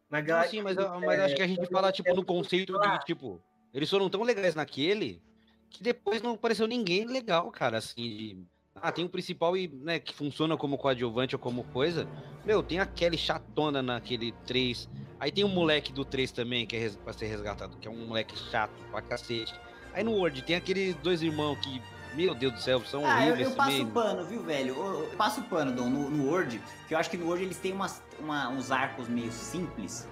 Mas, 0.09 0.27
acho 0.27 0.49
sim, 0.49 0.63
mas, 0.63 0.75
eu- 0.75 0.99
mas 1.01 1.19
acho 1.19 1.35
que 1.35 1.43
a 1.43 1.47
gente 1.47 1.61
é, 1.61 1.67
fala, 1.67 1.91
tipo, 1.91 2.15
no 2.15 2.23
é, 2.23 2.25
conceito 2.25 2.79
de, 2.79 3.05
tipo, 3.05 3.39
eles 3.71 3.87
foram 3.87 4.09
tão 4.09 4.23
legais 4.23 4.55
naquele 4.55 5.21
que 5.69 5.83
depois 5.83 6.21
não 6.21 6.31
apareceu 6.33 6.67
ninguém 6.67 7.05
legal, 7.05 7.49
cara, 7.51 7.77
assim, 7.77 7.95
de... 7.95 8.37
Ah, 8.81 8.91
tem 8.93 9.03
o 9.03 9.09
principal 9.09 9.57
e, 9.57 9.67
né, 9.67 9.99
que 9.99 10.13
funciona 10.13 10.55
como 10.55 10.77
coadjuvante 10.77 11.35
ou 11.35 11.39
como 11.39 11.63
coisa. 11.65 12.07
Meu, 12.45 12.63
tem 12.63 12.79
a 12.79 12.85
Kelly 12.85 13.17
chatona 13.17 13.81
naquele 13.81 14.31
3. 14.45 14.87
Aí 15.19 15.31
tem 15.31 15.43
o 15.43 15.49
moleque 15.49 15.91
do 15.91 16.05
3 16.05 16.31
também, 16.31 16.65
que 16.65 16.77
é 16.77 16.79
res... 16.79 16.95
pra 16.95 17.11
ser 17.11 17.25
resgatado, 17.27 17.75
que 17.77 17.87
é 17.87 17.91
um 17.91 18.07
moleque 18.07 18.37
chato 18.49 18.71
pra 18.89 19.01
cacete. 19.01 19.53
Aí 19.93 20.01
no 20.03 20.11
Word 20.13 20.41
tem 20.43 20.55
aqueles 20.55 20.95
dois 20.95 21.21
irmãos 21.21 21.57
que, 21.59 21.81
meu 22.15 22.33
Deus 22.33 22.53
do 22.53 22.61
céu, 22.61 22.79
são 22.85 23.05
Ah, 23.05 23.25
eu, 23.25 23.33
horríveis 23.33 23.49
eu 23.49 23.55
passo 23.55 23.71
também. 23.71 23.85
o 23.85 23.91
pano, 23.91 24.23
viu, 24.25 24.43
velho? 24.43 24.75
Eu, 24.75 25.03
eu 25.03 25.17
passo 25.17 25.41
o 25.41 25.43
pano, 25.43 25.73
Dom, 25.73 25.89
no, 25.89 26.09
no 26.09 26.29
Word, 26.31 26.61
que 26.87 26.93
eu 26.93 26.97
acho 26.97 27.09
que 27.09 27.17
no 27.17 27.25
Word 27.27 27.43
eles 27.43 27.57
têm 27.57 27.73
umas, 27.73 28.01
uma- 28.17 28.47
uns 28.49 28.71
arcos 28.71 29.09
meio 29.09 29.31
simples. 29.31 30.07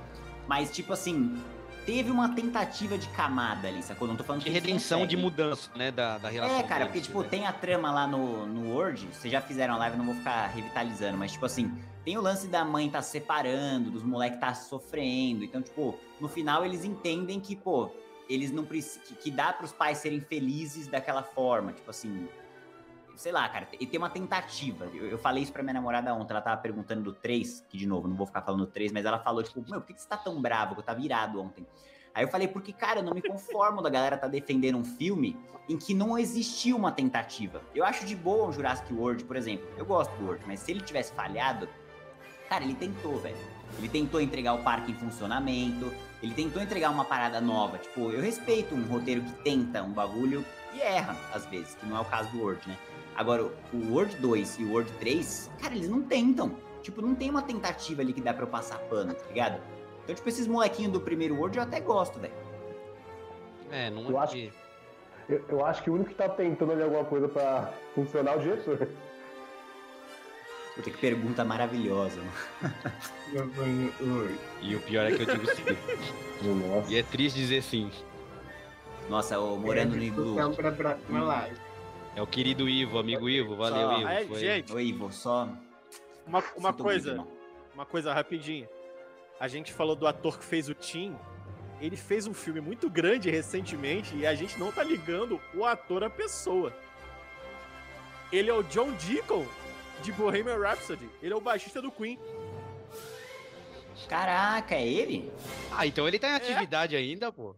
Mas, 0.45 0.71
tipo 0.75 0.91
assim, 0.91 1.41
teve 1.87 2.11
uma 2.11 2.35
tentativa 2.35 2.97
de 2.97 3.07
camada 3.09 3.69
ali, 3.69 3.81
sacou? 3.81 4.09
Não 4.09 4.17
tô 4.17 4.23
falando 4.23 4.43
De 4.43 4.49
redenção, 4.49 5.07
de 5.07 5.15
mudança, 5.15 5.71
né, 5.73 5.89
da, 5.89 6.17
da 6.17 6.27
relação 6.27 6.59
É, 6.59 6.63
cara, 6.63 6.85
porque, 6.85 6.99
tipo, 6.99 7.21
né? 7.21 7.29
tem 7.29 7.47
a 7.47 7.53
trama 7.53 7.89
lá 7.89 8.05
no, 8.05 8.45
no 8.45 8.73
Word, 8.73 9.07
vocês 9.07 9.31
já 9.31 9.39
fizeram 9.39 9.75
a 9.75 9.77
live, 9.77 9.95
eu 9.95 9.99
não 9.99 10.05
vou 10.05 10.15
ficar 10.15 10.47
revitalizando, 10.47 11.17
mas, 11.17 11.31
tipo 11.31 11.45
assim, 11.45 11.73
tem 12.03 12.17
o 12.17 12.21
lance 12.21 12.49
da 12.49 12.65
mãe 12.65 12.89
tá 12.89 13.01
se 13.01 13.11
separando, 13.11 13.89
dos 13.89 14.03
moleques 14.03 14.37
tá 14.37 14.53
sofrendo, 14.53 15.45
então, 15.45 15.61
tipo, 15.61 15.97
no 16.19 16.27
final 16.27 16.65
eles 16.65 16.83
entendem 16.83 17.39
que, 17.39 17.55
pô, 17.55 17.89
eles 18.29 18.51
não 18.51 18.65
precisam, 18.65 19.03
que, 19.03 19.15
que 19.15 19.31
dá 19.31 19.53
pros 19.53 19.71
pais 19.71 19.99
serem 19.99 20.19
felizes 20.19 20.87
daquela 20.87 21.23
forma, 21.23 21.71
tipo 21.71 21.89
assim, 21.89 22.27
sei 23.17 23.31
lá, 23.31 23.47
cara, 23.49 23.67
e 23.79 23.85
tem 23.85 23.97
uma 23.97 24.09
tentativa, 24.09 24.85
eu, 24.93 25.07
eu 25.07 25.17
falei 25.17 25.43
isso 25.43 25.51
pra 25.51 25.63
minha 25.63 25.73
namorada 25.73 26.13
ontem, 26.13 26.31
ela 26.31 26.41
tava 26.41 26.61
perguntando 26.61 27.01
do 27.01 27.13
3, 27.13 27.65
que, 27.67 27.77
de 27.77 27.87
novo, 27.87 28.07
não 28.07 28.15
vou 28.15 28.27
ficar 28.27 28.41
falando 28.41 28.65
do 28.65 28.71
3, 28.71 28.91
mas 28.91 29.05
ela 29.05 29.19
falou, 29.19 29.43
tipo, 29.43 29.59
meu, 29.69 29.81
por 29.81 29.87
que 29.87 29.93
que 29.95 30.01
você 30.01 30.07
tá 30.07 30.17
tão 30.17 30.41
bravo, 30.41 30.75
que 30.75 30.81
eu 30.81 30.85
tava 30.85 31.01
irado 31.01 31.41
ontem? 31.41 31.65
Aí 32.13 32.23
eu 32.23 32.27
falei, 32.27 32.47
porque, 32.47 32.71
cara, 32.71 32.99
eu 32.99 33.03
não 33.03 33.13
me 33.13 33.21
conformo 33.21 33.81
da 33.81 33.89
galera 33.89 34.17
tá 34.17 34.27
defendendo 34.27 34.77
um 34.77 34.83
filme 34.83 35.37
em 35.69 35.77
que 35.77 35.93
não 35.93 36.17
existiu 36.17 36.75
uma 36.75 36.91
tentativa. 36.91 37.61
Eu 37.75 37.85
acho 37.85 38.05
de 38.05 38.15
boa 38.15 38.47
o 38.47 38.51
Jurassic 38.51 38.91
World, 38.93 39.23
por 39.25 39.35
exemplo. 39.35 39.67
Eu 39.77 39.85
gosto 39.85 40.15
do 40.17 40.25
World, 40.25 40.43
mas 40.47 40.61
se 40.61 40.71
ele 40.71 40.81
tivesse 40.81 41.11
falhado, 41.13 41.67
cara, 42.49 42.63
ele 42.63 42.73
tentou, 42.73 43.19
velho. 43.19 43.37
Ele 43.77 43.89
tentou 43.89 44.21
entregar 44.21 44.53
o 44.53 44.63
parque 44.63 44.91
em 44.91 44.95
funcionamento, 44.95 45.93
ele 46.23 46.33
tentou 46.33 46.61
entregar 46.61 46.89
uma 46.89 47.05
parada 47.05 47.41
nova. 47.41 47.77
Tipo, 47.77 48.11
eu 48.11 48.21
respeito 48.21 48.73
um 48.73 48.85
roteiro 48.87 49.21
que 49.21 49.33
tenta 49.43 49.83
um 49.83 49.91
bagulho 49.91 50.43
e 50.73 50.81
erra, 50.81 51.15
às 51.33 51.45
vezes, 51.45 51.75
que 51.75 51.85
não 51.85 51.97
é 51.97 51.99
o 51.99 52.05
caso 52.05 52.31
do 52.31 52.39
World, 52.39 52.67
né? 52.67 52.77
Agora, 53.17 53.43
o 53.73 53.91
World 53.91 54.15
2 54.17 54.59
e 54.59 54.63
o 54.63 54.71
World 54.71 54.91
3, 54.99 55.49
cara, 55.59 55.75
eles 55.75 55.89
não 55.89 56.01
tentam. 56.03 56.55
Tipo, 56.83 57.01
não 57.01 57.15
tem 57.15 57.29
uma 57.29 57.41
tentativa 57.41 58.01
ali 58.01 58.13
que 58.13 58.21
dá 58.21 58.33
pra 58.33 58.43
eu 58.43 58.47
passar 58.47 58.77
pano, 58.81 59.13
tá 59.13 59.25
ligado? 59.27 59.59
Então, 60.03 60.15
tipo, 60.15 60.29
esses 60.29 60.47
molequinhos 60.47 60.93
do 60.93 61.01
primeiro 61.01 61.35
World 61.35 61.57
eu 61.57 61.63
até 61.63 61.79
gosto, 61.81 62.19
velho. 62.19 62.33
É, 63.71 63.89
não 63.89 64.07
Eu 64.09 64.17
é 64.19 64.23
acho 64.23 64.33
que- 64.33 64.53
Eu, 65.27 65.43
eu 65.49 65.65
acho 65.65 65.83
que 65.83 65.89
o 65.89 65.93
único 65.95 66.11
que 66.11 66.15
tá 66.15 66.29
tentando 66.29 66.71
ali 66.71 66.83
alguma 66.83 67.03
coisa 67.03 67.27
pra 67.27 67.73
funcionar 67.93 68.33
é 68.33 68.37
o 68.37 68.39
diretor. 68.39 68.87
Puta 70.75 70.91
que 70.91 70.97
pergunta 70.97 71.43
maravilhosa, 71.43 72.21
mano. 72.21 72.73
E 74.61 74.75
o 74.75 74.79
pior 74.81 75.11
é 75.11 75.15
que 75.17 75.23
eu 75.23 75.25
digo 75.25 75.45
sim. 75.53 75.63
Nossa. 76.53 76.89
e 76.93 76.97
é 76.97 77.03
triste 77.03 77.35
dizer 77.39 77.61
sim. 77.61 77.91
Nossa, 79.09 79.37
o 79.39 79.57
Morando 79.57 79.95
no 79.97 80.03
Iglu. 80.03 80.35
Pra 80.55 80.71
próxima 80.71 81.23
live. 81.23 81.66
É 82.17 82.21
o 82.21 82.25
querido 82.25 82.67
Ivo, 82.67 82.97
amigo 82.97 83.29
Ivo. 83.29 83.55
Valeu, 83.55 83.89
Só- 83.89 83.99
Ivo. 83.99 84.27
Foi- 84.29 84.39
gente, 84.39 84.73
Oi, 84.73 84.83
Ivo, 84.85 85.13
só. 85.13 85.43
uma, 86.25 86.39
uma 86.57 86.69
muito, 86.69 86.83
coisa, 86.83 87.09
irmão. 87.11 87.27
uma 87.75 87.85
coisa 87.85 88.11
rapidinha. 88.11 88.67
A 89.39 89.47
gente 89.47 89.71
falou 89.71 89.95
do 89.95 90.07
ator 90.07 90.39
que 90.39 90.43
fez 90.43 90.67
o 90.67 90.73
Tim. 90.73 91.15
Ele 91.79 91.95
fez 91.95 92.25
um 92.25 92.33
filme 92.33 92.59
muito 92.59 92.89
grande 92.89 93.29
recentemente 93.29 94.15
e 94.15 94.25
a 94.25 94.33
gente 94.33 94.57
não 94.59 94.71
tá 94.71 94.83
ligando 94.83 95.39
o 95.53 95.63
ator 95.63 96.03
à 96.03 96.09
pessoa. 96.09 96.73
Ele 98.31 98.49
é 98.49 98.53
o 98.53 98.63
John 98.63 98.91
Deacon 98.93 99.45
de 100.01 100.11
Bohemian 100.11 100.57
Rhapsody. 100.57 101.07
Ele 101.21 101.33
é 101.33 101.35
o 101.35 101.39
baixista 101.41 101.79
do 101.79 101.91
Queen. 101.91 102.17
Caraca, 104.09 104.73
é 104.73 104.87
ele? 104.87 105.31
Ah, 105.71 105.85
então 105.85 106.07
ele 106.07 106.17
tá 106.17 106.29
em 106.29 106.33
atividade 106.33 106.95
ainda, 106.95 107.31
pô. 107.31 107.55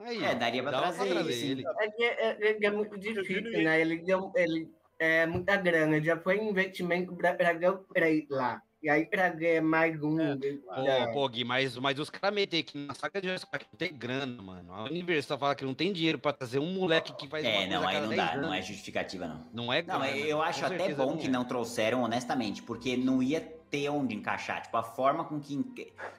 Aí, 0.00 0.22
É, 0.22 0.34
daria 0.34 0.62
pra 0.62 0.70
dá 0.72 0.78
trazer 0.82 1.08
ele, 1.08 1.32
sim. 1.32 1.64
É 1.80 1.90
que 1.90 2.02
é, 2.04 2.36
é- 2.40 2.64
é 2.66 2.70
muito 2.70 2.98
difícil, 2.98 3.62
né? 3.62 3.80
Ele 3.80 3.98
deu 3.98 4.30
ele, 4.36 4.70
é 4.98 5.26
muita 5.26 5.56
grana, 5.56 6.00
já 6.02 6.18
foi 6.18 6.38
investimento 6.38 7.14
pra 7.16 7.34
o 7.72 7.78
três 7.94 8.24
lá. 8.28 8.62
E 8.82 8.90
aí 8.90 9.06
pra 9.06 9.30
ganhar 9.30 9.62
mais 9.62 10.00
um. 10.02 10.16
Pô, 10.38 10.84
já- 10.84 11.08
pô, 11.12 11.28
Gui, 11.28 11.44
mas, 11.44 11.76
mas 11.78 11.98
os 11.98 12.10
caras 12.10 12.32
metem 12.34 12.62
que 12.62 12.76
na 12.76 12.94
saga 12.94 13.20
de 13.20 13.26
Jurassic 13.26 13.50
Park 13.50 13.62
não 13.72 13.78
tem 13.78 13.92
grana, 13.92 14.40
mano. 14.42 14.72
A 14.72 14.84
Universal 14.84 15.38
fala 15.38 15.54
que 15.54 15.64
não 15.64 15.74
tem 15.74 15.92
dinheiro 15.94 16.18
pra 16.18 16.32
trazer 16.32 16.58
um 16.58 16.72
moleque 16.74 17.12
que 17.16 17.26
faz 17.26 17.44
É, 17.44 17.66
não, 17.66 17.88
aí 17.88 17.98
não 18.00 18.08
10 18.10 18.16
dá, 18.20 18.36
não 18.36 18.52
é 18.52 18.56
anos. 18.58 18.66
justificativa, 18.68 19.26
não. 19.26 19.46
Não 19.52 19.72
é 19.72 19.80
Não, 19.82 19.98
grana, 20.00 20.16
eu 20.18 20.42
acho 20.42 20.64
até 20.64 20.94
bom 20.94 21.16
que 21.16 21.26
é. 21.26 21.30
não 21.30 21.44
trouxeram, 21.44 22.02
honestamente, 22.02 22.62
porque 22.62 22.96
não 22.98 23.22
ia 23.22 23.40
ter 23.40 23.88
onde 23.88 24.14
encaixar. 24.14 24.62
Tipo, 24.62 24.76
a 24.76 24.82
forma 24.82 25.24
com 25.24 25.40
que. 25.40 25.56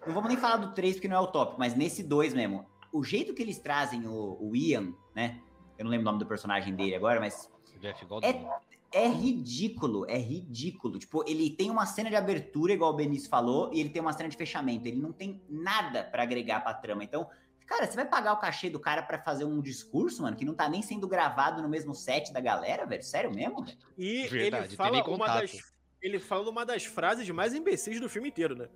Não 0.05 0.13
vamos 0.13 0.27
nem 0.27 0.37
falar 0.37 0.57
do 0.57 0.73
3 0.73 0.95
porque 0.95 1.07
não 1.07 1.17
é 1.17 1.19
o 1.21 1.27
top, 1.27 1.55
mas 1.59 1.75
nesse 1.75 2.01
2 2.03 2.33
mesmo, 2.33 2.65
o 2.97 3.03
jeito 3.03 3.33
que 3.33 3.41
eles 3.41 3.59
trazem 3.59 4.07
o, 4.07 4.37
o 4.41 4.55
Ian, 4.55 4.93
né? 5.15 5.39
Eu 5.77 5.85
não 5.85 5.91
lembro 5.91 6.03
o 6.07 6.11
nome 6.11 6.19
do 6.19 6.25
personagem 6.25 6.75
dele 6.75 6.95
agora, 6.95 7.19
mas 7.19 7.49
Jeff 7.79 8.03
É- 8.03 8.07
Goldblum. 8.07 8.49
é 8.91 9.07
ridículo, 9.07 10.05
é 10.09 10.17
ridículo. 10.17 10.97
Tipo, 10.97 11.23
ele 11.27 11.49
tem 11.51 11.69
uma 11.69 11.85
cena 11.85 12.09
de 12.09 12.15
abertura, 12.15 12.73
igual 12.73 12.93
o 12.93 12.95
Benício 12.95 13.29
falou, 13.29 13.71
e 13.73 13.79
ele 13.79 13.89
tem 13.89 14.01
uma 14.01 14.13
cena 14.13 14.27
de 14.29 14.35
fechamento. 14.35 14.87
Ele 14.87 14.97
não 14.97 15.11
tem 15.11 15.41
nada 15.47 16.03
pra 16.03 16.23
agregar 16.23 16.61
pra 16.61 16.73
trama. 16.73 17.03
Então, 17.03 17.29
cara, 17.67 17.85
você 17.85 17.95
vai 17.95 18.05
pagar 18.05 18.33
o 18.33 18.37
cachê 18.39 18.69
do 18.69 18.79
cara 18.79 19.03
pra 19.03 19.19
fazer 19.21 19.45
um 19.45 19.61
discurso, 19.61 20.23
mano, 20.23 20.35
que 20.35 20.45
não 20.45 20.55
tá 20.55 20.67
nem 20.67 20.81
sendo 20.81 21.07
gravado 21.07 21.61
no 21.61 21.69
mesmo 21.69 21.93
set 21.93 22.33
da 22.33 22.39
galera, 22.39 22.85
velho? 22.87 23.03
Sério 23.03 23.31
mesmo, 23.33 23.63
velho? 23.63 23.77
E 23.97 24.27
Verdade, 24.27 24.65
ele 24.67 24.75
fala 24.75 25.03
uma 25.07 25.27
das, 25.27 25.73
ele 26.01 26.19
fala 26.19 26.49
uma 26.49 26.65
das 26.65 26.85
frases 26.85 27.29
mais 27.29 27.53
imbecis 27.53 27.99
do 27.99 28.09
filme 28.09 28.29
inteiro, 28.29 28.55
né? 28.55 28.67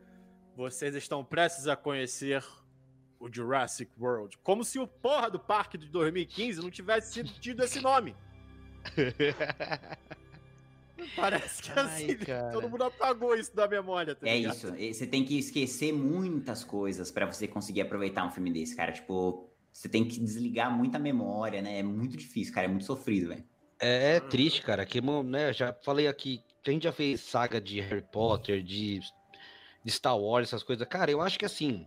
Vocês 0.55 0.93
estão 0.95 1.24
prestes 1.26 1.67
a 1.67 1.76
conhecer 1.76 2.43
o 3.22 3.34
Jurassic 3.34 3.91
World. 3.99 4.38
Como 4.43 4.63
se 4.63 4.80
o 4.80 4.88
porra 4.88 5.30
do 5.30 5.39
parque 5.39 5.78
de 5.78 5.88
2015 5.88 6.61
não 6.61 6.72
tivesse 6.72 7.24
tido 7.24 7.63
esse 7.63 7.80
nome. 7.80 8.15
Parece 11.15 11.63
que 11.63 11.72
Ai, 11.72 11.86
assim, 11.86 12.15
cara. 12.26 12.51
todo 12.51 12.69
mundo 12.69 12.84
apagou 12.84 13.36
isso 13.36 13.55
da 13.55 13.67
memória, 13.67 14.13
tá 14.15 14.28
É 14.28 14.38
ligado? 14.38 14.55
isso. 14.55 14.72
Você 14.99 15.07
tem 15.07 15.24
que 15.26 15.38
esquecer 15.38 15.91
muitas 15.93 16.63
coisas 16.63 17.11
pra 17.11 17.26
você 17.26 17.47
conseguir 17.47 17.82
aproveitar 17.82 18.26
um 18.26 18.32
filme 18.32 18.51
desse, 18.51 18.76
cara. 18.76 18.91
Tipo, 18.91 19.49
você 19.72 19.89
tem 19.89 20.05
que 20.05 20.19
desligar 20.19 20.72
muita 20.76 20.99
memória, 20.99 21.61
né? 21.61 21.80
É 21.80 21.84
muito 21.84 22.15
difícil, 22.17 22.53
cara. 22.53 22.65
É 22.65 22.69
muito 22.69 22.86
sofrido, 22.86 23.30
velho. 23.30 23.43
É, 23.80 24.17
é 24.17 24.19
triste, 24.19 24.61
cara. 24.61 24.86
Que, 24.86 25.01
né, 25.24 25.51
já 25.53 25.74
falei 25.84 26.07
aqui, 26.07 26.43
a 26.65 26.69
gente 26.72 26.84
já 26.84 26.91
fez 26.91 27.22
saga 27.22 27.59
de 27.59 27.80
Harry 27.82 28.03
Potter, 28.11 28.61
de, 28.61 28.99
de 29.84 29.91
Star 29.91 30.17
Wars, 30.17 30.49
essas 30.49 30.61
coisas. 30.61 30.88
Cara, 30.88 31.09
eu 31.09 31.19
acho 31.22 31.39
que 31.39 31.45
assim. 31.45 31.86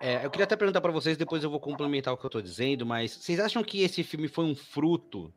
É, 0.00 0.24
eu 0.24 0.30
queria 0.30 0.44
até 0.44 0.56
perguntar 0.56 0.80
pra 0.80 0.92
vocês, 0.92 1.16
depois 1.16 1.42
eu 1.42 1.50
vou 1.50 1.60
complementar 1.60 2.12
o 2.12 2.16
que 2.16 2.24
eu 2.24 2.30
tô 2.30 2.40
dizendo, 2.40 2.86
mas 2.86 3.12
vocês 3.12 3.40
acham 3.40 3.62
que 3.62 3.82
esse 3.82 4.02
filme 4.02 4.28
foi 4.28 4.44
um 4.44 4.54
fruto 4.54 5.32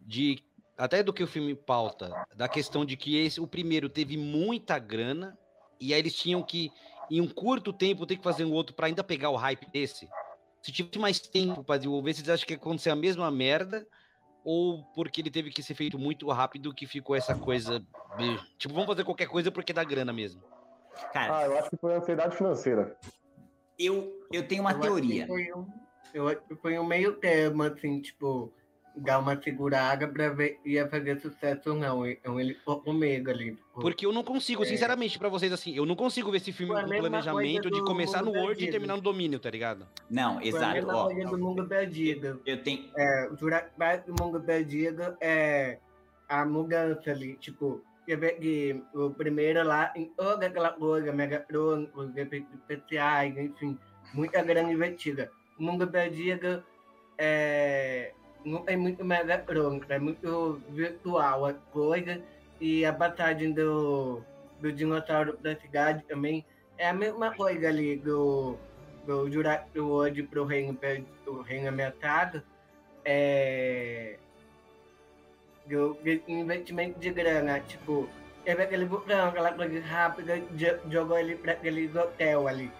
de. 0.00 0.42
Até 0.76 1.02
do 1.02 1.12
que 1.12 1.22
o 1.22 1.26
filme 1.26 1.54
pauta, 1.54 2.10
da 2.34 2.48
questão 2.48 2.84
de 2.84 2.96
que 2.96 3.16
esse, 3.16 3.40
o 3.40 3.46
primeiro 3.46 3.88
teve 3.88 4.16
muita 4.16 4.78
grana, 4.78 5.38
e 5.78 5.92
aí 5.92 6.00
eles 6.00 6.14
tinham 6.14 6.42
que, 6.42 6.72
em 7.10 7.20
um 7.20 7.28
curto 7.28 7.72
tempo, 7.72 8.06
ter 8.06 8.16
que 8.16 8.22
fazer 8.22 8.44
um 8.44 8.52
outro 8.52 8.74
pra 8.74 8.86
ainda 8.86 9.04
pegar 9.04 9.30
o 9.30 9.36
hype 9.36 9.70
desse? 9.70 10.08
Se 10.62 10.72
tivesse 10.72 10.98
mais 10.98 11.20
tempo 11.20 11.62
pra 11.62 11.76
desenvolver, 11.76 12.14
vocês 12.14 12.28
acham 12.28 12.46
que 12.46 12.54
ia 12.54 12.56
acontecer 12.56 12.90
a 12.90 12.96
mesma 12.96 13.30
merda? 13.30 13.86
ou 14.44 14.82
porque 14.94 15.20
ele 15.20 15.30
teve 15.30 15.50
que 15.50 15.62
ser 15.62 15.74
feito 15.74 15.98
muito 15.98 16.28
rápido 16.30 16.74
que 16.74 16.86
ficou 16.86 17.14
essa 17.14 17.34
coisa. 17.34 17.80
Tipo, 18.58 18.74
vamos 18.74 18.88
fazer 18.88 19.04
qualquer 19.04 19.28
coisa 19.28 19.50
porque 19.50 19.72
dá 19.72 19.84
grana 19.84 20.12
mesmo. 20.12 20.42
Cara, 21.12 21.38
Ah, 21.38 21.46
eu 21.46 21.58
acho 21.58 21.70
que 21.70 21.76
foi 21.76 21.94
ansiedade 21.94 22.36
financeira. 22.36 22.96
Eu, 23.86 24.12
eu 24.32 24.46
tenho 24.46 24.62
uma 24.62 24.72
Eu 24.72 24.80
teoria. 24.80 25.26
Foi 25.26 25.52
um, 25.52 25.66
eu 26.14 26.28
acho 26.28 26.40
que 26.48 26.54
foi 26.56 26.78
um 26.78 26.86
meio 26.86 27.14
termo, 27.14 27.62
assim, 27.62 28.00
tipo, 28.00 28.52
dar 28.94 29.18
uma 29.18 29.40
segurada 29.40 30.06
pra 30.06 30.28
ver 30.28 30.58
se 30.62 30.70
ia 30.72 30.86
fazer 30.88 31.18
sucesso 31.20 31.70
ou 31.70 31.74
não. 31.76 32.06
Então 32.06 32.38
ele 32.38 32.54
ficou 32.54 32.80
comigo 32.80 33.30
ali. 33.30 33.52
Tipo, 33.52 33.80
Porque 33.80 34.04
eu 34.04 34.12
não 34.12 34.22
consigo, 34.22 34.62
É. 34.62 34.66
sinceramente, 34.66 35.18
pra 35.18 35.28
vocês 35.30 35.50
assim, 35.52 35.74
eu 35.74 35.86
não 35.86 35.96
consigo 35.96 36.30
ver 36.30 36.36
esse 36.36 36.52
filme 36.52 36.74
com 36.74 36.86
planejamento 36.88 37.70
de 37.70 37.80
começar 37.82 38.22
no 38.22 38.32
Word 38.32 38.62
e 38.62 38.70
terminar 38.70 38.96
no 38.96 39.02
domínio, 39.02 39.38
tá 39.40 39.48
ligado? 39.50 39.86
Não, 40.10 40.34
foi 40.34 40.44
a 40.44 40.46
exato. 40.48 40.72
mesma 40.74 40.94
Ó, 40.96 41.04
coisa 41.06 41.30
do 41.30 41.38
mundo 41.38 41.66
perdido. 41.66 42.40
eu 42.44 42.62
tenho. 42.62 42.90
É, 42.96 43.28
o 43.32 43.36
Jurassic 43.36 43.72
Park 43.78 44.06
do 44.06 44.14
mundo 44.22 44.40
perdido 44.40 45.16
é 45.20 45.78
a 46.28 46.44
mudança 46.44 47.10
ali. 47.10 47.34
Tipo, 47.36 47.82
que 48.06 48.82
o 48.94 49.10
primeiro 49.10 49.64
lá, 49.64 49.92
em 49.94 50.06
toda 50.06 50.46
aquela 50.46 50.70
coisa, 50.70 51.12
Megatron, 51.12 51.88
os 51.94 52.14
especiais, 52.16 53.36
enfim, 53.36 53.78
muita 54.12 54.42
grana 54.42 54.72
investida. 54.72 55.30
O 55.58 55.62
mundo 55.62 55.86
perdido 55.86 56.62
é, 57.18 58.12
não 58.44 58.62
tem 58.62 58.76
muito 58.76 59.04
Megatron, 59.04 59.80
é 59.88 59.98
muito 59.98 60.60
virtual 60.70 61.46
a 61.46 61.54
coisa. 61.54 62.20
E 62.60 62.84
a 62.84 62.92
passagem 62.92 63.52
do, 63.52 64.22
do 64.60 64.72
dinossauro 64.72 65.36
da 65.38 65.56
cidade 65.56 66.04
também 66.04 66.44
é 66.78 66.88
a 66.88 66.92
mesma 66.92 67.34
coisa 67.34 67.68
ali 67.68 67.96
do, 67.96 68.56
do 69.06 69.30
Jurassic 69.30 69.78
World 69.78 70.22
pro 70.24 70.44
Reino, 70.44 70.78
Reino 71.44 71.68
Ameaçado. 71.68 72.42
É, 73.04 74.18
do, 75.66 75.96
de 76.02 76.22
investimento 76.28 76.98
de 76.98 77.10
grana, 77.10 77.60
tipo, 77.60 78.08
teve 78.44 78.62
aquele 78.62 78.84
botão, 78.84 79.28
aquela 79.28 79.52
coisa 79.52 79.80
rápida, 79.80 80.38
jo- 80.52 80.90
jogou 80.90 81.18
ele 81.18 81.36
para 81.36 81.52
aquele 81.52 81.86
hotel 81.96 82.48
ali. 82.48 82.70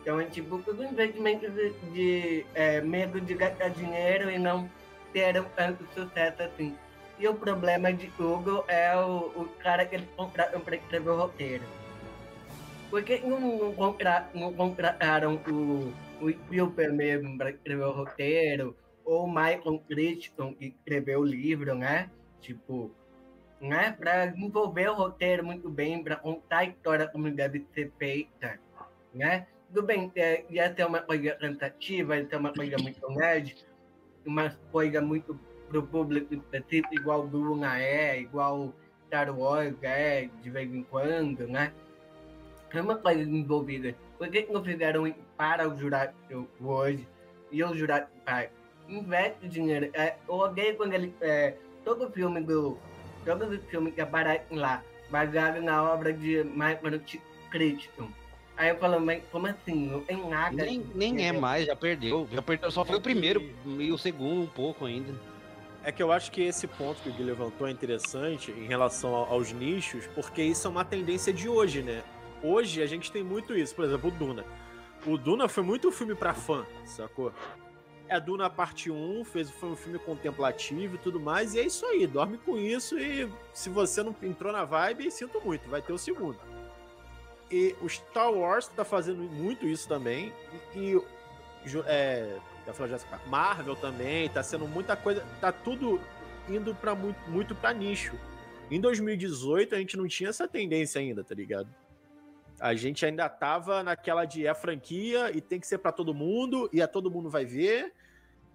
Então 0.00 0.20
é 0.20 0.24
tipo, 0.24 0.58
tudo 0.58 0.82
investimento 0.82 1.48
de, 1.50 1.70
de 1.92 2.46
é, 2.54 2.80
medo 2.80 3.20
de 3.20 3.34
gastar 3.34 3.70
dinheiro 3.70 4.30
e 4.30 4.38
não 4.38 4.68
ter 5.12 5.42
tanto 5.56 5.86
sucesso 5.94 6.42
assim. 6.42 6.76
E 7.18 7.28
o 7.28 7.34
problema 7.34 7.92
de 7.92 8.10
Hugo 8.18 8.64
é 8.66 8.96
o, 8.96 9.30
o 9.36 9.48
cara 9.60 9.86
que 9.86 9.94
eles 9.94 10.08
compraram 10.16 10.60
para 10.60 10.74
escrever 10.74 11.10
o 11.10 11.16
roteiro. 11.16 11.62
Por 12.90 13.02
que 13.04 13.18
não, 13.20 13.38
não, 13.40 13.72
contra, 13.74 14.28
não 14.34 14.52
contrataram 14.52 15.40
o, 15.48 15.92
o 16.20 16.30
Spielberg 16.30 16.94
mesmo 16.94 17.38
para 17.38 17.50
escrever 17.50 17.84
o 17.84 17.92
roteiro? 17.92 18.76
Ou 19.04 19.24
o 19.24 19.28
Michael 19.28 19.82
Crichton, 19.88 20.54
que 20.54 20.66
escreveu 20.66 21.20
o 21.20 21.24
livro, 21.24 21.74
né? 21.74 22.10
Tipo, 22.42 22.90
né? 23.60 23.92
Para 23.92 24.26
desenvolver 24.26 24.90
o 24.90 24.94
roteiro 24.94 25.44
muito 25.44 25.70
bem, 25.70 26.02
para 26.02 26.16
contar 26.16 26.58
a 26.58 26.64
história 26.64 27.08
como 27.08 27.30
deve 27.30 27.66
ser 27.72 27.90
feita, 27.98 28.58
né? 29.14 29.46
Tudo 29.68 29.86
bem, 29.86 30.12
é, 30.16 30.44
ia 30.50 30.68
ter 30.68 30.84
uma 30.84 31.00
coisa 31.00 31.34
cantativa, 31.36 32.16
ia 32.16 32.26
ter 32.26 32.36
uma 32.36 32.52
coisa 32.52 32.76
muito 32.76 33.08
nerd, 33.10 33.56
uma 34.26 34.50
coisa 34.70 35.00
muito 35.00 35.38
pro 35.68 35.82
público 35.82 36.34
específico, 36.34 36.94
igual 36.94 37.26
Duna 37.26 37.80
é, 37.80 38.20
igual 38.20 38.74
Star 39.06 39.34
Wars 39.34 39.74
é, 39.80 40.28
de 40.42 40.50
vez 40.50 40.72
em 40.74 40.82
quando, 40.82 41.46
né? 41.46 41.72
É 42.74 42.80
uma 42.80 42.96
coisa 42.96 43.22
envolvida. 43.22 43.94
Por 44.18 44.28
que 44.28 44.46
não 44.50 44.64
fizeram 44.64 45.14
para 45.36 45.68
o 45.68 45.76
Jurassic 45.76 46.14
hoje 46.60 47.06
e 47.50 47.62
o 47.62 47.74
Jurassic 47.74 48.10
Park? 48.24 48.50
Investe 48.88 49.48
dinheiro. 49.48 49.90
É, 49.92 50.16
eu 50.26 50.34
odeio 50.34 50.76
quando 50.76 50.94
ele. 50.94 51.14
É, 51.20 51.54
todo 51.84 52.10
filme 52.10 52.40
do. 52.40 52.78
Todos 53.24 53.56
os 53.56 53.64
filmes 53.66 53.94
que 53.94 54.00
aparecem 54.00 54.58
lá, 54.58 54.82
baseado 55.08 55.60
na 55.62 55.82
obra 55.92 56.12
de 56.12 56.42
Michael 56.42 57.00
Crichton. 57.50 58.08
Aí 58.56 58.70
eu 58.70 58.76
falo, 58.76 59.00
mas 59.00 59.22
como 59.30 59.46
assim? 59.46 59.86
Não 59.86 60.00
tem 60.00 60.28
nada. 60.28 60.64
Nem, 60.64 60.84
nem 60.94 61.28
é 61.28 61.32
mais, 61.32 61.66
já 61.66 61.76
perdeu. 61.76 62.28
Já 62.32 62.42
perdeu. 62.42 62.70
Só 62.70 62.84
foi 62.84 62.96
o 62.96 63.00
primeiro 63.00 63.42
e 63.78 63.92
o 63.92 63.98
segundo 63.98 64.42
um 64.42 64.46
pouco 64.46 64.86
ainda. 64.86 65.14
É 65.84 65.90
que 65.90 66.02
eu 66.02 66.12
acho 66.12 66.30
que 66.30 66.42
esse 66.42 66.66
ponto 66.66 67.00
que 67.02 67.08
o 67.08 67.12
Gui 67.12 67.24
levantou 67.24 67.66
é 67.66 67.70
interessante 67.70 68.52
em 68.52 68.66
relação 68.66 69.14
aos 69.14 69.52
nichos, 69.52 70.06
porque 70.14 70.42
isso 70.42 70.66
é 70.66 70.70
uma 70.70 70.84
tendência 70.84 71.32
de 71.32 71.48
hoje, 71.48 71.82
né? 71.82 72.02
Hoje 72.42 72.82
a 72.82 72.86
gente 72.86 73.10
tem 73.10 73.22
muito 73.22 73.56
isso. 73.56 73.74
Por 73.74 73.84
exemplo, 73.84 74.08
o 74.08 74.12
Duna. 74.12 74.44
O 75.04 75.16
Duna 75.16 75.48
foi 75.48 75.64
muito 75.64 75.90
filme 75.90 76.14
para 76.14 76.34
fã, 76.34 76.64
sacou? 76.84 77.32
É 78.12 78.20
Duna 78.20 78.50
parte 78.50 78.90
1, 78.90 79.24
fez, 79.24 79.50
foi 79.50 79.70
um 79.70 79.76
filme 79.76 79.98
contemplativo 79.98 80.96
e 80.96 80.98
tudo 80.98 81.18
mais, 81.18 81.54
e 81.54 81.60
é 81.60 81.62
isso 81.62 81.86
aí, 81.86 82.06
dorme 82.06 82.36
com 82.36 82.58
isso 82.58 82.98
e 82.98 83.26
se 83.54 83.70
você 83.70 84.02
não 84.02 84.14
entrou 84.22 84.52
na 84.52 84.66
vibe, 84.66 85.10
sinto 85.10 85.40
muito, 85.40 85.66
vai 85.70 85.80
ter 85.80 85.94
o 85.94 85.98
segundo. 85.98 86.38
E 87.50 87.74
o 87.80 87.88
Star 87.88 88.30
Wars 88.30 88.68
tá 88.68 88.84
fazendo 88.84 89.22
muito 89.22 89.66
isso 89.66 89.88
também, 89.88 90.30
e, 90.76 91.00
e 91.64 91.78
é, 91.86 92.38
falou 92.74 92.92
Jessica, 92.92 93.18
Marvel 93.28 93.76
também, 93.76 94.28
tá 94.28 94.42
sendo 94.42 94.68
muita 94.68 94.94
coisa, 94.94 95.24
tá 95.40 95.50
tudo 95.50 95.98
indo 96.50 96.74
para 96.74 96.94
muito, 96.94 97.18
muito 97.30 97.54
para 97.54 97.72
nicho. 97.72 98.14
Em 98.70 98.78
2018 98.78 99.74
a 99.74 99.78
gente 99.78 99.96
não 99.96 100.06
tinha 100.06 100.28
essa 100.28 100.46
tendência 100.46 101.00
ainda, 101.00 101.24
tá 101.24 101.34
ligado? 101.34 101.68
A 102.60 102.74
gente 102.74 103.04
ainda 103.04 103.28
tava 103.28 103.82
naquela 103.82 104.24
de 104.24 104.46
é 104.46 104.54
franquia 104.54 105.34
e 105.34 105.40
tem 105.40 105.58
que 105.58 105.66
ser 105.66 105.78
para 105.78 105.90
todo 105.92 106.14
mundo 106.14 106.68
e 106.72 106.80
a 106.80 106.86
todo 106.86 107.10
mundo 107.10 107.28
vai 107.28 107.44
ver. 107.44 107.92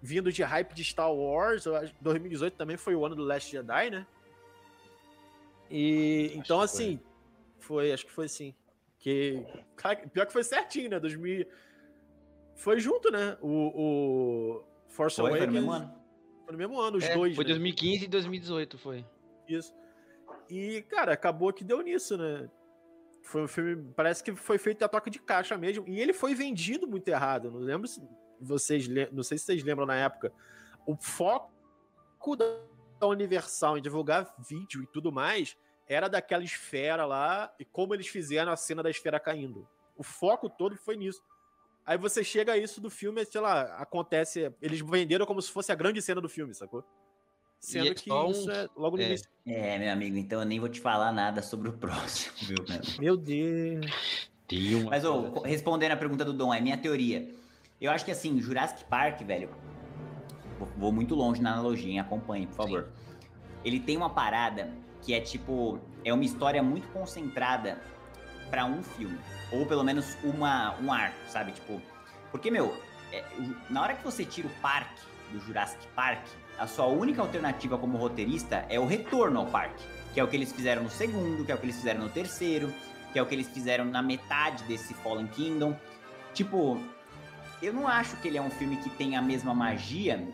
Vindo 0.00 0.32
de 0.32 0.42
hype 0.42 0.72
de 0.74 0.84
Star 0.84 1.12
Wars, 1.12 1.64
2018 2.00 2.54
também 2.54 2.76
foi 2.76 2.94
o 2.94 3.04
ano 3.04 3.16
do 3.16 3.24
Last 3.24 3.50
Jedi, 3.50 3.90
né? 3.90 4.06
E 5.70 6.26
acho 6.28 6.38
então 6.38 6.60
assim, 6.60 7.00
foi. 7.58 7.84
foi. 7.84 7.92
acho 7.92 8.06
que 8.06 8.12
foi 8.12 8.26
assim. 8.26 8.54
Que 8.98 9.44
pior 10.12 10.26
que 10.26 10.32
foi 10.32 10.44
certinho, 10.44 10.90
né? 10.90 11.00
2000 11.00 11.46
foi 12.58 12.80
junto, 12.80 13.10
né? 13.10 13.36
O, 13.40 13.48
o 13.48 14.64
Force 14.88 15.16
foi, 15.16 15.30
Awakens. 15.30 15.44
Foi 15.44 15.46
no 15.46 15.52
mesmo 15.52 15.72
ano. 15.72 15.94
Foi 16.44 16.52
no 16.52 16.58
mesmo 16.58 16.80
ano, 16.80 16.96
os 16.98 17.04
é, 17.04 17.14
dois. 17.14 17.34
Foi 17.36 17.44
né? 17.44 17.50
2015 17.50 18.04
e 18.04 18.08
2018, 18.08 18.78
foi. 18.78 19.04
Isso. 19.48 19.74
E, 20.50 20.82
cara, 20.82 21.12
acabou 21.12 21.52
que 21.52 21.62
deu 21.62 21.80
nisso, 21.80 22.16
né? 22.16 22.48
Foi 23.22 23.42
um 23.42 23.48
filme, 23.48 23.92
parece 23.94 24.24
que 24.24 24.34
foi 24.34 24.58
feito 24.58 24.82
a 24.84 24.88
toca 24.88 25.10
de 25.10 25.18
caixa 25.18 25.56
mesmo. 25.56 25.86
E 25.86 26.00
ele 26.00 26.12
foi 26.12 26.34
vendido 26.34 26.86
muito 26.86 27.06
errado. 27.08 27.50
Não 27.50 27.60
lembro 27.60 27.86
se 27.86 28.00
vocês, 28.40 28.88
não 29.12 29.22
sei 29.22 29.38
se 29.38 29.44
vocês 29.44 29.62
lembram 29.62 29.86
na 29.86 29.96
época. 29.96 30.32
O 30.86 30.96
foco 30.96 32.36
da 32.36 33.06
Universal 33.06 33.78
em 33.78 33.82
divulgar 33.82 34.34
vídeo 34.38 34.82
e 34.82 34.86
tudo 34.86 35.12
mais 35.12 35.56
era 35.88 36.08
daquela 36.08 36.44
esfera 36.44 37.06
lá 37.06 37.52
e 37.58 37.64
como 37.64 37.94
eles 37.94 38.08
fizeram 38.08 38.52
a 38.52 38.56
cena 38.56 38.82
da 38.82 38.90
esfera 38.90 39.18
caindo. 39.18 39.66
O 39.96 40.02
foco 40.02 40.48
todo 40.48 40.76
foi 40.76 40.96
nisso. 40.96 41.22
Aí 41.84 41.96
você 41.96 42.22
chega 42.22 42.52
a 42.52 42.58
isso 42.58 42.80
do 42.80 42.90
filme, 42.90 43.24
sei 43.24 43.40
lá, 43.40 43.62
acontece. 43.76 44.52
Eles 44.60 44.80
venderam 44.80 45.24
como 45.24 45.40
se 45.40 45.50
fosse 45.50 45.72
a 45.72 45.74
grande 45.74 46.02
cena 46.02 46.20
do 46.20 46.28
filme, 46.28 46.54
sacou? 46.54 46.84
Sendo 47.58 47.88
é 47.88 47.94
que 47.94 48.12
um... 48.12 48.30
isso 48.30 48.50
é 48.50 48.68
logo 48.76 48.96
no 48.96 49.02
é. 49.02 49.06
início. 49.06 49.28
É, 49.46 49.78
meu 49.78 49.92
amigo, 49.92 50.16
então 50.16 50.40
eu 50.40 50.46
nem 50.46 50.60
vou 50.60 50.68
te 50.68 50.80
falar 50.80 51.10
nada 51.12 51.42
sobre 51.42 51.70
o 51.70 51.72
próximo, 51.78 52.34
viu, 52.42 52.56
meu 53.00 53.16
Deus. 53.16 53.86
Mas, 54.88 55.04
ô, 55.04 55.40
respondendo 55.40 55.92
a 55.92 55.96
pergunta 55.96 56.24
do 56.24 56.32
Dom, 56.32 56.52
é 56.52 56.60
minha 56.60 56.78
teoria. 56.78 57.28
Eu 57.80 57.90
acho 57.90 58.04
que 58.04 58.10
assim, 58.10 58.40
Jurassic 58.40 58.84
Park, 58.84 59.20
velho. 59.22 59.50
Vou, 60.76 60.90
muito 60.90 61.14
longe 61.14 61.40
na 61.40 61.52
analogia, 61.52 61.92
hein? 61.92 62.00
Acompanhe, 62.00 62.46
por 62.46 62.56
favor. 62.56 62.82
Sim. 62.84 63.16
Ele 63.64 63.78
tem 63.78 63.96
uma 63.96 64.10
parada 64.10 64.72
que 65.02 65.14
é 65.14 65.20
tipo. 65.20 65.78
É 66.04 66.12
uma 66.12 66.24
história 66.24 66.62
muito 66.62 66.88
concentrada 66.88 67.80
para 68.50 68.64
um 68.64 68.82
filme 68.82 69.18
ou 69.52 69.66
pelo 69.66 69.82
menos 69.82 70.16
uma, 70.22 70.76
um 70.80 70.92
arco, 70.92 71.16
sabe? 71.28 71.52
Tipo, 71.52 71.80
porque, 72.30 72.50
meu, 72.50 72.76
é, 73.12 73.24
na 73.70 73.82
hora 73.82 73.94
que 73.94 74.04
você 74.04 74.24
tira 74.24 74.48
o 74.48 74.50
parque 74.60 75.00
do 75.32 75.40
Jurassic 75.40 75.86
Park, 75.88 76.24
a 76.58 76.66
sua 76.66 76.86
única 76.86 77.22
alternativa 77.22 77.78
como 77.78 77.96
roteirista 77.96 78.66
é 78.68 78.78
o 78.78 78.86
retorno 78.86 79.40
ao 79.40 79.46
parque, 79.46 79.84
que 80.12 80.20
é 80.20 80.24
o 80.24 80.28
que 80.28 80.36
eles 80.36 80.52
fizeram 80.52 80.82
no 80.82 80.90
segundo, 80.90 81.44
que 81.44 81.52
é 81.52 81.54
o 81.54 81.58
que 81.58 81.66
eles 81.66 81.76
fizeram 81.76 82.00
no 82.00 82.08
terceiro, 82.08 82.72
que 83.12 83.18
é 83.18 83.22
o 83.22 83.26
que 83.26 83.34
eles 83.34 83.48
fizeram 83.48 83.84
na 83.84 84.02
metade 84.02 84.64
desse 84.64 84.92
Fallen 84.94 85.26
Kingdom. 85.28 85.76
Tipo, 86.34 86.78
eu 87.62 87.72
não 87.72 87.86
acho 87.86 88.16
que 88.16 88.28
ele 88.28 88.38
é 88.38 88.42
um 88.42 88.50
filme 88.50 88.76
que 88.76 88.90
tem 88.90 89.16
a 89.16 89.22
mesma 89.22 89.54
magia 89.54 90.26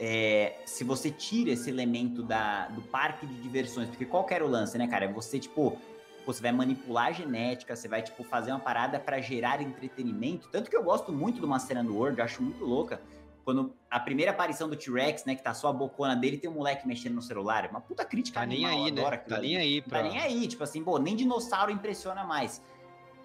é, 0.00 0.56
se 0.64 0.82
você 0.82 1.10
tira 1.10 1.50
esse 1.50 1.70
elemento 1.70 2.22
da, 2.22 2.66
do 2.68 2.82
parque 2.82 3.24
de 3.24 3.34
diversões, 3.40 3.88
porque 3.88 4.04
qual 4.04 4.24
que 4.24 4.34
era 4.34 4.44
o 4.44 4.48
lance, 4.48 4.76
né, 4.76 4.88
cara? 4.88 5.06
Você, 5.12 5.38
tipo, 5.38 5.78
você 6.26 6.42
vai 6.42 6.50
manipular 6.50 7.06
a 7.06 7.12
genética, 7.12 7.76
você 7.76 7.86
vai, 7.86 8.02
tipo, 8.02 8.24
fazer 8.24 8.50
uma 8.50 8.58
parada 8.58 8.98
para 8.98 9.20
gerar 9.20 9.62
entretenimento. 9.62 10.48
Tanto 10.50 10.68
que 10.68 10.76
eu 10.76 10.82
gosto 10.82 11.12
muito 11.12 11.40
do 11.40 11.46
Master 11.46 11.84
do 11.84 11.94
World, 11.94 12.20
acho 12.20 12.42
muito 12.42 12.64
louca. 12.64 13.00
Quando 13.44 13.74
a 13.90 13.98
primeira 13.98 14.30
aparição 14.30 14.68
do 14.68 14.76
T-Rex, 14.76 15.24
né, 15.24 15.34
que 15.34 15.42
tá 15.42 15.52
só 15.54 15.68
a 15.68 15.72
bocona 15.72 16.16
dele, 16.16 16.36
tem 16.36 16.48
um 16.48 16.54
moleque 16.54 16.86
mexendo 16.86 17.14
no 17.14 17.22
celular. 17.22 17.68
Uma 17.70 17.80
puta 17.80 18.04
crítica 18.04 18.40
Tá 18.40 18.46
nem 18.46 18.64
aí, 18.66 18.90
né? 18.90 19.16
Tá 19.18 19.38
nem 19.38 19.56
aí. 19.56 19.82
Pra... 19.82 20.02
Tá 20.02 20.08
nem 20.08 20.18
aí, 20.18 20.46
tipo 20.46 20.62
assim, 20.62 20.82
pô, 20.82 20.98
nem 20.98 21.14
dinossauro 21.14 21.70
impressiona 21.70 22.24
mais. 22.24 22.62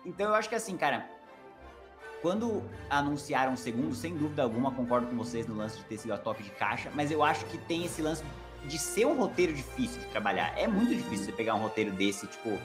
Então 0.05 0.27
eu 0.27 0.35
acho 0.35 0.49
que 0.49 0.55
assim, 0.55 0.75
cara, 0.75 1.07
quando 2.21 2.63
anunciaram 2.89 3.53
o 3.53 3.57
segundo, 3.57 3.93
sem 3.95 4.15
dúvida 4.15 4.43
alguma, 4.43 4.71
concordo 4.71 5.07
com 5.07 5.15
vocês 5.15 5.47
no 5.47 5.55
lance 5.55 5.77
de 5.77 5.83
ter 5.85 5.97
sido 5.97 6.13
a 6.13 6.17
top 6.17 6.41
de 6.41 6.49
caixa, 6.51 6.91
mas 6.93 7.11
eu 7.11 7.23
acho 7.23 7.45
que 7.45 7.57
tem 7.57 7.85
esse 7.85 8.01
lance 8.01 8.23
de 8.65 8.77
ser 8.77 9.05
um 9.05 9.17
roteiro 9.17 9.53
difícil 9.53 10.01
de 10.01 10.07
trabalhar. 10.07 10.53
É 10.57 10.67
muito 10.67 10.93
difícil 10.95 11.25
você 11.25 11.31
pegar 11.31 11.55
um 11.55 11.61
roteiro 11.61 11.91
desse, 11.91 12.27
tipo, 12.27 12.57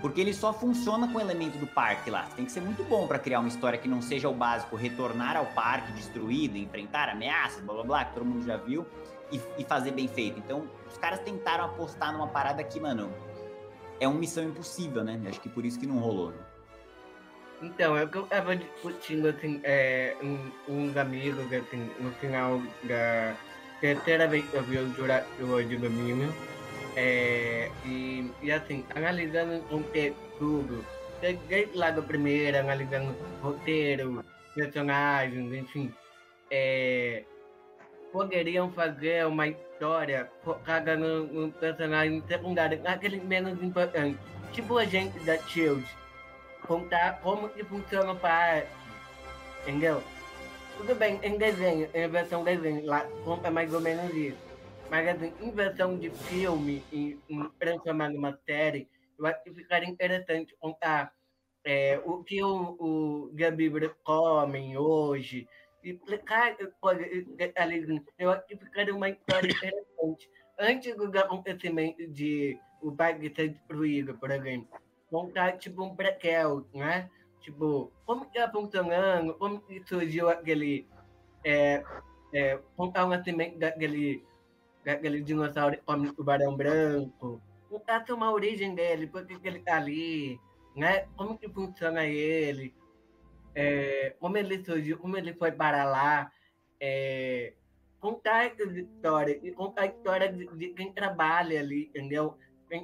porque 0.00 0.20
ele 0.20 0.34
só 0.34 0.52
funciona 0.52 1.06
com 1.06 1.18
o 1.18 1.20
elemento 1.20 1.56
do 1.58 1.66
parque 1.66 2.10
lá. 2.10 2.24
Você 2.24 2.36
tem 2.36 2.44
que 2.44 2.52
ser 2.52 2.60
muito 2.60 2.82
bom 2.84 3.06
para 3.06 3.18
criar 3.18 3.38
uma 3.38 3.48
história 3.48 3.78
que 3.78 3.88
não 3.88 4.02
seja 4.02 4.28
o 4.28 4.34
básico, 4.34 4.74
retornar 4.74 5.36
ao 5.36 5.46
parque 5.46 5.92
destruído, 5.92 6.56
enfrentar 6.56 7.08
ameaças, 7.08 7.62
blá 7.62 7.74
blá 7.74 7.84
blá, 7.84 8.04
que 8.04 8.14
todo 8.14 8.24
mundo 8.24 8.44
já 8.44 8.56
viu, 8.56 8.84
e, 9.30 9.40
e 9.58 9.64
fazer 9.64 9.92
bem 9.92 10.08
feito. 10.08 10.38
Então, 10.38 10.68
os 10.90 10.98
caras 10.98 11.20
tentaram 11.20 11.64
apostar 11.64 12.12
numa 12.12 12.26
parada 12.26 12.62
que, 12.64 12.80
mano, 12.80 13.12
é 14.00 14.08
uma 14.08 14.18
missão 14.18 14.42
impossível, 14.42 15.04
né? 15.04 15.20
Acho 15.28 15.40
que 15.40 15.48
por 15.48 15.64
isso 15.64 15.78
que 15.78 15.86
não 15.86 15.98
rolou. 15.98 16.32
Né? 16.32 16.38
Então, 17.62 17.96
é 17.96 18.02
eu 18.02 18.26
tava 18.26 18.56
discutindo, 18.56 19.28
assim, 19.28 19.60
é, 19.62 20.16
um, 20.20 20.50
uns 20.68 20.96
amigos, 20.96 21.46
assim, 21.52 21.88
no 22.00 22.10
final 22.12 22.60
da 22.82 23.36
terceira 23.80 24.26
vez 24.26 24.44
que 24.50 24.56
eu 24.56 24.62
vi 24.64 24.78
o 24.78 24.94
Jurassic 24.94 25.42
World 25.42 25.76
Domínio, 25.76 26.34
é, 26.96 27.70
e, 27.86 28.30
e 28.42 28.50
assim, 28.50 28.84
analisando 28.94 29.64
um 29.70 29.82
tudo, 30.38 30.84
desde 31.20 31.76
lá 31.76 31.92
do 31.92 32.02
primeiro, 32.02 32.58
analisando 32.58 33.14
roteiro, 33.40 34.24
personagens, 34.54 35.52
enfim, 35.52 35.94
é, 36.50 37.22
poderiam 38.12 38.72
fazer 38.72 39.24
uma 39.26 39.46
história 39.46 40.28
focada 40.44 40.96
no, 40.96 41.26
no 41.26 41.52
personagem 41.52 42.22
secundário, 42.26 42.82
naquele 42.82 43.20
menos 43.20 43.62
importante, 43.62 44.18
tipo 44.52 44.76
a 44.76 44.84
gente 44.84 45.18
da 45.20 45.38
Shield, 45.38 45.86
contar 46.66 47.20
como 47.20 47.48
que 47.48 47.64
funciona 47.64 48.12
o 48.12 48.18
par, 48.18 48.64
entendeu? 49.62 50.02
Tudo 50.76 50.94
bem, 50.94 51.20
em 51.22 51.36
desenho, 51.36 51.88
em 51.92 52.08
versão 52.08 52.42
desenho, 52.42 52.86
lá 52.86 53.06
conta 53.24 53.50
mais 53.50 53.72
ou 53.72 53.80
menos 53.80 54.14
isso 54.14 54.52
mas 54.92 55.08
assim, 55.08 55.32
em 55.40 55.50
versão 55.50 55.98
de 55.98 56.10
filme 56.10 56.84
e 56.92 57.18
transformar 57.58 58.10
numa 58.10 58.38
série, 58.44 58.86
eu 59.18 59.24
acho 59.24 59.42
que 59.42 59.54
ficaria 59.54 59.88
interessante 59.88 60.54
contar 60.60 61.14
é, 61.64 61.98
o 62.04 62.22
que 62.22 62.44
o, 62.44 62.76
o 62.78 63.30
Gabi 63.32 63.72
come 64.04 64.76
hoje, 64.76 65.48
explicar 65.82 66.54
ali, 67.56 68.04
eu 68.18 68.30
acho 68.30 68.46
que 68.46 68.54
ficaria 68.58 68.94
uma 68.94 69.08
história 69.08 69.50
interessante. 69.50 70.30
Antes 70.58 70.94
do 70.94 71.18
acontecimento 71.18 72.06
de 72.08 72.58
o 72.82 72.92
parque 72.92 73.32
ser 73.34 73.48
destruído, 73.48 74.18
por 74.18 74.30
exemplo. 74.30 74.68
Contar, 75.12 75.58
tipo, 75.58 75.84
um 75.84 75.94
prequel, 75.94 76.66
né? 76.72 77.10
Tipo, 77.42 77.92
como 78.06 78.24
que 78.24 78.38
tá 78.38 78.50
funcionando, 78.50 79.34
como 79.34 79.60
que 79.60 79.86
surgiu 79.86 80.30
aquele... 80.30 80.88
É, 81.44 81.84
é, 82.32 82.58
contar 82.76 83.04
o 83.04 83.10
nascimento 83.10 83.58
daquele, 83.58 84.24
daquele 84.82 85.20
dinossauro 85.20 85.76
como 85.84 86.12
tubarão 86.14 86.56
branco, 86.56 87.42
contar 87.68 88.04
uma 88.10 88.32
origem 88.32 88.74
dele, 88.74 89.06
por 89.06 89.26
que 89.26 89.36
ele 89.42 89.58
tá 89.58 89.76
ali, 89.76 90.40
né? 90.74 91.08
Como 91.14 91.36
que 91.36 91.48
funciona 91.48 92.06
ele, 92.06 92.74
é, 93.54 94.14
como 94.18 94.38
ele 94.38 94.64
surgiu, 94.64 94.96
como 94.96 95.18
ele 95.18 95.34
foi 95.34 95.52
para 95.52 95.84
lá, 95.84 96.32
é, 96.80 97.52
contar 98.00 98.46
essa 98.46 98.62
história, 98.62 99.38
e 99.42 99.52
contar 99.52 99.82
a 99.82 99.86
história 99.86 100.32
de, 100.32 100.46
de, 100.56 100.68
quem 100.70 100.90
trabalha 100.92 101.60
ali, 101.60 101.84
entendeu? 101.86 102.38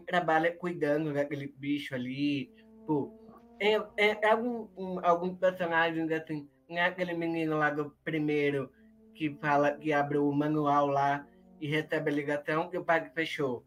Trabalha 0.07 0.53
cuidando 0.57 1.13
daquele 1.13 1.47
bicho 1.47 1.95
ali, 1.95 2.51
pô. 2.87 3.13
É, 3.61 3.75
é, 3.97 4.19
é 4.23 4.31
algum, 4.31 4.69
um, 4.77 5.05
alguns 5.05 5.37
personagens 5.39 6.11
assim, 6.13 6.49
não 6.69 6.79
é 6.79 6.85
aquele 6.87 7.15
menino 7.15 7.59
lá 7.59 7.71
do 7.71 7.91
primeiro 8.05 8.71
que 9.15 9.37
fala, 9.41 9.73
que 9.73 9.93
abre 9.93 10.19
o 10.19 10.31
manual 10.31 10.87
lá 10.87 11.27
e 11.61 11.67
recebe 11.67 12.11
a 12.11 12.15
ligação 12.15 12.69
que 12.69 12.79
o 12.79 12.85
pai 12.85 13.11
fechou. 13.15 13.65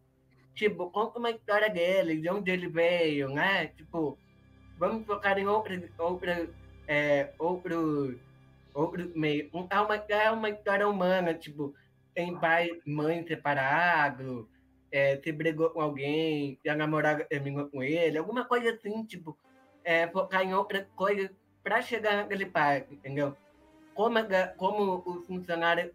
Tipo, 0.54 0.90
conta 0.92 1.20
uma 1.20 1.32
história 1.32 1.70
dele, 1.70 2.22
de 2.22 2.30
onde 2.30 2.52
ele 2.52 2.68
veio, 2.68 3.30
né? 3.30 3.68
Tipo, 3.68 4.18
vamos 4.78 5.06
focar 5.06 5.38
em 5.38 5.48
outra, 5.48 5.82
outra, 5.98 6.50
é, 6.88 7.34
outro 7.38 8.18
outro 8.74 9.12
meio. 9.16 9.50
É 9.70 9.80
uma, 9.80 9.96
é 9.96 10.32
uma 10.32 10.50
história 10.50 10.88
humana, 10.88 11.34
tipo, 11.34 11.74
tem 12.14 12.38
pai, 12.38 12.70
mãe 12.86 13.26
separado, 13.26 14.50
é, 14.92 15.18
se 15.18 15.32
brigou 15.32 15.70
com 15.70 15.82
alguém, 15.82 16.60
e 16.64 16.70
a 16.70 16.76
namorada 16.76 17.24
terminou 17.24 17.68
com 17.70 17.82
ele, 17.82 18.18
alguma 18.18 18.46
coisa 18.46 18.72
assim, 18.72 19.04
tipo, 19.06 19.38
é, 19.84 20.08
focar 20.08 20.44
em 20.44 20.54
outra 20.54 20.88
coisa 20.96 21.32
para 21.64 21.82
chegar 21.82 22.18
naquele 22.18 22.46
pai, 22.46 22.86
entendeu? 22.90 23.36
Como, 23.94 24.20
como 24.58 25.04
os 25.06 25.26
funcionários 25.26 25.92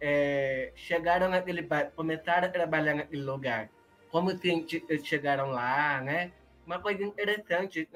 é, 0.00 0.72
chegaram 0.74 1.28
naquele 1.28 1.62
pai, 1.62 1.90
começaram 1.94 2.48
a 2.48 2.50
trabalhar 2.50 2.94
naquele 2.94 3.22
lugar, 3.22 3.70
como 4.10 4.36
cientistas 4.36 5.06
chegaram 5.06 5.50
lá, 5.50 6.00
né? 6.00 6.32
Uma 6.66 6.78
coisa 6.78 7.02
interessante. 7.02 7.88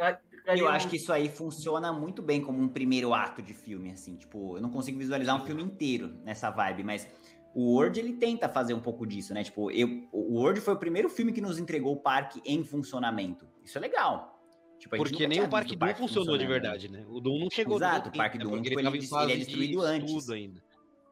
Eu 0.57 0.69
acho 0.69 0.89
que 0.89 0.97
isso 0.97 1.13
aí 1.13 1.29
funciona 1.29 1.93
muito 1.93 2.21
bem 2.21 2.43
como 2.43 2.61
um 2.61 2.69
primeiro 2.69 3.15
ato 3.15 3.41
de 3.41 3.55
filme, 3.55 3.91
assim. 3.93 4.17
Tipo, 4.17 4.57
eu 4.57 4.63
não 4.63 4.71
consigo 4.71 4.99
visualizar 4.99 5.41
um 5.41 5.45
filme 5.45 5.63
inteiro 5.63 6.15
nessa 6.25 6.51
vibe, 6.51 6.83
mas 6.83 7.09
o 7.55 7.75
Word 7.75 7.99
ele 7.99 8.15
tenta 8.15 8.49
fazer 8.49 8.75
um 8.75 8.81
pouco 8.81 9.07
disso, 9.07 9.33
né? 9.33 9.45
Tipo, 9.45 9.71
eu, 9.71 10.09
o 10.13 10.41
Word 10.41 10.61
foi 10.61 10.75
o 10.75 10.79
primeiro 10.79 11.09
filme 11.09 11.33
que 11.33 11.41
nos 11.41 11.59
entregou 11.59 11.93
o 11.93 11.97
parque 11.97 12.41
em 12.45 12.65
funcionamento. 12.65 13.47
Isso 13.65 13.79
é 13.79 13.81
legal. 13.81 14.33
Tipo, 14.79 14.97
Porque 14.97 15.27
nem 15.27 15.41
o 15.41 15.49
Parque 15.49 15.77
Doom 15.77 15.95
funcionou 15.95 16.37
de 16.37 16.47
verdade, 16.47 16.91
né? 16.91 17.07
O 17.09 17.21
Doom 17.21 17.39
não 17.39 17.51
chegou 17.51 17.77
Exato, 17.77 18.11
o 18.11 18.13
Parque 18.13 18.37
Doom 18.37 18.61
tipo, 18.61 18.79
ele, 18.81 18.89
ele, 18.89 18.99
ele 18.99 19.33
é 19.33 19.37
destruído 19.37 19.81
antes. 19.81 20.29
ainda. 20.29 20.63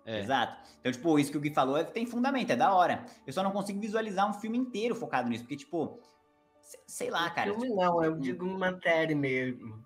É. 0.05 0.21
Exato. 0.21 0.69
Então, 0.81 0.93
tipo, 0.93 1.19
isso 1.19 1.31
que 1.31 1.39
o 1.39 1.41
Gui 1.41 1.55
falou 1.55 1.77
é, 1.79 1.85
tem 1.85 2.05
fundamento, 2.05 2.51
é 2.51 2.57
da 2.57 2.75
hora. 2.75 3.07
Eu 3.25 3.33
só 3.33 3.43
não 3.43 3.53
consigo 3.53 3.81
visualizar 3.81 4.29
um 4.29 4.35
filme 4.35 4.59
inteiro 4.59 4.97
focado 4.97 5.29
nisso, 5.29 5.45
porque, 5.45 5.57
tipo, 5.57 6.01
Sei 6.87 7.11
lá, 7.11 7.29
cara. 7.31 7.51
Filme 7.51 7.69
tipo, 7.69 7.81
não, 7.81 8.03
eu 8.03 8.19
digo 8.19 8.47
uma 8.47 8.79
série 8.81 9.15
mesmo. 9.15 9.85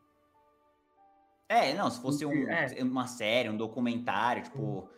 É, 1.48 1.74
não, 1.74 1.90
se 1.90 2.00
fosse 2.00 2.26
um, 2.26 2.48
é. 2.48 2.82
uma 2.82 3.06
série, 3.06 3.48
um 3.48 3.56
documentário, 3.56 4.42
tipo, 4.42 4.88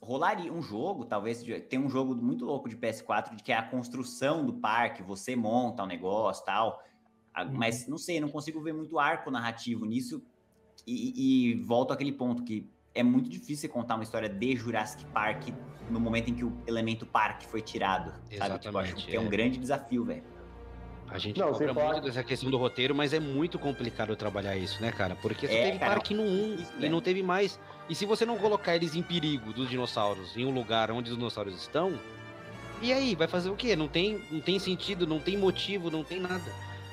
rolaria 0.00 0.52
um 0.52 0.62
jogo, 0.62 1.04
talvez, 1.04 1.42
tem 1.68 1.78
um 1.78 1.88
jogo 1.88 2.14
muito 2.14 2.44
louco 2.44 2.68
de 2.68 2.76
PS4, 2.76 3.36
de 3.36 3.42
que 3.42 3.52
é 3.52 3.56
a 3.56 3.62
construção 3.62 4.44
do 4.44 4.54
parque, 4.54 5.02
você 5.02 5.34
monta 5.34 5.82
o 5.82 5.86
um 5.86 5.88
negócio 5.88 6.44
tal, 6.44 6.82
uhum. 7.36 7.52
mas 7.52 7.86
não 7.86 7.98
sei, 7.98 8.20
não 8.20 8.28
consigo 8.28 8.60
ver 8.60 8.72
muito 8.72 8.98
arco 8.98 9.30
narrativo 9.30 9.84
nisso, 9.84 10.22
e, 10.86 11.52
e 11.52 11.62
volto 11.62 11.92
àquele 11.92 12.12
ponto 12.12 12.42
que 12.42 12.68
é 12.94 13.02
muito 13.02 13.28
difícil 13.28 13.68
contar 13.68 13.94
uma 13.94 14.04
história 14.04 14.28
de 14.28 14.56
Jurassic 14.56 15.04
Park 15.06 15.48
no 15.88 16.00
momento 16.00 16.30
em 16.30 16.34
que 16.34 16.44
o 16.44 16.56
elemento 16.66 17.06
parque 17.06 17.46
foi 17.46 17.60
tirado, 17.60 18.10
Exatamente, 18.30 18.38
sabe? 18.38 18.58
Tipo, 18.60 18.78
acho 18.78 18.94
que 18.94 19.12
é. 19.12 19.16
é 19.16 19.20
um 19.20 19.28
grande 19.28 19.58
desafio, 19.58 20.04
velho. 20.04 20.39
A 21.10 21.18
gente 21.18 21.40
não, 21.40 21.52
cobra 21.52 21.74
muito 21.74 22.02
dessa 22.02 22.22
questão 22.22 22.50
do 22.50 22.56
roteiro, 22.56 22.94
mas 22.94 23.12
é 23.12 23.18
muito 23.18 23.58
complicado 23.58 24.14
trabalhar 24.14 24.56
isso, 24.56 24.80
né, 24.80 24.92
cara? 24.92 25.16
Porque 25.16 25.46
você 25.46 25.54
é, 25.54 25.64
teve 25.64 25.78
cara, 25.78 25.94
parque 25.94 26.14
no 26.14 26.22
1 26.22 26.66
e 26.80 26.88
não 26.88 27.00
teve 27.00 27.22
mais. 27.22 27.58
E 27.88 27.94
se 27.94 28.06
você 28.06 28.24
não 28.24 28.38
colocar 28.38 28.76
eles 28.76 28.94
em 28.94 29.02
perigo 29.02 29.52
dos 29.52 29.68
dinossauros, 29.68 30.36
em 30.36 30.44
um 30.44 30.50
lugar 30.52 30.90
onde 30.92 31.10
os 31.10 31.16
dinossauros 31.16 31.56
estão, 31.56 31.98
e 32.82 32.92
aí, 32.92 33.14
vai 33.14 33.28
fazer 33.28 33.50
o 33.50 33.56
quê? 33.56 33.76
Não 33.76 33.88
tem, 33.88 34.22
não 34.30 34.40
tem 34.40 34.58
sentido, 34.58 35.06
não 35.06 35.20
tem 35.20 35.36
motivo, 35.36 35.90
não 35.90 36.02
tem 36.02 36.18
nada. 36.18 36.50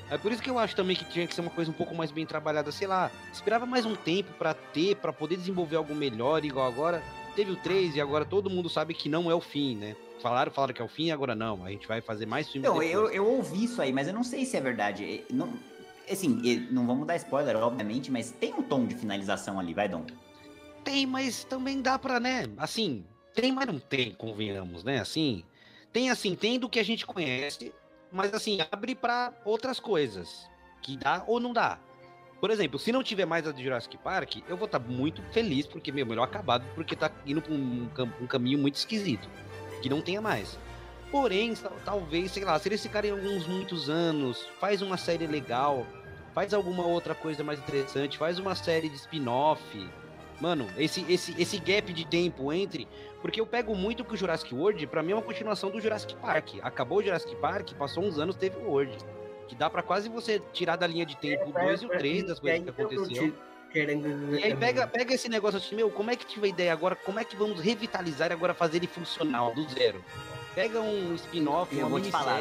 É 0.10 0.18
por 0.18 0.32
isso 0.32 0.42
que 0.42 0.50
eu 0.50 0.60
acho 0.60 0.76
também 0.76 0.96
que 0.96 1.06
tinha 1.06 1.26
que 1.26 1.34
ser 1.34 1.42
uma 1.42 1.50
coisa 1.50 1.70
um 1.70 1.74
pouco 1.74 1.96
mais 1.96 2.12
bem 2.12 2.26
trabalhada, 2.26 2.72
sei 2.72 2.88
lá. 2.88 3.12
Esperava 3.32 3.66
mais 3.66 3.86
um 3.86 3.96
tempo 3.96 4.34
para 4.34 4.54
ter, 4.54 4.96
para 4.96 5.14
poder 5.14 5.38
desenvolver 5.38 5.76
algo 5.78 5.96
melhor, 5.96 6.44
igual 6.44 6.68
agora. 6.68 7.02
Teve 7.36 7.52
o 7.52 7.56
3 7.56 7.96
e 7.96 8.02
agora 8.02 8.26
todo 8.26 8.50
mundo 8.50 8.68
sabe 8.68 8.94
que 8.94 9.08
não 9.08 9.30
é 9.30 9.36
o 9.36 9.40
fim, 9.40 9.76
né? 9.76 9.96
Falaram, 10.22 10.52
falaram 10.52 10.74
que 10.74 10.82
é 10.82 10.86
o 10.86 10.88
fim, 10.88 11.12
agora 11.12 11.36
não. 11.36 11.64
A 11.64 11.70
gente 11.70 11.88
vai 11.88 12.02
fazer 12.02 12.26
mais 12.26 12.48
filmes. 12.50 12.70
Então, 12.70 12.82
eu, 12.82 13.10
eu 13.10 13.26
ouvi 13.26 13.66
isso 13.66 13.82
aí, 13.82 13.92
mas 13.92 14.08
eu 14.08 14.14
não 14.14 14.24
sei 14.24 14.46
se 14.46 14.58
é 14.58 14.62
verdade. 14.62 15.24
Não, 15.32 15.54
assim, 16.10 16.68
não 16.72 16.86
vamos 16.86 17.08
dar 17.08 17.16
spoiler, 17.18 17.56
obviamente, 17.58 18.12
mas 18.12 18.32
tem 18.32 18.54
um 18.54 18.64
tom 18.64 18.86
de 18.86 18.96
finalização 18.96 19.60
ali, 19.60 19.74
vai, 19.74 19.88
Dom? 19.88 20.06
Tem, 20.84 21.06
mas 21.06 21.44
também 21.44 21.82
dá 21.82 22.00
pra, 22.00 22.20
né? 22.20 22.48
Assim, 22.58 23.06
tem, 23.34 23.52
mas 23.52 23.68
não 23.68 23.80
tem, 23.80 24.12
convenhamos, 24.14 24.84
né? 24.84 25.00
Assim, 25.00 25.44
tem 25.92 26.10
assim, 26.10 26.36
tem 26.36 26.60
do 26.60 26.70
que 26.70 26.80
a 26.80 26.84
gente 26.84 27.06
conhece, 27.06 27.74
mas 28.12 28.34
assim, 28.34 28.60
abre 28.72 28.96
para 28.96 29.34
outras 29.44 29.80
coisas. 29.80 30.48
Que 30.82 30.96
dá 30.96 31.24
ou 31.28 31.40
não 31.40 31.52
dá. 31.52 31.80
Por 32.40 32.52
exemplo, 32.52 32.78
se 32.78 32.92
não 32.92 33.04
tiver 33.04 33.26
mais 33.26 33.48
a 33.48 33.52
de 33.52 33.64
Jurassic 33.64 33.98
Park, 33.98 34.38
eu 34.48 34.56
vou 34.56 34.68
estar 34.68 34.80
tá 34.80 34.88
muito 34.88 35.24
feliz, 35.32 35.66
porque, 35.66 35.92
meu, 35.92 36.06
melhor 36.06 36.24
acabado, 36.24 36.64
porque 36.76 36.96
tá 36.96 37.12
indo 37.26 37.42
pra 37.42 37.52
um, 37.52 37.90
um 38.22 38.28
caminho 38.28 38.60
muito 38.60 38.76
esquisito 38.76 39.28
que 39.82 39.90
não 39.90 40.02
tenha 40.02 40.22
mais. 40.22 40.58
Porém, 41.12 41.54
talvez, 41.86 42.32
sei 42.32 42.44
lá, 42.44 42.60
se 42.60 42.68
eles 42.68 42.82
ficarem 42.82 43.12
alguns 43.12 43.48
muitos 43.48 43.90
anos, 43.90 44.46
faz 44.60 44.82
uma 44.82 44.98
série 44.98 45.26
legal, 45.26 45.86
faz 46.34 46.54
alguma 46.54 46.86
outra 46.86 47.16
coisa 47.16 47.44
mais 47.44 47.60
interessante, 47.60 48.18
faz 48.18 48.38
uma 48.40 48.56
série 48.56 48.90
de 48.90 48.96
spin-off. 48.96 49.62
Mano, 50.40 50.68
esse, 50.78 51.04
esse, 51.12 51.34
esse 51.42 51.58
gap 51.58 51.92
de 51.92 52.06
tempo 52.06 52.52
entre. 52.54 52.88
Porque 53.22 53.42
eu 53.42 53.48
pego 53.48 53.74
muito 53.74 54.06
que 54.06 54.14
o 54.14 54.18
Jurassic 54.18 54.54
World, 54.54 54.86
pra 54.88 55.02
mim, 55.02 55.14
é 55.14 55.16
uma 55.16 55.22
continuação 55.22 55.72
do 55.72 55.82
Jurassic 55.82 56.16
Park. 56.18 56.56
Acabou 56.62 57.00
o 57.00 57.04
Jurassic 57.04 57.36
Park, 57.38 57.74
passou 57.74 58.04
uns 58.04 58.20
anos, 58.20 58.36
teve 58.36 58.58
o 58.58 58.70
World. 58.70 58.96
Que 59.48 59.56
dá 59.56 59.70
para 59.70 59.82
quase 59.82 60.10
você 60.10 60.40
tirar 60.54 60.76
da 60.76 60.86
linha 60.86 61.06
de 61.06 61.18
tempo 61.18 61.50
o 61.50 61.54
2 61.54 61.82
e 61.82 61.86
o 61.86 61.90
3 61.90 62.28
das 62.28 62.40
coisas 62.40 62.64
que 62.64 62.70
aconteceram 62.70 63.08
querendo. 63.08 63.36
E 64.40 64.44
aí 64.44 64.56
pega, 64.56 64.88
pega 64.88 65.14
esse 65.14 65.30
negócio 65.30 65.58
assim, 65.58 65.76
meu, 65.76 65.90
como 65.90 66.12
é 66.12 66.16
que 66.16 66.26
tive 66.26 66.48
a 66.48 66.50
ideia 66.50 66.74
agora? 66.74 66.96
Como 66.96 67.20
é 67.20 67.24
que 67.24 67.36
vamos 67.36 67.60
revitalizar 67.60 68.32
e 68.32 68.34
agora 68.34 68.54
fazer 68.54 68.78
ele 68.78 68.88
funcional 68.88 69.54
do 69.54 69.68
zero? 69.70 70.04
Pega 70.56 70.82
um 70.82 71.14
spin-off, 71.16 71.74
uma 71.76 71.82
eu 71.82 71.90
vou 71.90 72.02
te 72.02 72.10
falar, 72.10 72.40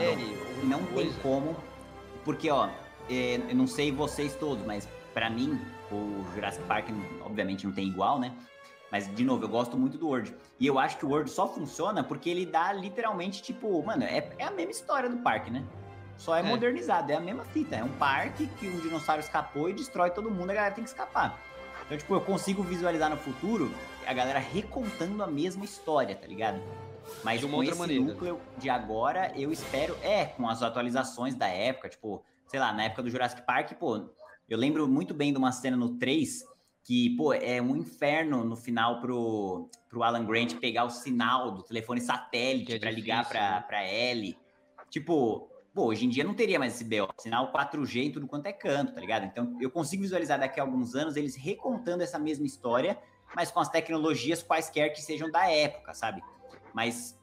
não, 0.62 0.80
não 0.80 0.86
tem 0.86 1.12
como, 1.22 1.56
porque 2.24 2.50
ó, 2.50 2.68
é, 3.10 3.36
eu 3.48 3.54
não 3.54 3.66
sei 3.66 3.92
vocês 3.92 4.34
todos, 4.34 4.64
mas 4.64 4.88
para 5.12 5.28
mim 5.28 5.60
o 5.90 6.24
Jurassic 6.34 6.64
Park 6.66 6.88
obviamente 7.20 7.66
não 7.66 7.72
tem 7.72 7.86
igual, 7.86 8.18
né? 8.18 8.32
Mas, 8.90 9.12
de 9.14 9.24
novo, 9.24 9.44
eu 9.44 9.48
gosto 9.48 9.76
muito 9.76 9.98
do 9.98 10.08
Word. 10.08 10.34
E 10.60 10.66
eu 10.66 10.78
acho 10.78 10.96
que 10.96 11.04
o 11.04 11.10
Word 11.10 11.28
só 11.30 11.48
funciona 11.48 12.04
porque 12.04 12.30
ele 12.30 12.46
dá 12.46 12.72
literalmente, 12.72 13.42
tipo, 13.42 13.82
mano, 13.82 14.04
é, 14.04 14.28
é 14.38 14.44
a 14.44 14.50
mesma 14.50 14.70
história 14.70 15.10
do 15.10 15.18
parque, 15.18 15.50
né? 15.50 15.64
Só 16.16 16.36
é, 16.36 16.40
é, 16.40 16.42
modernizado, 16.42 17.12
é 17.12 17.16
a 17.16 17.20
mesma 17.20 17.44
fita. 17.44 17.76
É 17.76 17.84
um 17.84 17.92
parque 17.92 18.46
que 18.58 18.68
um 18.68 18.80
dinossauro 18.80 19.20
escapou 19.20 19.68
e 19.68 19.72
destrói 19.72 20.10
todo 20.10 20.30
mundo, 20.30 20.50
a 20.50 20.54
galera 20.54 20.74
tem 20.74 20.84
que 20.84 20.90
escapar. 20.90 21.38
Então, 21.84 21.96
tipo, 21.96 22.14
eu 22.14 22.20
consigo 22.20 22.62
visualizar 22.62 23.08
no 23.08 23.16
futuro 23.16 23.72
a 24.06 24.12
galera 24.12 24.38
recontando 24.38 25.22
a 25.22 25.26
mesma 25.26 25.64
história, 25.64 26.14
tá 26.14 26.26
ligado? 26.26 26.60
Mas 27.22 27.40
de 27.40 27.46
uma 27.46 27.52
com 27.52 27.58
outra 27.58 27.72
esse 27.72 27.80
maneira. 27.80 28.04
núcleo 28.04 28.40
de 28.58 28.68
agora, 28.68 29.32
eu 29.36 29.52
espero, 29.52 29.96
é, 30.02 30.24
com 30.24 30.48
as 30.48 30.62
atualizações 30.62 31.34
da 31.34 31.46
época, 31.46 31.88
tipo, 31.88 32.24
sei 32.46 32.58
lá, 32.58 32.72
na 32.72 32.84
época 32.84 33.02
do 33.02 33.10
Jurassic 33.10 33.42
Park, 33.42 33.72
pô, 33.74 34.08
eu 34.48 34.58
lembro 34.58 34.88
muito 34.88 35.14
bem 35.14 35.32
de 35.32 35.38
uma 35.38 35.52
cena 35.52 35.76
no 35.76 35.96
3 35.96 36.44
que, 36.82 37.10
pô, 37.16 37.32
é 37.32 37.60
um 37.60 37.76
inferno 37.76 38.44
no 38.44 38.56
final 38.56 39.00
pro, 39.00 39.68
pro 39.88 40.04
Alan 40.04 40.24
Grant 40.24 40.54
pegar 40.54 40.84
o 40.84 40.90
sinal 40.90 41.50
do 41.50 41.62
telefone 41.62 42.00
satélite 42.00 42.74
é 42.74 42.78
para 42.78 42.90
ligar 42.92 43.28
pra, 43.28 43.50
né? 43.50 43.64
pra 43.66 43.92
Ellie. 43.92 44.38
Tipo, 44.88 45.48
Pô, 45.76 45.88
hoje 45.88 46.06
em 46.06 46.08
dia 46.08 46.24
não 46.24 46.32
teria 46.32 46.58
mais 46.58 46.74
esse 46.74 46.84
BO, 46.84 47.06
sinal 47.18 47.52
4G 47.52 47.96
em 48.04 48.10
tudo 48.10 48.26
quanto 48.26 48.46
é 48.46 48.52
canto, 48.54 48.94
tá 48.94 48.98
ligado? 48.98 49.26
Então 49.26 49.58
eu 49.60 49.70
consigo 49.70 50.02
visualizar 50.02 50.40
daqui 50.40 50.58
a 50.58 50.62
alguns 50.62 50.94
anos 50.94 51.16
eles 51.16 51.36
recontando 51.36 52.02
essa 52.02 52.18
mesma 52.18 52.46
história, 52.46 52.98
mas 53.34 53.50
com 53.50 53.60
as 53.60 53.68
tecnologias 53.68 54.42
quaisquer 54.42 54.88
que 54.94 55.02
sejam 55.02 55.30
da 55.30 55.50
época, 55.50 55.92
sabe? 55.92 56.22
Mas 56.72 57.20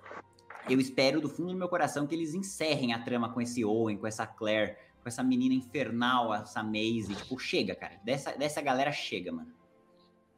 eu 0.69 0.79
espero 0.79 1.19
do 1.19 1.27
fundo 1.27 1.51
do 1.51 1.57
meu 1.57 1.67
coração 1.67 2.05
que 2.05 2.13
eles 2.13 2.35
encerrem 2.35 2.93
a 2.93 2.99
trama 2.99 3.27
com 3.33 3.41
esse 3.41 3.65
Owen, 3.65 3.97
com 3.97 4.05
essa 4.05 4.27
Claire, 4.27 4.75
com 5.01 5.09
essa 5.09 5.23
menina 5.23 5.55
infernal, 5.55 6.31
essa 6.31 6.61
Maisie. 6.61 7.15
Tipo, 7.15 7.39
chega, 7.39 7.73
cara. 7.73 7.99
Dessa, 8.03 8.33
dessa 8.33 8.61
galera 8.61 8.91
chega, 8.91 9.31
mano. 9.31 9.51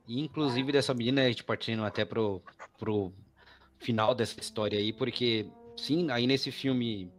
inclusive 0.08 0.72
dessa 0.72 0.94
menina, 0.94 1.24
a 1.24 1.28
gente 1.28 1.44
partindo 1.44 1.84
até 1.84 2.06
pro, 2.06 2.42
pro 2.78 3.12
final 3.78 4.16
dessa 4.16 4.40
história 4.40 4.80
aí, 4.80 4.94
porque, 4.94 5.52
sim, 5.76 6.10
aí 6.12 6.26
nesse 6.26 6.50
filme 6.50 7.12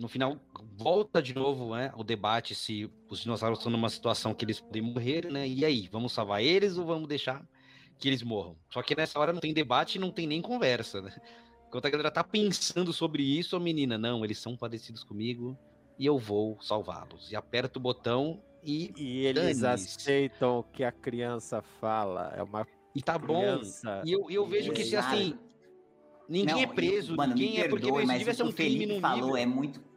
no 0.00 0.08
final 0.08 0.40
volta 0.76 1.22
de 1.22 1.34
novo 1.34 1.76
né, 1.76 1.92
o 1.94 2.02
debate 2.02 2.54
se 2.54 2.90
os 3.08 3.20
dinossauros 3.20 3.58
estão 3.58 3.70
numa 3.70 3.90
situação 3.90 4.34
que 4.34 4.44
eles 4.44 4.58
podem 4.58 4.80
morrer, 4.80 5.30
né? 5.30 5.46
E 5.46 5.64
aí, 5.64 5.88
vamos 5.92 6.12
salvar 6.12 6.42
eles 6.42 6.78
ou 6.78 6.86
vamos 6.86 7.06
deixar 7.06 7.46
que 7.98 8.08
eles 8.08 8.22
morram? 8.22 8.56
Só 8.70 8.82
que 8.82 8.96
nessa 8.96 9.18
hora 9.18 9.32
não 9.32 9.40
tem 9.40 9.52
debate 9.52 9.96
e 9.96 9.98
não 9.98 10.10
tem 10.10 10.26
nem 10.26 10.40
conversa, 10.40 11.02
né? 11.02 11.14
Enquanto 11.68 11.86
a 11.86 11.90
galera 11.90 12.10
tá 12.10 12.24
pensando 12.24 12.92
sobre 12.92 13.22
isso, 13.22 13.54
a 13.54 13.60
menina, 13.60 13.98
não, 13.98 14.24
eles 14.24 14.38
são 14.38 14.56
parecidos 14.56 15.04
comigo 15.04 15.56
e 15.98 16.06
eu 16.06 16.18
vou 16.18 16.58
salvá-los. 16.62 17.30
E 17.30 17.36
aperta 17.36 17.78
o 17.78 17.82
botão 17.82 18.42
e. 18.64 18.92
E 18.96 19.26
eles 19.26 19.62
aceitam 19.62 20.60
o 20.60 20.62
que 20.64 20.82
a 20.82 20.90
criança 20.90 21.62
fala. 21.78 22.32
É 22.34 22.42
uma. 22.42 22.66
E 22.94 23.02
tá 23.02 23.18
criança. 23.18 23.96
bom. 23.98 24.08
E 24.08 24.12
eu, 24.12 24.30
eu 24.30 24.46
vejo 24.46 24.72
que 24.72 24.82
se 24.82 24.96
assim. 24.96 25.38
Ninguém 26.28 26.54
não, 26.54 26.62
é 26.62 26.66
preso, 26.66 27.12
eu, 27.12 27.16
mano, 27.16 27.34
ninguém 27.34 27.50
me 27.50 27.56
perdoe, 27.56 27.78
é 27.78 27.90
porque 27.90 28.06
mas 28.06 28.18
devia 28.18 28.34
ser 28.34 28.44
um 28.44 28.52
crime 28.52 28.86
no 28.86 29.00
falou 29.00 29.20
nível. 29.20 29.36
é 29.36 29.46
muito. 29.46 29.89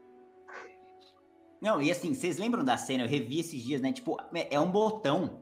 Não, 1.63 1.81
e 1.81 1.89
assim, 1.89 2.13
vocês 2.13 2.37
lembram 2.37 2.61
da 2.61 2.75
cena? 2.75 3.05
Eu 3.05 3.07
revi 3.07 3.39
esses 3.39 3.63
dias, 3.63 3.79
né? 3.79 3.93
Tipo, 3.93 4.17
é, 4.33 4.59
um 4.59 4.69
botão. 4.69 5.41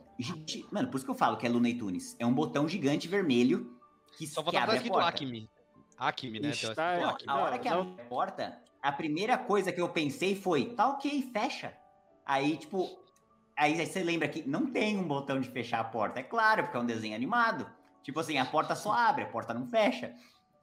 Mano, 0.72 0.88
por 0.88 0.98
isso 0.98 1.06
que 1.06 1.10
eu 1.10 1.16
falo 1.16 1.36
que 1.36 1.48
é 1.48 1.50
Looney 1.50 1.74
Tunes. 1.74 2.16
É 2.20 2.26
um 2.28 2.32
botão 2.32 2.70
gigante 2.70 3.08
vermelho 3.08 3.76
que, 4.16 4.28
Só 4.28 4.44
que 4.44 4.56
abre 4.56 4.78
a 4.78 4.82
porta. 4.84 5.08
Acme. 5.08 5.50
Acme, 5.98 6.40
né? 6.40 6.50
Está, 6.50 7.00
não, 7.00 7.18
a 7.34 7.42
hora 7.42 7.58
que 7.58 7.68
abre 7.68 7.96
a 8.00 8.06
porta, 8.06 8.62
a 8.80 8.92
primeira 8.92 9.36
coisa 9.36 9.72
que 9.72 9.82
eu 9.82 9.90
pensei 9.90 10.36
foi, 10.36 10.76
tá 10.76 10.90
ok, 10.90 11.28
fecha. 11.34 11.76
Aí, 12.24 12.56
tipo, 12.56 13.04
aí, 13.58 13.80
aí 13.80 13.88
você 13.88 14.04
lembra 14.04 14.28
que 14.28 14.48
não 14.48 14.68
tem 14.68 15.00
um 15.00 15.08
botão 15.08 15.42
de 15.42 15.50
fechar 15.50 15.80
a 15.80 15.86
porta. 15.86 16.20
É 16.20 16.24
claro, 16.24 16.66
porque 16.66 16.78
é 16.78 16.82
um 16.82 16.86
desenho 16.86 17.16
animado. 17.16 17.68
Tipo 18.04 18.20
assim, 18.20 18.38
a 18.38 18.46
porta 18.46 18.76
só 18.76 18.92
abre, 18.92 19.24
a 19.24 19.28
porta 19.28 19.56
não 19.56 19.66
fecha. 19.66 20.14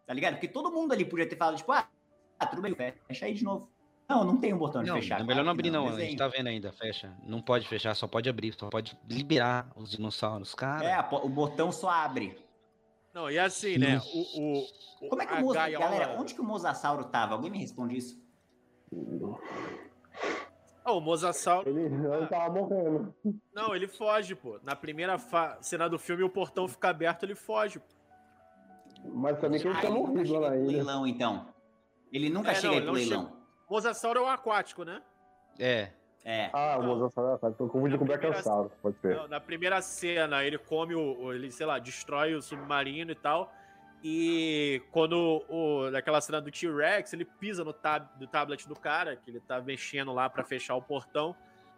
Tá 0.06 0.14
ligado? 0.14 0.34
Porque 0.34 0.46
todo 0.46 0.70
mundo 0.70 0.92
ali 0.92 1.04
podia 1.04 1.28
ter 1.28 1.34
falado, 1.34 1.56
tipo, 1.56 1.72
ah, 1.72 1.88
tudo 2.48 2.62
bem, 2.62 2.76
fecha 3.08 3.26
aí 3.26 3.34
de 3.34 3.42
novo. 3.42 3.68
Não, 4.08 4.24
não 4.24 4.38
tem 4.38 4.54
um 4.54 4.58
botão 4.58 4.82
de 4.82 4.88
não, 4.88 4.96
fechar. 4.96 5.20
É 5.20 5.22
melhor 5.22 5.44
não 5.44 5.52
abrir, 5.52 5.70
não. 5.70 5.84
não. 5.84 5.94
A 5.94 6.00
gente 6.00 6.16
tá 6.16 6.28
vendo 6.28 6.46
ainda, 6.46 6.72
fecha. 6.72 7.12
Não 7.22 7.42
pode 7.42 7.68
fechar, 7.68 7.94
só 7.94 8.06
pode 8.06 8.28
abrir, 8.28 8.54
só 8.58 8.70
pode 8.70 8.98
liberar 9.08 9.70
os 9.76 9.90
dinossauros, 9.90 10.54
cara. 10.54 10.84
É, 10.84 10.98
o 11.16 11.28
botão 11.28 11.70
só 11.70 11.90
abre. 11.90 12.38
Não, 13.12 13.30
e 13.30 13.38
assim, 13.38 13.76
né? 13.76 14.00
O, 14.14 14.64
o, 15.04 15.08
Como 15.10 15.20
é 15.20 15.26
que 15.26 15.34
o 15.34 15.40
Mosa... 15.40 15.58
Gaiola... 15.58 15.84
Galera, 15.84 16.20
onde 16.20 16.34
que 16.34 16.40
o 16.40 16.44
Mosasauro 16.44 17.04
tava? 17.04 17.34
Alguém 17.34 17.50
me 17.50 17.58
responde 17.58 17.98
isso? 17.98 18.22
Oh, 20.86 20.98
o 20.98 21.00
Mosasauro. 21.00 21.68
Ele, 21.68 21.82
ele 21.82 22.26
tava 22.28 22.54
morrendo. 22.54 23.14
Não, 23.52 23.74
ele 23.74 23.88
foge, 23.88 24.34
pô. 24.34 24.58
Na 24.62 24.74
primeira 24.74 25.18
fa... 25.18 25.58
cena 25.60 25.86
do 25.86 25.98
filme, 25.98 26.22
o 26.22 26.30
portão 26.30 26.66
fica 26.66 26.88
aberto, 26.88 27.24
ele 27.24 27.34
foge. 27.34 27.82
Mas 29.04 29.38
também 29.38 29.60
que 29.60 29.68
ele 29.68 29.80
tá 29.80 29.90
morrido 29.90 30.38
lá 30.38 30.52
ainda. 30.52 30.72
leilão, 30.72 31.06
então. 31.06 31.46
Ele 32.10 32.30
nunca 32.30 32.52
é, 32.52 32.54
chega 32.54 32.68
não, 32.68 32.74
aí 32.74 32.82
pro 32.82 32.92
leilão. 32.92 33.26
Chega... 33.26 33.37
Mosasauro 33.68 34.20
é 34.20 34.22
o 34.22 34.26
aquático, 34.26 34.84
né? 34.84 35.02
É. 35.58 35.90
É. 36.24 36.50
Ah, 36.52 36.78
o 36.78 36.82
Mosasauro 36.82 37.32
é 37.32 37.34
aquático. 37.34 37.64
Tô 37.64 37.70
confundindo 37.70 37.98
com 37.98 38.04
o 38.04 38.06
Brachiosauro, 38.06 38.72
pode 38.82 38.98
ser. 38.98 39.16
Não, 39.16 39.28
na 39.28 39.40
primeira 39.40 39.80
cena, 39.82 40.44
ele 40.44 40.58
come 40.58 40.94
o, 40.94 41.32
Ele, 41.32 41.50
sei 41.50 41.66
lá, 41.66 41.78
destrói 41.78 42.34
o 42.34 42.42
submarino 42.42 43.10
e 43.10 43.14
tal. 43.14 43.52
E 44.02 44.80
quando 44.92 45.44
o, 45.48 45.90
naquela 45.90 46.20
cena 46.20 46.40
do 46.40 46.50
T-Rex, 46.50 47.12
ele 47.12 47.24
pisa 47.24 47.64
no, 47.64 47.72
tab, 47.72 48.06
no 48.20 48.26
tablet 48.26 48.68
do 48.68 48.76
cara, 48.76 49.16
que 49.16 49.30
ele 49.30 49.40
tá 49.40 49.60
mexendo 49.60 50.12
lá 50.12 50.30
para 50.30 50.44
fechar 50.44 50.76
o 50.76 50.82
portão. 50.82 51.34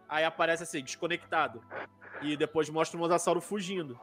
Aí 0.07 0.23
aparece 0.23 0.63
assim, 0.63 0.83
desconectado. 0.83 1.63
E 2.21 2.37
depois 2.37 2.69
mostra 2.69 2.97
o 2.97 2.99
Mosasauro 2.99 3.41
fugindo. 3.41 3.99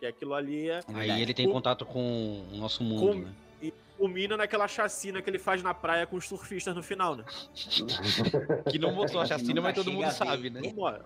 Que 0.00 0.06
aquilo 0.06 0.34
ali 0.34 0.70
é. 0.70 0.80
Aí 0.94 1.22
ele 1.22 1.34
tem 1.34 1.46
o, 1.46 1.52
contato 1.52 1.84
com 1.84 2.44
o 2.50 2.56
nosso 2.56 2.82
mundo, 2.82 3.12
com, 3.12 3.14
né? 3.20 3.32
Culmina 4.00 4.34
naquela 4.34 4.66
chacina 4.66 5.20
que 5.20 5.28
ele 5.28 5.38
faz 5.38 5.62
na 5.62 5.74
praia 5.74 6.06
com 6.06 6.16
os 6.16 6.26
surfistas 6.26 6.74
no 6.74 6.82
final, 6.82 7.16
né? 7.16 7.24
que 8.70 8.78
não 8.78 8.94
mostrou 8.94 9.20
a 9.20 9.26
chacina, 9.26 9.60
mas 9.60 9.74
todo 9.74 9.92
mundo 9.92 10.10
sabe, 10.10 10.48
né? 10.48 10.62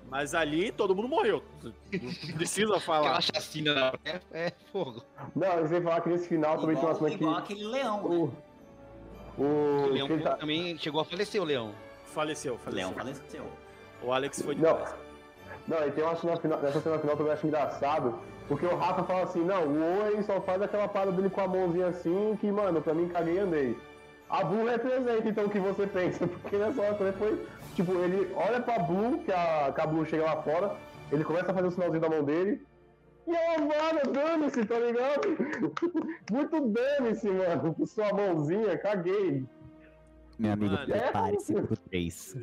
Mas 0.09 0.33
ali 0.33 0.71
todo 0.71 0.95
mundo 0.95 1.09
morreu. 1.09 1.43
Não 1.61 2.37
precisa 2.37 2.79
falar. 2.79 3.17
Aquela 3.17 3.21
chacina 3.21 3.75
na 3.75 3.99
praia 3.99 4.23
é 4.31 4.53
fogo. 4.71 5.05
Não, 5.35 5.55
eu 5.55 5.67
sei 5.67 5.81
falar 5.81 6.03
que 6.03 6.09
nesse 6.09 6.29
final 6.29 6.57
também 6.61 6.77
tem 6.77 6.85
uma 6.85 6.95
cena 6.95 7.09
que. 7.11 7.17
Igual 7.17 7.37
aquele 7.37 7.67
leão, 7.67 8.09
né? 8.09 8.17
o, 8.17 9.43
o, 9.43 9.45
o 9.45 9.87
leão 9.89 10.21
tá... 10.21 10.37
também 10.37 10.79
chegou 10.79 11.01
a 11.01 11.05
falecer, 11.05 11.43
o 11.43 11.45
leão. 11.45 11.75
Faleceu, 12.05 12.57
faleceu. 12.59 12.77
Leão 12.77 12.93
faleceu. 12.93 13.53
O 14.05 14.13
Alex 14.13 14.41
foi 14.41 14.55
de 14.55 14.63
Não. 14.63 14.79
Não, 15.67 15.87
e 15.87 15.91
tem 15.91 16.05
uma 16.05 16.17
cena 16.17 16.37
final, 16.37 16.61
nessa 16.61 16.81
cena 16.81 16.99
final 16.99 17.17
que 17.17 17.23
eu 17.23 17.33
acho 17.33 17.47
engraçado, 17.47 18.19
porque 18.49 18.67
o 18.67 18.77
Rafa 18.77 19.03
fala 19.05 19.23
assim, 19.23 19.43
não, 19.43 19.65
o 19.65 19.83
Owen 19.83 20.23
só 20.23 20.41
faz 20.41 20.61
aquela 20.61 20.87
parada 20.87 21.13
dele 21.13 21.31
com 21.31 21.41
a 21.41 21.49
mãozinha 21.49 21.89
assim, 21.89 22.37
que, 22.41 22.51
mano, 22.51 22.83
pra 22.83 22.93
mim 22.93 23.09
caguei 23.09 23.35
e 23.35 23.39
andei. 23.39 23.79
A 24.29 24.45
Blue 24.45 24.67
representa 24.67 25.29
então 25.29 25.45
o 25.45 25.51
que 25.51 25.59
você 25.59 25.87
pensa, 25.89 26.27
porque 26.27 26.57
nessa 26.57 26.83
hora 26.83 26.95
também 26.95 27.13
foi, 27.15 27.47
tipo, 27.75 27.93
ele 27.93 28.31
olha 28.37 28.61
pra 28.61 28.79
Blue, 28.79 29.19
que 29.25 29.33
a, 29.33 29.73
que 29.75 29.81
a 29.81 29.87
Blue 29.87 30.05
chega 30.05 30.25
lá 30.25 30.43
fora, 30.43 30.77
ele 31.11 31.25
começa 31.25 31.51
a 31.51 31.55
fazer 31.55 31.69
o 31.69 31.71
sinalzinho 31.71 32.01
da 32.01 32.11
mão 32.11 32.23
dele, 32.23 32.67
e 33.27 33.35
ela 33.35 33.67
vai, 33.67 34.03
dane-se, 34.13 34.67
tá 34.67 34.79
ligado? 34.79 35.29
Muito 36.31 36.69
dane-se, 36.69 37.31
mano, 37.31 37.75
sua 37.87 38.13
mãozinha, 38.13 38.77
caguei. 38.77 39.47
Meu 40.39 40.53
amigo, 40.53 40.77
prepare-se 40.79 41.55
pro 41.55 41.77
3. 41.89 42.37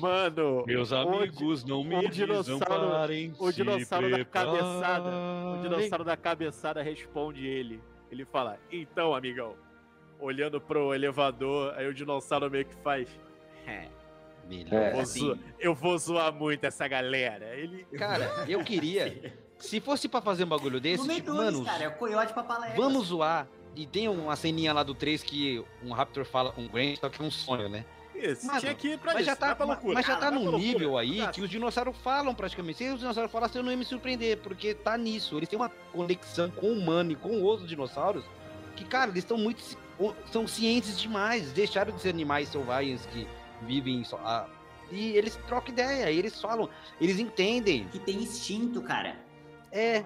Mano, 0.00 0.64
meus 0.66 0.92
amigos, 0.92 1.64
não 1.64 1.82
me 1.82 1.96
o 1.96 2.08
dinossauro, 2.08 2.64
o 3.38 3.52
dinossauro 3.52 4.10
da 4.10 4.24
cabeçada, 4.24 5.10
o 5.10 5.62
dinossauro 5.62 6.04
da 6.04 6.16
cabeçada 6.16 6.82
responde 6.82 7.46
ele. 7.46 7.80
Ele 8.10 8.24
fala: 8.24 8.58
"Então, 8.70 9.14
amigão, 9.14 9.56
olhando 10.20 10.60
pro 10.60 10.94
elevador, 10.94 11.74
aí 11.76 11.88
o 11.88 11.94
dinossauro 11.94 12.50
meio 12.50 12.64
que 12.64 12.76
faz: 12.76 13.08
é, 13.66 13.88
eu, 14.50 14.92
vou 14.92 15.04
zoar, 15.04 15.38
eu 15.58 15.74
vou 15.74 15.98
zoar 15.98 16.32
muito 16.32 16.64
essa 16.64 16.86
galera. 16.86 17.56
Ele 17.56 17.84
Cara, 17.96 18.44
eu 18.48 18.62
queria 18.62 19.34
se 19.58 19.80
fosse 19.80 20.08
para 20.08 20.20
fazer 20.20 20.44
um 20.44 20.48
bagulho 20.48 20.80
desse, 20.80 21.08
tipo, 21.08 21.32
mano, 21.34 21.64
cara, 21.64 21.84
é 21.84 21.88
o 21.88 21.92
coiote 21.92 22.32
pra 22.32 22.42
palestra. 22.42 22.76
Vamos 22.76 23.06
zoar 23.06 23.48
e 23.74 23.86
tem 23.86 24.08
uma 24.08 24.36
ceninha 24.36 24.72
lá 24.72 24.82
do 24.82 24.94
3 24.94 25.22
que 25.22 25.64
um 25.82 25.92
Raptor 25.92 26.24
fala 26.24 26.52
com 26.52 26.64
o 26.64 26.68
Grant, 26.68 26.98
só 26.98 27.08
que 27.08 27.20
é 27.20 27.24
um 27.24 27.30
sonho, 27.30 27.68
né? 27.68 27.84
Isso, 28.14 28.46
Mano, 28.46 28.60
tinha 28.60 28.74
que 28.74 28.88
ir 28.88 28.98
pra 28.98 29.14
mas 29.14 29.22
isso, 29.22 29.30
já 29.30 29.36
tá, 29.36 29.56
mas 29.94 30.06
já 30.06 30.16
tá 30.16 30.30
num 30.30 30.56
nível 30.56 30.98
aí 30.98 31.26
que 31.28 31.40
os 31.40 31.48
dinossauros 31.48 31.96
falam 31.98 32.34
praticamente. 32.34 32.78
Se 32.78 32.90
os 32.90 33.00
dinossauros 33.00 33.32
falassem, 33.32 33.58
eu 33.58 33.64
não 33.64 33.70
ia 33.70 33.76
me 33.76 33.84
surpreender, 33.84 34.38
porque 34.38 34.74
tá 34.74 34.96
nisso. 34.96 35.36
Eles 35.38 35.48
têm 35.48 35.58
uma 35.58 35.70
conexão 35.92 36.50
com 36.50 36.66
o 36.66 36.72
humano 36.72 37.12
e 37.12 37.16
com 37.16 37.42
outros 37.42 37.68
dinossauros 37.68 38.24
que, 38.76 38.84
cara, 38.84 39.10
eles 39.10 39.24
estão 39.24 39.38
muito. 39.38 39.62
são 40.30 40.46
cientes 40.46 41.00
demais. 41.00 41.52
Deixaram 41.52 41.94
de 41.94 42.00
ser 42.00 42.10
animais 42.10 42.48
selvagens 42.48 43.06
que 43.06 43.26
vivem 43.62 44.04
só. 44.04 44.18
Ah, 44.18 44.46
e 44.90 45.16
eles 45.16 45.36
trocam 45.46 45.72
ideia, 45.72 46.10
eles 46.10 46.40
falam, 46.40 46.68
eles 47.00 47.18
entendem. 47.18 47.88
Que 47.88 47.98
tem 47.98 48.16
instinto, 48.16 48.82
cara. 48.82 49.16
É, 49.70 50.04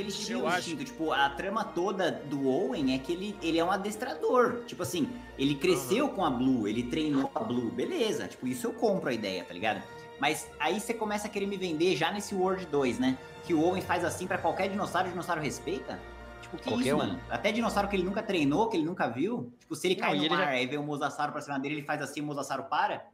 eles 0.00 0.26
tinham 0.26 0.44
um 0.44 0.48
instinto, 0.48 0.84
tipo, 0.84 1.12
a 1.12 1.28
trama 1.30 1.64
toda 1.64 2.10
do 2.10 2.48
Owen 2.48 2.94
é 2.94 2.98
que 2.98 3.12
ele, 3.12 3.36
ele 3.42 3.58
é 3.58 3.64
um 3.64 3.70
adestrador. 3.70 4.64
Tipo 4.66 4.82
assim, 4.82 5.08
ele 5.38 5.54
cresceu 5.54 6.06
uhum. 6.06 6.14
com 6.14 6.24
a 6.24 6.30
Blue, 6.30 6.68
ele 6.68 6.84
treinou 6.84 7.30
a 7.34 7.40
Blue, 7.40 7.70
beleza. 7.70 8.28
Tipo, 8.28 8.46
isso 8.46 8.66
eu 8.66 8.72
compro 8.72 9.10
a 9.10 9.12
ideia, 9.12 9.44
tá 9.44 9.54
ligado? 9.54 9.82
Mas 10.20 10.50
aí 10.58 10.80
você 10.80 10.94
começa 10.94 11.26
a 11.26 11.30
querer 11.30 11.46
me 11.46 11.56
vender 11.56 11.96
já 11.96 12.10
nesse 12.10 12.34
World 12.34 12.66
2, 12.66 12.98
né? 12.98 13.18
Que 13.44 13.54
o 13.54 13.62
Owen 13.62 13.82
faz 13.82 14.04
assim 14.04 14.26
para 14.26 14.38
qualquer 14.38 14.68
dinossauro, 14.68 15.08
o 15.08 15.10
dinossauro 15.10 15.40
respeita. 15.40 16.00
Tipo, 16.40 16.56
que 16.56 16.64
Qualquer 16.64 16.86
isso, 16.86 16.94
um. 16.94 16.98
mano? 16.98 17.20
Até 17.28 17.52
dinossauro 17.52 17.88
que 17.88 17.96
ele 17.96 18.04
nunca 18.04 18.22
treinou, 18.22 18.68
que 18.68 18.76
ele 18.76 18.84
nunca 18.84 19.08
viu. 19.08 19.52
Tipo, 19.58 19.74
se 19.74 19.86
ele 19.88 19.96
cai 19.96 20.16
no 20.16 20.28
mar 20.28 20.46
já... 20.46 20.60
e 20.60 20.66
vê 20.66 20.76
o 20.76 20.82
Mosasauro 20.82 21.32
pra 21.32 21.40
cima 21.40 21.58
dele, 21.58 21.76
ele 21.76 21.82
faz 21.82 22.00
assim, 22.00 22.20
o 22.20 22.24
Mosasauro 22.24 22.64
para. 22.64 23.04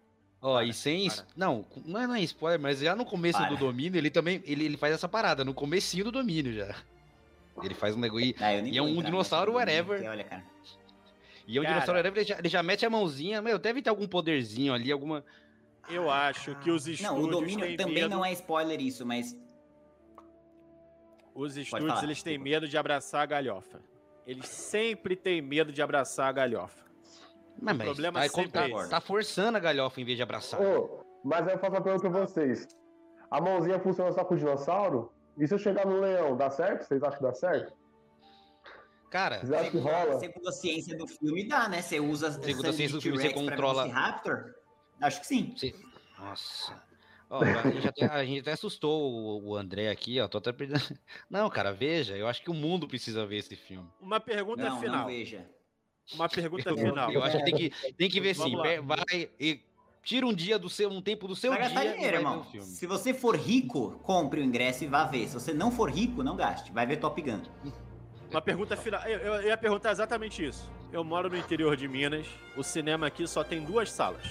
Ó, 0.42 0.56
oh, 0.56 0.60
e 0.60 0.72
sem. 0.74 1.08
Para. 1.08 1.24
Não, 1.36 1.64
não 1.84 2.00
é, 2.00 2.06
não 2.08 2.14
é 2.16 2.20
spoiler, 2.22 2.58
mas 2.58 2.80
já 2.80 2.96
no 2.96 3.04
começo 3.04 3.38
para. 3.38 3.48
do 3.50 3.56
domínio, 3.56 3.96
ele 3.96 4.10
também. 4.10 4.42
Ele, 4.44 4.64
ele 4.64 4.76
faz 4.76 4.92
essa 4.92 5.08
parada, 5.08 5.44
no 5.44 5.54
comecinho 5.54 6.04
do 6.04 6.10
domínio 6.10 6.52
já. 6.52 6.74
Ele 7.62 7.74
faz 7.74 7.94
um 7.94 8.00
negócio. 8.00 8.34
Ah, 8.40 8.54
e 8.54 8.76
é 8.76 8.82
um 8.82 9.00
dinossauro 9.00 9.52
whatever. 9.52 10.02
Olha, 10.08 10.24
cara. 10.24 10.44
E 11.46 11.56
é 11.56 11.60
um 11.60 11.64
cara, 11.64 11.74
dinossauro 11.74 11.98
whatever, 11.98 12.18
ele 12.18 12.28
já, 12.28 12.38
ele 12.38 12.48
já 12.48 12.62
mete 12.62 12.84
a 12.84 12.90
mãozinha. 12.90 13.40
Meu, 13.40 13.56
deve 13.56 13.82
ter 13.82 13.90
algum 13.90 14.08
poderzinho 14.08 14.74
ali, 14.74 14.90
alguma. 14.90 15.24
Eu 15.88 16.10
acho 16.10 16.56
que 16.56 16.72
os 16.72 16.88
estúdios. 16.88 17.02
Não, 17.02 17.22
o 17.22 17.28
domínio 17.28 17.76
também 17.76 17.94
medo... 17.94 18.10
não 18.10 18.24
é 18.24 18.32
spoiler 18.32 18.80
isso, 18.80 19.06
mas. 19.06 19.36
Os 21.34 21.56
estúdios, 21.56 21.88
falar, 21.88 22.04
eles 22.04 22.20
têm 22.20 22.36
medo 22.36 22.66
de 22.66 22.76
abraçar 22.76 23.22
a 23.22 23.26
galhofa. 23.26 23.80
Eles 24.26 24.48
sempre 24.48 25.14
têm 25.14 25.40
medo 25.40 25.72
de 25.72 25.80
abraçar 25.80 26.28
a 26.28 26.32
galhofa. 26.32 26.84
Mas, 27.62 27.76
o 27.76 27.84
problema 27.84 28.18
mas, 28.18 28.32
sempre 28.32 28.50
tá, 28.50 28.68
é 28.68 28.88
tá, 28.88 29.00
forçando 29.00 29.56
a 29.56 29.60
galhofa 29.60 30.00
em 30.00 30.04
vez 30.04 30.16
de 30.16 30.22
abraçar. 30.22 30.60
Oh, 30.60 31.04
mas 31.24 31.46
aí 31.46 31.54
eu 31.54 31.58
faço 31.58 31.72
uma 31.72 31.80
pergunta 31.80 32.10
pra 32.10 32.20
vocês. 32.20 32.66
A 33.30 33.40
mãozinha 33.40 33.78
funciona 33.78 34.10
só 34.12 34.24
com 34.24 34.34
o 34.34 34.36
dinossauro? 34.36 35.12
E 35.38 35.46
se 35.46 35.54
eu 35.54 35.58
chegar 35.58 35.86
no 35.86 36.00
leão, 36.00 36.36
dá 36.36 36.50
certo? 36.50 36.84
Vocês 36.84 37.02
acham 37.02 37.18
que 37.18 37.22
dá 37.22 37.32
certo? 37.32 37.72
Cara, 39.10 39.38
Vocês 39.38 39.52
acham 39.52 39.70
que 39.70 39.78
rola? 39.78 40.18
segundo 40.18 40.48
a 40.48 40.52
ciência 40.52 40.96
do 40.96 41.06
filme 41.06 41.46
dá, 41.46 41.68
né? 41.68 41.82
Você 41.82 42.00
usa 42.00 42.32
segundo 42.32 42.68
a 42.68 42.72
ciência 42.72 42.96
do 42.96 43.00
filme, 43.00 43.18
você 43.18 43.32
controla. 43.32 43.86
Raptor? 43.86 44.54
Acho 45.00 45.20
que 45.20 45.26
sim. 45.26 45.54
Nossa. 46.18 46.82
Ó, 47.30 47.42
a, 47.42 47.70
gente 47.70 47.88
até, 47.88 48.04
a, 48.06 48.24
gente 48.24 48.40
até, 48.40 48.52
assustou 48.52 49.10
o, 49.10 49.48
o, 49.48 49.56
André 49.56 49.88
aqui, 49.88 50.20
ó. 50.20 50.28
Tô 50.28 50.38
até 50.38 50.52
Não, 51.30 51.48
cara, 51.48 51.72
veja. 51.72 52.16
Eu 52.16 52.26
acho 52.26 52.42
que 52.42 52.50
o 52.50 52.54
mundo 52.54 52.86
precisa 52.86 53.24
ver 53.24 53.38
esse 53.38 53.56
filme. 53.56 53.88
Uma 54.00 54.20
pergunta 54.20 54.62
não, 54.62 54.80
final. 54.80 55.00
Não, 55.00 55.06
veja. 55.06 55.48
Uma 56.14 56.28
pergunta 56.28 56.70
Eu, 56.70 56.76
final. 56.76 57.12
eu 57.12 57.22
acho 57.22 57.38
que 57.38 57.44
tem 57.44 57.54
que, 57.56 57.92
tem 57.94 58.10
que 58.10 58.20
ver 58.20 58.34
sim. 58.34 58.54
Lá. 58.56 58.64
Vai, 58.82 59.28
e 59.38 59.60
tira 60.02 60.26
um 60.26 60.32
dia 60.34 60.58
do 60.58 60.68
seu, 60.68 60.90
um 60.90 61.00
tempo 61.00 61.28
do 61.28 61.36
seu 61.36 61.50
Vai 61.52 61.60
dia 61.60 61.68
gastar 61.70 61.92
dinheiro, 61.92 62.16
irmão. 62.16 62.44
filme. 62.44 62.66
Se 62.66 62.86
você 62.86 63.14
for 63.14 63.36
rico, 63.36 63.92
compre 64.02 64.40
o 64.40 64.44
ingresso 64.44 64.84
e 64.84 64.86
vá 64.86 65.04
ver. 65.04 65.28
Se 65.28 65.34
você 65.34 65.52
não 65.52 65.70
for 65.70 65.90
rico, 65.90 66.22
não 66.22 66.36
gaste. 66.36 66.72
Vai 66.72 66.86
ver 66.86 66.96
Top 66.96 67.20
Gun. 67.20 67.40
Uma 68.30 68.40
pergunta 68.42 68.76
final. 68.76 69.02
Eu, 69.02 69.18
eu 69.34 69.42
ia 69.48 69.56
perguntar 69.56 69.90
exatamente 69.92 70.44
isso. 70.44 70.70
Eu 70.92 71.04
moro 71.04 71.28
no 71.28 71.36
interior 71.36 71.76
de 71.76 71.86
Minas. 71.86 72.26
O 72.56 72.62
cinema 72.62 73.06
aqui 73.06 73.26
só 73.26 73.44
tem 73.44 73.62
duas 73.62 73.90
salas. 73.90 74.24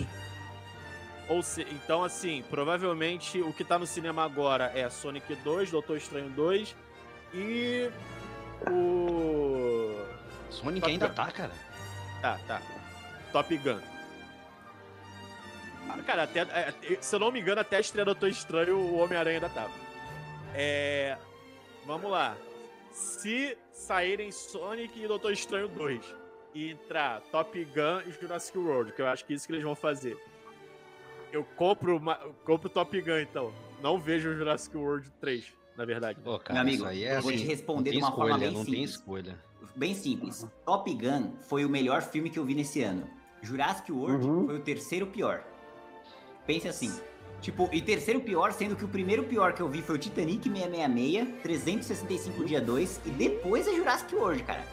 Ou 1.29 1.41
se, 1.41 1.61
então, 1.71 2.03
assim, 2.03 2.43
provavelmente 2.49 3.39
o 3.39 3.53
que 3.53 3.63
tá 3.63 3.79
no 3.79 3.85
cinema 3.87 4.23
agora 4.25 4.71
é 4.75 4.89
Sonic 4.89 5.33
2, 5.35 5.71
Doutor 5.71 5.95
Estranho 5.97 6.29
2 6.31 6.75
e 7.33 7.89
o. 8.69 9.95
Sonic 10.49 10.81
Top 10.81 10.91
ainda 10.91 11.07
Gun. 11.07 11.13
tá, 11.13 11.31
cara. 11.31 11.51
Tá, 12.21 12.39
tá. 12.47 12.61
Top 13.31 13.57
Gun. 13.57 13.79
Ah, 15.89 15.97
Cara, 16.05 16.23
até, 16.23 16.41
é, 16.41 16.73
se 17.01 17.15
eu 17.15 17.19
não 17.19 17.31
me 17.31 17.39
engano, 17.41 17.61
até 17.61 17.77
a 17.77 17.79
estreia 17.79 18.05
do 18.05 18.13
Doutor 18.13 18.29
Estranho, 18.29 18.77
o 18.77 18.97
Homem-Aranha 18.99 19.37
ainda 19.37 19.49
tava. 19.49 19.71
É. 20.53 21.17
Vamos 21.85 22.11
lá. 22.11 22.37
Se 22.91 23.57
saírem 23.71 24.31
Sonic 24.31 25.01
e 25.03 25.07
Doutor 25.07 25.31
Estranho 25.33 25.67
2 25.67 26.15
e 26.53 26.69
entrar 26.71 27.21
Top 27.31 27.57
Gun 27.65 28.01
e 28.07 28.11
Jurassic 28.11 28.57
World, 28.57 28.91
que 28.93 29.01
eu 29.01 29.07
acho 29.07 29.25
que 29.25 29.33
é 29.33 29.35
isso 29.35 29.47
que 29.47 29.53
eles 29.53 29.63
vão 29.63 29.75
fazer. 29.75 30.17
Eu 31.31 31.43
compro, 31.55 31.97
uma, 31.97 32.19
eu 32.21 32.33
compro 32.45 32.69
Top 32.69 32.99
Gun, 33.01 33.19
então. 33.19 33.53
Não 33.81 33.99
vejo 33.99 34.29
o 34.29 34.35
Jurassic 34.35 34.75
World 34.77 35.09
3, 35.19 35.45
na 35.75 35.85
verdade. 35.85 36.19
Pô, 36.21 36.37
cara, 36.37 36.53
Meu 36.53 36.61
amigo, 36.61 36.85
é 36.87 37.17
eu 37.17 37.21
vou 37.21 37.31
te 37.31 37.37
assim, 37.37 37.47
responder 37.47 37.77
não 37.77 37.83
tem 37.83 37.99
de 37.99 38.05
uma 38.05 38.11
forma 38.11 38.29
escolha, 38.31 38.47
bem 38.47 38.57
Não 38.57 38.65
tem 38.65 38.73
simples. 38.73 38.91
escolha. 38.91 39.39
Bem 39.75 39.93
simples. 39.93 40.45
Top 40.65 40.91
Gun 40.93 41.33
foi 41.41 41.63
o 41.65 41.69
melhor 41.69 42.01
filme 42.01 42.29
que 42.29 42.37
eu 42.39 42.45
vi 42.45 42.55
nesse 42.55 42.81
ano. 42.81 43.07
Jurassic 43.41 43.91
World 43.91 44.25
Uhum. 44.25 44.45
foi 44.47 44.55
o 44.57 44.59
terceiro 44.61 45.07
pior. 45.07 45.43
Pense 46.45 46.67
assim. 46.67 46.91
Tipo, 47.41 47.67
e 47.71 47.81
terceiro 47.81 48.21
pior, 48.21 48.51
sendo 48.53 48.75
que 48.75 48.85
o 48.85 48.87
primeiro 48.87 49.23
pior 49.23 49.53
que 49.53 49.61
eu 49.61 49.67
vi 49.69 49.81
foi 49.81 49.95
o 49.95 49.97
Titanic 49.97 50.47
666, 50.47 51.41
365 51.41 52.45
dia 52.45 52.61
2, 52.61 53.01
e 53.05 53.09
depois 53.09 53.67
é 53.67 53.73
Jurassic 53.75 54.13
World, 54.15 54.43
cara. 54.43 54.63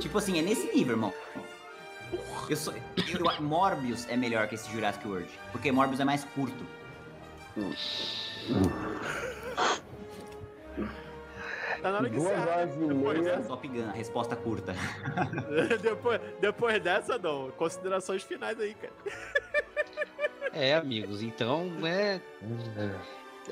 Tipo 0.00 0.18
assim, 0.18 0.38
é 0.38 0.42
nesse 0.42 0.66
nível, 0.74 0.94
irmão. 0.96 1.14
Eu 2.48 2.56
sou, 2.56 2.74
eu- 2.74 3.42
Morbius 3.42 4.06
é 4.10 4.16
melhor 4.16 4.46
que 4.48 4.54
esse 4.54 4.70
Jurassic 4.70 5.06
World, 5.08 5.28
porque 5.50 5.72
Morbius 5.72 6.00
é 6.00 6.04
mais 6.04 6.24
curto. 6.24 6.64
Tá 11.84 11.90
na 11.90 11.98
hora 11.98 12.08
que 12.08 12.16
Duas 12.16 12.32
horas 12.32 12.76
né? 12.76 12.82
e 12.82 12.88
Depois 12.88 13.20
meia. 13.20 13.36
dessa, 13.36 13.48
Top 13.48 13.68
Gun, 13.68 13.90
resposta 13.90 14.34
curta. 14.34 14.74
depois, 15.82 16.18
depois 16.40 16.82
dessa, 16.82 17.18
não. 17.18 17.50
Considerações 17.50 18.22
finais 18.22 18.58
aí, 18.58 18.74
cara. 18.74 18.94
É, 20.54 20.74
amigos, 20.76 21.22
então, 21.22 21.66
né. 21.66 22.22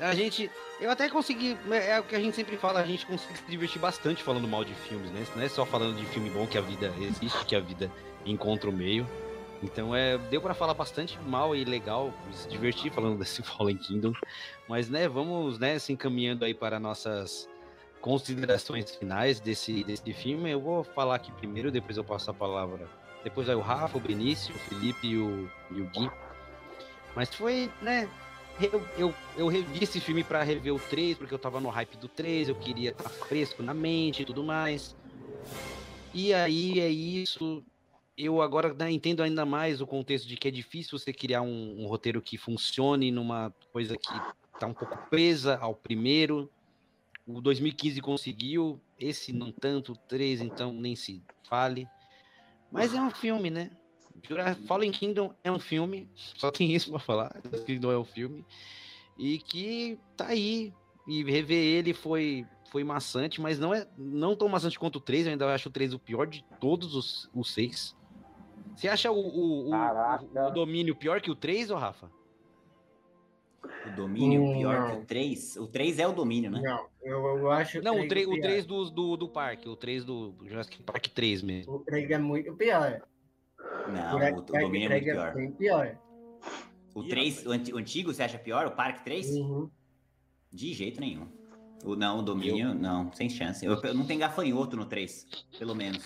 A 0.01 0.15
gente. 0.15 0.49
Eu 0.81 0.89
até 0.89 1.07
consegui. 1.09 1.55
É 1.69 1.99
o 1.99 2.03
que 2.03 2.15
a 2.15 2.19
gente 2.19 2.35
sempre 2.35 2.57
fala, 2.57 2.79
a 2.79 2.85
gente 2.87 3.05
consegue 3.05 3.37
se 3.37 3.43
divertir 3.47 3.79
bastante 3.79 4.23
falando 4.23 4.47
mal 4.47 4.65
de 4.65 4.73
filmes, 4.73 5.11
né? 5.11 5.23
Não 5.35 5.43
é 5.43 5.47
só 5.47 5.63
falando 5.63 5.95
de 5.95 6.05
filme 6.07 6.31
bom 6.31 6.47
que 6.47 6.57
a 6.57 6.61
vida 6.61 6.91
existe, 6.99 7.45
que 7.45 7.55
a 7.55 7.59
vida 7.59 7.91
encontra 8.25 8.67
o 8.67 8.73
meio. 8.73 9.07
Então 9.61 9.95
é, 9.95 10.17
deu 10.17 10.41
pra 10.41 10.55
falar 10.55 10.73
bastante 10.73 11.19
mal 11.21 11.55
e 11.55 11.63
legal, 11.63 12.11
se 12.31 12.47
divertir 12.49 12.91
falando 12.91 13.15
desse 13.21 13.43
Fallen 13.43 13.77
Kingdom. 13.77 14.13
Mas 14.67 14.89
né, 14.89 15.07
vamos 15.07 15.59
né, 15.59 15.77
se 15.77 15.93
encaminhando 15.93 16.43
aí 16.43 16.55
para 16.55 16.79
nossas 16.79 17.47
considerações 18.03 18.93
finais 18.93 19.39
desse, 19.39 19.81
desse 19.85 20.11
filme. 20.13 20.51
Eu 20.51 20.59
vou 20.59 20.83
falar 20.83 21.15
aqui 21.15 21.31
primeiro, 21.31 21.71
depois 21.71 21.95
eu 21.95 22.03
passo 22.03 22.29
a 22.29 22.33
palavra. 22.33 22.85
Depois 23.23 23.47
vai 23.47 23.55
o 23.55 23.61
Rafa, 23.61 23.97
o 23.97 24.01
Benício, 24.01 24.53
o 24.53 24.59
Felipe 24.59 25.07
e 25.07 25.17
o, 25.17 25.49
e 25.71 25.79
o 25.79 25.85
Gui. 25.85 26.11
Mas 27.15 27.33
foi, 27.33 27.71
né? 27.81 28.09
Eu, 28.59 28.85
eu, 28.97 29.15
eu 29.37 29.47
revi 29.47 29.81
esse 29.81 30.01
filme 30.01 30.21
pra 30.21 30.43
rever 30.43 30.75
o 30.75 30.79
3, 30.79 31.17
porque 31.17 31.33
eu 31.33 31.39
tava 31.39 31.61
no 31.61 31.69
hype 31.69 31.95
do 31.95 32.09
3, 32.09 32.49
eu 32.49 32.55
queria 32.55 32.89
estar 32.89 33.09
fresco 33.09 33.63
na 33.63 33.73
mente 33.73 34.23
e 34.23 34.25
tudo 34.25 34.43
mais. 34.43 34.93
E 36.13 36.33
aí 36.33 36.81
é 36.81 36.89
isso. 36.89 37.63
Eu 38.17 38.41
agora 38.41 38.73
né, 38.73 38.91
entendo 38.91 39.23
ainda 39.23 39.45
mais 39.45 39.79
o 39.79 39.87
contexto 39.87 40.27
de 40.27 40.35
que 40.35 40.49
é 40.49 40.51
difícil 40.51 40.99
você 40.99 41.13
criar 41.13 41.41
um, 41.41 41.81
um 41.81 41.87
roteiro 41.87 42.21
que 42.21 42.37
funcione 42.37 43.11
numa 43.11 43.55
coisa 43.71 43.95
que 43.95 44.13
tá 44.59 44.67
um 44.67 44.73
pouco 44.73 44.97
presa 45.09 45.57
ao 45.57 45.73
primeiro. 45.73 46.51
O 47.25 47.39
2015 47.41 48.01
conseguiu, 48.01 48.79
esse 48.99 49.31
não 49.31 49.51
tanto, 49.51 49.93
o 49.93 49.95
3 49.95 50.41
então 50.41 50.73
nem 50.73 50.95
se 50.95 51.23
fale. 51.47 51.87
Mas 52.71 52.93
é 52.93 53.01
um 53.01 53.11
filme, 53.11 53.49
né? 53.49 53.71
Fallen 54.67 54.91
Kingdom 54.91 55.33
é 55.43 55.51
um 55.51 55.59
filme, 55.59 56.09
só 56.15 56.51
tem 56.51 56.73
isso 56.73 56.89
pra 56.89 56.99
falar. 56.99 57.41
Kingdom 57.65 57.91
é 57.91 57.97
um 57.97 58.03
filme. 58.05 58.45
E 59.17 59.37
que 59.39 59.97
tá 60.17 60.27
aí. 60.27 60.73
E 61.07 61.23
rever 61.23 61.57
ele 61.63 61.93
foi, 61.93 62.45
foi 62.71 62.83
maçante, 62.83 63.41
mas 63.41 63.59
não 63.59 63.73
é 63.73 63.87
não 63.97 64.35
tão 64.35 64.47
maçante 64.47 64.79
quanto 64.79 64.97
o 64.97 65.01
3. 65.01 65.25
Eu 65.25 65.31
ainda 65.33 65.53
acho 65.53 65.69
o 65.69 65.71
3 65.71 65.93
o 65.93 65.99
pior 65.99 66.25
de 66.27 66.43
todos 66.59 66.95
os, 66.95 67.29
os 67.33 67.53
seis. 67.53 67.95
Você 68.75 68.87
acha 68.87 69.11
o, 69.11 69.15
o, 69.17 69.69
o- 69.69 69.73
o- 70.23 70.25
o 70.49 70.51
domínio 70.51 70.95
pior 70.95 71.21
que 71.21 71.29
o 71.31 71.35
3, 71.35 71.69
ô 71.71 71.75
Rafa? 71.75 72.09
O 73.85 73.89
domínio 73.95 74.43
Hum, 74.43 74.53
pior 74.57 74.91
que 74.91 74.97
o 74.97 75.05
3. 75.05 75.57
O 75.57 75.67
3 75.67 75.99
é 75.99 76.07
o 76.07 76.13
domínio, 76.13 76.51
né? 76.51 76.61
Não, 76.63 76.87
eu, 77.01 77.37
eu 77.37 77.51
acho 77.51 77.81
Não, 77.81 77.95
o 77.95 78.07
três 78.07 78.25
3, 78.25 78.27
o 78.27 78.31
pior. 78.31 78.41
3 78.43 78.65
do, 78.65 78.89
do, 78.89 79.17
do 79.17 79.29
parque, 79.29 79.67
o 79.69 79.75
3 79.75 80.05
do 80.05 80.35
Jurassic 80.45 80.81
Park 80.83 81.07
3 81.07 81.41
mesmo. 81.41 81.73
O 81.75 81.79
3 81.79 82.09
é 82.11 82.17
muito 82.17 82.53
pior. 82.55 83.01
Não, 83.87 84.11
Por 84.19 84.21
o, 84.21 84.37
o 84.37 84.41
domínio 84.41 84.87
é 84.87 84.89
muito 84.91 85.03
pior. 85.03 85.33
bem 85.33 85.51
pior. 85.51 85.97
O 86.95 87.03
Ih, 87.03 87.07
3, 87.09 87.29
rapaz. 87.37 87.47
o, 87.47 87.51
anti- 87.51 87.73
o 87.73 87.77
antigo, 87.77 88.13
você 88.13 88.23
acha 88.23 88.37
pior? 88.37 88.67
O 88.67 88.71
Parque 88.71 89.03
3? 89.03 89.27
Uhum. 89.35 89.69
De 90.51 90.73
jeito 90.73 90.99
nenhum. 91.01 91.27
O, 91.83 91.95
não, 91.95 92.19
o 92.19 92.21
domínio, 92.21 92.73
não, 92.73 93.11
sem 93.11 93.27
chance. 93.29 93.65
Eu, 93.65 93.81
eu 93.81 93.93
não 93.93 94.05
tem 94.05 94.17
gafanhoto 94.17 94.77
no 94.77 94.85
3, 94.85 95.25
pelo 95.57 95.75
menos. 95.75 96.03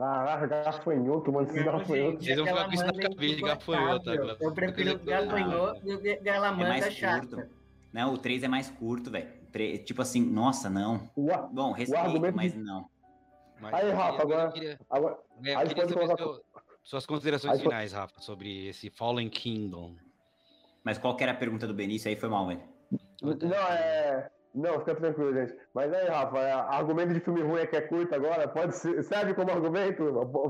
Caraca, 0.00 0.46
gafanhoto, 0.46 1.30
mano. 1.30 1.46
Esse 1.46 1.58
Não, 1.58 1.64
gafanhoto. 1.78 2.22
gente, 2.22 2.24
Vocês 2.24 2.36
vão 2.38 2.46
ficar 2.46 2.64
com 2.64 2.72
isso 2.72 2.86
na 2.86 2.92
cabeça 2.94 3.34
de 3.36 3.42
gafanhoto 3.42 4.10
agora. 4.10 4.36
Eu 4.40 4.52
prefiro 4.52 4.98
gafanhoto 4.98 5.80
do 5.84 6.00
que 6.00 6.08
aquela 6.10 6.76
É 6.78 6.90
chata. 6.90 7.26
curto. 7.36 7.50
Não, 7.92 8.14
o 8.14 8.18
3 8.18 8.42
é 8.42 8.48
mais 8.48 8.70
curto, 8.70 9.10
velho. 9.10 9.28
Tre- 9.52 9.78
Tipo 9.78 10.00
assim, 10.00 10.24
nossa, 10.24 10.70
não. 10.70 11.10
Ua- 11.14 11.48
Bom, 11.52 11.72
respeito, 11.72 12.34
mas 12.34 12.52
de- 12.52 12.58
não. 12.58 12.88
Mas 13.60 13.74
Aí, 13.74 13.90
Rafa, 13.90 14.22
agora- 14.22 14.50
queria, 14.52 14.78
Agora, 14.88 15.18
é, 15.44 15.54
aí 15.54 15.74
pode 15.74 15.92
colocar- 15.92 16.16
seu- 16.16 16.40
suas 16.82 17.04
considerações 17.04 17.54
Aí 17.58 17.60
finais, 17.60 17.92
Rafa, 17.92 18.20
sobre 18.22 18.68
esse 18.68 18.88
Fallen 18.88 19.28
Kingdom. 19.28 19.96
Mas 20.82 20.96
qual 20.96 21.14
que 21.14 21.22
era 21.22 21.32
a 21.32 21.36
pergunta 21.36 21.66
do 21.66 21.74
Benício 21.74 22.08
aí? 22.08 22.16
Foi 22.16 22.28
mal, 22.30 22.46
velho. 22.46 22.62
não, 23.22 23.54
é. 23.68 24.30
Não, 24.54 24.78
fica 24.80 24.94
tranquilo, 24.96 25.32
gente. 25.32 25.54
Mas 25.72 25.92
aí, 25.92 26.08
Rafa, 26.08 26.38
é, 26.38 26.52
argumento 26.52 27.14
de 27.14 27.20
filme 27.20 27.40
ruim 27.40 27.60
é 27.60 27.66
que 27.66 27.76
é 27.76 27.80
curto 27.82 28.14
agora? 28.14 28.48
Pode 28.48 28.76
ser, 28.76 29.02
serve 29.04 29.32
como 29.34 29.50
argumento? 29.50 30.04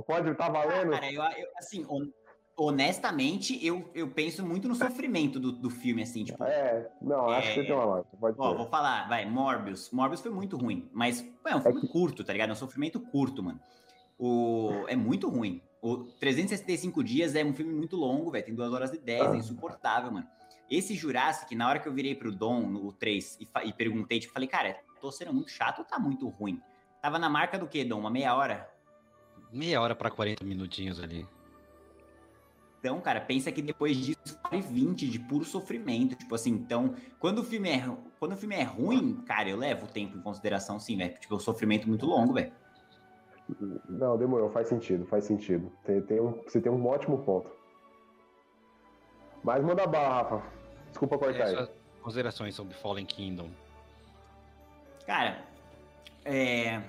Pode 0.07 0.31
estar 0.31 0.49
valendo? 0.51 0.93
Cara, 0.93 1.13
eu, 1.13 1.23
eu- 1.23 1.49
assim, 1.59 1.85
hon- 1.89 2.11
honestamente, 2.57 3.65
eu, 3.65 3.91
eu 3.95 4.09
penso 4.09 4.45
muito 4.47 4.69
no 4.69 4.75
sofrimento 4.75 5.39
do, 5.39 5.53
do 5.53 5.69
filme, 5.69 6.03
assim, 6.03 6.25
tipo. 6.25 6.43
É, 6.45 6.89
não, 7.03 7.29
acho 7.29 7.53
que 7.55 7.61
É. 7.61 7.65
tem 7.65 7.75
uma 7.75 7.85
lógica. 7.85 8.17
Pode 8.19 8.37
Ó, 8.39 8.51
ser. 8.51 8.57
vou 8.57 8.67
falar, 8.69 9.09
vai, 9.09 9.27
Morbius. 9.27 9.91
Morbius 9.91 10.21
foi 10.21 10.31
muito 10.31 10.57
ruim, 10.57 10.89
mas 10.93 11.27
é 11.47 11.55
um 11.57 11.61
filme 11.61 11.87
curto, 11.89 12.25
tá 12.25 12.33
ligado? 12.33 12.51
É 12.51 12.53
um 12.53 12.57
sofrimento 12.57 13.01
curto, 13.01 13.43
mano. 13.43 13.61
O... 14.19 14.85
É 14.89 14.97
muito 14.97 15.29
ruim. 15.29 15.63
O 15.83 15.97
365 16.21 17.03
Dias 17.03 17.35
é 17.35 17.43
um 17.45 17.55
filme 17.55 17.73
muito 17.73 17.97
longo, 17.97 18.31
velho. 18.31 18.45
Tem 18.45 18.55
2 18.55 18.73
horas 18.73 18.93
e 18.93 18.99
10, 18.99 19.33
é 19.33 19.37
insuportável, 19.37 20.11
mano. 20.13 20.27
Esse 20.71 20.95
Jurassic, 20.95 21.53
na 21.57 21.69
hora 21.69 21.81
que 21.81 21.89
eu 21.89 21.93
virei 21.93 22.15
pro 22.15 22.31
Dom, 22.31 22.61
no 22.61 22.93
3, 22.93 23.39
e, 23.41 23.49
e 23.69 23.73
perguntei, 23.73 24.21
tipo, 24.21 24.33
falei, 24.33 24.49
cara, 24.49 24.77
tô 25.01 25.11
sendo 25.11 25.35
muito 25.35 25.51
chato 25.51 25.81
ou 25.81 25.85
tá 25.85 25.99
muito 25.99 26.29
ruim? 26.29 26.63
Tava 27.03 27.19
na 27.19 27.29
marca 27.29 27.59
do 27.59 27.67
quê, 27.67 27.85
Dom? 27.85 27.99
Uma 27.99 28.11
meia 28.11 28.37
hora? 28.37 28.71
Meia 29.53 29.81
hora 29.81 29.97
pra 29.97 30.11
40 30.11 30.45
minutinhos 30.45 31.01
ali. 31.01 31.27
Então, 32.79 33.01
cara, 33.01 33.21
pensa 33.21 33.51
que 33.51 33.61
depois 33.61 33.97
disso 33.97 34.39
vale 34.45 34.63
20 34.63 35.09
de 35.09 35.19
puro 35.19 35.45
sofrimento. 35.45 36.15
Tipo 36.15 36.35
assim, 36.35 36.53
então, 36.53 36.95
quando 37.19 37.41
o 37.41 37.45
filme 37.45 37.69
é, 37.69 37.85
quando 38.19 38.33
o 38.33 38.37
filme 38.37 38.55
é 38.55 38.63
ruim, 38.63 39.17
cara, 39.27 39.51
eu 39.51 39.57
levo 39.57 39.87
o 39.87 39.89
tempo 39.89 40.17
em 40.17 40.23
consideração, 40.23 40.79
sim, 40.79 40.97
velho. 40.97 41.15
Tipo, 41.19 41.35
o 41.35 41.41
sofrimento 41.41 41.89
muito 41.89 42.07
longo, 42.07 42.33
velho. 42.33 42.53
Não, 43.89 44.17
demorou, 44.17 44.49
faz 44.51 44.69
sentido, 44.69 45.05
faz 45.07 45.25
sentido. 45.25 45.71
Tem, 45.85 46.01
tem 46.01 46.21
um, 46.21 46.41
você 46.43 46.61
tem 46.61 46.71
um 46.71 46.87
ótimo 46.87 47.19
ponto. 47.19 47.51
Mas 49.43 49.63
manda 49.65 49.87
bala, 49.87 50.23
Rafa. 50.23 50.60
Desculpa 50.91 51.19
cortar 51.19 51.49
É, 51.49 51.69
considerações 52.03 52.55
sobre 52.55 52.75
Fallen 52.75 53.07
Kingdom. 53.07 53.49
Cara, 55.07 55.43
é. 56.25 56.83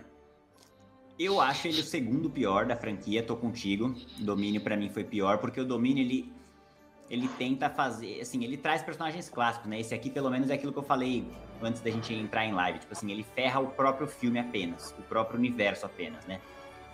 Eu 1.20 1.40
acho 1.40 1.68
ele 1.68 1.82
o 1.82 1.84
segundo 1.84 2.30
pior 2.30 2.66
da 2.66 2.76
franquia, 2.76 3.22
tô 3.22 3.36
contigo. 3.36 3.96
O 4.20 4.24
Domínio 4.24 4.62
pra 4.62 4.76
mim 4.76 4.90
foi 4.90 5.04
pior, 5.04 5.38
porque 5.38 5.62
o 5.62 5.66
Domínio 5.66 6.04
ele. 6.04 6.32
Ele 7.10 7.28
tenta 7.28 7.70
fazer. 7.70 8.22
Assim, 8.22 8.44
ele 8.44 8.58
traz 8.58 8.82
personagens 8.82 9.30
clássicos, 9.30 9.70
né? 9.70 9.80
Esse 9.80 9.94
aqui, 9.94 10.10
pelo 10.10 10.30
menos, 10.30 10.50
é 10.50 10.54
aquilo 10.54 10.72
que 10.72 10.80
eu 10.80 10.84
falei 10.84 11.28
antes 11.62 11.82
da 11.82 11.92
gente 11.92 12.14
entrar 12.14 12.46
em 12.46 12.54
live. 12.54 12.80
Tipo 12.80 12.94
assim, 12.94 13.12
ele 13.12 13.24
ferra 13.24 13.60
o 13.60 13.68
próprio 13.68 14.08
filme 14.08 14.40
apenas, 14.40 14.96
o 14.98 15.02
próprio 15.04 15.38
universo 15.38 15.86
apenas, 15.86 16.26
né? 16.26 16.40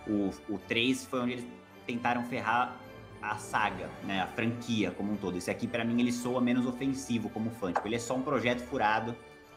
O, 0.06 0.30
o 0.52 0.58
3 0.66 1.04
foi 1.04 1.20
onde 1.20 1.32
eles 1.34 1.46
tentaram 1.86 2.24
ferrar 2.24 2.76
a 3.20 3.36
saga, 3.36 3.90
né, 4.04 4.20
a 4.20 4.26
franquia 4.26 4.90
como 4.90 5.12
um 5.12 5.16
todo. 5.16 5.36
Esse 5.36 5.50
aqui, 5.50 5.66
para 5.66 5.84
mim, 5.84 6.00
ele 6.00 6.12
soa 6.12 6.40
menos 6.40 6.66
ofensivo 6.66 7.28
como 7.30 7.50
fã. 7.50 7.72
Tipo, 7.72 7.86
ele 7.88 7.96
é 7.96 7.98
só 7.98 8.14
um 8.14 8.22
projeto 8.22 8.60
furado 8.60 9.14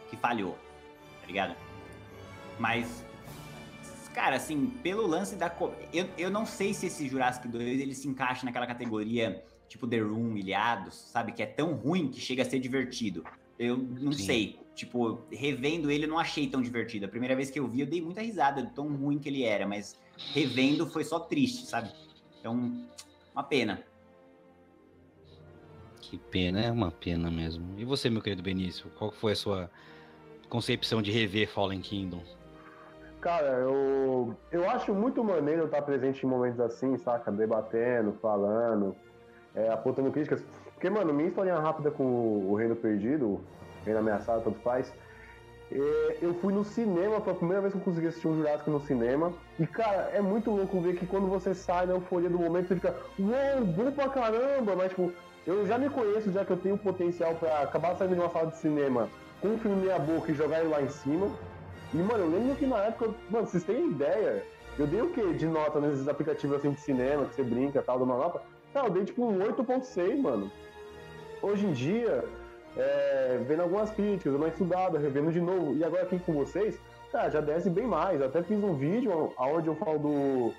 que 0.09 0.17
falhou, 0.17 0.57
tá 1.21 1.27
ligado? 1.27 1.55
Mas, 2.59 3.03
cara, 4.13 4.35
assim, 4.35 4.67
pelo 4.83 5.05
lance 5.05 5.35
da... 5.35 5.51
Eu, 5.93 6.09
eu 6.17 6.29
não 6.29 6.45
sei 6.45 6.73
se 6.73 6.87
esse 6.87 7.07
Jurassic 7.07 7.47
2, 7.47 7.79
ele 7.79 7.93
se 7.93 8.07
encaixa 8.07 8.45
naquela 8.45 8.67
categoria, 8.67 9.43
tipo 9.67 9.87
The 9.87 9.99
Room, 9.99 10.35
Ilhados, 10.37 10.95
sabe? 10.95 11.31
Que 11.31 11.43
é 11.43 11.45
tão 11.45 11.73
ruim 11.73 12.09
que 12.09 12.19
chega 12.19 12.41
a 12.41 12.45
ser 12.45 12.59
divertido. 12.59 13.23
Eu 13.57 13.77
não 13.77 14.11
Sim. 14.11 14.25
sei. 14.25 14.59
Tipo, 14.73 15.21
revendo 15.31 15.91
ele, 15.91 16.05
eu 16.05 16.09
não 16.09 16.17
achei 16.17 16.47
tão 16.47 16.61
divertido. 16.61 17.05
A 17.05 17.09
primeira 17.09 17.35
vez 17.35 17.51
que 17.51 17.59
eu 17.59 17.67
vi, 17.67 17.81
eu 17.81 17.85
dei 17.85 18.01
muita 18.01 18.21
risada 18.21 18.63
de 18.63 18.71
tão 18.73 18.87
ruim 18.95 19.19
que 19.19 19.29
ele 19.29 19.43
era, 19.43 19.67
mas 19.67 19.99
revendo 20.33 20.87
foi 20.89 21.03
só 21.03 21.19
triste, 21.19 21.67
sabe? 21.67 21.91
Então, 22.39 22.87
uma 23.33 23.43
pena. 23.43 23.83
Que 26.01 26.17
pena, 26.17 26.59
é 26.61 26.71
uma 26.71 26.91
pena 26.91 27.31
mesmo. 27.31 27.79
E 27.79 27.85
você, 27.85 28.09
meu 28.09 28.21
querido 28.21 28.43
Benício, 28.43 28.89
qual 28.97 29.11
foi 29.11 29.31
a 29.31 29.35
sua 29.35 29.69
concepção 30.49 31.01
de 31.01 31.11
rever 31.11 31.49
Fallen 31.49 31.79
Kingdom? 31.79 32.21
Cara, 33.21 33.47
eu, 33.59 34.35
eu 34.51 34.69
acho 34.69 34.93
muito 34.93 35.23
maneiro 35.23 35.65
estar 35.65 35.81
presente 35.83 36.25
em 36.25 36.29
momentos 36.29 36.59
assim, 36.59 36.97
saca? 36.97 37.31
Debatendo, 37.31 38.13
falando, 38.13 38.95
é, 39.55 39.69
apontando 39.69 40.11
críticas. 40.11 40.43
Porque, 40.73 40.89
mano, 40.89 41.13
minha 41.13 41.29
história 41.29 41.55
rápida 41.57 41.91
com 41.91 42.03
o 42.03 42.55
Reino 42.55 42.75
Perdido, 42.75 43.27
o 43.27 43.41
Reino 43.85 43.99
Ameaçado, 43.99 44.43
tanto 44.43 44.59
faz, 44.61 44.91
eu 45.71 46.33
fui 46.41 46.53
no 46.53 46.63
cinema, 46.63 47.21
foi 47.21 47.33
a 47.33 47.35
primeira 47.35 47.61
vez 47.61 47.73
que 47.73 47.79
eu 47.79 47.83
consegui 47.83 48.07
assistir 48.07 48.27
um 48.27 48.35
Jurássico 48.35 48.69
no 48.69 48.81
cinema. 48.81 49.31
E, 49.59 49.65
cara, 49.65 50.11
é 50.13 50.21
muito 50.21 50.51
louco 50.51 50.81
ver 50.81 50.95
que 50.95 51.05
quando 51.05 51.27
você 51.27 51.53
sai 51.53 51.87
da 51.87 51.93
euforia 51.93 52.29
do 52.29 52.37
momento, 52.37 52.67
você 52.67 52.75
fica, 52.75 52.95
uou, 53.17 53.65
bom 53.65 53.91
pra 53.91 54.09
caramba! 54.09 54.75
Mas, 54.75 54.89
tipo, 54.89 55.11
eu 55.47 55.65
já 55.65 55.77
me 55.77 55.89
conheço, 55.89 56.31
já 56.31 56.43
que 56.43 56.51
eu 56.51 56.57
tenho 56.57 56.77
potencial 56.77 57.35
para 57.35 57.61
acabar 57.61 57.95
saindo 57.95 58.15
de 58.15 58.19
uma 58.19 58.29
sala 58.29 58.47
de 58.47 58.57
cinema 58.57 59.09
com 59.41 59.49
um 59.49 59.57
filme 59.57 59.81
meia 59.83 59.97
boca 59.97 60.31
e 60.31 60.35
jogar 60.35 60.59
ele 60.59 60.69
lá 60.69 60.81
em 60.81 60.89
cima. 60.89 61.29
E, 61.93 61.97
mano, 61.97 62.25
eu 62.25 62.29
lembro 62.29 62.55
que 62.55 62.65
na 62.65 62.77
época, 62.77 63.13
mano, 63.29 63.47
vocês 63.47 63.63
têm 63.63 63.89
ideia? 63.89 64.45
Eu 64.77 64.87
dei 64.87 65.01
o 65.01 65.09
quê 65.11 65.33
de 65.33 65.45
nota 65.45 65.79
nesses 65.79 66.07
aplicativos 66.07 66.57
assim 66.57 66.71
de 66.71 66.79
cinema, 66.79 67.25
que 67.25 67.35
você 67.35 67.43
brinca 67.43 67.79
e 67.79 67.81
tal, 67.81 67.97
de 67.97 68.03
uma 68.03 68.17
nota? 68.17 68.41
Cara, 68.73 68.87
eu 68.87 68.91
dei 68.91 69.03
tipo 69.03 69.25
um 69.25 69.39
8.6, 69.39 70.21
mano. 70.21 70.51
Hoje 71.41 71.65
em 71.65 71.73
dia, 71.73 72.23
é, 72.77 73.39
vendo 73.47 73.61
algumas 73.61 73.91
críticas, 73.91 74.33
uma 74.33 74.47
estudada, 74.47 74.97
revendo 74.97 75.31
de 75.31 75.41
novo, 75.41 75.75
e 75.75 75.83
agora 75.83 76.03
aqui 76.03 76.19
com 76.19 76.33
vocês, 76.33 76.79
tá, 77.11 77.29
já 77.29 77.41
desce 77.41 77.69
bem 77.69 77.85
mais. 77.85 78.21
Até 78.21 78.41
fiz 78.43 78.63
um 78.63 78.75
vídeo 78.75 79.33
onde 79.37 79.67
eu 79.67 79.75
falo 79.75 79.99
do, 79.99 80.53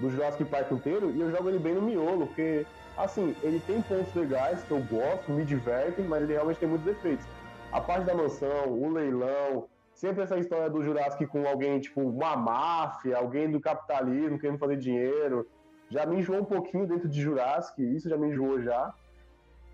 do 0.00 0.10
Jurassic 0.10 0.44
Park 0.44 0.72
inteiro 0.72 1.10
e 1.10 1.20
eu 1.20 1.30
jogo 1.30 1.48
ele 1.48 1.58
bem 1.58 1.74
no 1.74 1.82
miolo, 1.82 2.26
porque, 2.26 2.66
assim, 2.96 3.34
ele 3.42 3.60
tem 3.66 3.82
pontos 3.82 4.14
legais 4.14 4.62
que 4.62 4.70
eu 4.70 4.80
gosto, 4.80 5.30
me 5.30 5.44
divertem, 5.44 6.04
mas 6.06 6.22
ele 6.22 6.32
realmente 6.32 6.58
tem 6.58 6.68
muitos 6.68 6.86
defeitos. 6.86 7.26
A 7.70 7.80
parte 7.80 8.06
da 8.06 8.14
mansão, 8.14 8.68
o 8.68 8.90
leilão, 8.90 9.66
sempre 9.92 10.22
essa 10.22 10.38
história 10.38 10.70
do 10.70 10.82
Jurassic 10.82 11.26
com 11.26 11.46
alguém, 11.46 11.80
tipo, 11.80 12.00
uma 12.00 12.34
máfia, 12.34 13.18
alguém 13.18 13.50
do 13.50 13.60
capitalismo 13.60 14.38
querendo 14.38 14.58
fazer 14.58 14.76
dinheiro, 14.76 15.46
já 15.90 16.06
me 16.06 16.16
enjoou 16.16 16.40
um 16.40 16.44
pouquinho 16.44 16.86
dentro 16.86 17.08
de 17.08 17.20
Jurassic, 17.20 17.82
isso 17.82 18.08
já 18.08 18.16
me 18.16 18.28
enjoou 18.28 18.62
já. 18.62 18.94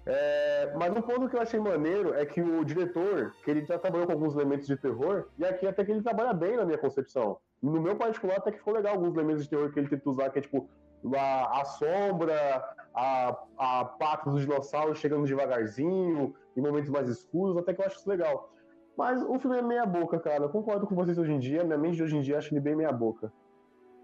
É, 0.07 0.73
mas 0.77 0.95
um 0.95 1.01
ponto 1.01 1.29
que 1.29 1.37
eu 1.37 1.41
achei 1.41 1.59
maneiro 1.59 2.15
é 2.15 2.27
que 2.27 2.41
o 2.41 2.65
diretor, 2.65 3.33
que 3.43 3.51
ele 3.51 3.65
já 3.65 3.79
trabalhou 3.79 4.07
com 4.07 4.13
alguns 4.13 4.35
elementos 4.35 4.67
de 4.67 4.77
terror, 4.77 5.29
e 5.39 5.45
aqui 5.45 5.67
até 5.67 5.85
que 5.85 5.93
ele 5.93 6.03
trabalha 6.03 6.35
bem 6.35 6.57
na 6.57 6.65
minha 6.65 6.77
concepção. 6.77 7.39
No 7.63 7.81
meu 7.81 7.97
particular, 7.97 8.37
até 8.37 8.53
que 8.53 8.59
ficou 8.59 8.75
legal 8.75 8.95
alguns 8.95 9.15
elementos 9.15 9.45
de 9.45 9.49
terror 9.49 9.73
que 9.73 9.79
ele 9.79 9.89
tenta 9.89 10.09
usar, 10.09 10.29
que 10.31 10.39
é 10.39 10.43
tipo 10.43 10.69
a, 11.17 11.61
a 11.61 11.65
sombra, 11.65 12.63
a, 12.95 13.37
a 13.59 13.85
pata 13.85 14.31
dos 14.31 14.43
dinossauros 14.43 14.99
chegando 14.99 15.27
devagarzinho, 15.27 16.35
em 16.57 16.61
momentos 16.61 16.91
mais 16.91 17.09
escuros, 17.09 17.57
até 17.57 17.73
que 17.73 17.81
eu 17.81 17.87
acho 17.87 17.97
isso 17.97 18.09
legal. 18.09 18.53
Mas 18.97 19.23
o 19.23 19.39
filme 19.39 19.59
é 19.59 19.63
meia 19.63 19.87
boca, 19.87 20.21
cara. 20.21 20.45
Eu 20.45 20.49
concordo 20.51 20.87
com 20.87 20.95
vocês 20.95 21.19
hoje 21.19 21.33
em 21.33 21.39
dia, 21.39 21.65
minha 21.65 21.79
mente 21.79 21.97
de 21.97 22.03
hoje 22.03 22.17
em 22.17 22.21
dia 22.21 22.39
acha 22.39 22.53
ele 22.53 22.61
bem 22.61 22.77
meia 22.77 22.93
boca. 22.93 23.33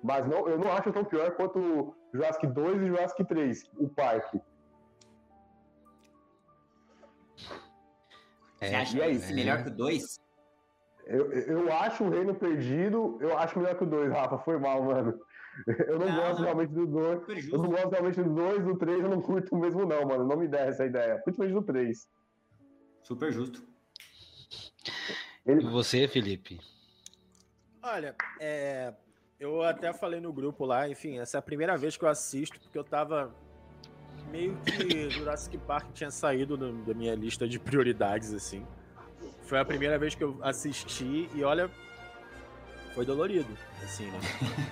Mas 0.02 0.26
não, 0.26 0.48
eu 0.48 0.58
não 0.58 0.72
acho 0.72 0.90
tão 0.92 1.04
pior 1.04 1.30
quanto 1.32 1.94
Jurassic 2.12 2.46
2 2.46 2.82
e 2.82 2.86
Jurassic 2.86 3.24
3, 3.24 3.70
o 3.78 3.88
parque. 3.88 4.40
Você 8.60 8.74
acha 8.74 8.98
é 9.02 9.10
esse 9.10 9.32
melhor 9.32 9.62
que 9.62 9.70
o 9.70 9.74
2? 9.74 10.20
Eu, 11.06 11.32
eu 11.32 11.72
acho 11.72 12.04
o 12.04 12.10
Reino 12.10 12.34
Perdido, 12.34 13.18
eu 13.20 13.36
acho 13.38 13.58
melhor 13.58 13.76
que 13.76 13.84
o 13.84 13.86
2, 13.86 14.12
Rafa. 14.12 14.38
Foi 14.38 14.58
mal, 14.58 14.82
mano. 14.82 15.18
Eu 15.66 15.98
não, 15.98 16.06
não 16.06 16.16
gosto 16.16 16.42
realmente 16.42 16.72
do 16.72 16.86
2. 16.86 17.48
Eu 17.48 17.58
não 17.58 17.70
gosto 17.70 17.90
realmente 17.90 18.22
do 18.22 18.34
2, 18.34 18.64
do 18.64 18.78
3 18.78 19.00
eu 19.00 19.08
não 19.08 19.20
curto 19.20 19.56
mesmo, 19.56 19.86
não, 19.86 20.06
mano. 20.06 20.26
Não 20.26 20.36
me 20.36 20.46
dá 20.46 20.60
essa 20.60 20.84
ideia. 20.84 21.18
Principalmente 21.18 21.54
do 21.54 21.62
3. 21.62 22.08
Super 23.02 23.32
justo. 23.32 23.66
Ele... 25.44 25.62
E 25.62 25.70
você, 25.70 26.06
Felipe? 26.06 26.60
Olha, 27.82 28.14
é, 28.38 28.92
eu 29.38 29.62
até 29.62 29.92
falei 29.92 30.20
no 30.20 30.32
grupo 30.32 30.66
lá, 30.66 30.86
enfim, 30.88 31.18
essa 31.18 31.38
é 31.38 31.40
a 31.40 31.42
primeira 31.42 31.76
vez 31.78 31.96
que 31.96 32.04
eu 32.04 32.08
assisto, 32.08 32.60
porque 32.60 32.78
eu 32.78 32.84
tava 32.84 33.34
meio 34.30 34.56
que 34.64 35.10
Jurassic 35.10 35.58
Park 35.58 35.92
tinha 35.92 36.10
saído 36.10 36.56
da 36.56 36.94
minha 36.94 37.14
lista 37.14 37.48
de 37.48 37.58
prioridades, 37.58 38.32
assim. 38.32 38.66
Foi 39.42 39.58
a 39.58 39.64
primeira 39.64 39.98
vez 39.98 40.14
que 40.14 40.22
eu 40.22 40.38
assisti 40.42 41.28
e 41.34 41.42
olha, 41.42 41.70
foi 42.94 43.04
dolorido, 43.04 43.56
assim, 43.82 44.06
né? 44.06 44.20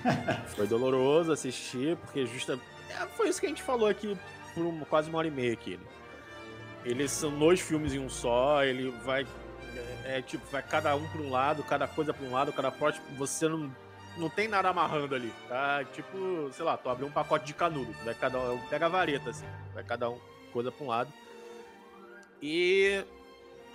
foi 0.54 0.66
doloroso 0.66 1.32
assistir, 1.32 1.96
porque 1.96 2.24
justa... 2.26 2.58
É, 2.88 3.06
foi 3.08 3.28
isso 3.28 3.40
que 3.40 3.46
a 3.46 3.48
gente 3.48 3.62
falou 3.62 3.88
aqui 3.88 4.16
por 4.54 4.64
um, 4.64 4.80
quase 4.80 5.08
uma 5.08 5.18
hora 5.18 5.28
e 5.28 5.30
meia 5.30 5.52
aqui, 5.52 5.76
né? 5.76 5.84
Eles 6.84 7.10
são 7.10 7.36
dois 7.36 7.60
filmes 7.60 7.92
em 7.92 7.98
um 7.98 8.08
só, 8.08 8.64
ele 8.64 8.90
vai... 9.04 9.26
É, 10.04 10.18
é 10.18 10.22
tipo, 10.22 10.46
vai 10.50 10.62
cada 10.62 10.94
um 10.94 11.06
para 11.08 11.20
um 11.20 11.30
lado, 11.30 11.62
cada 11.64 11.86
coisa 11.86 12.14
para 12.14 12.24
um 12.24 12.32
lado, 12.32 12.52
cada 12.52 12.70
porte, 12.70 13.00
você 13.16 13.48
não 13.48 13.70
não 14.18 14.28
tem 14.28 14.48
nada 14.48 14.68
amarrando 14.68 15.14
ali. 15.14 15.32
Tá 15.48 15.84
tipo, 15.84 16.50
sei 16.52 16.64
lá, 16.64 16.76
tu 16.76 16.88
abre 16.88 17.04
um 17.04 17.10
pacote 17.10 17.46
de 17.46 17.54
canudo. 17.54 17.92
Vai 18.04 18.14
cada 18.14 18.38
um, 18.38 18.58
pega 18.68 18.86
a 18.86 18.88
vareta, 18.88 19.30
assim. 19.30 19.46
Vai 19.72 19.84
cada 19.84 20.10
um 20.10 20.18
coisa 20.52 20.70
pra 20.70 20.84
um 20.84 20.88
lado. 20.88 21.12
E 22.42 23.04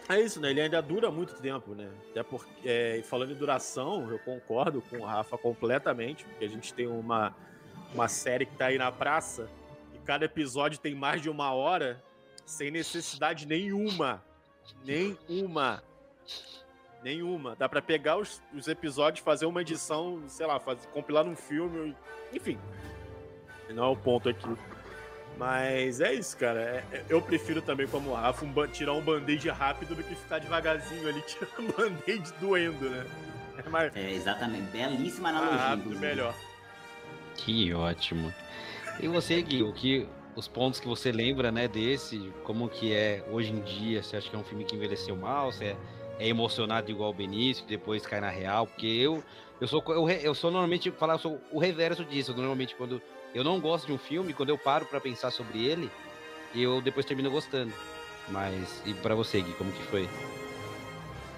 é 0.08 0.20
isso, 0.20 0.40
né? 0.40 0.52
Ele 0.52 0.62
ainda 0.62 0.82
dura 0.82 1.10
muito 1.10 1.34
tempo, 1.36 1.74
né? 1.74 1.90
Até 2.12 2.24
porque, 2.24 2.52
é, 2.66 3.02
falando 3.04 3.32
em 3.32 3.36
duração, 3.36 4.10
eu 4.12 4.20
concordo 4.20 4.82
com 4.82 4.98
o 4.98 5.06
Rafa 5.06 5.38
completamente, 5.38 6.26
porque 6.26 6.46
a 6.46 6.50
gente 6.50 6.74
tem 6.74 6.88
uma, 6.88 7.36
uma 7.94 8.08
série 8.08 8.46
que 8.46 8.56
tá 8.56 8.68
aí 8.68 8.78
na 8.78 8.92
praça 8.92 9.50
e 9.94 10.00
cada 10.00 10.26
episódio 10.26 10.80
tem 10.80 10.94
mais 10.94 11.22
de 11.22 11.30
uma 11.30 11.54
hora 11.54 12.04
sem 12.46 12.70
necessidade 12.70 13.48
nenhuma. 13.48 14.22
Nenhuma. 14.84 15.84
Nenhuma. 17.04 17.56
Dá 17.58 17.68
para 17.68 17.82
pegar 17.82 18.18
os, 18.18 18.42
os, 18.54 18.68
episódios, 18.68 19.24
fazer 19.24 19.46
uma 19.46 19.62
edição, 19.62 20.24
sei 20.28 20.46
lá, 20.46 20.60
fazer, 20.60 20.88
compilar 20.88 21.26
num 21.26 21.36
filme, 21.36 21.96
enfim. 22.32 22.58
Não 23.70 23.84
é 23.84 23.88
o 23.88 23.96
ponto 23.96 24.30
aqui. 24.30 24.48
Mas 25.38 26.00
é 26.00 26.14
isso, 26.14 26.38
cara. 26.38 26.60
É, 26.62 26.98
é 26.98 27.06
eu 27.10 27.22
prefiro 27.22 27.62
também, 27.62 27.88
como 27.88 28.12
o 28.12 28.14
Rafa, 28.14 28.46
um, 28.46 28.68
tirar 28.68 28.94
um 28.94 29.02
band-aid 29.02 29.50
rápido 29.50 29.96
do 29.96 30.04
que 30.04 30.16
ficar 30.16 30.40
devagarzinho 30.40 31.08
ali 31.08 31.22
tirando 31.28 31.60
um 31.60 31.72
band-aid 31.72 32.34
doendo, 32.40 32.90
né? 32.90 33.06
É, 33.58 33.70
mais... 33.70 33.96
é, 33.96 34.12
exatamente. 34.12 34.72
Belíssima 34.72 35.30
analogia. 35.30 35.60
Ah, 35.60 35.70
rápido, 35.70 36.00
melhor. 36.00 36.34
Que 37.36 37.74
ótimo. 37.74 38.34
E 39.00 39.08
você, 39.08 39.42
Gui, 39.42 39.64
o 39.64 39.74
que, 39.74 40.08
os 40.36 40.48
pontos 40.48 40.80
que 40.80 40.88
você 40.88 41.12
lembra, 41.12 41.52
né, 41.52 41.68
desse, 41.68 42.32
como 42.44 42.70
que 42.70 42.94
é 42.94 43.26
hoje 43.30 43.52
em 43.52 43.62
dia? 43.62 44.04
Você 44.04 44.18
acha 44.18 44.30
que 44.30 44.36
é 44.36 44.40
um 44.40 44.44
filme 44.44 44.64
que 44.64 44.76
envelheceu 44.76 45.16
mal? 45.16 45.52
Você 45.52 45.66
é 45.66 45.78
é 46.20 46.28
emocionado 46.28 46.90
igual 46.92 47.10
o 47.10 47.14
Benício, 47.14 47.66
depois 47.66 48.06
cai 48.06 48.22
na 48.22 48.30
real, 48.30 48.68
porque 48.68 48.88
eu 48.88 49.24
eu 49.62 49.68
sou 49.68 49.84
eu, 49.90 50.10
eu 50.10 50.36
sou 50.36 50.52
normalmente 50.52 50.92
falar, 50.92 51.18
sou 51.18 51.40
o 51.52 51.60
reverso 51.60 52.04
disso. 52.04 52.34
Normalmente 52.34 52.76
quando 52.76 53.02
eu 53.34 53.44
não 53.44 53.60
gosto 53.60 53.88
de 53.88 53.94
um 53.94 53.98
filme, 53.98 54.34
quando 54.34 54.50
eu 54.50 54.58
paro 54.58 54.86
para 54.86 55.00
pensar 55.00 55.32
sobre 55.32 55.66
ele, 55.66 55.90
eu 56.54 56.82
depois 56.82 57.06
termino 57.06 57.32
gostando. 57.32 57.74
Mas 58.30 58.82
e 58.86 58.94
para 58.94 59.16
você, 59.16 59.42
Gui, 59.42 59.54
como 59.54 59.72
que 59.72 59.84
foi? 59.84 60.08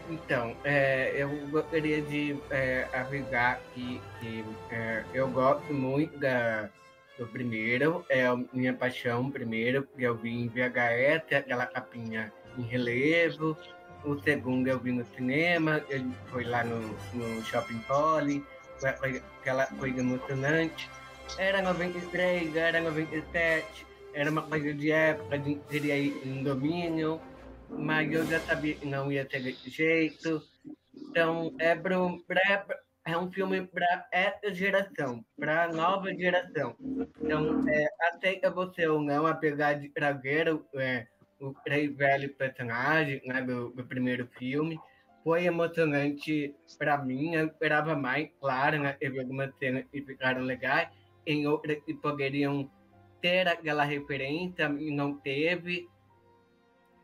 Então, 0.09 0.55
é, 0.63 1.13
eu 1.15 1.29
gostaria 1.49 2.01
de 2.01 2.37
é, 2.51 2.87
avisar 2.93 3.59
que, 3.73 3.99
que 4.19 4.45
é, 4.69 5.03
eu 5.13 5.27
gosto 5.29 5.73
muito 5.73 6.17
da, 6.19 6.69
do 7.17 7.25
primeiro, 7.27 8.05
é 8.07 8.27
a 8.27 8.35
minha 8.53 8.73
paixão 8.73 9.31
primeiro, 9.31 9.83
porque 9.83 10.03
eu 10.03 10.15
vi 10.15 10.31
em 10.31 10.47
VHS, 10.47 11.37
aquela 11.37 11.65
capinha 11.65 12.31
em 12.57 12.61
relevo, 12.61 13.57
o 14.05 14.21
segundo 14.21 14.67
eu 14.67 14.79
vi 14.79 14.91
no 14.91 15.05
cinema, 15.15 15.83
ele 15.89 16.11
foi 16.27 16.43
lá 16.43 16.63
no, 16.63 16.79
no 17.13 17.43
Shopping 17.43 17.79
Poly, 17.79 18.43
foi 18.77 19.21
aquela 19.39 19.65
coisa 19.67 19.99
emocionante. 19.99 20.89
Era 21.37 21.61
93, 21.61 22.55
era 22.55 22.79
97, 22.81 23.85
era 24.13 24.29
uma 24.29 24.43
coisa 24.43 24.73
de 24.73 24.91
época, 24.91 25.39
de, 25.39 25.55
diria 25.69 25.97
em 25.97 26.43
domínio, 26.43 27.19
mas 27.69 28.11
eu 28.11 28.25
já 28.25 28.39
sabia 28.41 28.75
que 28.75 28.85
não 28.85 29.11
ia 29.11 29.25
ter 29.25 29.41
desse 29.41 29.69
jeito. 29.69 30.41
Então, 30.95 31.53
é 31.59 31.75
para 31.75 31.95
é 33.07 33.15
um 33.15 33.31
filme 33.31 33.65
para 33.67 34.07
essa 34.11 34.51
geração, 34.53 35.23
para 35.37 35.65
a 35.65 35.67
nova 35.71 36.11
geração. 36.13 36.75
Então, 37.21 37.63
é, 37.69 37.87
aceita 38.09 38.49
você 38.49 38.87
ou 38.87 38.99
não, 38.99 39.27
apesar 39.27 39.73
de 39.73 39.89
trazer 39.89 40.47
é, 40.75 41.05
o 41.49 41.55
três 41.63 41.95
velho 41.95 42.33
personagem 42.35 43.21
né, 43.25 43.41
do 43.41 43.85
primeiro 43.85 44.27
filme, 44.37 44.79
foi 45.23 45.45
emocionante 45.45 46.55
para 46.77 46.97
mim. 46.97 47.33
Eu 47.33 47.47
esperava 47.47 47.95
mais, 47.95 48.29
claro, 48.39 48.79
né? 48.79 48.93
Teve 48.93 49.19
algumas 49.19 49.53
cenas 49.57 49.83
que 49.91 50.01
ficaram 50.01 50.41
legais, 50.43 50.89
em 51.25 51.47
outras 51.47 51.81
que 51.83 51.93
poderiam 51.93 52.69
ter 53.21 53.47
aquela 53.47 53.83
referência 53.83 54.65
e 54.79 54.91
não 54.91 55.15
teve. 55.15 55.89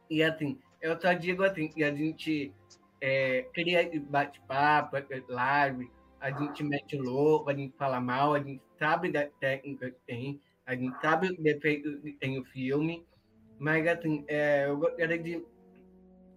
E 0.10 0.22
assim, 0.22 0.60
eu 0.82 1.00
só 1.00 1.14
digo 1.14 1.44
assim, 1.44 1.68
que 1.68 1.84
a 1.84 1.94
gente 1.94 2.54
é, 3.02 3.48
cria 3.54 3.90
bate-papo, 4.02 4.98
live, 5.30 5.90
a 6.20 6.30
gente 6.30 6.64
mete 6.64 6.96
louco, 6.98 7.50
a 7.50 7.54
gente 7.56 7.76
fala 7.76 8.00
mal, 8.00 8.36
a 8.36 8.40
gente 8.40 8.62
sabe 8.78 9.12
da 9.12 9.26
técnica 9.40 9.90
que 9.90 10.00
tem, 10.06 10.40
a 10.66 10.76
gente 10.76 11.00
sabe 11.02 11.30
o 11.30 11.42
defeito 11.42 12.00
que 12.02 12.14
tem 12.14 12.40
o 12.40 12.46
filme, 12.46 13.04
mas 13.62 13.88
assim, 13.88 14.26
é, 14.28 14.66
eu 14.68 14.78
gostaria 14.78 15.18
de, 15.18 15.46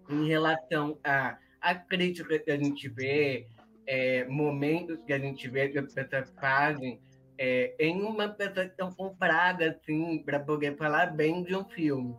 em 0.09 0.29
relação 0.29 0.99
a 1.03 1.39
a 1.65 1.75
crítica 1.75 2.39
que 2.39 2.51
a 2.51 2.59
gente 2.59 2.87
vê, 2.91 3.47
é, 3.87 4.27
momentos 4.27 4.99
que 5.07 5.15
a 5.15 5.19
gente 5.19 5.49
vê 5.49 5.71
que 5.71 5.79
as 5.79 5.95
pessoas 5.95 6.31
fazem, 6.39 7.01
é, 7.39 7.75
em 7.79 8.03
uma 8.03 8.29
tão 8.77 8.93
comprada 8.93 9.71
assim, 9.71 10.23
para 10.23 10.39
poder 10.39 10.77
falar 10.77 11.07
bem 11.07 11.43
de 11.43 11.57
um 11.57 11.65
filme. 11.65 12.15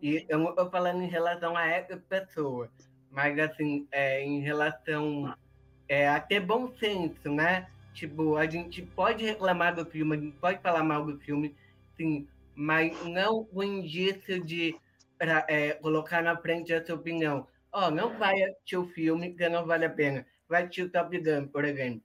E 0.00 0.24
eu 0.30 0.38
não 0.38 0.48
estou 0.48 0.70
falando 0.70 1.02
em 1.02 1.08
relação 1.08 1.54
a 1.54 1.66
essa 1.68 1.94
pessoa, 1.98 2.70
mas 3.10 3.38
assim, 3.38 3.86
é, 3.92 4.24
em 4.24 4.40
relação 4.40 5.34
é, 5.86 6.08
a 6.08 6.18
ter 6.18 6.40
bom 6.40 6.72
senso, 6.78 7.28
né? 7.30 7.68
Tipo, 7.92 8.36
a 8.36 8.46
gente 8.46 8.80
pode 8.80 9.26
reclamar 9.26 9.74
do 9.74 9.84
filme, 9.84 10.16
a 10.16 10.20
gente 10.20 10.36
pode 10.38 10.58
falar 10.62 10.82
mal 10.82 11.04
do 11.04 11.18
filme, 11.18 11.54
sim, 11.98 12.26
mas 12.60 13.02
não 13.06 13.48
o 13.50 13.62
indício 13.62 14.44
de 14.44 14.76
pra, 15.16 15.46
é, 15.48 15.72
colocar 15.72 16.22
na 16.22 16.36
frente 16.36 16.74
essa 16.74 16.94
opinião. 16.94 17.46
Oh, 17.72 17.90
não 17.90 18.18
vai 18.18 18.34
assistir 18.42 18.76
o 18.76 18.86
filme 18.88 19.34
que 19.34 19.48
não 19.48 19.64
vale 19.64 19.86
a 19.86 19.90
pena. 19.90 20.26
Vai 20.46 20.64
assistir 20.64 20.82
o 20.82 20.90
Top 20.90 21.18
Gun, 21.18 21.48
por 21.48 21.64
exemplo. 21.64 22.02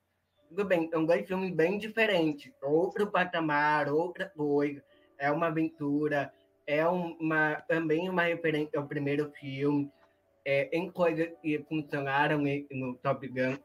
Tudo 0.48 0.64
bem, 0.64 0.90
são 0.90 1.06
dois 1.06 1.28
filmes 1.28 1.54
bem 1.54 1.78
diferentes. 1.78 2.54
Outro 2.64 3.12
patamar, 3.12 3.90
outra 3.92 4.30
coisa. 4.30 4.82
É 5.18 5.30
uma 5.30 5.48
aventura, 5.48 6.32
é 6.66 6.88
uma, 6.88 7.56
também 7.68 8.10
uma 8.10 8.24
referência 8.24 8.80
ao 8.80 8.88
primeiro 8.88 9.30
filme. 9.32 9.92
É, 10.46 10.70
em 10.72 10.90
coisas 10.90 11.28
que 11.42 11.66
funcionaram 11.68 12.42
no 12.72 12.96
Top 13.00 13.28
Gun, 13.28 13.58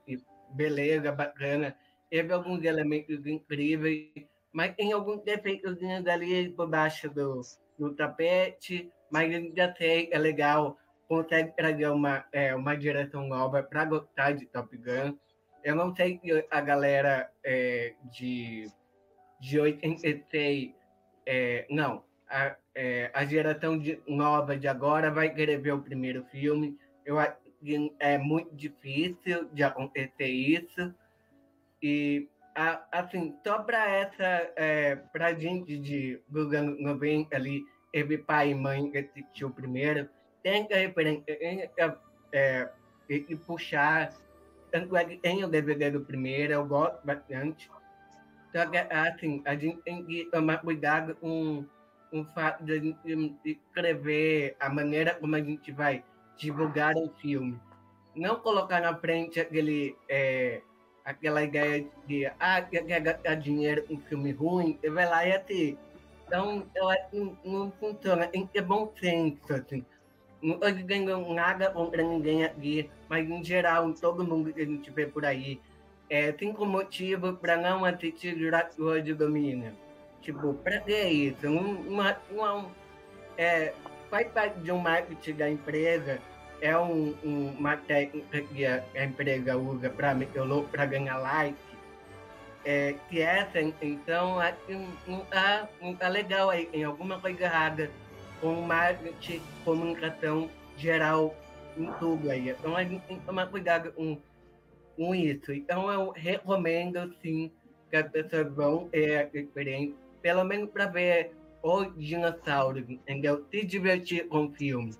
beleza, 0.56 1.12
bacana. 1.12 1.76
Teve 2.10 2.32
alguns 2.32 2.64
elementos 2.64 3.24
incríveis, 3.26 4.10
mas 4.52 4.74
tem 4.74 4.92
alguns 4.92 5.22
defeitos 5.22 5.76
ali 6.06 6.50
por 6.50 6.68
baixo 6.68 7.08
do, 7.10 7.40
do 7.78 7.94
tapete, 7.94 8.90
mas 9.10 9.32
ainda 9.32 9.74
sei, 9.76 10.08
é 10.12 10.18
legal 10.18 10.76
consegue 11.10 11.50
trazer 11.56 11.88
uma, 11.88 12.24
é, 12.30 12.54
uma 12.54 12.76
direção 12.76 13.26
nova 13.26 13.64
para 13.64 13.84
gostar 13.84 14.30
de 14.30 14.46
Top 14.46 14.76
Gun. 14.76 15.18
Eu 15.64 15.74
não 15.74 15.92
sei 15.92 16.20
se 16.22 16.46
a 16.48 16.60
galera 16.60 17.28
é, 17.42 17.94
de, 18.12 18.70
de 19.40 19.58
86, 19.58 20.70
é, 21.26 21.66
não, 21.68 22.04
a, 22.28 22.54
é, 22.76 23.10
a 23.12 23.24
geração 23.24 23.76
de, 23.76 24.00
nova 24.06 24.56
de 24.56 24.68
agora 24.68 25.10
vai 25.10 25.34
querer 25.34 25.60
ver 25.60 25.72
o 25.72 25.82
primeiro 25.82 26.24
filme. 26.26 26.78
Eu 27.04 27.18
acho 27.18 27.36
que 27.60 27.92
é 27.98 28.16
muito 28.16 28.54
difícil 28.54 29.48
de 29.52 29.64
acontecer 29.64 30.28
isso. 30.28 30.94
E, 31.82 32.28
a, 32.54 32.82
assim, 32.92 33.36
só 33.44 33.60
para 33.62 33.88
essa, 33.88 34.52
é, 34.56 34.96
para 35.12 35.34
gente 35.34 35.78
de, 35.78 36.20
dos 36.28 36.52
anos 36.52 36.80
90 36.80 37.34
ali, 37.34 37.64
teve 37.92 38.18
pai 38.18 38.50
e 38.50 38.54
mãe 38.54 38.90
que 38.90 38.98
assistiu 38.98 39.50
primeiro, 39.50 40.08
que 40.42 40.74
referência, 40.74 41.36
tem 41.38 41.58
que 41.58 41.96
é, 42.32 42.70
e 43.08 43.36
puxar. 43.36 44.12
Tanto 44.70 44.96
é 44.96 45.04
que 45.04 45.16
tem 45.16 45.44
o 45.44 45.48
DVD 45.48 45.90
do 45.90 46.00
primeiro, 46.00 46.52
eu 46.52 46.64
gosto 46.64 47.04
bastante. 47.04 47.68
Só 48.54 48.66
que, 48.66 48.76
assim, 48.76 49.42
a 49.44 49.54
gente 49.54 49.80
tem 49.82 50.04
que 50.04 50.26
tomar 50.26 50.58
cuidado 50.58 51.14
com 51.16 51.64
o 52.12 52.24
fato 52.34 52.64
de 52.64 52.72
a 52.72 52.78
gente 52.80 53.38
escrever 53.44 54.56
a 54.58 54.68
maneira 54.68 55.14
como 55.14 55.34
a 55.34 55.40
gente 55.40 55.70
vai 55.72 56.04
divulgar 56.36 56.94
o 56.96 57.10
filme. 57.20 57.60
Não 58.14 58.36
colocar 58.36 58.80
na 58.80 58.94
frente 58.96 59.38
aquele, 59.38 59.96
é, 60.08 60.62
aquela 61.04 61.42
ideia 61.42 61.86
de 62.06 62.26
ah, 62.38 62.60
gastar 62.60 63.34
dinheiro 63.36 63.84
com 63.84 63.98
filme 64.00 64.32
ruim, 64.32 64.78
e 64.82 64.90
vai 64.90 65.08
lá 65.08 65.26
e 65.26 65.32
assiste. 65.32 65.78
Então, 66.26 66.64
eu 66.74 66.88
acho 66.88 67.10
que 67.10 67.36
não, 67.44 67.72
funciona. 67.80 68.26
Tem 68.28 68.46
que 68.46 68.52
ter 68.52 68.62
bom 68.62 68.92
senso, 69.00 69.52
assim 69.52 69.84
não 70.42 70.58
ganhou 70.58 71.34
nada 71.34 71.70
contra 71.70 72.02
ninguém 72.02 72.44
aqui, 72.44 72.90
mas 73.08 73.28
em 73.28 73.44
geral, 73.44 73.92
todo 73.92 74.24
mundo 74.24 74.52
que 74.52 74.62
a 74.62 74.64
gente 74.64 74.90
vê 74.90 75.06
por 75.06 75.24
aí, 75.24 75.60
é, 76.08 76.32
cinco 76.32 76.64
motivos 76.64 77.38
para 77.38 77.56
não 77.56 77.84
assistir 77.84 78.38
Jurassic 78.38 78.80
World 78.80 79.14
Dominion. 79.14 79.72
Tipo, 80.22 80.54
para 80.54 80.80
que 80.80 80.92
isso? 80.92 81.46
Uma, 81.46 82.16
uma, 82.30 82.70
é, 83.36 83.74
faz 84.10 84.28
parte 84.32 84.58
de 84.60 84.72
um 84.72 84.78
marketing 84.78 85.34
da 85.34 85.48
empresa, 85.48 86.20
é 86.60 86.76
um, 86.76 87.14
um, 87.24 87.54
uma 87.58 87.76
técnica 87.76 88.40
que 88.42 88.66
a, 88.66 88.84
empresa 89.02 89.56
usa 89.56 89.90
para 89.90 90.86
ganhar 90.86 91.18
like. 91.18 91.56
É, 92.62 92.94
que 93.08 93.22
essa, 93.22 93.58
então, 93.58 94.38
acho 94.38 94.58
que 94.66 94.86
não 95.06 95.20
tá, 95.24 95.66
não 95.80 95.94
tá 95.94 96.08
legal 96.08 96.50
aí, 96.50 96.66
tem 96.66 96.84
alguma 96.84 97.18
coisa 97.18 97.44
errada 97.44 97.90
com 98.40 98.60
marketing, 98.60 99.40
comunicação 99.64 100.50
geral 100.76 101.34
em 101.76 101.90
tudo 101.94 102.30
aí. 102.30 102.50
Então 102.50 102.76
a 102.76 102.84
gente 102.84 103.02
tem 103.06 103.18
que 103.18 103.24
tomar 103.24 103.46
cuidado 103.46 103.92
com, 103.92 104.18
com 104.96 105.14
isso. 105.14 105.52
Então 105.52 105.90
eu 105.90 106.10
recomendo 106.10 107.14
sim 107.22 107.50
que 107.88 107.96
as 107.96 108.10
pessoas 108.10 108.52
vão 108.52 108.88
ter 108.88 109.16
a 109.16 109.38
experiência, 109.38 109.94
pelo 110.20 110.44
menos 110.44 110.70
para 110.70 110.86
ver 110.86 111.32
os 111.62 111.94
dinossauros, 111.96 112.88
entendeu? 112.88 113.46
Se 113.50 113.64
divertir 113.64 114.28
com 114.28 114.46
o 114.46 114.52
filme. 114.52 114.94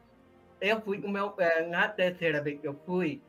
Eu 0.61 0.81
fui 0.81 1.01
com 1.01 1.09
meu 1.09 1.35
é, 1.39 1.67
na 1.67 1.89
terceira 1.89 2.43
vez 2.43 2.61
que 2.61 2.69
eu 2.69 2.79
fui, 2.85 3.21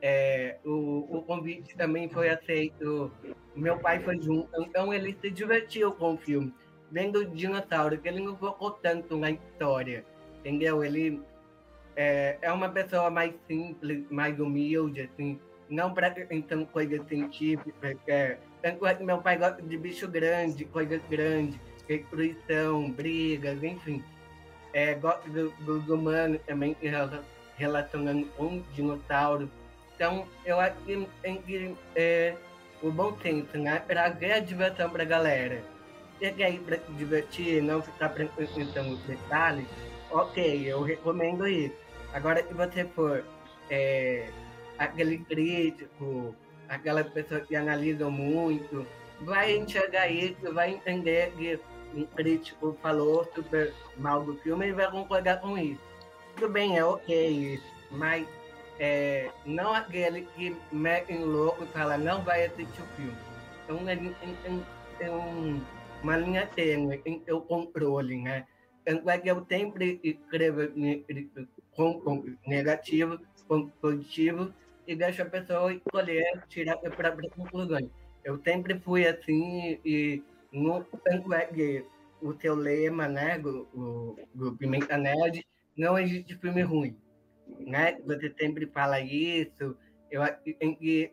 é, 0.00 0.58
o, 0.64 1.18
o 1.18 1.22
convite 1.22 1.76
também 1.76 2.08
foi 2.08 2.30
aceito. 2.30 3.10
Meu 3.54 3.78
pai 3.78 4.00
foi 4.00 4.20
junto, 4.20 4.48
então 4.62 4.92
ele 4.94 5.16
se 5.20 5.30
divertiu 5.30 5.92
com 5.92 6.14
o 6.14 6.18
filme 6.18 6.52
vendo 6.90 7.20
o 7.20 7.24
dinossauro, 7.24 7.98
que 7.98 8.08
ele 8.08 8.20
não 8.20 8.36
focou 8.36 8.72
tanto 8.72 9.16
na 9.16 9.30
história, 9.30 10.04
entendeu? 10.40 10.82
Ele 10.84 11.20
é, 11.96 12.38
é 12.40 12.52
uma 12.52 12.68
pessoa 12.68 13.10
mais 13.10 13.34
simples, 13.46 14.04
mais 14.10 14.38
humilde, 14.38 15.02
assim, 15.02 15.38
não 15.68 15.92
para 15.92 16.14
então 16.30 16.64
coisas 16.66 17.06
científicas. 17.08 17.96
É, 18.06 18.38
tanto 18.62 19.04
meu 19.04 19.18
pai 19.18 19.36
gosta 19.36 19.62
de 19.62 19.76
bicho 19.76 20.08
grande, 20.08 20.64
coisas 20.64 21.00
grandes, 21.10 21.58
destruição, 21.86 22.90
brigas, 22.90 23.62
enfim. 23.62 24.02
É, 24.78 24.94
humanos 25.88 26.40
também 26.46 26.76
relacionando 27.56 28.26
com 28.36 28.62
dinossauros. 28.74 29.48
Então, 29.94 30.26
eu 30.44 30.60
acho 30.60 30.76
que 30.86 31.08
tem 31.22 31.76
é, 31.96 32.34
o 32.82 32.90
bom 32.90 33.16
senso, 33.20 33.58
né? 33.58 33.82
Trazer 33.86 34.32
a 34.32 34.38
diversão 34.40 34.88
para 34.90 35.02
a 35.02 35.06
galera 35.06 35.62
chegue 36.18 36.42
aí 36.42 36.58
para 36.58 36.76
se 36.78 36.92
divertir, 36.92 37.62
não 37.62 37.80
ficar 37.80 38.10
pensando 38.10 38.90
nos 38.90 39.00
detalhes, 39.00 39.66
ok, 40.10 40.64
eu 40.66 40.82
recomendo 40.82 41.46
isso. 41.46 41.74
Agora, 42.12 42.44
se 42.46 42.52
você 42.52 42.84
for 42.84 43.24
é, 43.70 44.28
aquele 44.78 45.18
crítico, 45.18 46.34
aquela 46.68 47.04
pessoa 47.04 47.40
que 47.40 47.54
analisa 47.54 48.10
muito, 48.10 48.86
vai 49.20 49.56
enxergar 49.56 50.08
isso, 50.08 50.52
vai 50.52 50.74
entender 50.74 51.32
que 51.36 51.58
um 51.94 52.04
crítico 52.04 52.76
falou 52.82 53.24
super 53.34 53.72
mal 53.96 54.22
do 54.22 54.34
filme 54.36 54.68
e 54.68 54.72
vai 54.72 54.90
concordar 54.90 55.40
com 55.40 55.56
isso. 55.56 55.80
Tudo 56.34 56.52
bem, 56.52 56.78
é 56.78 56.84
ok 56.84 57.54
isso, 57.54 57.66
mas 57.90 58.26
é, 58.78 59.30
não 59.44 59.72
aquele 59.72 60.22
que 60.36 60.56
mete 60.70 61.12
em 61.12 61.24
louco 61.24 61.64
e 61.64 61.66
fala 61.68 61.98
não 61.98 62.22
vai 62.22 62.44
assistir 62.44 62.80
o 62.80 62.86
filme. 62.96 63.16
Então, 63.64 63.78
gente 63.86 64.14
tem, 64.20 64.34
tem, 64.42 64.66
tem 64.98 65.10
um 65.10 65.60
uma 66.02 66.16
linha 66.16 66.46
tênue 66.46 67.00
entre 67.04 67.32
o 67.32 67.40
controle, 67.40 68.22
né? 68.22 68.46
Tanto 68.84 69.08
é 69.10 69.18
que 69.18 69.28
eu 69.28 69.44
sempre 69.48 70.00
escrevo 70.02 70.60
com 71.74 72.24
negativo, 72.46 73.18
com 73.46 73.68
positivo, 73.68 74.52
e 74.86 74.94
deixo 74.96 75.22
a 75.22 75.26
pessoa 75.26 75.72
escolher, 75.72 76.42
tirar 76.48 76.74
a 76.74 76.90
própria 76.90 77.28
conclusão. 77.30 77.90
Eu 78.24 78.40
sempre 78.42 78.78
fui 78.80 79.06
assim, 79.06 79.78
e 79.84 80.22
no, 80.52 80.84
tanto 81.04 81.32
é 81.32 81.46
que 81.46 81.84
o 82.20 82.32
seu 82.40 82.54
lema, 82.54 83.06
né, 83.08 83.38
do, 83.38 84.16
do 84.34 84.56
Pimenta 84.56 84.96
Nerd, 84.96 85.46
não 85.76 85.98
existe 85.98 86.36
filme 86.36 86.62
ruim, 86.62 86.96
né? 87.60 87.98
Você 88.04 88.34
sempre 88.38 88.66
fala 88.66 89.00
isso, 89.00 89.76
Eu 90.10 90.24
é, 90.24 90.38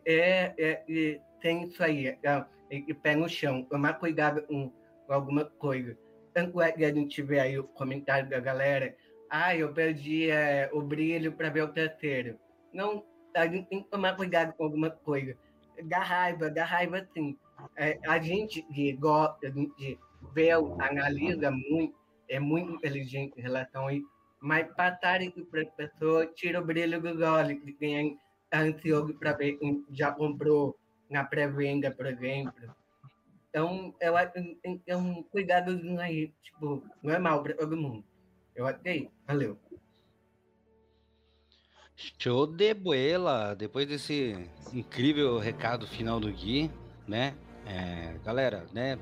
é, 0.04 0.54
é, 0.58 1.20
tem 1.40 1.64
isso 1.64 1.82
aí, 1.82 2.08
é, 2.08 2.18
é, 2.70 2.94
pé 2.94 3.14
no 3.14 3.28
chão, 3.28 3.62
tomar 3.62 3.94
cuidado 3.94 4.42
com, 4.42 4.72
com 5.06 5.12
alguma 5.12 5.44
coisa. 5.44 5.96
Tanto 6.34 6.60
é 6.60 6.72
que 6.72 6.84
a 6.84 6.92
gente 6.92 7.22
vê 7.22 7.38
aí 7.38 7.58
o 7.58 7.64
comentário 7.64 8.28
da 8.28 8.40
galera, 8.40 8.94
ah, 9.30 9.56
eu 9.56 9.72
perdi 9.72 10.30
é, 10.30 10.68
o 10.72 10.82
brilho 10.82 11.32
para 11.32 11.50
ver 11.50 11.62
o 11.62 11.72
terceiro. 11.72 12.38
Não, 12.72 13.04
a 13.34 13.46
gente 13.46 13.68
tem 13.68 13.82
que 13.82 13.88
tomar 13.88 14.16
cuidado 14.16 14.52
com 14.54 14.64
alguma 14.64 14.90
coisa. 14.90 15.36
Dá 15.84 15.98
raiva, 15.98 16.50
dá 16.50 16.64
raiva 16.64 17.06
sim. 17.14 17.38
É, 17.76 17.98
a 18.06 18.18
gente 18.18 18.62
que 18.62 18.92
gosta, 18.92 19.50
gente 19.50 19.98
vê, 20.32 20.50
analisa 20.50 21.50
muito, 21.50 21.94
é 22.28 22.38
muito 22.38 22.72
inteligente 22.72 23.38
em 23.38 23.42
relação 23.42 23.86
a 23.86 23.94
isso, 23.94 24.08
mas 24.40 24.66
passar 24.74 25.22
isso 25.22 25.44
para 25.46 25.62
as 25.62 25.70
pessoas 25.70 26.28
tira 26.34 26.60
o 26.60 26.64
brilho 26.64 27.00
do 27.00 27.24
olho, 27.24 27.60
que 27.60 27.72
quem 27.72 28.18
é 28.50 28.56
ansioso 28.58 29.14
para 29.14 29.32
ver 29.32 29.54
quem 29.54 29.84
já 29.90 30.12
comprou 30.12 30.78
na 31.10 31.24
pré-venda, 31.24 31.90
por 31.90 32.06
exemplo. 32.06 32.52
Então, 33.48 33.94
eu 34.00 34.16
acho 34.16 34.32
que 34.32 34.80
ter 34.84 34.96
um 34.96 35.22
cuidadozinho 35.22 35.98
aí, 35.98 36.32
tipo, 36.42 36.82
não 37.02 37.14
é 37.14 37.18
mal 37.18 37.42
para 37.42 37.54
todo 37.54 37.76
mundo. 37.76 38.04
Eu 38.54 38.66
acho 38.66 38.80
que 38.80 38.88
é 38.88 38.96
isso. 38.96 39.12
Valeu. 39.26 39.58
Show 41.96 42.46
de 42.46 42.74
boela! 42.74 43.54
Depois 43.54 43.88
desse 43.88 44.34
incrível 44.72 45.38
recado 45.38 45.86
final 45.86 46.20
do 46.20 46.30
Gui, 46.30 46.70
né? 47.08 47.34
É, 47.66 48.14
galera, 48.24 48.66
né? 48.72 48.98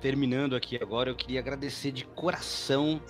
Terminando 0.00 0.54
aqui 0.54 0.78
agora, 0.80 1.10
eu 1.10 1.14
queria 1.14 1.40
agradecer 1.40 1.90
de 1.90 2.04
coração. 2.04 3.00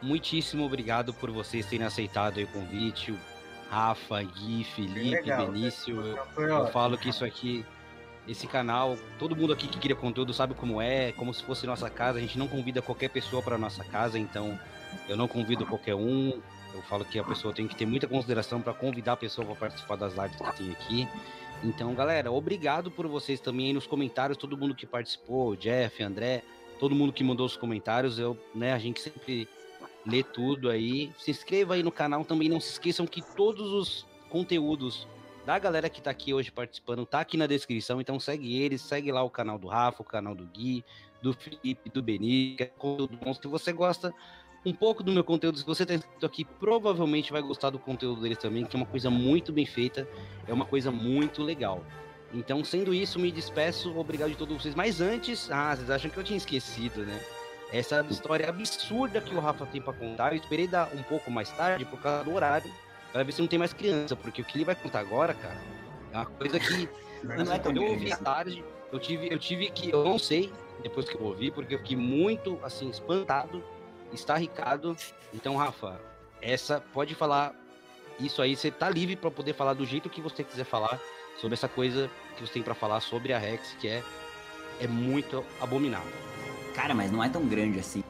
Muitíssimo 0.00 0.64
obrigado 0.64 1.12
por 1.12 1.30
vocês 1.30 1.66
terem 1.66 1.86
aceitado 1.86 2.38
o 2.40 2.46
convite. 2.46 3.12
O 3.12 3.18
Rafa, 3.68 4.22
Gui, 4.22 4.64
Felipe, 4.64 5.00
legal, 5.00 5.46
Benício. 5.46 6.00
Eu, 6.36 6.42
eu 6.42 6.66
falo 6.68 6.96
que 6.96 7.08
isso 7.10 7.24
aqui, 7.24 7.66
esse 8.26 8.46
canal, 8.46 8.96
todo 9.18 9.36
mundo 9.36 9.52
aqui 9.52 9.68
que 9.68 9.78
cria 9.78 9.96
conteúdo 9.96 10.32
sabe 10.32 10.54
como 10.54 10.80
é, 10.80 11.12
como 11.12 11.34
se 11.34 11.42
fosse 11.42 11.66
nossa 11.66 11.90
casa. 11.90 12.18
A 12.18 12.20
gente 12.20 12.38
não 12.38 12.48
convida 12.48 12.80
qualquer 12.80 13.10
pessoa 13.10 13.42
para 13.42 13.58
nossa 13.58 13.84
casa, 13.84 14.18
então 14.18 14.58
eu 15.08 15.16
não 15.16 15.28
convido 15.28 15.66
qualquer 15.66 15.94
um. 15.94 16.40
Eu 16.72 16.82
falo 16.82 17.04
que 17.04 17.18
a 17.18 17.24
pessoa 17.24 17.52
tem 17.52 17.66
que 17.66 17.74
ter 17.74 17.86
muita 17.86 18.06
consideração 18.06 18.60
para 18.60 18.72
convidar 18.72 19.14
a 19.14 19.16
pessoa 19.16 19.46
para 19.46 19.56
participar 19.56 19.96
das 19.96 20.14
lives 20.14 20.36
que 20.36 20.56
tem 20.56 20.70
aqui. 20.70 21.08
Então, 21.62 21.92
galera, 21.94 22.30
obrigado 22.30 22.90
por 22.90 23.06
vocês 23.08 23.40
também 23.40 23.66
aí 23.66 23.72
nos 23.72 23.86
comentários, 23.86 24.38
todo 24.38 24.56
mundo 24.56 24.74
que 24.74 24.86
participou, 24.86 25.56
Jeff, 25.56 26.02
André, 26.02 26.44
todo 26.78 26.94
mundo 26.94 27.12
que 27.12 27.24
mandou 27.24 27.44
os 27.44 27.56
comentários. 27.56 28.18
Eu, 28.18 28.38
né, 28.54 28.72
a 28.72 28.78
gente 28.78 29.00
sempre 29.00 29.48
lê 30.06 30.22
tudo 30.22 30.70
aí. 30.70 31.12
Se 31.18 31.30
inscreva 31.30 31.74
aí 31.74 31.82
no 31.82 31.90
canal 31.90 32.24
também, 32.24 32.48
não 32.48 32.60
se 32.60 32.72
esqueçam 32.72 33.06
que 33.06 33.22
todos 33.34 33.72
os 33.72 34.06
conteúdos 34.30 35.06
da 35.44 35.58
galera 35.58 35.88
que 35.88 36.00
tá 36.00 36.10
aqui 36.10 36.34
hoje 36.34 36.50
participando 36.50 37.06
tá 37.06 37.20
aqui 37.20 37.36
na 37.36 37.46
descrição, 37.46 38.00
então 38.00 38.20
segue 38.20 38.60
eles, 38.60 38.82
segue 38.82 39.10
lá 39.10 39.22
o 39.22 39.30
canal 39.30 39.58
do 39.58 39.66
Rafa, 39.66 40.02
o 40.02 40.04
canal 40.04 40.34
do 40.34 40.44
Gui, 40.44 40.84
do 41.22 41.32
Felipe, 41.32 41.90
do 41.90 42.02
Beni, 42.02 42.54
que 42.56 42.64
é 42.64 42.66
conteúdo 42.66 43.16
bom. 43.16 43.32
Se 43.34 43.48
você 43.48 43.72
gosta, 43.72 44.14
um 44.64 44.72
pouco 44.72 45.02
do 45.02 45.12
meu 45.12 45.24
conteúdo. 45.24 45.58
Se 45.58 45.64
você 45.64 45.82
está 45.82 45.94
inscrito 45.94 46.26
aqui, 46.26 46.44
provavelmente 46.44 47.32
vai 47.32 47.42
gostar 47.42 47.70
do 47.70 47.78
conteúdo 47.78 48.20
deles 48.20 48.38
também, 48.38 48.64
que 48.64 48.76
é 48.76 48.78
uma 48.78 48.86
coisa 48.86 49.10
muito 49.10 49.52
bem 49.52 49.66
feita, 49.66 50.08
é 50.46 50.52
uma 50.52 50.64
coisa 50.64 50.90
muito 50.90 51.42
legal. 51.42 51.84
Então, 52.32 52.62
sendo 52.62 52.92
isso, 52.92 53.18
me 53.18 53.32
despeço, 53.32 53.96
obrigado 53.98 54.30
de 54.30 54.36
todos 54.36 54.60
vocês. 54.62 54.74
Mas 54.74 55.00
antes, 55.00 55.50
ah, 55.50 55.74
vocês 55.74 55.90
acham 55.90 56.10
que 56.10 56.16
eu 56.16 56.24
tinha 56.24 56.36
esquecido, 56.36 57.04
né? 57.04 57.18
Essa 57.72 58.04
história 58.10 58.48
absurda 58.48 59.20
que 59.20 59.34
o 59.34 59.40
Rafa 59.40 59.66
tem 59.66 59.80
para 59.80 59.92
contar, 59.92 60.32
eu 60.32 60.36
esperei 60.36 60.66
dar 60.66 60.90
um 60.94 61.02
pouco 61.02 61.30
mais 61.30 61.50
tarde 61.50 61.84
por 61.84 62.00
causa 62.00 62.24
do 62.24 62.34
horário, 62.34 62.70
para 63.12 63.22
ver 63.22 63.32
se 63.32 63.40
não 63.40 63.48
tem 63.48 63.58
mais 63.58 63.72
criança, 63.72 64.16
porque 64.16 64.40
o 64.40 64.44
que 64.44 64.56
ele 64.56 64.64
vai 64.64 64.74
contar 64.74 65.00
agora, 65.00 65.34
cara, 65.34 65.60
é 66.12 66.16
uma 66.16 66.26
coisa 66.26 66.58
que 66.58 66.88
é 67.24 67.76
eu 67.76 67.82
ouvi 67.82 68.16
tarde, 68.16 68.64
eu 68.90 68.98
tive, 68.98 69.30
eu 69.30 69.38
tive 69.38 69.70
que, 69.70 69.90
eu 69.90 70.02
não 70.02 70.18
sei, 70.18 70.50
depois 70.82 71.08
que 71.08 71.14
eu 71.14 71.22
ouvi, 71.22 71.50
porque 71.50 71.74
eu 71.74 71.78
fiquei 71.78 71.96
muito, 71.96 72.58
assim, 72.62 72.88
espantado 72.88 73.62
está 74.12 74.36
Ricardo. 74.36 74.96
Então, 75.32 75.56
Rafa, 75.56 76.00
essa 76.40 76.80
pode 76.92 77.14
falar 77.14 77.54
isso 78.18 78.42
aí, 78.42 78.56
você 78.56 78.70
tá 78.70 78.90
livre 78.90 79.16
para 79.16 79.30
poder 79.30 79.54
falar 79.54 79.74
do 79.74 79.86
jeito 79.86 80.10
que 80.10 80.20
você 80.20 80.42
quiser 80.42 80.64
falar 80.64 80.98
sobre 81.40 81.54
essa 81.54 81.68
coisa 81.68 82.10
que 82.36 82.44
você 82.44 82.54
tem 82.54 82.62
para 82.62 82.74
falar 82.74 83.00
sobre 83.00 83.32
a 83.32 83.38
Rex, 83.38 83.76
que 83.80 83.88
é 83.88 84.02
é 84.80 84.86
muito 84.86 85.44
abominável. 85.60 86.12
Cara, 86.74 86.94
mas 86.94 87.10
não 87.10 87.22
é 87.22 87.28
tão 87.28 87.46
grande 87.46 87.78
assim. 87.78 88.04